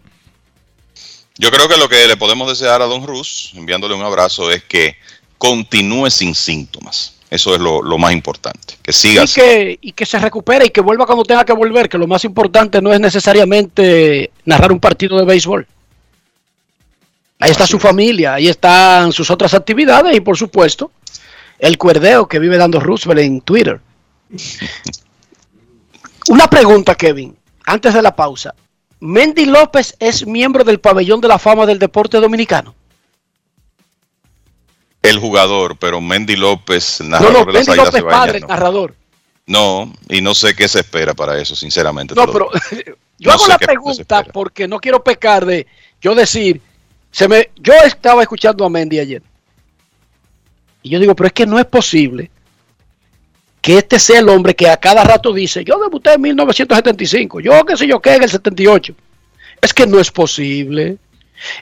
Yo 1.38 1.52
creo 1.52 1.68
que 1.68 1.78
lo 1.78 1.88
que 1.88 2.08
le 2.08 2.18
podemos 2.18 2.48
desear 2.48 2.82
a 2.82 2.86
Don 2.86 3.06
Rus, 3.06 3.52
enviándole 3.56 3.94
un 3.94 4.04
abrazo, 4.04 4.52
es 4.52 4.64
que 4.64 4.96
continúe 5.38 6.10
sin 6.10 6.34
síntomas. 6.34 7.14
Eso 7.30 7.54
es 7.54 7.60
lo, 7.60 7.82
lo 7.82 7.98
más 7.98 8.14
importante. 8.14 8.76
Que 8.82 8.94
siga 8.94 9.24
Y 9.24 9.28
que, 9.28 9.80
y 9.82 9.92
que 9.92 10.06
se 10.06 10.18
recupere 10.18 10.66
y 10.66 10.70
que 10.70 10.82
vuelva 10.82 11.06
cuando 11.06 11.26
tenga 11.26 11.44
que 11.44 11.54
volver, 11.54 11.90
que 11.90 11.98
lo 11.98 12.08
más 12.08 12.24
importante 12.24 12.82
no 12.82 12.94
es 12.94 13.00
necesariamente 13.00 14.32
narrar 14.46 14.72
un 14.72 14.80
partido 14.80 15.18
de 15.18 15.26
béisbol. 15.26 15.68
Ahí 17.40 17.52
está 17.52 17.68
su 17.68 17.80
familia, 17.80 18.36
ahí 18.36 18.48
están 18.48 19.12
sus 19.12 19.30
otras 19.30 19.54
actividades 19.54 20.16
y 20.16 20.22
por 20.22 20.38
supuesto 20.38 20.92
el 21.60 21.78
cuerdeo 21.78 22.28
que 22.28 22.40
vive 22.40 22.58
dando 22.58 22.80
Roosevelt 22.80 23.22
en 23.22 23.42
Twitter. 23.42 23.80
Una 26.30 26.50
pregunta, 26.50 26.96
Kevin, 26.96 27.38
antes 27.66 27.94
de 27.94 28.02
la 28.02 28.16
pausa. 28.16 28.56
¿Mendy 29.00 29.46
López 29.46 29.96
es 30.00 30.26
miembro 30.26 30.64
del 30.64 30.80
pabellón 30.80 31.22
de 31.22 31.28
la 31.28 31.38
fama 31.40 31.66
del 31.66 31.80
deporte 31.80 32.18
dominicano? 32.20 32.74
El 35.02 35.20
jugador, 35.20 35.78
pero 35.78 36.02
Mendy 36.02 36.36
López, 36.36 37.00
el 37.02 37.10
No, 37.10 37.20
narrador 37.20 37.46
no, 37.48 37.54
de 37.54 37.60
las 37.60 37.68
Mendy 37.68 37.84
López 37.84 38.04
padre, 38.04 38.38
el 38.38 38.42
no. 38.42 38.48
narrador. 38.48 38.96
No, 39.46 39.94
y 40.10 40.22
no 40.22 40.36
sé 40.36 40.56
qué 40.56 40.68
se 40.68 40.80
espera 40.80 41.14
para 41.14 41.40
eso, 41.40 41.56
sinceramente. 41.56 42.14
No, 42.16 42.26
pero 42.28 42.50
yo 43.20 43.32
hago 43.32 43.48
la 43.48 43.58
pregunta 43.58 44.24
porque 44.24 44.68
no 44.68 44.80
quiero 44.80 45.04
pecar 45.04 45.46
de 45.46 45.68
yo 46.02 46.14
decir, 46.16 46.62
se 47.12 47.28
me, 47.28 47.52
yo 47.58 47.74
estaba 47.86 48.24
escuchando 48.24 48.66
a 48.66 48.70
Mendy 48.70 49.00
ayer. 49.00 49.22
Y 50.84 50.90
yo 50.90 51.00
digo, 51.00 51.16
pero 51.16 51.28
es 51.28 51.34
que 51.34 51.46
no 51.46 51.60
es 51.60 51.66
posible 51.66 52.30
que 53.68 53.80
este 53.80 54.00
sea 54.00 54.20
el 54.20 54.30
hombre 54.30 54.56
que 54.56 54.70
a 54.70 54.78
cada 54.78 55.04
rato 55.04 55.34
dice, 55.34 55.66
yo 55.66 55.78
debuté 55.78 56.14
en 56.14 56.22
1975, 56.22 57.42
yo 57.42 57.66
qué 57.66 57.76
sé 57.76 57.86
yo 57.86 58.00
qué 58.02 58.16
en 58.16 58.24
el 58.24 58.30
78. 58.30 58.96
Es 59.62 59.74
que 59.74 59.86
no 59.86 60.00
es 60.00 60.10
posible. 60.10 60.98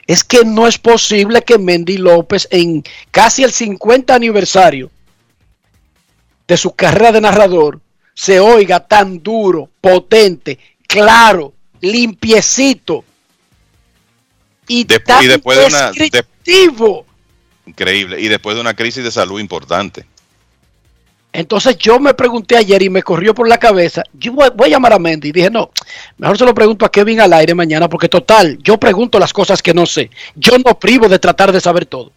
Es 0.06 0.22
que 0.22 0.44
no 0.44 0.68
es 0.68 0.78
posible 0.78 1.42
que 1.42 1.58
Mendy 1.58 1.96
López 1.98 2.46
en 2.52 2.84
casi 3.10 3.42
el 3.42 3.50
50 3.50 4.14
aniversario 4.14 4.88
de 6.46 6.56
su 6.56 6.70
carrera 6.76 7.10
de 7.10 7.20
narrador 7.22 7.80
se 8.14 8.38
oiga 8.38 8.78
tan 8.86 9.20
duro, 9.20 9.68
potente, 9.80 10.60
claro, 10.86 11.54
limpiecito 11.80 13.04
y 14.68 14.84
tan 14.84 15.24
y 15.24 15.26
después 15.26 15.58
de 15.58 15.66
una- 15.66 15.90
de- 15.90 15.98
descriptivo. 15.98 17.04
Increíble. 17.66 18.20
Y 18.20 18.28
después 18.28 18.54
de 18.54 18.60
una 18.60 18.74
crisis 18.74 19.02
de 19.02 19.10
salud 19.10 19.40
importante. 19.40 20.06
Entonces 21.36 21.76
yo 21.76 22.00
me 22.00 22.14
pregunté 22.14 22.56
ayer 22.56 22.80
y 22.80 22.88
me 22.88 23.02
corrió 23.02 23.34
por 23.34 23.46
la 23.46 23.58
cabeza, 23.58 24.02
yo 24.14 24.32
voy, 24.32 24.48
voy 24.54 24.68
a 24.68 24.70
llamar 24.70 24.94
a 24.94 24.98
Mendy 24.98 25.28
y 25.28 25.32
dije, 25.32 25.50
no, 25.50 25.70
mejor 26.16 26.38
se 26.38 26.46
lo 26.46 26.54
pregunto 26.54 26.86
a 26.86 26.90
Kevin 26.90 27.20
al 27.20 27.34
aire 27.34 27.54
mañana 27.54 27.90
porque 27.90 28.08
total, 28.08 28.56
yo 28.62 28.78
pregunto 28.78 29.18
las 29.18 29.34
cosas 29.34 29.60
que 29.60 29.74
no 29.74 29.84
sé. 29.84 30.10
Yo 30.34 30.56
no 30.56 30.78
privo 30.78 31.10
de 31.10 31.18
tratar 31.18 31.52
de 31.52 31.60
saber 31.60 31.84
todo. 31.84 32.10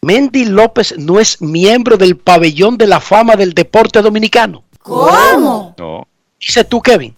Mendy 0.00 0.46
López 0.46 0.94
no 0.96 1.20
es 1.20 1.42
miembro 1.42 1.98
del 1.98 2.16
pabellón 2.16 2.78
de 2.78 2.86
la 2.86 3.00
fama 3.00 3.36
del 3.36 3.52
deporte 3.52 4.00
dominicano. 4.00 4.64
¿Cómo? 4.80 5.74
No. 5.76 6.08
Dice 6.40 6.64
tú, 6.64 6.80
Kevin. 6.80 7.14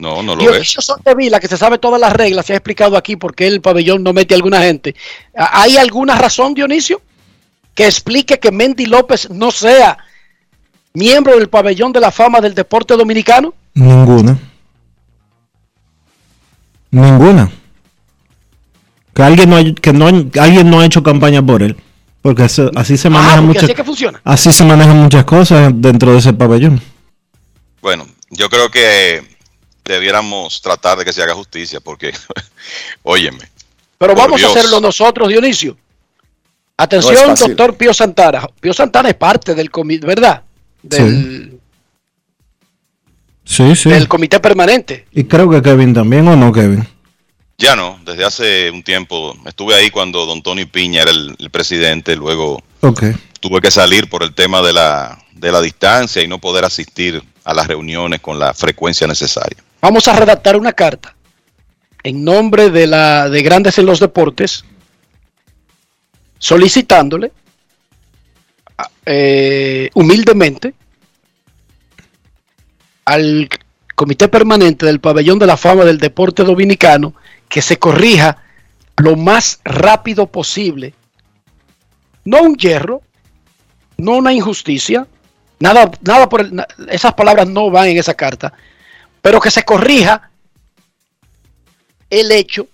No, 0.00 0.20
no 0.20 0.34
lo. 0.34 0.42
Dionisio 0.42 0.82
Soldevila, 0.82 1.38
que 1.38 1.46
se 1.46 1.56
sabe 1.56 1.78
todas 1.78 2.00
las 2.00 2.12
reglas, 2.12 2.46
se 2.46 2.54
ha 2.54 2.56
explicado 2.56 2.96
aquí 2.96 3.14
por 3.14 3.36
qué 3.36 3.46
el 3.46 3.60
pabellón 3.60 4.02
no 4.02 4.12
mete 4.12 4.34
a 4.34 4.36
alguna 4.36 4.62
gente. 4.62 4.96
¿Hay 5.32 5.76
alguna 5.76 6.16
razón, 6.16 6.54
Dionisio, 6.54 7.00
que 7.74 7.86
explique 7.86 8.38
que 8.38 8.52
Mendy 8.52 8.86
López 8.86 9.28
no 9.30 9.50
sea 9.50 9.98
miembro 10.92 11.36
del 11.36 11.48
pabellón 11.48 11.92
de 11.92 12.00
la 12.00 12.10
fama 12.12 12.40
del 12.40 12.54
deporte 12.54 12.96
dominicano? 12.96 13.52
Ninguna. 13.74 14.38
Ninguna. 16.90 17.50
Que 19.14 19.22
alguien 19.22 19.50
no, 19.50 19.56
ha- 19.56 19.74
que 19.74 19.92
no, 19.92 20.06
alguien 20.06 20.70
no 20.70 20.80
ha 20.80 20.86
hecho 20.86 21.02
campaña 21.02 21.44
por 21.44 21.62
él. 21.62 21.76
Porque 22.22 22.44
eso- 22.44 22.70
así 22.74 22.96
se 22.96 23.08
Ah, 23.08 23.10
manejan 23.10 23.34
porque 23.34 23.46
muchas 23.48 23.62
así 23.64 23.72
es 23.72 23.76
que 23.76 23.84
funciona. 23.84 24.20
así 24.24 24.52
se 24.52 24.64
manejan 24.64 24.96
muchas 24.96 25.24
cosas 25.24 25.72
dentro 25.74 26.12
de 26.12 26.18
ese 26.18 26.32
pabellón. 26.32 26.80
Bueno, 27.82 28.06
yo 28.30 28.48
creo 28.48 28.70
que 28.70 29.22
debiéramos 29.84 30.62
tratar 30.62 30.96
de 30.98 31.04
que 31.04 31.12
se 31.12 31.22
haga 31.22 31.34
justicia, 31.34 31.80
porque, 31.80 32.12
óyeme. 33.02 33.50
Pero 33.98 34.14
por 34.14 34.22
vamos 34.22 34.40
Dios. 34.40 34.56
a 34.56 34.58
hacerlo 34.58 34.80
nosotros, 34.80 35.28
Dionisio. 35.28 35.76
Atención, 36.76 37.34
doctor 37.36 37.76
Pío 37.76 37.94
Santana. 37.94 38.46
Pío 38.60 38.72
Santana 38.74 39.08
es 39.10 39.14
parte 39.14 39.54
del 39.54 39.70
comité, 39.70 40.06
¿verdad? 40.06 40.42
Del, 40.82 41.58
Sí, 43.44 43.76
sí. 43.76 43.90
del 43.90 44.08
comité 44.08 44.40
permanente. 44.40 45.06
Y 45.12 45.24
creo 45.24 45.48
que 45.50 45.60
Kevin 45.62 45.92
también, 45.94 46.26
¿o 46.28 46.34
no, 46.36 46.50
Kevin? 46.52 46.86
Ya 47.58 47.76
no, 47.76 48.00
desde 48.04 48.24
hace 48.24 48.70
un 48.70 48.82
tiempo 48.82 49.36
estuve 49.46 49.74
ahí 49.74 49.90
cuando 49.90 50.26
don 50.26 50.42
Tony 50.42 50.64
Piña 50.64 51.02
era 51.02 51.10
el, 51.12 51.36
el 51.38 51.50
presidente, 51.50 52.16
luego 52.16 52.60
Ok. 52.80 53.04
tuve 53.40 53.60
que 53.60 53.70
salir 53.70 54.08
por 54.08 54.22
el 54.24 54.34
tema 54.34 54.60
de 54.62 54.72
la, 54.72 55.18
de 55.34 55.52
la 55.52 55.60
distancia 55.60 56.22
y 56.22 56.26
no 56.26 56.40
poder 56.40 56.64
asistir 56.64 57.22
a 57.44 57.54
las 57.54 57.68
reuniones 57.68 58.20
con 58.20 58.38
la 58.40 58.52
frecuencia 58.54 59.06
necesaria. 59.06 59.58
Vamos 59.80 60.08
a 60.08 60.16
redactar 60.16 60.56
una 60.56 60.72
carta 60.72 61.14
en 62.02 62.24
nombre 62.24 62.70
de 62.70 62.86
la 62.88 63.28
de 63.28 63.42
Grandes 63.42 63.78
en 63.78 63.86
los 63.86 64.00
Deportes 64.00 64.64
solicitándole 66.44 67.32
a- 68.76 68.90
eh, 69.06 69.88
humildemente 69.94 70.74
al 73.06 73.48
Comité 73.94 74.28
Permanente 74.28 74.84
del 74.84 75.00
Pabellón 75.00 75.38
de 75.38 75.46
la 75.46 75.56
Fama 75.56 75.84
del 75.86 75.96
Deporte 75.96 76.44
Dominicano 76.44 77.14
que 77.48 77.62
se 77.62 77.78
corrija 77.78 78.42
lo 78.98 79.16
más 79.16 79.60
rápido 79.64 80.26
posible. 80.26 80.92
No 82.26 82.42
un 82.42 82.56
hierro, 82.56 83.00
no 83.96 84.12
una 84.12 84.34
injusticia, 84.34 85.06
nada, 85.60 85.90
nada 86.02 86.28
por 86.28 86.42
el- 86.42 86.62
esas 86.90 87.14
palabras 87.14 87.48
no 87.48 87.70
van 87.70 87.88
en 87.88 87.96
esa 87.96 88.12
carta, 88.12 88.52
pero 89.22 89.40
que 89.40 89.50
se 89.50 89.62
corrija 89.62 90.30
el 92.10 92.30
hecho 92.32 92.68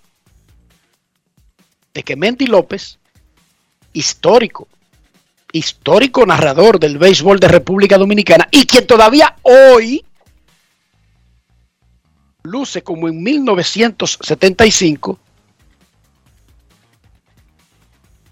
de 1.95 2.03
que 2.03 2.17
Mendy 2.17 2.47
López, 2.47 2.99
histórico, 3.93 4.69
histórico 5.53 6.25
narrador 6.27 6.79
del 6.79 6.99
béisbol 6.99 7.41
de 7.41 7.49
República 7.49 7.99
Dominicana 7.99 8.49
y 8.51 8.67
quien 8.67 8.87
todavía 8.87 9.37
hoy 9.43 10.05
luce 12.43 12.83
como 12.83 13.09
en 13.09 13.23
1975, 13.23 15.19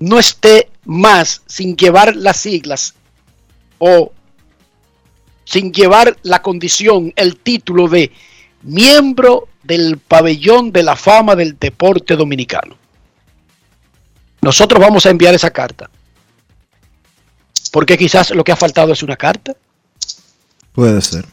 no 0.00 0.18
esté 0.18 0.70
más 0.84 1.42
sin 1.46 1.76
llevar 1.76 2.14
las 2.16 2.38
siglas 2.38 2.94
o 3.78 4.12
sin 5.44 5.72
llevar 5.72 6.16
la 6.22 6.42
condición, 6.42 7.12
el 7.16 7.36
título 7.36 7.88
de 7.88 8.12
miembro 8.62 9.48
del 9.62 9.98
pabellón 9.98 10.72
de 10.72 10.82
la 10.82 10.94
fama 10.94 11.34
del 11.36 11.58
deporte 11.58 12.16
dominicano. 12.16 12.76
Nosotros 14.40 14.80
vamos 14.80 15.06
a 15.06 15.10
enviar 15.10 15.34
esa 15.34 15.50
carta. 15.50 15.90
Porque 17.72 17.98
quizás 17.98 18.30
lo 18.30 18.44
que 18.44 18.52
ha 18.52 18.56
faltado 18.56 18.92
es 18.92 19.02
una 19.02 19.16
carta. 19.16 19.54
Puede 20.72 21.00
ser. 21.02 21.26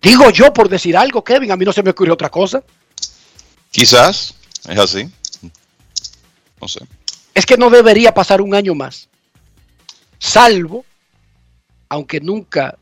Digo 0.00 0.30
yo 0.30 0.52
por 0.52 0.68
decir 0.68 0.96
algo, 0.96 1.24
Kevin, 1.24 1.50
a 1.50 1.56
mí 1.56 1.64
no 1.64 1.72
se 1.72 1.82
me 1.82 1.90
ocurre 1.90 2.12
otra 2.12 2.28
cosa. 2.28 2.62
Quizás 3.70 4.34
es 4.68 4.78
así. 4.78 5.10
No 6.60 6.68
sé. 6.68 6.80
Es 7.34 7.46
que 7.46 7.56
no 7.56 7.70
debería 7.70 8.14
pasar 8.14 8.40
un 8.40 8.54
año 8.54 8.74
más. 8.74 9.08
Salvo, 10.18 10.84
aunque 11.88 12.20
nunca 12.20 12.76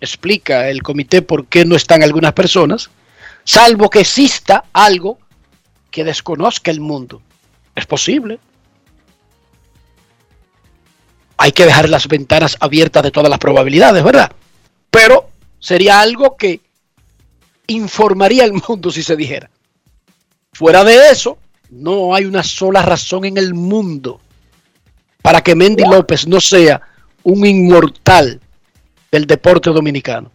explica 0.00 0.68
el 0.68 0.82
comité 0.82 1.22
por 1.22 1.46
qué 1.46 1.64
no 1.64 1.76
están 1.76 2.02
algunas 2.02 2.32
personas, 2.32 2.90
salvo 3.44 3.90
que 3.90 4.00
exista 4.00 4.64
algo 4.72 5.18
que 5.90 6.04
desconozca 6.04 6.70
el 6.70 6.80
mundo. 6.80 7.22
Es 7.74 7.86
posible. 7.86 8.38
Hay 11.36 11.52
que 11.52 11.64
dejar 11.64 11.88
las 11.88 12.06
ventanas 12.06 12.56
abiertas 12.60 13.02
de 13.02 13.10
todas 13.10 13.30
las 13.30 13.38
probabilidades, 13.38 14.04
¿verdad? 14.04 14.30
Pero 14.90 15.30
sería 15.58 16.00
algo 16.00 16.36
que 16.36 16.60
informaría 17.68 18.44
al 18.44 18.52
mundo 18.52 18.90
si 18.90 19.02
se 19.02 19.16
dijera. 19.16 19.50
Fuera 20.52 20.84
de 20.84 21.10
eso, 21.10 21.38
no 21.70 22.14
hay 22.14 22.24
una 22.24 22.42
sola 22.42 22.82
razón 22.82 23.24
en 23.24 23.38
el 23.38 23.54
mundo 23.54 24.20
para 25.22 25.40
que 25.40 25.54
Mendy 25.54 25.84
López 25.84 26.26
no 26.26 26.40
sea 26.40 26.80
un 27.22 27.46
inmortal 27.46 28.40
del 29.10 29.26
deporte 29.26 29.70
dominicano. 29.70 30.30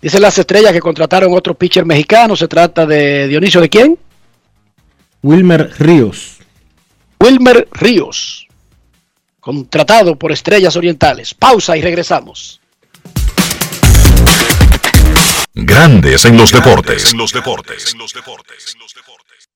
Dicen 0.00 0.20
las 0.20 0.36
estrellas 0.36 0.72
que 0.72 0.80
contrataron 0.80 1.32
otro 1.32 1.54
pitcher 1.54 1.86
mexicano. 1.86 2.36
Se 2.36 2.46
trata 2.46 2.84
de 2.84 3.26
Dionisio 3.26 3.60
de 3.60 3.70
quién? 3.70 3.98
Wilmer 5.24 5.72
Ríos. 5.78 6.36
Wilmer 7.18 7.66
Ríos. 7.72 8.46
Contratado 9.40 10.18
por 10.18 10.30
Estrellas 10.32 10.76
Orientales. 10.76 11.32
Pausa 11.32 11.78
y 11.78 11.80
regresamos. 11.80 12.60
Grandes 15.54 16.26
en 16.26 16.36
los 16.36 16.52
deportes. 16.52 17.12
En 17.12 17.16
los 17.16 17.32
deportes. 17.32 17.96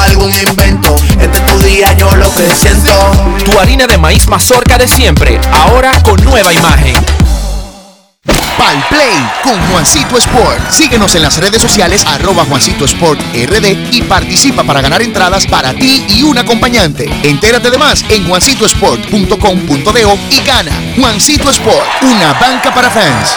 algún 0.00 0.32
invento. 0.34 0.96
Este 1.20 1.38
es 1.38 1.46
tu 1.46 1.58
día, 1.60 1.92
yo 1.96 2.14
lo 2.16 2.32
que 2.34 2.48
siento. 2.54 2.92
Tu 3.44 3.58
harina 3.58 3.86
de 3.86 3.98
maíz 3.98 4.26
mazorca 4.28 4.78
de 4.78 4.88
siempre, 4.88 5.40
ahora 5.52 5.92
con 6.02 6.22
nueva 6.24 6.52
imagen. 6.52 6.94
Pal 8.58 8.84
Play 8.88 9.30
con 9.42 9.60
Juancito 9.70 10.18
Sport. 10.18 10.70
Síguenos 10.70 11.14
en 11.14 11.22
las 11.22 11.38
redes 11.38 11.62
sociales 11.62 12.04
arroba 12.06 12.44
Juancito 12.44 12.84
Sport 12.84 13.20
RD 13.32 13.94
y 13.94 14.02
participa 14.02 14.64
para 14.64 14.80
ganar 14.80 15.00
entradas 15.02 15.46
para 15.46 15.72
ti 15.72 16.04
y 16.08 16.22
un 16.22 16.38
acompañante. 16.38 17.08
Entérate 17.22 17.70
de 17.70 17.78
más 17.78 18.04
en 18.08 18.26
juancitosport.com.de 18.28 20.18
y 20.30 20.40
gana. 20.40 20.72
Juancito 20.96 21.50
Sport, 21.50 21.86
una 22.02 22.32
banca 22.34 22.74
para 22.74 22.90
fans. 22.90 23.36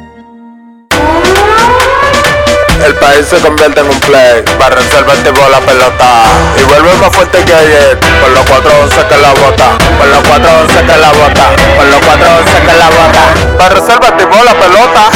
El 2.85 2.95
país 2.95 3.25
se 3.27 3.37
convierte 3.37 3.81
en 3.81 3.87
un 3.89 3.99
play. 3.99 4.43
Para 4.57 4.75
reservar 4.75 5.17
tipo 5.17 5.41
la 5.49 5.59
pelota. 5.59 6.23
Y 6.59 6.63
vuelve 6.63 6.93
más 6.95 7.15
fuerte 7.15 7.43
que 7.43 7.53
ayer. 7.53 7.99
Con 8.21 8.33
los 8.33 8.45
411 8.45 9.07
que 9.07 9.17
la 9.17 9.33
bota. 9.33 9.77
Con 9.97 10.11
los 10.11 10.19
411 10.27 10.85
que 10.85 10.97
la 10.97 11.11
bota. 11.11 11.55
Con 11.77 11.91
los 11.91 11.99
411 11.99 12.61
que 12.61 12.73
la 12.77 12.89
bota. 12.89 13.57
Para 13.57 13.75
reservar 13.75 14.17
la 14.43 14.53
pelota. 14.53 15.11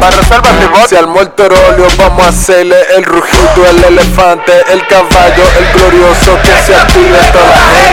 Para 0.00 0.16
reservar 0.16 0.52
tipo 0.58 0.88
Si 0.88 0.96
al 0.96 1.06
óleo 1.06 1.86
vamos 1.96 2.26
a 2.26 2.28
hacerle 2.28 2.76
el 2.96 3.04
rugido, 3.04 3.66
el 3.70 3.84
elefante, 3.84 4.52
el 4.72 4.86
caballo, 4.88 5.44
el 5.58 5.72
glorioso 5.78 6.38
que 6.42 6.52
se 6.66 6.74
active 6.74 7.18
toda 7.32 7.46
la 7.46 7.56
gente. 7.78 7.92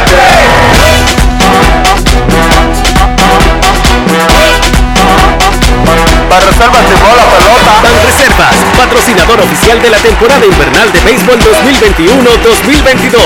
Para 6.30 6.46
reservas 6.46 6.88
de 6.88 6.96
bola 6.98 7.26
pelota. 7.26 7.82
Ban 7.82 7.94
Reservas, 8.06 8.56
patrocinador 8.78 9.42
oficial 9.42 9.82
de 9.82 9.90
la 9.90 9.98
temporada 9.98 10.46
invernal 10.46 10.92
de 10.92 11.00
béisbol 11.02 11.40
2021-2022. 11.40 13.18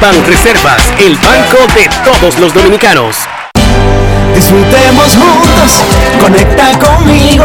Ban 0.00 0.24
Reservas, 0.24 0.82
el 0.98 1.16
banco 1.16 1.58
de 1.74 1.88
todos 2.02 2.38
los 2.38 2.54
dominicanos. 2.54 3.16
Disfrutemos 4.34 5.16
juntos, 5.16 5.82
conecta 6.20 6.78
conmigo. 6.78 7.44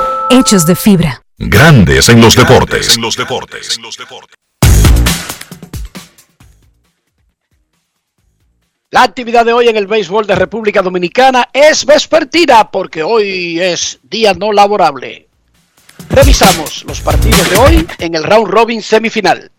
hechos 0.31 0.65
de 0.65 0.75
fibra. 0.75 1.21
Grandes 1.37 2.07
en 2.09 2.21
los 2.21 2.35
deportes. 2.35 2.95
En 2.95 3.01
los 3.01 3.17
deportes. 3.17 3.77
La 8.91 9.03
actividad 9.03 9.45
de 9.45 9.53
hoy 9.53 9.67
en 9.67 9.77
el 9.77 9.87
béisbol 9.87 10.25
de 10.27 10.35
República 10.35 10.81
Dominicana 10.81 11.49
es 11.53 11.85
vespertina 11.85 12.69
porque 12.71 13.03
hoy 13.03 13.59
es 13.59 13.99
día 14.03 14.33
no 14.33 14.51
laborable. 14.51 15.27
Revisamos 16.09 16.83
los 16.85 16.99
partidos 17.01 17.49
de 17.49 17.57
hoy 17.57 17.87
en 17.99 18.15
el 18.15 18.23
round 18.23 18.51
robin 18.51 18.81
semifinal. 18.81 19.51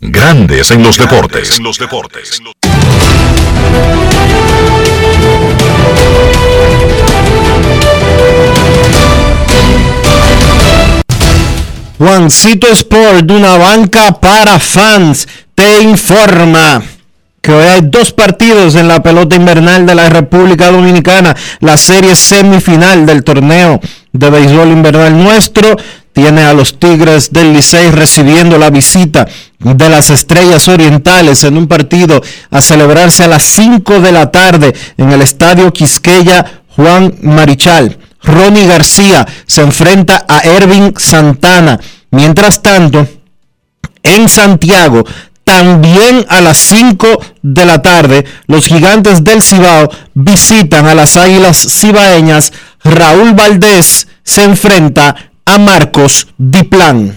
Grandes 0.00 0.70
en 0.70 0.82
los 0.82 0.96
deportes. 0.96 1.58
En 1.58 1.64
los 1.64 1.78
deportes. 1.78 2.40
Juancito 12.00 12.66
Sport, 12.68 13.26
de 13.26 13.36
una 13.36 13.58
banca 13.58 14.18
para 14.18 14.58
fans, 14.58 15.28
te 15.54 15.82
informa 15.82 16.82
que 17.42 17.52
hoy 17.52 17.66
hay 17.66 17.80
dos 17.82 18.10
partidos 18.10 18.74
en 18.76 18.88
la 18.88 19.02
pelota 19.02 19.36
invernal 19.36 19.84
de 19.84 19.94
la 19.94 20.08
República 20.08 20.70
Dominicana, 20.70 21.36
la 21.60 21.76
serie 21.76 22.16
semifinal 22.16 23.04
del 23.04 23.22
torneo 23.22 23.78
de 24.14 24.30
béisbol 24.30 24.68
invernal 24.68 25.22
nuestro. 25.22 25.76
Tiene 26.14 26.44
a 26.44 26.54
los 26.54 26.80
Tigres 26.80 27.34
del 27.34 27.52
Licey 27.52 27.90
recibiendo 27.90 28.56
la 28.56 28.70
visita 28.70 29.28
de 29.58 29.88
las 29.90 30.08
Estrellas 30.08 30.68
Orientales 30.68 31.44
en 31.44 31.58
un 31.58 31.66
partido 31.66 32.22
a 32.50 32.62
celebrarse 32.62 33.24
a 33.24 33.28
las 33.28 33.42
5 33.42 34.00
de 34.00 34.12
la 34.12 34.30
tarde 34.30 34.74
en 34.96 35.12
el 35.12 35.20
Estadio 35.20 35.70
Quisqueya 35.70 36.62
Juan 36.68 37.14
Marichal. 37.20 37.98
Ronnie 38.22 38.66
García 38.66 39.26
se 39.46 39.62
enfrenta 39.62 40.24
a 40.28 40.40
Ervin 40.40 40.94
Santana. 40.96 41.78
Mientras 42.10 42.62
tanto, 42.62 43.06
en 44.02 44.28
Santiago, 44.28 45.04
también 45.44 46.26
a 46.28 46.40
las 46.40 46.58
5 46.58 47.06
de 47.42 47.64
la 47.64 47.82
tarde, 47.82 48.24
los 48.46 48.66
gigantes 48.66 49.24
del 49.24 49.42
Cibao 49.42 49.90
visitan 50.14 50.86
a 50.86 50.94
las 50.94 51.16
Águilas 51.16 51.66
Cibaeñas. 51.68 52.52
Raúl 52.84 53.34
Valdés 53.34 54.06
se 54.22 54.44
enfrenta 54.44 55.32
a 55.44 55.58
Marcos 55.58 56.28
Diplan. 56.38 57.16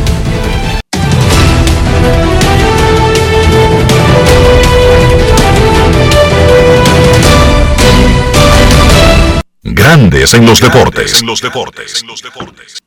Grandes 9.73 10.33
en 10.33 10.45
los 10.45 10.59
deportes. 10.59 11.21
En 11.21 11.27
los 11.27 11.39
deportes. 11.39 12.01
En 12.01 12.07
los 12.07 12.21
deportes. 12.21 12.77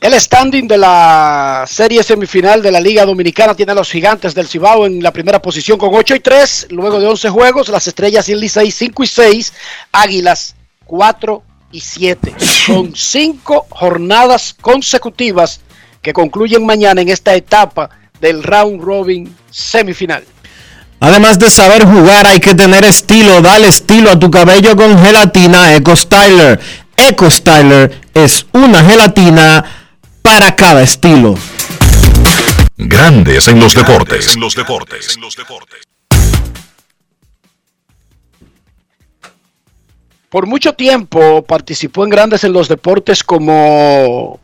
El 0.00 0.20
standing 0.20 0.66
de 0.66 0.76
la 0.76 1.64
serie 1.68 2.02
semifinal 2.02 2.60
de 2.60 2.72
la 2.72 2.80
Liga 2.80 3.06
Dominicana 3.06 3.54
tiene 3.54 3.70
a 3.70 3.76
los 3.76 3.88
gigantes 3.88 4.34
del 4.34 4.48
Cibao 4.48 4.84
en 4.84 5.00
la 5.00 5.12
primera 5.12 5.40
posición 5.40 5.78
con 5.78 5.94
8 5.94 6.16
y 6.16 6.20
3. 6.20 6.66
Luego 6.70 6.98
de 6.98 7.06
11 7.06 7.30
juegos, 7.30 7.68
las 7.68 7.86
estrellas 7.86 8.28
y 8.28 8.34
Licey 8.34 8.72
5 8.72 9.04
y 9.04 9.06
6. 9.06 9.52
Águilas 9.92 10.56
4 10.86 11.40
y 11.70 11.80
7. 11.80 12.34
Con 12.66 12.96
5 12.96 13.66
jornadas 13.70 14.56
consecutivas 14.60 15.60
que 16.02 16.12
concluyen 16.12 16.66
mañana 16.66 17.00
en 17.00 17.10
esta 17.10 17.32
etapa 17.36 17.90
del 18.20 18.42
round 18.42 18.82
robin 18.82 19.36
semifinal. 19.52 20.24
Además 21.00 21.38
de 21.38 21.50
saber 21.50 21.84
jugar, 21.84 22.26
hay 22.26 22.40
que 22.40 22.54
tener 22.54 22.84
estilo. 22.84 23.40
Dale 23.40 23.68
estilo 23.68 24.10
a 24.10 24.18
tu 24.18 24.30
cabello 24.30 24.76
con 24.76 24.98
gelatina 24.98 25.74
Eco 25.74 25.94
Styler. 25.94 26.60
Eco 26.96 27.30
Styler 27.30 28.00
es 28.14 28.46
una 28.52 28.82
gelatina 28.82 29.64
para 30.22 30.56
cada 30.56 30.82
estilo. 30.82 31.34
Grandes 32.76 33.48
en 33.48 33.60
los 33.60 33.74
deportes. 33.74 34.34
En 34.34 34.40
los 34.40 34.54
deportes. 34.54 35.14
En 35.14 35.20
los 35.20 35.36
deportes. 35.36 35.80
Por 40.34 40.48
mucho 40.48 40.72
tiempo 40.72 41.44
participó 41.44 42.02
en 42.02 42.10
Grandes 42.10 42.42
en 42.42 42.52
los 42.52 42.66
Deportes 42.66 43.22
como 43.22 44.40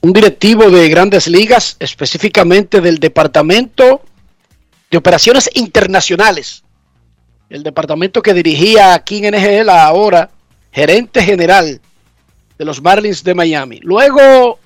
un 0.00 0.12
directivo 0.12 0.70
de 0.70 0.88
grandes 0.88 1.26
ligas, 1.26 1.76
específicamente 1.80 2.80
del 2.80 3.00
Departamento 3.00 4.00
de 4.90 4.98
Operaciones 4.98 5.50
Internacionales. 5.54 6.64
El 7.50 7.62
departamento 7.62 8.22
que 8.22 8.34
dirigía 8.34 8.94
aquí 8.94 9.24
en 9.24 9.34
NGL 9.34 9.70
ahora, 9.70 10.30
gerente 10.72 11.22
general 11.22 11.80
de 12.58 12.64
los 12.64 12.82
Marlins 12.82 13.24
de 13.24 13.34
Miami. 13.34 13.80
Luego 13.82 14.58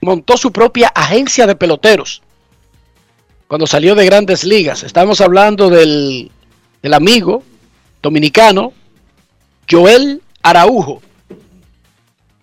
montó 0.00 0.36
su 0.36 0.52
propia 0.52 0.88
agencia 0.88 1.46
de 1.46 1.56
peloteros 1.56 2.22
cuando 3.48 3.66
salió 3.66 3.94
de 3.94 4.04
grandes 4.04 4.44
ligas. 4.44 4.82
Estamos 4.82 5.20
hablando 5.20 5.70
del, 5.70 6.30
del 6.82 6.94
amigo 6.94 7.42
dominicano 8.02 8.72
Joel 9.68 10.22
Araujo. 10.42 11.02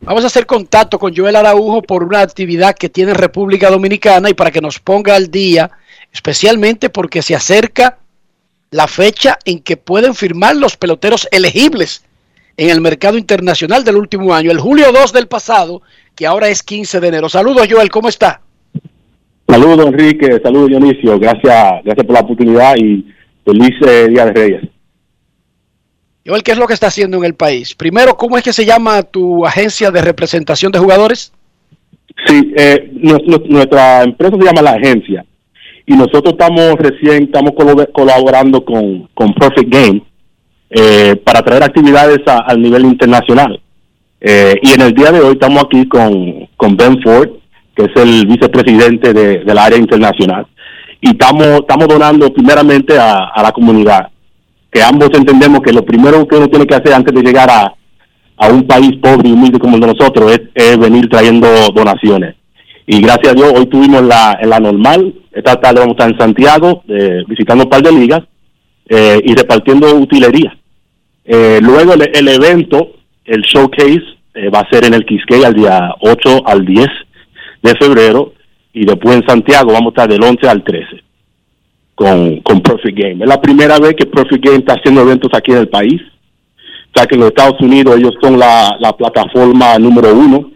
Vamos 0.01 0.23
a 0.23 0.27
hacer 0.27 0.45
contacto 0.45 0.99
con 0.99 1.15
Joel 1.15 1.35
Araujo 1.35 1.81
por 1.81 2.03
una 2.03 2.21
actividad 2.21 2.75
que 2.75 2.89
tiene 2.89 3.11
en 3.11 3.17
República 3.17 3.69
Dominicana 3.69 4.29
y 4.29 4.33
para 4.33 4.51
que 4.51 4.61
nos 4.61 4.79
ponga 4.79 5.15
al 5.15 5.31
día, 5.31 5.71
especialmente 6.15 6.89
porque 6.89 7.21
se 7.21 7.35
acerca 7.35 7.97
la 8.71 8.87
fecha 8.87 9.37
en 9.43 9.59
que 9.59 9.75
pueden 9.75 10.15
firmar 10.15 10.55
los 10.55 10.77
peloteros 10.77 11.27
elegibles 11.29 12.05
en 12.55 12.69
el 12.69 12.79
mercado 12.79 13.17
internacional 13.17 13.83
del 13.83 13.97
último 13.97 14.33
año, 14.33 14.49
el 14.49 14.59
julio 14.61 14.93
2 14.93 15.11
del 15.11 15.27
pasado, 15.27 15.81
que 16.15 16.25
ahora 16.25 16.47
es 16.47 16.63
15 16.63 17.01
de 17.01 17.07
enero. 17.09 17.27
Saludos 17.27 17.67
Joel, 17.69 17.89
¿cómo 17.89 18.07
está? 18.07 18.39
Saludos 19.47 19.85
Enrique, 19.87 20.39
saludos 20.41 20.69
Dionisio, 20.69 21.19
gracias, 21.19 21.83
gracias 21.83 22.05
por 22.05 22.13
la 22.13 22.21
oportunidad 22.21 22.75
y 22.77 23.13
feliz 23.43 23.71
eh, 23.85 24.07
Día 24.09 24.25
de 24.25 24.31
Reyes. 24.33 24.61
Joel, 26.25 26.43
¿qué 26.43 26.53
es 26.53 26.57
lo 26.57 26.65
que 26.65 26.73
está 26.73 26.87
haciendo 26.87 27.17
en 27.17 27.25
el 27.25 27.35
país? 27.35 27.75
Primero, 27.75 28.15
¿cómo 28.15 28.37
es 28.37 28.43
que 28.43 28.53
se 28.53 28.65
llama 28.65 29.03
tu 29.03 29.45
agencia 29.45 29.91
de 29.91 30.01
representación 30.01 30.71
de 30.71 30.79
jugadores? 30.79 31.33
Sí, 32.25 32.53
eh, 32.55 32.89
nu- 32.93 33.19
nu- 33.27 33.43
nuestra 33.49 34.03
empresa 34.03 34.37
se 34.37 34.43
llama 34.45 34.61
La 34.61 34.71
Agencia 34.71 35.25
y 35.87 35.93
nosotros 35.93 36.33
estamos 36.33 36.75
recién, 36.79 37.23
estamos 37.23 37.51
colaborando 37.93 38.65
con, 38.65 39.07
con 39.13 39.33
Perfect 39.33 39.69
Game 39.69 40.01
eh, 40.69 41.15
para 41.23 41.41
traer 41.41 41.63
actividades 41.63 42.19
al 42.25 42.61
nivel 42.61 42.85
internacional. 42.85 43.61
Eh, 44.19 44.55
y 44.63 44.71
en 44.71 44.81
el 44.81 44.93
día 44.93 45.11
de 45.11 45.19
hoy 45.19 45.33
estamos 45.33 45.63
aquí 45.65 45.87
con, 45.87 46.47
con 46.57 46.75
Ben 46.75 46.99
Ford, 47.03 47.29
que 47.75 47.83
es 47.83 47.91
el 47.95 48.25
vicepresidente 48.25 49.13
de, 49.13 49.43
del 49.43 49.57
área 49.57 49.77
internacional. 49.77 50.47
Y 51.01 51.09
estamos, 51.09 51.45
estamos 51.45 51.87
donando 51.87 52.33
primeramente 52.33 52.97
a, 52.97 53.31
la 53.43 53.51
comunidad, 53.51 54.07
que 54.71 54.81
ambos 54.81 55.09
entendemos 55.13 55.59
que 55.61 55.71
lo 55.71 55.85
primero 55.85 56.27
que 56.27 56.35
uno 56.35 56.47
tiene 56.47 56.65
que 56.65 56.75
hacer 56.75 56.93
antes 56.93 57.13
de 57.13 57.21
llegar 57.21 57.47
a, 57.51 57.75
a 58.37 58.49
un 58.49 58.65
país 58.65 58.93
pobre 59.01 59.29
y 59.29 59.33
humilde 59.33 59.59
como 59.59 59.75
el 59.75 59.81
de 59.81 59.93
nosotros 59.93 60.39
es 60.55 60.79
venir 60.79 61.07
trayendo 61.09 61.47
donaciones. 61.75 62.35
Y 62.87 63.01
gracias 63.01 63.33
a 63.33 63.35
Dios, 63.35 63.51
hoy 63.55 63.65
tuvimos 63.65 64.03
la, 64.03 64.37
en 64.39 64.49
la 64.49 64.59
normal, 64.59 65.13
esta 65.31 65.59
tarde 65.59 65.79
vamos 65.79 65.95
a 65.97 66.03
estar 66.03 66.11
en 66.11 66.19
Santiago, 66.19 66.83
eh, 66.87 67.23
visitando 67.27 67.63
un 67.63 67.69
par 67.69 67.81
de 67.81 67.91
ligas 67.91 68.21
eh, 68.87 69.19
y 69.23 69.33
repartiendo 69.33 69.95
utilería. 69.95 70.55
Eh, 71.25 71.59
luego 71.61 71.93
el, 71.93 72.27
evento, 72.27 72.91
el 73.25 73.41
showcase, 73.41 74.03
va 74.53 74.59
a 74.59 74.69
ser 74.69 74.85
en 74.85 74.93
el 74.93 75.05
Quisqueya 75.05 75.47
el 75.47 75.53
día 75.55 75.95
8 76.01 76.43
al 76.45 76.65
10 76.65 76.87
de 77.63 77.75
febrero 77.75 78.33
y 78.73 78.85
después 78.85 79.15
en 79.15 79.25
Santiago 79.25 79.71
vamos 79.71 79.87
a 79.87 80.01
estar 80.01 80.09
del 80.09 80.23
11 80.23 80.47
al 80.47 80.63
13 80.63 81.03
con, 81.95 82.41
con 82.41 82.61
Perfect 82.61 82.97
Game. 82.97 83.23
Es 83.23 83.29
la 83.29 83.41
primera 83.41 83.79
vez 83.79 83.95
que 83.95 84.05
Perfect 84.05 84.45
Game 84.45 84.57
está 84.57 84.73
haciendo 84.73 85.01
eventos 85.01 85.31
aquí 85.33 85.51
en 85.51 85.59
el 85.59 85.69
país. 85.69 86.01
O 86.89 86.97
sea 86.97 87.07
que 87.07 87.15
en 87.15 87.21
los 87.21 87.29
Estados 87.29 87.59
Unidos 87.61 87.97
ellos 87.97 88.13
son 88.21 88.37
la, 88.37 88.75
la 88.79 88.91
plataforma 88.91 89.79
número 89.79 90.13
uno 90.13 90.51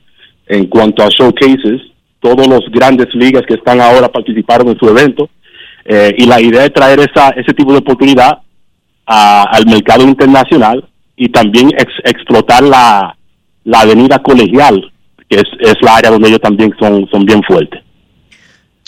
en 0.48 0.66
cuanto 0.68 1.02
a 1.02 1.10
showcases. 1.10 1.82
Todos 2.20 2.48
los 2.48 2.62
grandes 2.72 3.08
ligas 3.14 3.44
que 3.48 3.56
están 3.56 3.80
ahora 3.82 4.10
participaron 4.10 4.68
en 4.70 4.78
su 4.78 4.88
evento. 4.90 5.30
Eh, 5.86 6.14
y 6.18 6.26
la 6.26 6.40
idea 6.42 6.66
es 6.66 6.74
traer 6.74 7.00
esa, 7.00 7.30
ese 7.30 7.54
tipo 7.54 7.72
de 7.72 7.80
oportunidad 7.80 8.40
a- 9.06 9.44
al 9.44 9.66
mercado 9.66 10.04
internacional 10.04 10.88
y 11.16 11.30
también 11.30 11.70
ex- 11.78 12.02
explotar 12.04 12.62
la, 12.64 13.16
la 13.64 13.80
avenida 13.82 14.20
colegial, 14.20 14.92
que 15.30 15.38
es, 15.38 15.46
es 15.62 15.76
la 15.82 15.96
área 15.96 16.12
donde 16.12 16.28
ellos 16.30 16.42
también 16.42 16.74
son, 16.80 17.08
son 17.10 17.26
bien 17.26 17.42
fuertes. 17.44 17.82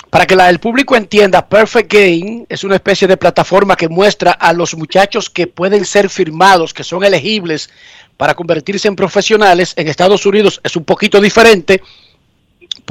Para 0.09 0.25
que 0.25 0.35
la- 0.35 0.49
el 0.49 0.59
público 0.59 0.95
entienda, 0.95 1.47
Perfect 1.47 1.91
Game 1.91 2.45
es 2.49 2.63
una 2.65 2.75
especie 2.75 3.07
de 3.07 3.15
plataforma 3.17 3.75
que 3.77 3.87
muestra 3.89 4.31
a 4.33 4.51
los 4.53 4.75
muchachos 4.75 5.29
que 5.29 5.47
pueden 5.47 5.85
ser 5.85 6.09
firmados, 6.09 6.73
que 6.73 6.83
son 6.83 7.03
elegibles 7.03 7.69
para 8.17 8.35
convertirse 8.35 8.89
en 8.89 8.95
profesionales. 8.95 9.73
En 9.77 9.87
Estados 9.87 10.25
Unidos 10.25 10.59
es 10.63 10.75
un 10.75 10.83
poquito 10.83 11.19
diferente 11.21 11.81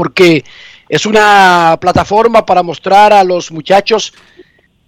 porque 0.01 0.43
es 0.89 1.05
una 1.05 1.77
plataforma 1.79 2.47
para 2.47 2.63
mostrar 2.63 3.13
a 3.13 3.23
los 3.23 3.53
muchachos 3.53 4.15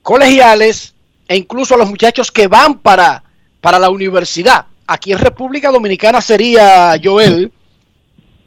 colegiales 0.01 0.95
e 1.29 1.37
incluso 1.37 1.75
a 1.75 1.77
los 1.77 1.91
muchachos 1.91 2.33
que 2.33 2.47
van 2.47 2.79
para, 2.79 3.23
para 3.61 3.79
la 3.79 3.91
universidad. 3.91 4.65
Aquí 4.87 5.13
en 5.13 5.19
República 5.19 5.71
Dominicana 5.71 6.23
sería, 6.23 6.99
Joel, 7.05 7.53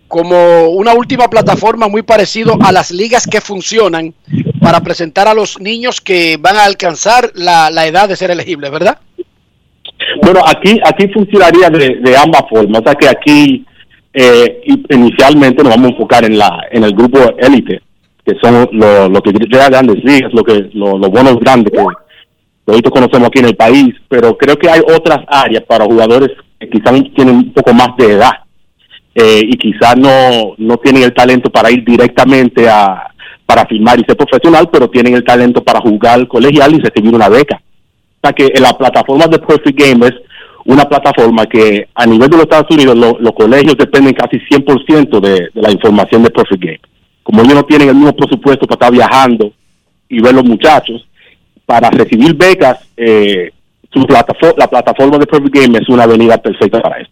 como 0.08 0.70
una 0.70 0.94
última 0.94 1.30
plataforma 1.30 1.88
muy 1.88 2.02
parecido 2.02 2.58
a 2.60 2.72
las 2.72 2.90
ligas 2.90 3.28
que 3.28 3.42
funcionan 3.42 4.16
para 4.60 4.82
presentar 4.82 5.28
a 5.28 5.36
los 5.36 5.60
niños 5.60 6.02
que 6.02 6.38
van 6.38 6.56
a 6.56 6.66
alcanzar 6.66 7.32
la, 7.36 7.70
la 7.70 7.86
edad 7.86 8.10
de 8.10 8.16
ser 8.16 8.32
elegibles, 8.32 8.72
¿verdad? 8.72 8.98
Bueno, 10.24 10.42
aquí 10.44 10.80
aquí 10.84 11.14
funcionaría 11.14 11.70
de, 11.70 11.98
de 12.02 12.18
ambas 12.18 12.42
formas. 12.50 12.82
O 12.82 12.84
sea 12.84 12.96
que 12.96 13.08
aquí 13.08 13.66
eh, 14.16 14.62
inicialmente 14.90 15.62
nos 15.64 15.74
vamos 15.74 15.88
a 15.90 15.94
enfocar 15.94 16.26
en 16.26 16.38
la 16.38 16.62
en 16.72 16.84
el 16.84 16.94
grupo 16.94 17.20
élite, 17.38 17.82
que 18.26 18.34
son 18.42 18.68
lo, 18.72 19.10
lo 19.10 19.22
que 19.22 19.32
llega 19.32 19.66
a 19.66 19.70
grandes 19.70 20.04
ligas, 20.04 20.34
lo 20.34 20.44
que 20.44 20.70
lo- 20.74 20.98
los 20.98 21.10
buenos 21.10 21.38
grandes 21.40 21.72
que 21.74 21.84
nosotros 22.68 22.94
conocemos 22.94 23.28
aquí 23.28 23.40
en 23.40 23.46
el 23.50 23.56
país. 23.56 23.94
Pero 24.08 24.36
creo 24.38 24.58
que 24.58 24.70
hay 24.70 24.80
otras 24.80 25.20
áreas 25.28 25.64
para 25.68 25.86
jugadores 25.86 26.30
que 26.60 26.70
quizás 26.70 26.94
tienen 27.16 27.36
un 27.36 27.54
poco 27.54 27.74
más 27.74 27.90
de 27.98 28.14
edad 28.14 28.32
eh, 29.14 29.42
y 29.44 29.56
quizás 29.58 29.96
no 29.98 30.56
no 30.58 30.78
tienen 30.78 31.04
el 31.04 31.14
talento 31.14 31.50
para 31.52 31.70
ir 31.70 31.84
directamente 31.86 32.68
a 32.70 33.12
para 33.46 33.66
firmar 33.68 34.00
y 34.00 34.04
ser 34.06 34.18
profesional, 34.18 34.70
pero 34.72 34.90
tienen 34.90 35.14
el 35.14 35.24
talento 35.24 35.64
para 35.64 35.80
jugar 35.80 36.28
colegial 36.28 36.74
y 36.74 36.80
recibir 36.80 37.14
una 37.14 37.30
beca. 37.30 37.62
O 38.22 38.28
sea 38.28 38.34
que 38.34 38.52
en 38.56 38.64
la 38.64 38.74
plataforma 38.76 39.28
de 39.28 39.38
Perfect 39.38 39.80
Game 39.80 40.08
es 40.08 40.14
una 40.66 40.86
plataforma 40.90 41.46
que 41.46 41.88
a 41.94 42.06
nivel 42.06 42.30
de 42.30 42.38
los 42.38 42.44
Estados 42.46 42.68
Unidos 42.72 42.96
lo- 42.98 43.18
los 43.20 43.34
colegios 43.34 43.78
dependen 43.78 44.14
casi 44.14 44.38
100% 44.50 45.20
de, 45.20 45.50
de 45.54 45.62
la 45.62 45.72
información 45.72 46.24
de 46.24 46.32
Perfect 46.32 46.64
Game. 46.64 46.80
Como 47.24 47.42
ellos 47.42 47.54
no 47.56 47.64
tienen 47.66 47.90
el 47.90 47.96
mismo 47.96 48.16
presupuesto 48.16 48.66
para 48.68 48.76
estar 48.88 48.92
viajando 48.92 49.52
y 50.10 50.22
ver 50.22 50.34
los 50.36 50.44
muchachos, 50.44 51.08
para 51.66 51.90
recibir 51.90 52.34
becas, 52.36 52.80
eh, 52.98 53.52
su 53.92 54.02
platafo- 54.02 54.56
la 54.58 54.68
plataforma 54.68 55.18
de 55.18 55.26
Perfect 55.28 55.56
Game 55.56 55.78
es 55.80 55.88
una 55.90 56.04
avenida 56.04 56.38
perfecta 56.38 56.82
para 56.82 56.98
eso. 57.02 57.10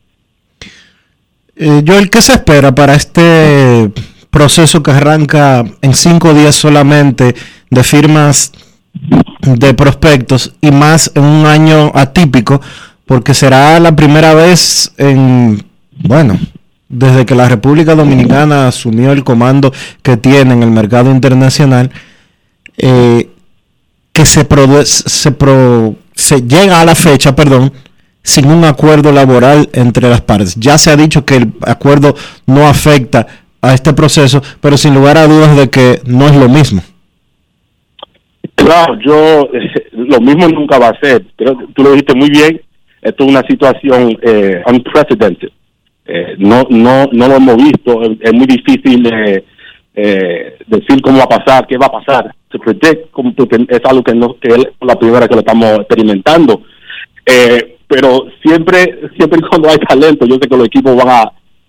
Eh, 1.55 1.83
Joel, 1.85 2.09
¿qué 2.09 2.21
se 2.21 2.33
espera 2.33 2.73
para 2.73 2.95
este 2.95 3.91
proceso 4.31 4.81
que 4.81 4.91
arranca 4.91 5.63
en 5.81 5.93
cinco 5.93 6.33
días 6.33 6.55
solamente 6.55 7.35
de 7.69 7.83
firmas 7.83 8.51
de 9.41 9.73
prospectos 9.73 10.55
y 10.61 10.71
más 10.71 11.11
en 11.15 11.23
un 11.23 11.45
año 11.45 11.91
atípico? 11.93 12.59
Porque 13.05 13.33
será 13.33 13.79
la 13.79 13.95
primera 13.95 14.33
vez 14.33 14.93
en, 14.97 15.63
bueno, 15.97 16.39
desde 16.89 17.25
que 17.25 17.35
la 17.35 17.49
República 17.49 17.95
Dominicana 17.95 18.67
asumió 18.67 19.11
el 19.11 19.23
comando 19.23 19.73
que 20.01 20.15
tiene 20.15 20.53
en 20.53 20.63
el 20.63 20.71
mercado 20.71 21.11
internacional, 21.11 21.89
eh, 22.77 23.29
que 24.13 24.25
se, 24.25 24.47
se, 24.85 26.41
llega 26.47 26.81
a 26.81 26.85
la 26.85 26.93
fecha, 26.95 27.35
perdón, 27.35 27.73
sin 28.21 28.49
un 28.49 28.63
acuerdo 28.63 29.11
laboral 29.11 29.69
entre 29.73 30.07
las 30.07 30.21
partes. 30.21 30.55
Ya 30.55 30.77
se 30.77 30.91
ha 30.91 30.95
dicho 30.95 31.25
que 31.25 31.37
el 31.37 31.53
acuerdo 31.61 32.15
no 32.45 32.67
afecta 32.67 33.25
a 33.59 33.73
este 33.73 33.93
proceso, 33.93 34.41
pero 34.61 34.77
sin 34.77 34.93
lugar 34.93 35.17
a 35.17 35.27
dudas 35.27 35.57
de 35.57 35.69
que 35.69 35.99
no 36.05 36.27
es 36.27 36.35
lo 36.35 36.47
mismo. 36.47 36.81
Claro, 38.55 38.97
yo, 39.03 39.49
lo 39.93 40.21
mismo 40.21 40.47
nunca 40.47 40.77
va 40.77 40.89
a 40.89 40.99
ser. 40.99 41.25
Creo 41.35 41.57
que 41.57 41.65
tú 41.73 41.83
lo 41.83 41.91
dijiste 41.91 42.13
muy 42.13 42.29
bien. 42.29 42.61
Esto 43.03 43.25
es 43.25 43.29
una 43.29 43.43
situación 43.43 44.17
eh, 44.21 44.63
unprecedented. 44.65 45.49
Eh, 46.05 46.35
no, 46.37 46.63
no, 46.69 47.05
no 47.11 47.27
lo 47.27 47.35
hemos 47.35 47.57
visto. 47.57 48.01
Es, 48.01 48.33
muy 48.33 48.45
difícil 48.45 49.05
eh, 49.05 49.43
eh, 49.93 50.57
decir 50.67 51.01
cómo 51.01 51.17
va 51.17 51.25
a 51.25 51.39
pasar, 51.39 51.67
qué 51.67 51.77
va 51.77 51.87
a 51.87 51.91
pasar. 51.91 52.33
Se 52.51 52.59
predict, 52.59 53.09
es 53.69 53.81
algo 53.85 54.03
que, 54.03 54.15
no, 54.15 54.35
que 54.39 54.53
es 54.53 54.67
la 54.81 54.95
primera 54.95 55.27
que 55.27 55.35
lo 55.35 55.41
estamos 55.41 55.79
experimentando. 55.79 56.61
Eh, 57.25 57.77
pero 57.87 58.27
siempre, 58.41 59.09
siempre 59.17 59.41
cuando 59.49 59.69
hay 59.69 59.77
talento, 59.77 60.25
yo 60.25 60.35
sé 60.35 60.47
que 60.47 60.57
los 60.57 60.67
equipos 60.67 60.95
van 60.95 61.09
a, 61.09 61.23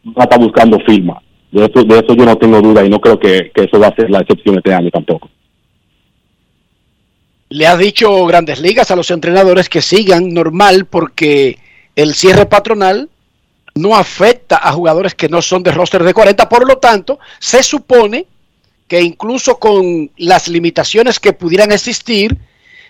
van 0.05 0.21
a 0.21 0.23
estar 0.23 0.39
buscando 0.39 0.79
firma. 0.87 1.21
De 1.51 1.65
eso, 1.65 1.85
de 1.85 1.95
eso 1.97 2.15
yo 2.15 2.25
no 2.25 2.37
tengo 2.37 2.61
duda 2.61 2.85
y 2.85 2.89
no 2.89 3.01
creo 3.01 3.19
que 3.19 3.51
eso 3.55 3.79
va 3.79 3.89
a 3.89 3.95
ser 3.95 4.11
la 4.11 4.21
excepción 4.21 4.57
este 4.57 4.75
año 4.75 4.91
tampoco. 4.91 5.29
Le 7.49 7.67
ha 7.67 7.77
dicho 7.77 8.25
Grandes 8.27 8.61
Ligas 8.61 8.91
a 8.91 8.97
los 8.97 9.11
entrenadores 9.11 9.69
que 9.69 9.83
sigan 9.83 10.33
normal 10.33 10.87
porque 10.87 11.59
el 11.95 12.15
cierre 12.15 12.47
patronal 12.47 13.09
no 13.75 13.97
afecta 13.97 14.57
a 14.57 14.73
jugadores 14.73 15.15
que 15.15 15.29
no 15.29 15.43
son 15.43 15.63
de 15.63 15.73
roster 15.73 16.03
de 16.03 16.15
40. 16.15 16.49
Por 16.49 16.67
lo 16.67 16.79
tanto, 16.79 17.19
se 17.39 17.63
supone 17.63 18.27
que 18.89 19.01
incluso 19.01 19.59
con 19.59 20.11
las 20.17 20.49
limitaciones 20.49 21.19
que 21.19 21.33
pudieran 21.33 21.73
existir, 21.73 22.37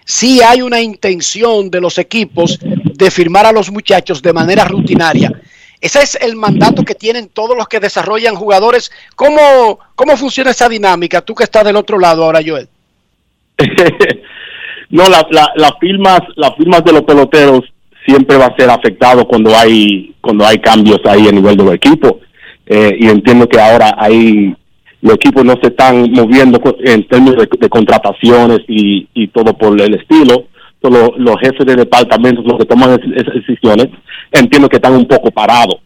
sí 0.05 0.43
hay 0.43 0.63
una 0.63 0.81
intención 0.81 1.71
de 1.71 1.81
los 1.81 1.99
equipos 1.99 2.59
de 2.61 3.11
firmar 3.11 3.47
a 3.47 3.53
los 3.53 3.71
muchachos 3.71 4.21
de 4.23 4.33
manera 4.33 4.65
rutinaria. 4.65 5.33
Ese 5.81 6.03
es 6.03 6.15
el 6.21 6.37
mandato 6.37 6.85
que 6.85 6.95
tienen 6.95 7.29
todos 7.29 7.57
los 7.57 7.69
que 7.69 7.81
desarrollan 7.81 8.37
jugadores. 8.37 8.91
¿Cómo, 9.17 9.79
cómo 9.95 10.17
funciona 10.17 10.51
esa 10.51 10.69
dinámica? 10.69 11.21
Tú 11.21 11.35
que 11.35 11.45
estás 11.45 11.65
del 11.65 11.77
otro 11.77 11.99
lado 11.99 12.25
ahora, 12.25 12.41
Joel. 12.45 12.69
no, 14.91 15.05
la, 15.09 15.27
la, 15.31 15.53
las 15.57 15.73
firmas, 15.81 16.21
las 16.37 16.55
firmas 16.57 16.85
de 16.85 16.93
los 16.93 17.03
peloteros 17.03 17.61
siempre 18.07 18.37
va 18.37 18.47
a 18.47 18.57
ser 18.57 18.71
afectado 18.71 19.27
cuando 19.27 19.55
hay 19.57 20.15
cuando 20.21 20.45
hay 20.47 20.59
cambios 20.59 21.01
ahí 21.07 21.27
a 21.29 21.33
nivel 21.33 21.57
de 21.57 21.65
los 21.65 21.75
equipos. 21.75 22.15
Eh, 22.67 22.97
y 22.99 23.07
entiendo 23.09 23.47
que 23.49 23.61
ahora 23.61 23.95
hay 23.99 24.55
los 25.03 25.15
equipos 25.17 25.45
no 25.45 25.55
se 25.63 25.69
están 25.69 26.11
moviendo 26.13 26.59
en 26.83 27.07
términos 27.09 27.37
de, 27.61 27.69
contrataciones 27.69 28.61
y, 28.69 29.07
y 29.13 29.29
todo 29.29 29.53
por 29.57 29.79
el 29.81 29.95
estilo. 29.95 30.47
Solo 30.83 31.15
los 31.19 31.37
jefes 31.41 31.67
de 31.67 31.77
departamentos 31.77 32.45
los 32.45 32.59
que 32.59 32.65
toman 32.67 32.91
es- 32.93 33.23
esas 33.23 33.35
decisiones 33.35 33.89
entiendo 34.33 34.69
que 34.69 34.77
están 34.77 34.95
un 34.95 35.07
poco 35.07 35.31
parados. 35.31 35.77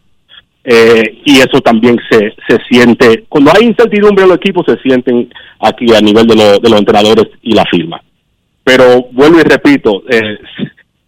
Eh, 0.63 1.21
y 1.25 1.37
eso 1.37 1.61
también 1.61 1.97
se, 2.09 2.33
se 2.47 2.57
siente, 2.69 3.25
cuando 3.29 3.51
hay 3.55 3.65
incertidumbre 3.67 4.23
en 4.23 4.29
los 4.29 4.37
equipos, 4.37 4.65
se 4.67 4.77
sienten 4.81 5.31
aquí 5.59 5.93
a 5.93 6.01
nivel 6.01 6.27
de, 6.27 6.35
lo- 6.35 6.59
de 6.59 6.69
los 6.69 6.79
entrenadores 6.79 7.27
y 7.41 7.53
la 7.53 7.65
firma. 7.65 8.01
Pero 8.63 9.07
vuelvo 9.11 9.39
y 9.39 9.43
repito, 9.43 10.03
eh, 10.09 10.37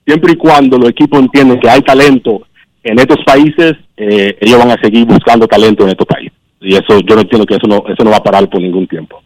siempre 0.05 0.33
y 0.33 0.35
cuando 0.35 0.77
los 0.77 0.89
equipos 0.89 1.19
entienden 1.19 1.59
que 1.59 1.69
hay 1.69 1.81
talento 1.81 2.47
en 2.83 2.97
estos 2.99 3.19
países, 3.25 3.73
eh, 3.97 4.35
ellos 4.41 4.57
van 4.57 4.71
a 4.71 4.81
seguir 4.81 5.05
buscando 5.05 5.47
talento 5.47 5.83
en 5.83 5.89
estos 5.89 6.07
países. 6.07 6.33
Y 6.59 6.73
eso 6.75 6.99
yo 7.01 7.15
no 7.15 7.21
entiendo 7.21 7.45
que 7.45 7.55
eso 7.55 7.67
no, 7.67 7.83
eso 7.87 8.03
no 8.03 8.11
va 8.11 8.17
a 8.17 8.23
parar 8.23 8.49
por 8.49 8.61
ningún 8.61 8.87
tiempo. 8.87 9.21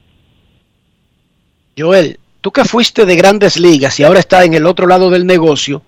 Joel, 1.78 2.18
tú 2.42 2.52
que 2.52 2.64
fuiste 2.66 3.06
de 3.06 3.16
grandes 3.16 3.60
ligas 3.60 4.00
y 4.00 4.04
ahora 4.04 4.20
estás 4.20 4.46
en 4.46 4.54
el 4.54 4.66
otro 4.66 4.88
lado 4.88 5.10
del 5.10 5.26
negocio, 5.26 5.82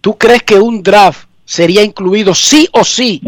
¿tú 0.00 0.16
crees 0.18 0.42
que 0.42 0.58
un 0.58 0.82
draft 0.82 1.28
sería 1.44 1.82
incluido 1.82 2.34
sí 2.34 2.68
o 2.72 2.84
sí? 2.84 3.20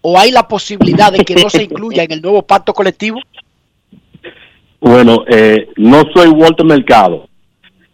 ¿O 0.00 0.18
hay 0.18 0.30
la 0.30 0.46
posibilidad 0.46 1.12
de 1.12 1.24
que 1.24 1.34
no 1.34 1.50
se 1.50 1.64
incluya 1.64 2.04
en 2.04 2.12
el 2.12 2.22
nuevo 2.22 2.42
pacto 2.42 2.72
colectivo? 2.72 3.20
Bueno, 4.80 5.24
eh, 5.28 5.68
no 5.76 6.04
soy 6.14 6.28
Walter 6.28 6.64
Mercado, 6.64 7.28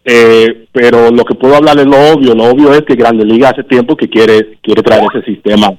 eh, 0.04 0.66
pero 0.70 1.10
lo 1.10 1.24
que 1.24 1.34
puedo 1.34 1.56
hablar 1.56 1.78
es 1.78 1.86
lo 1.86 2.12
obvio. 2.12 2.34
Lo 2.34 2.44
obvio 2.44 2.74
es 2.74 2.82
que 2.82 2.94
Grande 2.94 3.24
Liga 3.24 3.50
hace 3.50 3.64
tiempo 3.64 3.96
que 3.96 4.08
quiere 4.08 4.58
quiere 4.62 4.82
traer 4.82 5.04
ese 5.14 5.24
sistema 5.24 5.72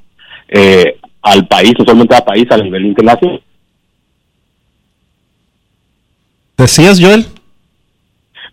eh, 0.48 0.98
al 1.22 1.48
país, 1.48 1.74
no 1.78 1.86
solamente 1.86 2.16
al 2.16 2.24
país, 2.24 2.48
a 2.50 2.58
nivel 2.58 2.86
internacional. 2.86 3.42
¿Decías, 6.58 7.00
Joel? 7.00 7.26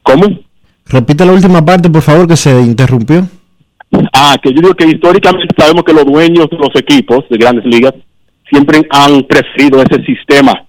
¿Cómo? 0.02 0.27
Repite 0.86 1.24
la 1.24 1.32
última 1.32 1.64
parte, 1.64 1.89
por 1.89 2.02
favor, 2.02 2.27
que 2.27 2.36
se 2.36 2.51
interrumpió. 2.60 3.27
Ah, 4.12 4.36
que 4.43 4.51
yo 4.51 4.60
digo 4.60 4.74
que 4.74 4.86
históricamente 4.86 5.55
sabemos 5.56 5.85
que 5.85 5.93
los 5.93 6.05
dueños 6.05 6.48
de 6.51 6.56
los 6.56 6.74
equipos 6.74 7.24
de 7.28 7.36
grandes 7.36 7.64
ligas 7.64 7.94
siempre 8.51 8.86
han 8.90 9.23
preferido 9.24 9.82
ese 9.82 10.02
sistema 10.05 10.64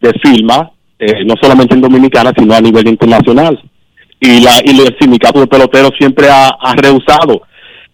de 0.00 0.12
firma, 0.22 0.70
eh, 0.98 1.24
no 1.24 1.34
solamente 1.40 1.74
en 1.74 1.80
Dominicana, 1.80 2.32
sino 2.36 2.54
a 2.54 2.60
nivel 2.60 2.88
internacional. 2.88 3.60
Y, 4.20 4.40
la, 4.40 4.52
y 4.64 4.80
el 4.80 4.96
sindicato 4.98 5.40
de 5.40 5.46
peloteros 5.46 5.92
siempre 5.98 6.28
ha, 6.28 6.74
rehusado. 6.76 7.42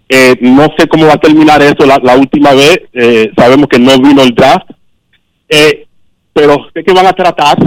Eh, 0.09 0.37
no 0.41 0.67
sé 0.79 0.87
cómo 0.87 1.07
va 1.07 1.15
a 1.15 1.21
terminar 1.21 1.63
eso 1.63 1.87
la, 1.87 1.99
la 2.03 2.17
última 2.17 2.53
vez, 2.53 2.83
eh, 2.93 3.31
sabemos 3.37 3.69
que 3.69 3.79
no 3.79 3.99
vino 3.99 4.23
el 4.23 4.35
draft, 4.35 4.71
eh, 5.49 5.87
pero 6.33 6.57
sé 6.73 6.85
que 6.85 6.93
van 6.93 7.07
a 7.07 7.13
tratar. 7.13 7.59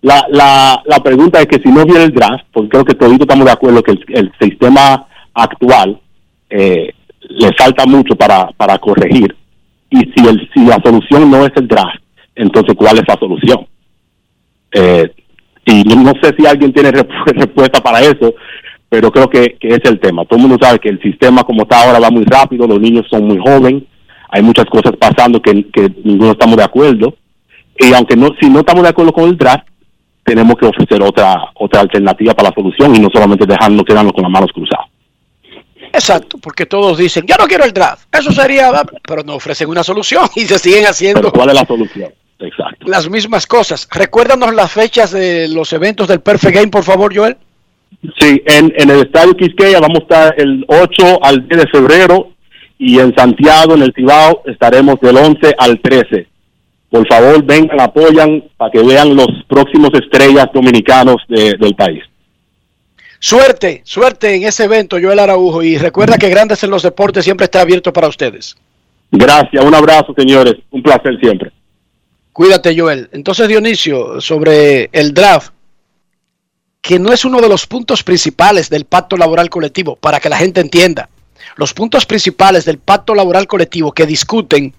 La, 0.00 0.24
la, 0.30 0.80
la 0.86 1.02
pregunta 1.02 1.40
es 1.40 1.46
que 1.46 1.60
si 1.60 1.68
no 1.68 1.84
viene 1.84 2.04
el 2.04 2.12
draft, 2.12 2.44
porque 2.52 2.68
creo 2.68 2.84
que 2.84 2.94
todos 2.94 3.12
estamos 3.12 3.44
de 3.44 3.52
acuerdo 3.52 3.82
que 3.82 3.92
el, 3.92 4.04
el 4.08 4.32
sistema 4.40 5.06
actual 5.34 6.00
eh, 6.50 6.92
le 7.20 7.52
falta 7.56 7.86
mucho 7.86 8.14
para, 8.16 8.50
para 8.56 8.78
corregir. 8.78 9.34
Y 9.90 9.98
si, 9.98 10.26
el, 10.26 10.48
si 10.52 10.64
la 10.64 10.80
solución 10.84 11.30
no 11.30 11.44
es 11.44 11.52
el 11.56 11.66
draft, 11.66 12.00
entonces 12.34 12.74
¿cuál 12.76 12.98
es 12.98 13.04
la 13.06 13.16
solución? 13.18 13.66
Eh, 14.72 15.10
y 15.64 15.82
no 15.84 16.12
sé 16.22 16.34
si 16.38 16.46
alguien 16.46 16.72
tiene 16.72 16.90
respuesta 17.26 17.80
para 17.82 18.00
eso, 18.00 18.34
pero 18.88 19.10
creo 19.10 19.28
que, 19.28 19.56
que 19.60 19.68
es 19.68 19.80
el 19.84 20.00
tema. 20.00 20.24
Todo 20.24 20.38
el 20.38 20.48
mundo 20.48 20.58
sabe 20.60 20.78
que 20.78 20.88
el 20.88 21.00
sistema 21.00 21.42
como 21.42 21.62
está 21.62 21.82
ahora 21.82 22.00
va 22.00 22.10
muy 22.10 22.24
rápido, 22.24 22.66
los 22.66 22.80
niños 22.80 23.06
son 23.10 23.26
muy 23.26 23.38
jóvenes, 23.38 23.84
hay 24.30 24.42
muchas 24.42 24.66
cosas 24.66 24.92
pasando 24.98 25.40
que, 25.40 25.70
que 25.70 25.90
ninguno 26.04 26.32
estamos 26.32 26.56
de 26.56 26.64
acuerdo. 26.64 27.14
Y 27.78 27.92
aunque 27.94 28.16
no, 28.16 28.30
si 28.40 28.48
no 28.50 28.60
estamos 28.60 28.82
de 28.82 28.88
acuerdo 28.88 29.12
con 29.12 29.28
el 29.28 29.36
draft, 29.36 29.66
tenemos 30.24 30.56
que 30.56 30.66
ofrecer 30.66 31.02
otra 31.02 31.36
otra 31.54 31.80
alternativa 31.80 32.34
para 32.34 32.50
la 32.50 32.54
solución 32.54 32.94
y 32.94 32.98
no 32.98 33.08
solamente 33.12 33.46
dejarnos 33.46 33.84
quedarnos 33.84 34.12
con 34.12 34.22
las 34.22 34.30
manos 34.30 34.50
cruzadas. 34.52 34.86
Exacto, 35.98 36.38
porque 36.38 36.66
todos 36.66 36.96
dicen, 36.98 37.24
yo 37.26 37.34
no 37.38 37.46
quiero 37.46 37.64
el 37.64 37.72
draft, 37.72 38.06
eso 38.16 38.32
sería, 38.32 38.70
pero 39.06 39.22
no 39.22 39.34
ofrecen 39.34 39.68
una 39.68 39.82
solución 39.84 40.28
y 40.36 40.42
se 40.42 40.58
siguen 40.58 40.84
haciendo 40.86 41.20
Pero 41.20 41.32
¿cuál 41.32 41.48
es 41.50 41.54
la 41.56 41.66
solución? 41.66 42.12
Exacto. 42.40 42.86
las 42.86 43.10
mismas 43.10 43.46
cosas. 43.46 43.88
Recuérdanos 43.90 44.54
las 44.54 44.70
fechas 44.70 45.10
de 45.10 45.48
los 45.48 45.72
eventos 45.72 46.06
del 46.06 46.20
Perfect 46.20 46.54
Game, 46.54 46.68
por 46.68 46.84
favor, 46.84 47.14
Joel. 47.14 47.36
Sí, 48.20 48.40
en, 48.46 48.72
en 48.76 48.90
el 48.90 49.00
Estadio 49.00 49.34
Quisqueya 49.36 49.80
vamos 49.80 49.98
a 49.98 50.02
estar 50.02 50.34
el 50.38 50.64
8 50.68 51.18
al 51.24 51.48
10 51.48 51.60
de 51.62 51.66
febrero 51.68 52.30
y 52.78 53.00
en 53.00 53.12
Santiago, 53.16 53.74
en 53.74 53.82
el 53.82 53.92
Cibao, 53.92 54.42
estaremos 54.46 55.00
del 55.00 55.16
11 55.16 55.52
al 55.58 55.80
13. 55.80 56.28
Por 56.90 57.08
favor, 57.08 57.42
vengan, 57.44 57.80
apoyan 57.80 58.44
para 58.56 58.70
que 58.70 58.82
vean 58.84 59.16
los 59.16 59.26
próximos 59.48 59.90
estrellas 60.00 60.46
dominicanos 60.54 61.16
de- 61.28 61.54
del 61.58 61.74
país. 61.74 62.04
Suerte, 63.20 63.82
suerte 63.84 64.34
en 64.34 64.44
ese 64.44 64.64
evento, 64.64 64.96
Joel 65.00 65.18
Araujo, 65.18 65.62
y 65.62 65.76
recuerda 65.76 66.18
que 66.18 66.28
Grandes 66.28 66.62
en 66.62 66.70
los 66.70 66.82
Deportes 66.82 67.24
siempre 67.24 67.44
está 67.44 67.60
abierto 67.60 67.92
para 67.92 68.08
ustedes. 68.08 68.56
Gracias, 69.10 69.64
un 69.64 69.74
abrazo, 69.74 70.14
señores. 70.16 70.54
Un 70.70 70.82
placer 70.82 71.18
siempre. 71.20 71.50
Cuídate, 72.32 72.78
Joel. 72.78 73.08
Entonces, 73.12 73.48
Dionisio, 73.48 74.20
sobre 74.20 74.88
el 74.92 75.12
draft, 75.12 75.52
que 76.80 76.98
no 77.00 77.12
es 77.12 77.24
uno 77.24 77.40
de 77.40 77.48
los 77.48 77.66
puntos 77.66 78.04
principales 78.04 78.70
del 78.70 78.84
pacto 78.84 79.16
laboral 79.16 79.50
colectivo, 79.50 79.96
para 79.96 80.20
que 80.20 80.28
la 80.28 80.36
gente 80.36 80.60
entienda. 80.60 81.08
Los 81.56 81.74
puntos 81.74 82.06
principales 82.06 82.64
del 82.64 82.78
pacto 82.78 83.14
laboral 83.14 83.48
colectivo 83.48 83.90
que 83.92 84.06
discuten 84.06 84.72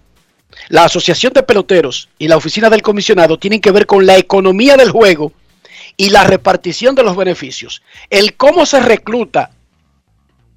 la 0.69 0.85
Asociación 0.85 1.33
de 1.33 1.43
Peloteros 1.43 2.09
y 2.17 2.27
la 2.27 2.37
Oficina 2.37 2.69
del 2.69 2.81
Comisionado 2.81 3.37
tienen 3.37 3.59
que 3.59 3.71
ver 3.71 3.85
con 3.85 4.05
la 4.05 4.17
economía 4.17 4.77
del 4.77 4.91
juego 4.91 5.33
y 5.99 6.11
la 6.11 6.23
repartición 6.23 6.95
de 6.95 7.03
los 7.03 7.17
beneficios. 7.17 7.81
El 8.09 8.37
cómo 8.37 8.65
se 8.65 8.79
recluta 8.79 9.51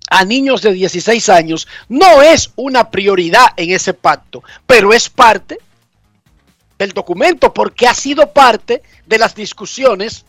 a 0.08 0.24
niños 0.24 0.62
de 0.62 0.72
16 0.72 1.28
años 1.30 1.66
no 1.88 2.22
es 2.22 2.52
una 2.54 2.92
prioridad 2.92 3.46
en 3.56 3.72
ese 3.72 3.92
pacto, 3.92 4.44
pero 4.68 4.92
es 4.92 5.10
parte 5.10 5.58
del 6.78 6.92
documento 6.92 7.52
porque 7.52 7.88
ha 7.88 7.94
sido 7.94 8.32
parte 8.32 8.84
de 9.04 9.18
las 9.18 9.34
discusiones 9.34 10.24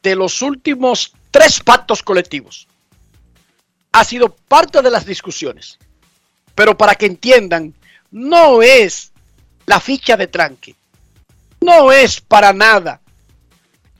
de 0.00 0.14
los 0.14 0.42
últimos 0.42 1.12
tres 1.32 1.58
pactos 1.58 2.04
colectivos. 2.04 2.68
Ha 3.90 4.04
sido 4.04 4.28
parte 4.28 4.80
de 4.80 4.92
las 4.92 5.04
discusiones. 5.04 5.76
Pero 6.54 6.78
para 6.78 6.94
que 6.94 7.06
entiendan, 7.06 7.74
no 8.12 8.62
es 8.62 9.10
la 9.64 9.80
ficha 9.80 10.16
de 10.16 10.28
tranque. 10.28 10.76
No 11.60 11.90
es 11.90 12.20
para 12.20 12.52
nada 12.52 13.00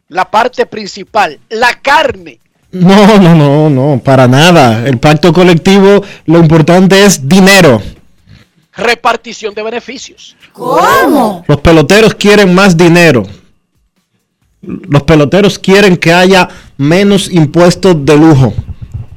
la 0.09 0.31
parte 0.31 0.66
principal, 0.66 1.39
la 1.49 1.74
carne. 1.81 2.39
No, 2.73 3.19
no, 3.19 3.35
no, 3.35 3.70
no, 3.70 4.01
para 4.03 4.28
nada. 4.28 4.87
El 4.87 4.99
pacto 4.99 5.33
colectivo, 5.33 6.05
lo 6.27 6.39
importante 6.39 7.05
es 7.05 7.27
dinero. 7.27 7.81
Repartición 8.74 9.55
de 9.55 9.62
beneficios. 9.62 10.37
¿Cómo? 10.53 11.45
Los 11.47 11.61
peloteros 11.61 12.15
quieren 12.15 12.55
más 12.55 12.77
dinero. 12.77 13.23
Los 14.61 15.03
peloteros 15.05 15.59
quieren 15.59 15.97
que 15.97 16.12
haya 16.12 16.49
menos 16.77 17.31
impuestos 17.31 18.05
de 18.05 18.16
lujo 18.16 18.53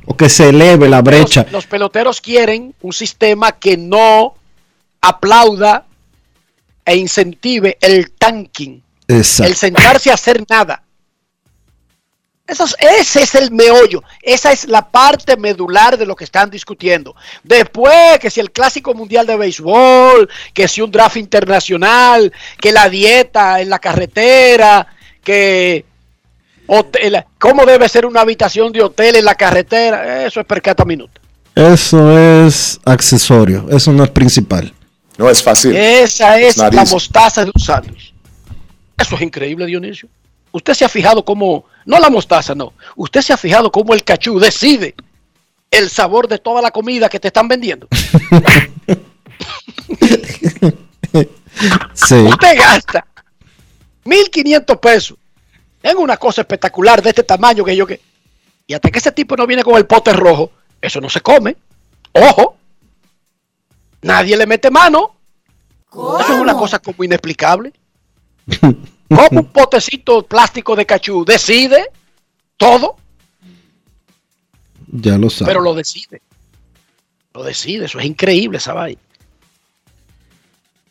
o 0.06 0.16
que 0.16 0.30
se 0.30 0.50
eleve 0.50 0.88
la 0.88 1.02
brecha. 1.02 1.44
Los, 1.44 1.52
los 1.54 1.68
peloteros 1.68 2.22
quieren 2.22 2.74
un 2.82 2.94
sistema 2.94 3.52
que 3.52 3.76
no 3.76 4.36
aplauda 5.02 5.86
e 6.86 6.96
incentive 6.96 7.78
el 7.82 8.12
tanking, 8.12 8.82
Exacto. 9.10 9.50
el 9.52 9.58
sentarse 9.58 10.12
a 10.12 10.14
hacer 10.14 10.44
nada. 10.50 10.84
Eso 12.48 12.66
es- 12.66 12.76
ese 12.80 13.22
es 13.24 13.36
el 13.36 13.52
meollo, 13.52 14.02
esa 14.24 14.52
es 14.52 14.68
la 14.68 14.90
parte 14.90 15.38
medular 15.38 15.98
de 15.98 16.06
lo 16.08 16.16
que 16.16 16.24
están 16.24 16.50
discutiendo. 16.50 17.16
Después, 17.44 18.18
que 18.20 18.32
si 18.32 18.40
el 18.40 18.52
clásico 18.52 18.94
mundial 18.96 19.28
de 19.28 19.38
béisbol, 19.38 20.28
que 20.54 20.68
si 20.68 20.82
un 20.82 20.90
draft 20.90 21.18
internacional, 21.18 22.32
que 22.60 22.72
la 22.72 22.90
dieta 22.90 23.62
en 23.62 23.70
la 23.70 23.78
carretera, 23.78 24.88
que 25.24 25.86
hotel, 26.66 27.24
cómo 27.38 27.66
debe 27.68 27.88
ser 27.88 28.06
una 28.08 28.22
habitación 28.22 28.72
de 28.72 28.82
hotel 28.82 29.18
en 29.18 29.26
la 29.26 29.36
carretera, 29.36 30.26
eso 30.26 30.40
es 30.40 30.46
percata 30.48 30.84
minuto. 30.86 31.22
Eso 31.54 32.18
es 32.18 32.80
accesorio, 32.86 33.68
eso 33.70 33.92
no 33.92 34.04
es 34.04 34.10
principal. 34.10 34.74
No 35.18 35.30
es 35.30 35.44
fácil. 35.44 35.76
Esa 35.76 36.40
es 36.40 36.58
la 36.58 36.70
mostaza 36.94 37.44
de 37.44 37.52
un 37.54 37.62
sándwich. 37.62 38.14
Eso 39.00 39.16
es 39.16 39.22
increíble, 39.22 39.66
Dionisio. 39.66 40.10
Usted 40.52 40.74
se 40.74 40.86
ha 40.86 40.90
fijado 40.90 41.24
cómo, 41.24 41.66
no 41.86 42.00
la 42.00 42.10
mostaza, 42.10 42.56
no. 42.56 42.74
Usted 42.96 43.22
se 43.22 43.34
ha 43.34 43.38
fijado 43.38 43.72
cómo 43.72 43.94
el 43.94 44.04
cachú 44.04 44.40
decide 44.40 44.96
el 45.72 45.90
sabor 45.90 46.28
de 46.28 46.40
toda 46.40 46.62
la 46.62 46.72
comida 46.72 47.10
que 47.10 47.20
te 47.20 47.28
están 47.28 47.48
vendiendo. 47.48 47.88
Sí. 51.94 52.16
Usted 52.16 52.58
gasta 52.58 53.06
1.500 54.06 54.80
pesos 54.80 55.18
en 55.84 55.98
una 55.98 56.18
cosa 56.18 56.42
espectacular 56.42 57.02
de 57.02 57.10
este 57.10 57.24
tamaño 57.24 57.64
que 57.64 57.76
yo 57.76 57.86
que... 57.86 58.02
Y 58.68 58.74
hasta 58.74 58.92
que 58.92 59.00
ese 59.00 59.12
tipo 59.12 59.36
no 59.36 59.48
viene 59.48 59.64
con 59.64 59.76
el 59.76 59.86
pote 59.86 60.14
rojo, 60.14 60.52
eso 60.82 61.02
no 61.02 61.10
se 61.10 61.22
come. 61.22 61.58
Ojo. 62.14 62.58
Nadie 64.02 64.38
le 64.38 64.46
mete 64.46 64.70
mano. 64.70 65.16
Eso 65.92 66.34
es 66.34 66.40
una 66.40 66.54
cosa 66.54 66.80
como 66.80 67.04
inexplicable. 67.04 67.74
Como 69.10 69.42
un 69.42 69.46
potecito 69.52 70.22
plástico 70.24 70.76
de 70.76 70.86
cachú 70.86 71.26
decide 71.26 71.90
todo, 72.58 72.96
Ya 74.92 75.18
lo 75.18 75.30
sabes. 75.30 75.48
pero 75.52 75.62
lo 75.62 75.74
decide. 75.74 76.22
Lo 77.34 77.44
decide, 77.44 77.86
eso 77.86 78.00
es 78.00 78.06
increíble 78.06 78.58
esa 78.58 78.74
vaina. 78.74 79.00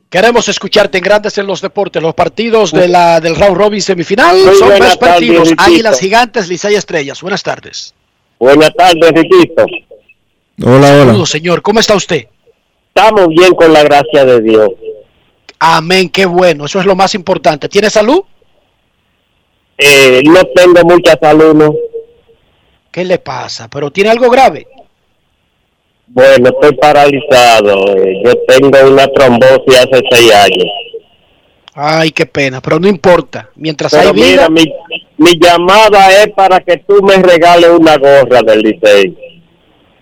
Queremos 0.09 0.49
escucharte 0.49 0.99
en 0.99 1.05
Grandes 1.05 1.39
en 1.39 1.47
los 1.47 1.61
Deportes. 1.61 2.03
Los 2.03 2.15
partidos 2.15 2.73
de 2.73 2.89
la, 2.89 3.21
del 3.21 3.37
round 3.37 3.57
robin 3.57 3.81
semifinal 3.81 4.37
Muy 4.37 4.57
son 4.57 4.73
Riquito. 4.73 5.45
Águilas 5.57 6.01
Gigantes, 6.01 6.49
Licey 6.49 6.75
Estrellas. 6.75 7.23
Buenas 7.23 7.43
tardes. 7.43 7.95
Buenas 8.39 8.75
tardes, 8.75 9.13
Riquito. 9.13 9.65
Hola, 10.61 10.87
Saludos, 10.89 11.31
señor. 11.31 11.63
¿Cómo 11.63 11.81
está 11.81 11.95
usted? 11.95 12.27
Estamos 12.95 13.29
bien 13.29 13.53
con 13.55 13.73
la 13.73 13.83
gracia 13.83 14.25
de 14.25 14.41
Dios. 14.43 14.69
Amén, 15.59 16.09
qué 16.09 16.27
bueno. 16.27 16.67
Eso 16.67 16.81
es 16.81 16.87
lo 16.87 16.95
más 16.95 17.15
importante. 17.15 17.69
¿Tiene 17.69 17.89
salud? 17.89 18.21
Eh, 19.79 20.23
no 20.25 20.41
tengo 20.55 20.81
mucha 20.85 21.17
salud, 21.21 21.55
¿no? 21.55 21.75
¿Qué 22.91 23.05
le 23.05 23.19
pasa? 23.19 23.69
¿Pero 23.69 23.91
tiene 23.91 24.11
algo 24.11 24.29
grave? 24.29 24.67
Bueno, 26.09 26.51
estoy 26.51 26.77
paralizado. 26.77 27.97
eh, 27.97 28.23
Yo 28.25 28.33
tengo 28.47 28.69
una 28.91 29.07
trombosis 29.09 29.79
hace 29.79 30.03
seis 30.11 30.33
años. 30.35 30.67
Ay, 31.75 32.11
qué 32.11 32.27
pena, 32.27 32.61
pero 32.61 32.79
no 32.79 32.87
importa. 32.87 33.49
Mientras 33.57 33.93
Pero 33.93 34.11
hay 34.11 34.15
vida, 34.15 34.49
mira, 34.51 34.51
mi, 34.51 34.65
mi 35.17 35.39
llamada 35.41 36.11
es 36.23 36.29
para 36.35 36.61
que 36.61 36.77
tú 36.77 37.03
me 37.03 37.17
regales 37.17 37.71
una 37.71 37.97
gorra 37.97 38.43
del 38.43 38.61
Licey. 38.61 39.17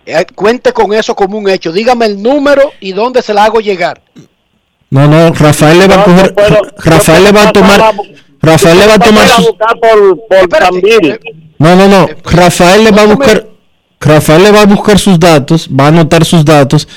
Eh, 0.07 0.27
cuente 0.35 0.73
con 0.73 0.93
eso 0.93 1.15
como 1.15 1.39
un 1.39 1.49
hecho. 1.49 1.73
Dígame 1.73 2.07
el 2.07 2.23
número 2.23 2.73
y 2.81 2.93
dónde 2.93 3.23
se 3.23 3.35
la 3.35 3.45
hago 3.45 3.61
llegar. 3.61 4.03
No, 4.91 5.07
no, 5.07 5.33
Rafael 5.33 5.79
le 5.79 5.87
va 5.87 6.01
a 6.01 6.05
coger. 6.05 6.35
Rafael 6.79 7.25
le 7.25 7.33
va 7.33 7.43
a 7.49 7.53
tomar. 7.53 7.95
Rafael 8.43 8.79
le 8.79 8.87
va 8.87 8.95
a 8.95 8.99
tomar 8.99 9.29
por, 9.81 10.27
por. 10.29 10.49
No, 11.59 11.77
no, 11.77 11.89
no. 11.89 12.09
Rafael 12.25 12.85
le 12.85 12.91
va 12.91 13.03
a 13.03 13.07
buscar. 13.07 13.47
Rafael 14.01 14.43
le 14.43 14.51
va 14.51 14.63
a 14.63 14.67
buscar 14.67 14.99
sus 14.99 15.21
datos, 15.21 15.69
va 15.69 15.85
a 15.85 15.89
anotar 15.89 16.25
sus 16.25 16.45
datos 16.45 16.89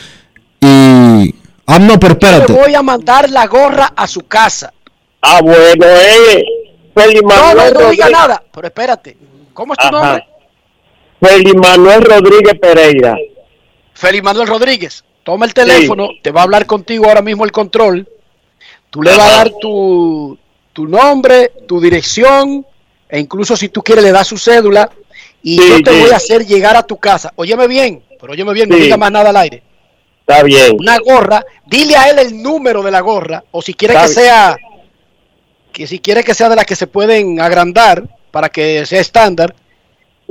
y. 0.60 1.36
Ah, 1.66 1.80
no, 1.80 2.00
pero 2.00 2.18
Le 2.20 2.28
espérate. 2.28 2.54
voy 2.54 2.76
a 2.76 2.82
mandar 2.82 3.30
la 3.30 3.46
gorra 3.48 3.94
a 3.96 4.08
su 4.08 4.22
casa. 4.22 4.74
Ah, 5.22 5.40
bueno, 5.42 5.86
eh. 5.86 6.44
No, 6.96 7.54
no, 7.56 7.72
no 7.72 7.90
diga 7.90 8.10
nada. 8.10 8.44
Pero 8.52 8.68
espérate. 8.68 9.18
¿Cómo 9.54 9.74
es 9.74 9.80
tu 9.80 9.88
Ajá. 9.88 9.92
nombre? 9.92 10.28
Feli 11.24 11.54
Manuel 11.54 12.02
Rodríguez 12.04 12.60
Pereira. 12.60 13.16
Félix 13.94 14.24
Manuel 14.24 14.48
Rodríguez. 14.48 15.04
Toma 15.24 15.46
el 15.46 15.54
teléfono, 15.54 16.10
te 16.22 16.32
va 16.32 16.42
a 16.42 16.44
hablar 16.44 16.66
contigo 16.66 17.06
ahora 17.06 17.22
mismo 17.22 17.46
el 17.46 17.52
control. 17.52 18.08
Tú 18.90 19.02
le 19.02 19.12
vas 19.16 19.20
a 19.32 19.38
dar 19.38 19.52
tu, 19.62 20.38
tu 20.74 20.86
nombre, 20.88 21.52
tu 21.68 21.80
dirección, 21.80 22.66
e 23.08 23.20
incluso 23.20 23.56
si 23.56 23.70
tú 23.70 23.82
quieres 23.82 24.04
le 24.04 24.12
das 24.12 24.28
su 24.28 24.38
cédula 24.38 24.90
y 25.42 25.58
Sí, 25.58 25.70
yo 25.70 25.82
te 25.82 25.92
sí. 25.94 26.00
voy 26.02 26.10
a 26.12 26.18
hacer 26.18 26.46
llegar 26.46 26.76
a 26.76 26.84
tu 26.84 26.98
casa. 26.98 27.32
Óyeme 27.36 27.68
bien, 27.68 28.04
pero 28.20 28.34
óyeme 28.34 28.54
bien, 28.54 28.68
no 28.70 28.76
diga 28.76 28.98
más 28.98 29.12
nada 29.12 29.30
al 29.30 29.38
aire. 29.38 29.64
Está 30.20 30.44
bien. 30.44 30.76
Una 30.78 30.98
gorra, 31.00 31.46
dile 31.66 31.96
a 31.96 32.10
él 32.10 32.20
el 32.20 32.42
número 32.44 32.84
de 32.84 32.92
la 32.92 33.00
gorra, 33.02 33.44
o 33.52 33.62
si 33.62 33.74
quiere 33.74 33.94
Está 33.94 34.08
que 34.08 34.14
bien. 34.14 34.26
sea, 34.26 34.58
que 35.72 35.88
si 35.88 36.00
quiere 36.00 36.24
que 36.24 36.34
sea 36.36 36.50
de 36.50 36.56
las 36.58 36.66
que 36.66 36.76
se 36.76 36.88
pueden 36.88 37.40
agrandar 37.40 38.04
para 38.32 38.50
que 38.50 38.86
sea 38.86 39.00
estándar, 39.00 39.56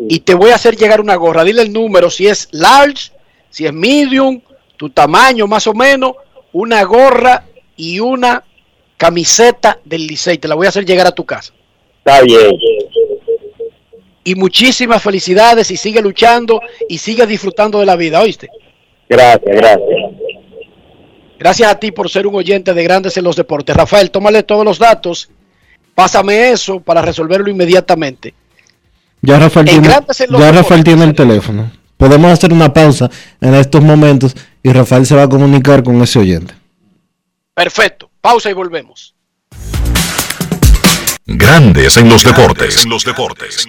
y 0.08 0.20
te 0.20 0.34
voy 0.34 0.50
a 0.50 0.56
hacer 0.56 0.76
llegar 0.76 1.00
una 1.00 1.16
gorra. 1.16 1.44
Dile 1.44 1.62
el 1.62 1.72
número, 1.72 2.10
si 2.10 2.26
es 2.26 2.48
large, 2.52 3.12
si 3.50 3.66
es 3.66 3.72
medium, 3.72 4.40
tu 4.76 4.90
tamaño 4.90 5.46
más 5.46 5.66
o 5.66 5.74
menos, 5.74 6.12
una 6.52 6.82
gorra 6.84 7.44
y 7.76 8.00
una 8.00 8.42
camiseta 8.96 9.78
del 9.84 10.06
Licey. 10.06 10.38
Te 10.38 10.48
la 10.48 10.54
voy 10.54 10.66
a 10.66 10.70
hacer 10.70 10.84
llegar 10.84 11.06
a 11.06 11.12
tu 11.12 11.24
casa. 11.24 11.52
Está 11.98 12.20
bien. 12.22 12.58
Y 14.24 14.34
muchísimas 14.34 15.02
felicidades 15.02 15.70
y 15.70 15.76
sigue 15.76 16.00
luchando 16.00 16.60
y 16.88 16.98
sigue 16.98 17.26
disfrutando 17.26 17.80
de 17.80 17.86
la 17.86 17.96
vida, 17.96 18.20
¿oíste? 18.20 18.48
Gracias, 19.08 19.42
gracias. 19.44 19.90
Gracias 21.38 21.72
a 21.72 21.74
ti 21.74 21.90
por 21.90 22.08
ser 22.08 22.26
un 22.28 22.36
oyente 22.36 22.72
de 22.72 22.84
Grandes 22.84 23.16
en 23.16 23.24
los 23.24 23.34
Deportes. 23.34 23.74
Rafael, 23.74 24.12
tómale 24.12 24.44
todos 24.44 24.64
los 24.64 24.78
datos, 24.78 25.28
pásame 25.92 26.50
eso 26.50 26.78
para 26.78 27.02
resolverlo 27.02 27.50
inmediatamente. 27.50 28.32
Ya 29.22 29.38
Rafael, 29.38 29.68
En 29.68 29.74
tiene, 29.74 29.88
Grandes 29.88 30.20
en 30.20 30.32
los 30.32 30.40
ya 30.40 30.46
Deportes. 30.46 30.62
Rafael 30.62 30.84
tiene 30.84 31.04
el 31.04 31.14
teléfono. 31.14 31.72
Podemos 31.96 32.32
hacer 32.32 32.52
una 32.52 32.72
pausa 32.72 33.08
en 33.40 33.54
estos 33.54 33.80
momentos 33.80 34.34
y 34.62 34.72
Rafael 34.72 35.06
se 35.06 35.14
va 35.14 35.22
a 35.22 35.28
comunicar 35.28 35.84
con 35.84 36.02
ese 36.02 36.18
oyente. 36.18 36.54
Perfecto, 37.54 38.10
pausa 38.20 38.50
y 38.50 38.52
volvemos. 38.52 39.14
Grandes 41.24 41.96
en 41.96 42.08
los 42.08 42.24
deportes. 42.24 42.82
En 42.82 42.90
los 42.90 43.04
deportes. 43.04 43.68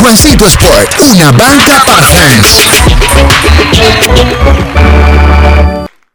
Juancito 0.00 0.46
Sport, 0.46 1.00
una 1.00 1.30
banca 1.32 1.82
para 1.84 2.02
fans. 2.02 2.64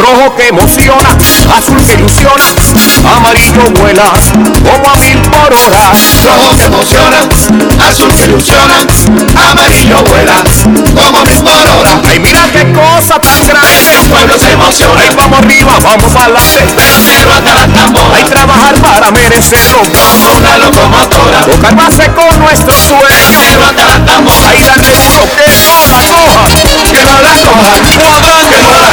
Rojo 0.00 0.34
que 0.36 0.48
emociona, 0.48 1.10
azul 1.56 1.84
que 1.84 1.94
ilusiona, 1.94 2.44
amarillo 3.16 3.62
vuela 3.78 4.04
como 4.64 4.88
a 4.88 4.96
mil 4.96 5.18
por 5.18 5.52
hora. 5.52 5.92
Rojo 6.24 6.56
que 6.56 6.64
emociona, 6.64 7.18
azul 7.88 8.12
que 8.14 8.24
ilusiona, 8.24 8.76
amarillo 9.50 10.02
vuela 10.04 10.42
como 10.94 11.18
a 11.18 11.24
mil 11.24 11.42
por 11.42 11.66
hora. 11.68 12.00
Ay, 12.08 12.18
mira 12.18 12.48
qué 12.52 12.72
cosa 12.72 13.20
tan 13.20 13.46
grande. 13.46 14.00
El 14.00 14.10
pueblo 14.10 14.38
se 14.38 14.52
emociona. 14.52 15.00
Ay, 15.00 15.14
vamos 15.14 15.38
arriba, 15.38 15.78
vamos 15.82 16.12
para 16.12 16.24
adelante. 16.26 16.64
De 16.76 16.88
la 16.88 17.00
cero 17.06 17.30
hasta 17.36 17.54
la 17.54 17.66
tambora. 17.66 18.16
Hay 18.16 18.24
trabajar 18.24 18.74
para 18.76 19.10
merecerlo. 19.10 19.82
Como 19.82 20.38
una 20.38 20.58
locomotora. 20.58 21.46
Tocar 21.46 21.74
base 21.76 22.10
con 22.12 22.40
nuestro 22.40 22.72
sueño. 22.78 23.36
Cero 23.38 23.62
hasta 23.68 23.86
la 23.86 24.04
tambora. 24.04 24.48
Ay, 24.48 24.62
darle 24.64 24.88
duro 24.96 25.22
que 25.34 25.46
no 25.50 25.76
la 25.88 26.00
coja. 26.08 26.42
Que 26.90 27.02
no 27.04 27.20
la 27.20 27.34
coja. 27.36 27.74
Que 27.84 27.96
no 27.96 28.04
la 28.04 28.20
coja. 28.20 28.89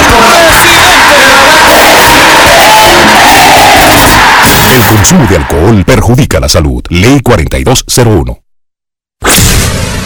Consumo 4.87 5.25
de 5.27 5.35
alcohol 5.35 5.83
perjudica 5.85 6.39
la 6.39 6.49
salud. 6.49 6.83
Ley 6.89 7.19
4201. 7.21 8.39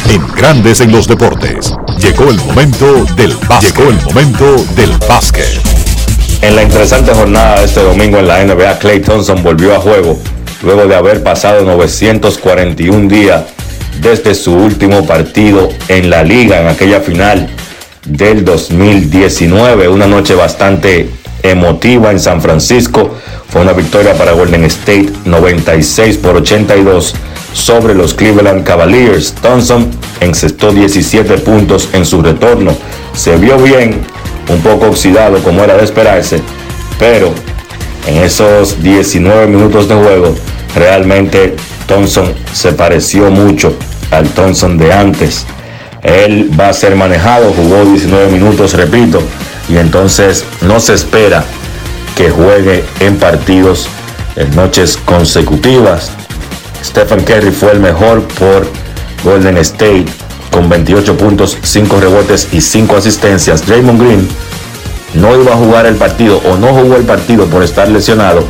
En 0.09 0.35
Grandes 0.35 0.81
en 0.81 0.91
los 0.91 1.07
Deportes. 1.07 1.73
Llegó 1.99 2.29
el 2.29 2.37
momento 2.37 3.05
del 3.15 3.35
básquet. 3.47 3.75
Llegó 3.77 3.89
el 3.89 4.01
momento 4.01 4.65
del 4.75 4.91
básquet. 5.07 5.61
En 6.41 6.55
la 6.55 6.63
interesante 6.63 7.13
jornada 7.13 7.59
de 7.59 7.65
este 7.65 7.81
domingo 7.81 8.17
en 8.17 8.27
la 8.27 8.43
NBA, 8.43 8.79
Clay 8.79 9.01
Thompson 9.01 9.43
volvió 9.43 9.75
a 9.75 9.79
juego 9.79 10.19
luego 10.63 10.87
de 10.87 10.95
haber 10.95 11.23
pasado 11.23 11.63
941 11.63 13.07
días 13.07 13.45
desde 13.99 14.33
su 14.33 14.53
último 14.53 15.05
partido 15.05 15.69
en 15.87 16.09
la 16.09 16.23
liga 16.23 16.61
en 16.61 16.67
aquella 16.67 17.01
final 17.01 17.49
del 18.06 18.44
2019. 18.44 19.88
Una 19.88 20.07
noche 20.07 20.36
bastante 20.36 21.10
emotiva 21.44 22.11
en 22.11 22.19
San 22.19 22.41
Francisco. 22.41 23.15
Fue 23.49 23.61
una 23.61 23.73
victoria 23.73 24.14
para 24.14 24.32
Golden 24.32 24.64
State 24.65 25.11
96 25.26 26.18
por 26.18 26.38
82 26.38 27.14
sobre 27.53 27.94
los 27.94 28.14
Cleveland 28.14 28.64
Cavaliers. 28.64 29.34
Thompson 29.34 29.90
encestó 30.19 30.72
17 30.72 31.38
puntos 31.40 31.90
en 31.94 32.06
su 32.06 32.22
retorno. 32.22 32.76
Se 33.14 33.36
vio 33.38 33.57
bien, 33.57 34.02
un 34.48 34.61
poco 34.61 34.88
oxidado 34.88 35.40
como 35.40 35.64
era 35.64 35.78
de 35.78 35.84
esperarse, 35.84 36.41
pero 36.98 37.34
en 38.07 38.18
esos 38.18 38.82
19 38.82 39.48
minutos 39.48 39.88
de 39.88 39.95
juego 39.95 40.36
realmente 40.76 41.56
Thompson 41.88 42.34
se 42.53 42.72
pareció 42.72 43.30
mucho 43.30 43.76
al 44.11 44.30
Thompson 44.30 44.78
de 44.78 44.94
antes. 44.94 45.45
Él 46.03 46.49
va 46.60 46.69
a 46.69 46.73
ser 46.73 46.95
manejado, 46.95 47.53
jugó 47.53 47.86
19 47.86 48.32
minutos, 48.32 48.73
repito, 48.73 49.22
y 49.69 49.78
entonces 49.78 50.45
no 50.61 50.80
se 50.80 50.94
espera 50.94 51.44
que 52.15 52.30
juegue 52.30 52.84
en 52.99 53.18
partidos 53.18 53.88
en 54.36 54.56
noches 54.56 54.98
consecutivas. 54.98 56.11
Stephen 56.84 57.23
Curry 57.23 57.52
fue 57.52 57.72
el 57.72 57.80
mejor 57.80 58.23
por 58.40 58.68
Golden 59.23 59.57
State 59.57 60.06
con 60.49 60.68
28 60.69 61.18
puntos, 61.18 61.57
5 61.61 61.99
rebotes 61.99 62.48
y 62.52 62.61
5 62.61 62.98
asistencias. 62.98 63.65
Draymond 63.65 64.02
Green 64.02 64.28
no 65.14 65.40
iba 65.40 65.53
a 65.53 65.57
jugar 65.57 65.86
el 65.86 65.95
partido 65.95 66.41
o 66.49 66.57
no 66.57 66.68
jugó 66.68 66.95
el 66.95 67.03
partido 67.03 67.45
por 67.45 67.64
estar 67.64 67.88
lesionado, 67.90 68.44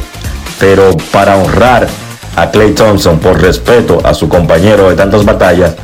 pero 0.60 0.96
para 1.12 1.38
honrar 1.38 1.88
a 2.36 2.50
Clay 2.50 2.72
Thompson 2.74 3.20
por 3.20 3.42
respeto 3.42 4.00
a 4.04 4.14
su 4.14 4.30
compañero 4.30 4.90
de 4.90 4.96
tantas 4.96 5.26
batallas, 5.26 5.76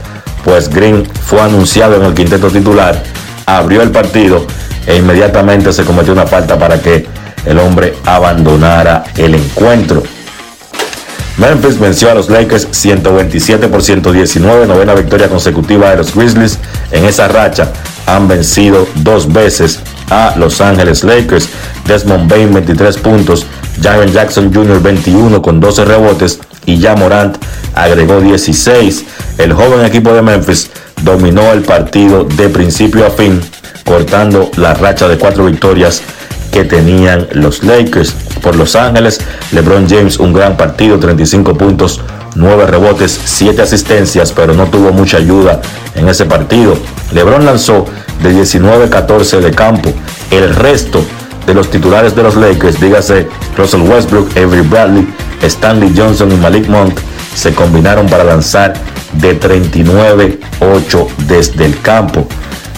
pues 0.48 0.70
Green 0.70 1.06
fue 1.26 1.42
anunciado 1.42 1.98
en 1.98 2.04
el 2.04 2.14
quinteto 2.14 2.50
titular, 2.50 3.04
abrió 3.46 3.82
el 3.82 3.92
partido 3.92 4.48
e 4.86 4.96
inmediatamente 4.96 5.74
se 5.74 5.84
cometió 5.84 6.14
una 6.14 6.26
falta 6.26 6.58
para 6.58 6.82
que 6.82 7.06
el 7.46 7.60
hombre 7.60 7.96
abandonara 8.06 9.04
el 9.18 9.36
encuentro. 9.36 10.04
Memphis 11.36 11.78
venció 11.78 12.10
a 12.10 12.14
los 12.14 12.30
Lakers 12.30 12.70
127 12.72 13.68
por 13.68 13.84
119, 13.84 14.68
novena 14.68 14.94
victoria 14.94 15.28
consecutiva 15.28 15.90
de 15.90 15.98
los 15.98 16.16
Grizzlies. 16.16 16.58
En 16.94 17.04
esa 17.04 17.28
racha 17.28 17.74
han 18.06 18.30
vencido 18.30 18.88
dos 18.96 19.32
veces 19.32 19.82
a 20.10 20.34
Los 20.38 20.62
Ángeles 20.62 21.04
Lakers. 21.04 21.50
Desmond 21.86 22.32
Bain 22.32 22.54
23 22.54 22.98
puntos, 23.00 23.46
Jaren 23.82 24.14
Jackson 24.14 24.54
Jr. 24.54 24.82
21 24.82 25.42
con 25.42 25.60
12 25.60 25.84
rebotes 25.84 26.40
y 26.68 26.78
ya 26.78 26.96
Morant 26.96 27.38
agregó 27.74 28.22
16. 28.22 29.06
El 29.40 29.54
joven 29.54 29.84
equipo 29.84 30.14
de 30.14 30.22
Memphis 30.22 30.70
dominó 31.02 31.54
el 31.54 31.62
partido 31.62 32.26
de 32.26 32.50
principio 32.50 33.08
a 33.08 33.10
fin, 33.10 33.42
cortando 33.86 34.52
la 34.58 34.76
racha 34.76 35.08
de 35.08 35.18
cuatro 35.18 35.46
victorias 35.46 36.04
que 36.52 36.66
tenían 36.66 37.28
los 37.32 37.64
Lakers. 37.64 38.14
Por 38.42 38.56
Los 38.56 38.76
Ángeles, 38.76 39.20
LeBron 39.52 39.90
James 39.90 40.20
un 40.20 40.34
gran 40.34 40.58
partido, 40.58 41.00
35 41.00 41.58
puntos, 41.58 42.02
9 42.36 42.68
rebotes, 42.68 43.20
7 43.24 43.62
asistencias, 43.62 44.32
pero 44.32 44.54
no 44.54 44.68
tuvo 44.68 44.92
mucha 44.92 45.18
ayuda 45.18 45.62
en 45.96 46.08
ese 46.08 46.26
partido. 46.26 46.78
LeBron 47.14 47.46
lanzó 47.46 47.86
de 48.22 48.34
19-14 48.34 49.40
de 49.40 49.52
campo. 49.52 49.94
El 50.32 50.54
resto 50.54 51.04
de 51.46 51.54
los 51.54 51.72
titulares 51.72 52.16
de 52.16 52.24
los 52.24 52.36
Lakers, 52.36 52.80
dígase 52.80 53.28
Russell 53.56 53.82
Westbrook, 53.82 54.30
Avery 54.38 54.62
Bradley, 54.62 55.08
Stanley 55.42 55.94
Johnson 55.96 56.32
y 56.32 56.36
Malik 56.36 56.68
Monk, 56.68 57.00
se 57.36 57.54
combinaron 57.54 58.08
para 58.08 58.24
lanzar 58.24 58.74
de 59.14 59.40
39-8 59.40 61.08
desde 61.28 61.66
el 61.66 61.80
campo. 61.82 62.28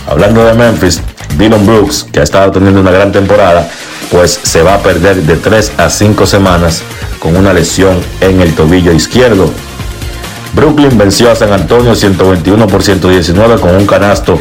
Hablando 0.08 0.44
de 0.44 0.54
Memphis, 0.54 1.02
Dylan 1.38 1.66
Brooks, 1.66 2.08
que 2.12 2.20
ha 2.20 2.24
estado 2.24 2.52
teniendo 2.52 2.82
una 2.82 2.92
gran 2.92 3.12
temporada, 3.12 3.70
pues 4.12 4.40
se 4.42 4.62
va 4.62 4.76
a 4.76 4.80
perder 4.80 5.18
de 5.24 5.36
3 5.36 5.74
a 5.78 5.90
5 5.90 6.26
semanas 6.26 6.82
con 7.20 7.36
una 7.36 7.54
lesión 7.54 7.98
en 8.22 8.42
el 8.42 8.54
tobillo 8.54 8.92
izquierdo. 8.92 9.50
Brooklyn 10.54 10.98
venció 10.98 11.32
a 11.32 11.36
San 11.36 11.54
Antonio 11.54 11.96
121 11.96 12.68
por 12.68 12.82
119 12.82 13.60
con 13.60 13.76
un 13.76 13.86
canasto 13.86 14.40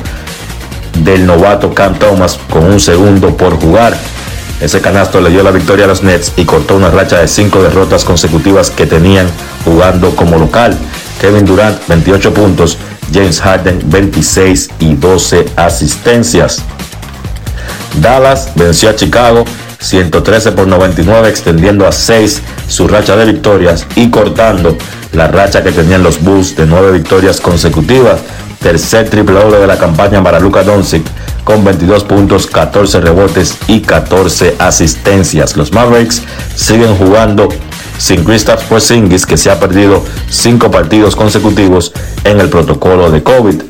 del 1.05 1.27
novato 1.27 1.75
Cam 1.75 1.99
Thomas 1.99 2.39
con 2.51 2.65
un 2.65 2.81
segundo 2.81 3.37
por 3.37 3.61
jugar. 3.61 3.97
Ese 4.61 4.81
canasto 4.81 5.21
le 5.21 5.31
dio 5.31 5.43
la 5.43 5.53
victoria 5.53 5.85
a 5.85 5.89
los 5.89 6.03
Nets 6.03 6.33
y 6.37 6.45
cortó 6.45 6.77
una 6.77 6.91
racha 6.91 7.21
de 7.21 7.29
5 7.29 7.63
derrotas 7.63 8.05
consecutivas 8.05 8.71
que 8.71 8.87
tenían 8.87 9.27
jugando 9.65 10.17
como 10.17 10.37
local. 10.37 10.77
Kevin 11.21 11.45
Durant 11.45 11.87
28 11.87 12.35
puntos, 12.35 12.77
James 13.13 13.41
Harden 13.41 13.81
26 13.87 14.71
y 14.81 14.95
12 14.95 15.47
asistencias. 15.57 16.63
Dallas 18.01 18.51
venció 18.57 18.91
a 18.91 18.97
Chicago 18.97 19.45
113 19.81 20.53
por 20.53 20.67
99, 20.67 21.29
extendiendo 21.29 21.87
a 21.87 21.93
6 21.93 22.43
su 22.69 22.89
racha 22.89 23.17
de 23.17 23.27
victorias 23.27 23.87
y 23.95 24.11
cortando 24.11 24.77
la 25.13 25.29
racha 25.29 25.63
que 25.63 25.71
tenían 25.71 26.03
los 26.03 26.21
Bulls 26.21 26.57
de 26.57 26.67
9 26.67 26.93
victorias 26.93 27.41
consecutivas. 27.41 28.21
Tercer 28.61 29.09
triple 29.09 29.39
doble 29.39 29.59
de 29.59 29.67
la 29.67 29.79
campaña 29.79 30.23
para 30.23 30.41
Luka 30.41 30.65
Doncic 30.65 31.05
con 31.45 31.65
22 31.65 32.05
puntos, 32.05 32.47
14 32.47 33.01
rebotes 33.01 33.57
y 33.69 33.81
14 33.81 34.57
asistencias. 34.59 35.57
Los 35.57 35.73
Mavericks 35.73 36.23
siguen 36.57 36.97
jugando 36.97 37.49
sin 37.99 38.25
Kristaps 38.25 38.65
Porzingis 38.65 39.27
que 39.27 39.37
se 39.37 39.51
ha 39.51 39.61
perdido 39.61 40.05
5 40.31 40.71
partidos 40.71 41.15
consecutivos 41.17 41.93
en 42.25 42.41
el 42.41 42.49
protocolo 42.49 43.11
de 43.11 43.23
COVID. 43.23 43.63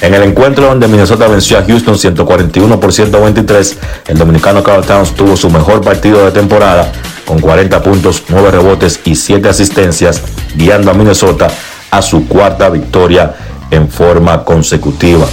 En 0.00 0.12
el 0.12 0.22
encuentro 0.22 0.66
donde 0.66 0.88
Minnesota 0.88 1.28
venció 1.28 1.56
a 1.58 1.62
Houston 1.62 1.96
141 1.96 2.80
por 2.80 2.92
123, 2.92 3.78
el 4.08 4.18
dominicano 4.18 4.62
Carl 4.62 4.84
Towns 4.84 5.14
tuvo 5.14 5.36
su 5.36 5.48
mejor 5.48 5.80
partido 5.80 6.24
de 6.24 6.32
temporada 6.32 6.90
con 7.24 7.40
40 7.40 7.82
puntos, 7.82 8.24
9 8.28 8.50
rebotes 8.50 9.00
y 9.04 9.14
7 9.14 9.48
asistencias, 9.48 10.20
guiando 10.56 10.90
a 10.90 10.94
Minnesota 10.94 11.48
a 11.90 12.02
su 12.02 12.26
cuarta 12.28 12.68
victoria 12.68 13.34
en 13.74 13.88
forma 13.88 14.44
consecutiva. 14.44 15.26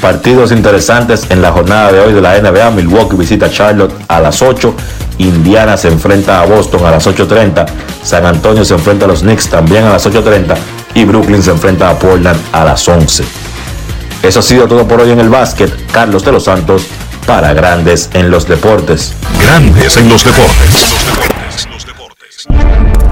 Partidos 0.00 0.50
interesantes 0.50 1.26
en 1.30 1.42
la 1.42 1.52
jornada 1.52 1.92
de 1.92 2.00
hoy 2.00 2.12
de 2.12 2.20
la 2.20 2.40
NBA. 2.40 2.70
Milwaukee 2.70 3.16
visita 3.16 3.46
a 3.46 3.50
Charlotte 3.50 3.94
a 4.08 4.20
las 4.20 4.40
8. 4.40 4.74
Indiana 5.18 5.76
se 5.76 5.88
enfrenta 5.88 6.40
a 6.40 6.46
Boston 6.46 6.86
a 6.86 6.90
las 6.90 7.06
8.30. 7.06 7.66
San 8.02 8.24
Antonio 8.24 8.64
se 8.64 8.74
enfrenta 8.74 9.04
a 9.04 9.08
los 9.08 9.20
Knicks 9.20 9.48
también 9.48 9.84
a 9.84 9.90
las 9.90 10.06
8.30. 10.06 10.56
Y 10.94 11.04
Brooklyn 11.04 11.42
se 11.42 11.50
enfrenta 11.50 11.90
a 11.90 11.98
Portland 11.98 12.40
a 12.52 12.64
las 12.64 12.88
11. 12.88 13.24
Eso 14.22 14.40
ha 14.40 14.42
sido 14.42 14.66
todo 14.66 14.88
por 14.88 15.00
hoy 15.00 15.10
en 15.10 15.20
el 15.20 15.28
básquet. 15.28 15.70
Carlos 15.92 16.24
de 16.24 16.32
los 16.32 16.44
Santos 16.44 16.86
para 17.26 17.52
Grandes 17.52 18.08
en 18.14 18.30
los 18.30 18.48
Deportes. 18.48 19.14
Grandes 19.38 19.96
en 19.98 20.08
los 20.08 20.24
Deportes. 20.24 20.94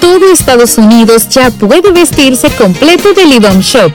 Todo 0.00 0.32
Estados 0.32 0.78
Unidos 0.78 1.28
ya 1.28 1.50
puede 1.50 1.90
vestirse 1.92 2.50
completo 2.50 3.12
de 3.12 3.26
Lidom 3.26 3.60
Shop. 3.60 3.92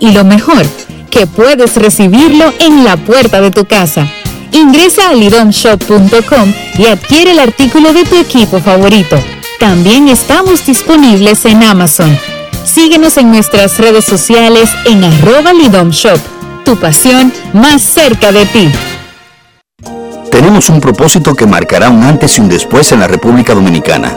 Y 0.00 0.12
lo 0.12 0.24
mejor, 0.24 0.66
que 1.10 1.26
puedes 1.26 1.76
recibirlo 1.76 2.52
en 2.58 2.84
la 2.84 2.96
puerta 2.96 3.40
de 3.40 3.50
tu 3.50 3.64
casa. 3.64 4.06
Ingresa 4.52 5.10
a 5.10 5.14
lidomshop.com 5.14 6.52
y 6.78 6.86
adquiere 6.86 7.32
el 7.32 7.38
artículo 7.38 7.92
de 7.92 8.04
tu 8.04 8.16
equipo 8.16 8.60
favorito. 8.60 9.16
También 9.58 10.08
estamos 10.08 10.64
disponibles 10.66 11.44
en 11.44 11.62
Amazon. 11.62 12.16
Síguenos 12.64 13.16
en 13.16 13.30
nuestras 13.30 13.78
redes 13.78 14.04
sociales 14.04 14.70
en 14.84 15.04
arroba 15.04 15.52
lidomshop. 15.52 16.18
Tu 16.64 16.76
pasión 16.76 17.32
más 17.52 17.80
cerca 17.82 18.32
de 18.32 18.44
ti. 18.46 18.70
Tenemos 20.30 20.68
un 20.68 20.80
propósito 20.80 21.34
que 21.34 21.46
marcará 21.46 21.88
un 21.88 22.02
antes 22.02 22.36
y 22.36 22.40
un 22.40 22.48
después 22.48 22.92
en 22.92 23.00
la 23.00 23.08
República 23.08 23.54
Dominicana. 23.54 24.16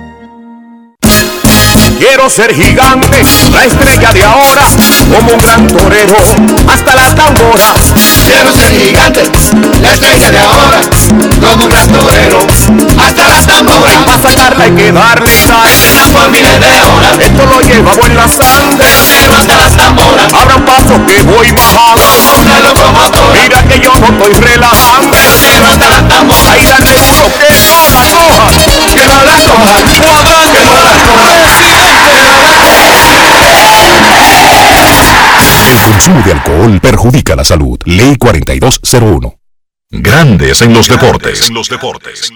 Quiero 2.01 2.27
ser 2.31 2.51
gigante, 2.55 3.23
la 3.51 3.63
estrella 3.63 4.11
de 4.11 4.23
ahora, 4.23 4.63
como 5.13 5.33
un 5.33 5.37
gran 5.37 5.67
torero, 5.67 6.15
hasta 6.67 6.95
las 6.95 7.13
tamboras. 7.13 7.93
Quiero 8.25 8.51
ser 8.51 8.71
gigante, 8.71 9.21
la 9.83 9.91
estrella 9.91 10.31
de 10.31 10.39
ahora, 10.39 10.81
como 11.39 11.63
un 11.63 11.69
gran 11.69 11.87
torero, 11.91 12.39
hasta 12.97 13.27
las 13.27 13.45
tamboras. 13.45 13.99
Para 14.03 14.19
sacarla 14.19 14.63
hay 14.63 14.71
que 14.71 14.91
darle 14.91 15.31
sal, 15.45 15.69
por 16.11 16.31
miles 16.31 16.59
de 16.59 16.81
horas. 16.81 17.19
Esto 17.19 17.45
lo 17.45 17.61
llevamos 17.61 18.07
en 18.07 18.15
la 18.17 18.27
sangre, 18.27 18.87
pero 19.19 19.35
hasta 19.35 19.57
las 19.57 19.77
tamboras. 19.77 20.33
Abran 20.33 20.65
paso 20.65 21.05
que 21.05 21.21
voy 21.21 21.51
bajando, 21.51 22.01
como 22.17 22.41
una 22.41 22.59
locomotora. 22.61 23.39
Mira 23.39 23.63
que 23.65 23.79
yo 23.79 23.93
no 23.99 24.07
estoy 24.07 24.33
relajando, 24.41 25.17
pero 25.45 25.67
hasta 25.67 25.87
las 25.87 26.07
tamboras. 26.07 26.49
Ahí 26.49 26.65
dale 26.65 26.93
duro 26.97 27.27
que 27.37 27.53
no 27.69 27.91
la 27.93 28.09
coja, 28.09 28.49
que 28.89 29.05
no 29.05 29.21
la 29.21 29.37
coja, 29.45 29.77
que 29.85 30.65
no 30.65 30.81
la 30.81 30.93
coja. 31.05 31.40
El 35.71 35.79
consumo 35.83 36.21
de 36.25 36.33
alcohol 36.33 36.79
perjudica 36.81 37.33
la 37.33 37.45
salud. 37.45 37.79
Ley 37.85 38.17
4201. 38.17 39.35
Grandes 39.89 40.61
en 40.61 40.73
los 40.73 40.87
deportes. 40.89 41.47
En 41.47 41.53
los 41.53 41.69
deportes. 41.69 42.31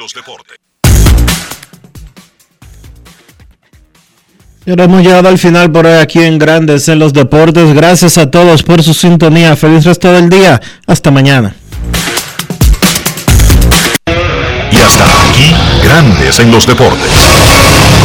Y 4.66 4.70
ahora 4.70 4.86
hemos 4.86 5.04
llegado 5.04 5.28
al 5.28 5.38
final 5.38 5.70
por 5.70 5.86
hoy 5.86 5.94
aquí 5.94 6.24
en 6.24 6.40
Grandes 6.40 6.88
en 6.88 6.98
los 6.98 7.14
Deportes. 7.14 7.74
Gracias 7.74 8.18
a 8.18 8.32
todos 8.32 8.64
por 8.64 8.82
su 8.82 8.94
sintonía. 8.94 9.56
Feliz 9.56 9.84
resto 9.84 10.12
del 10.12 10.30
día. 10.30 10.60
Hasta 10.88 11.12
mañana. 11.12 11.56
Y 14.72 14.78
hasta 14.78 15.30
aquí, 15.30 15.54
Grandes 15.84 16.40
en 16.40 16.52
los 16.52 16.66
Deportes. 16.66 17.55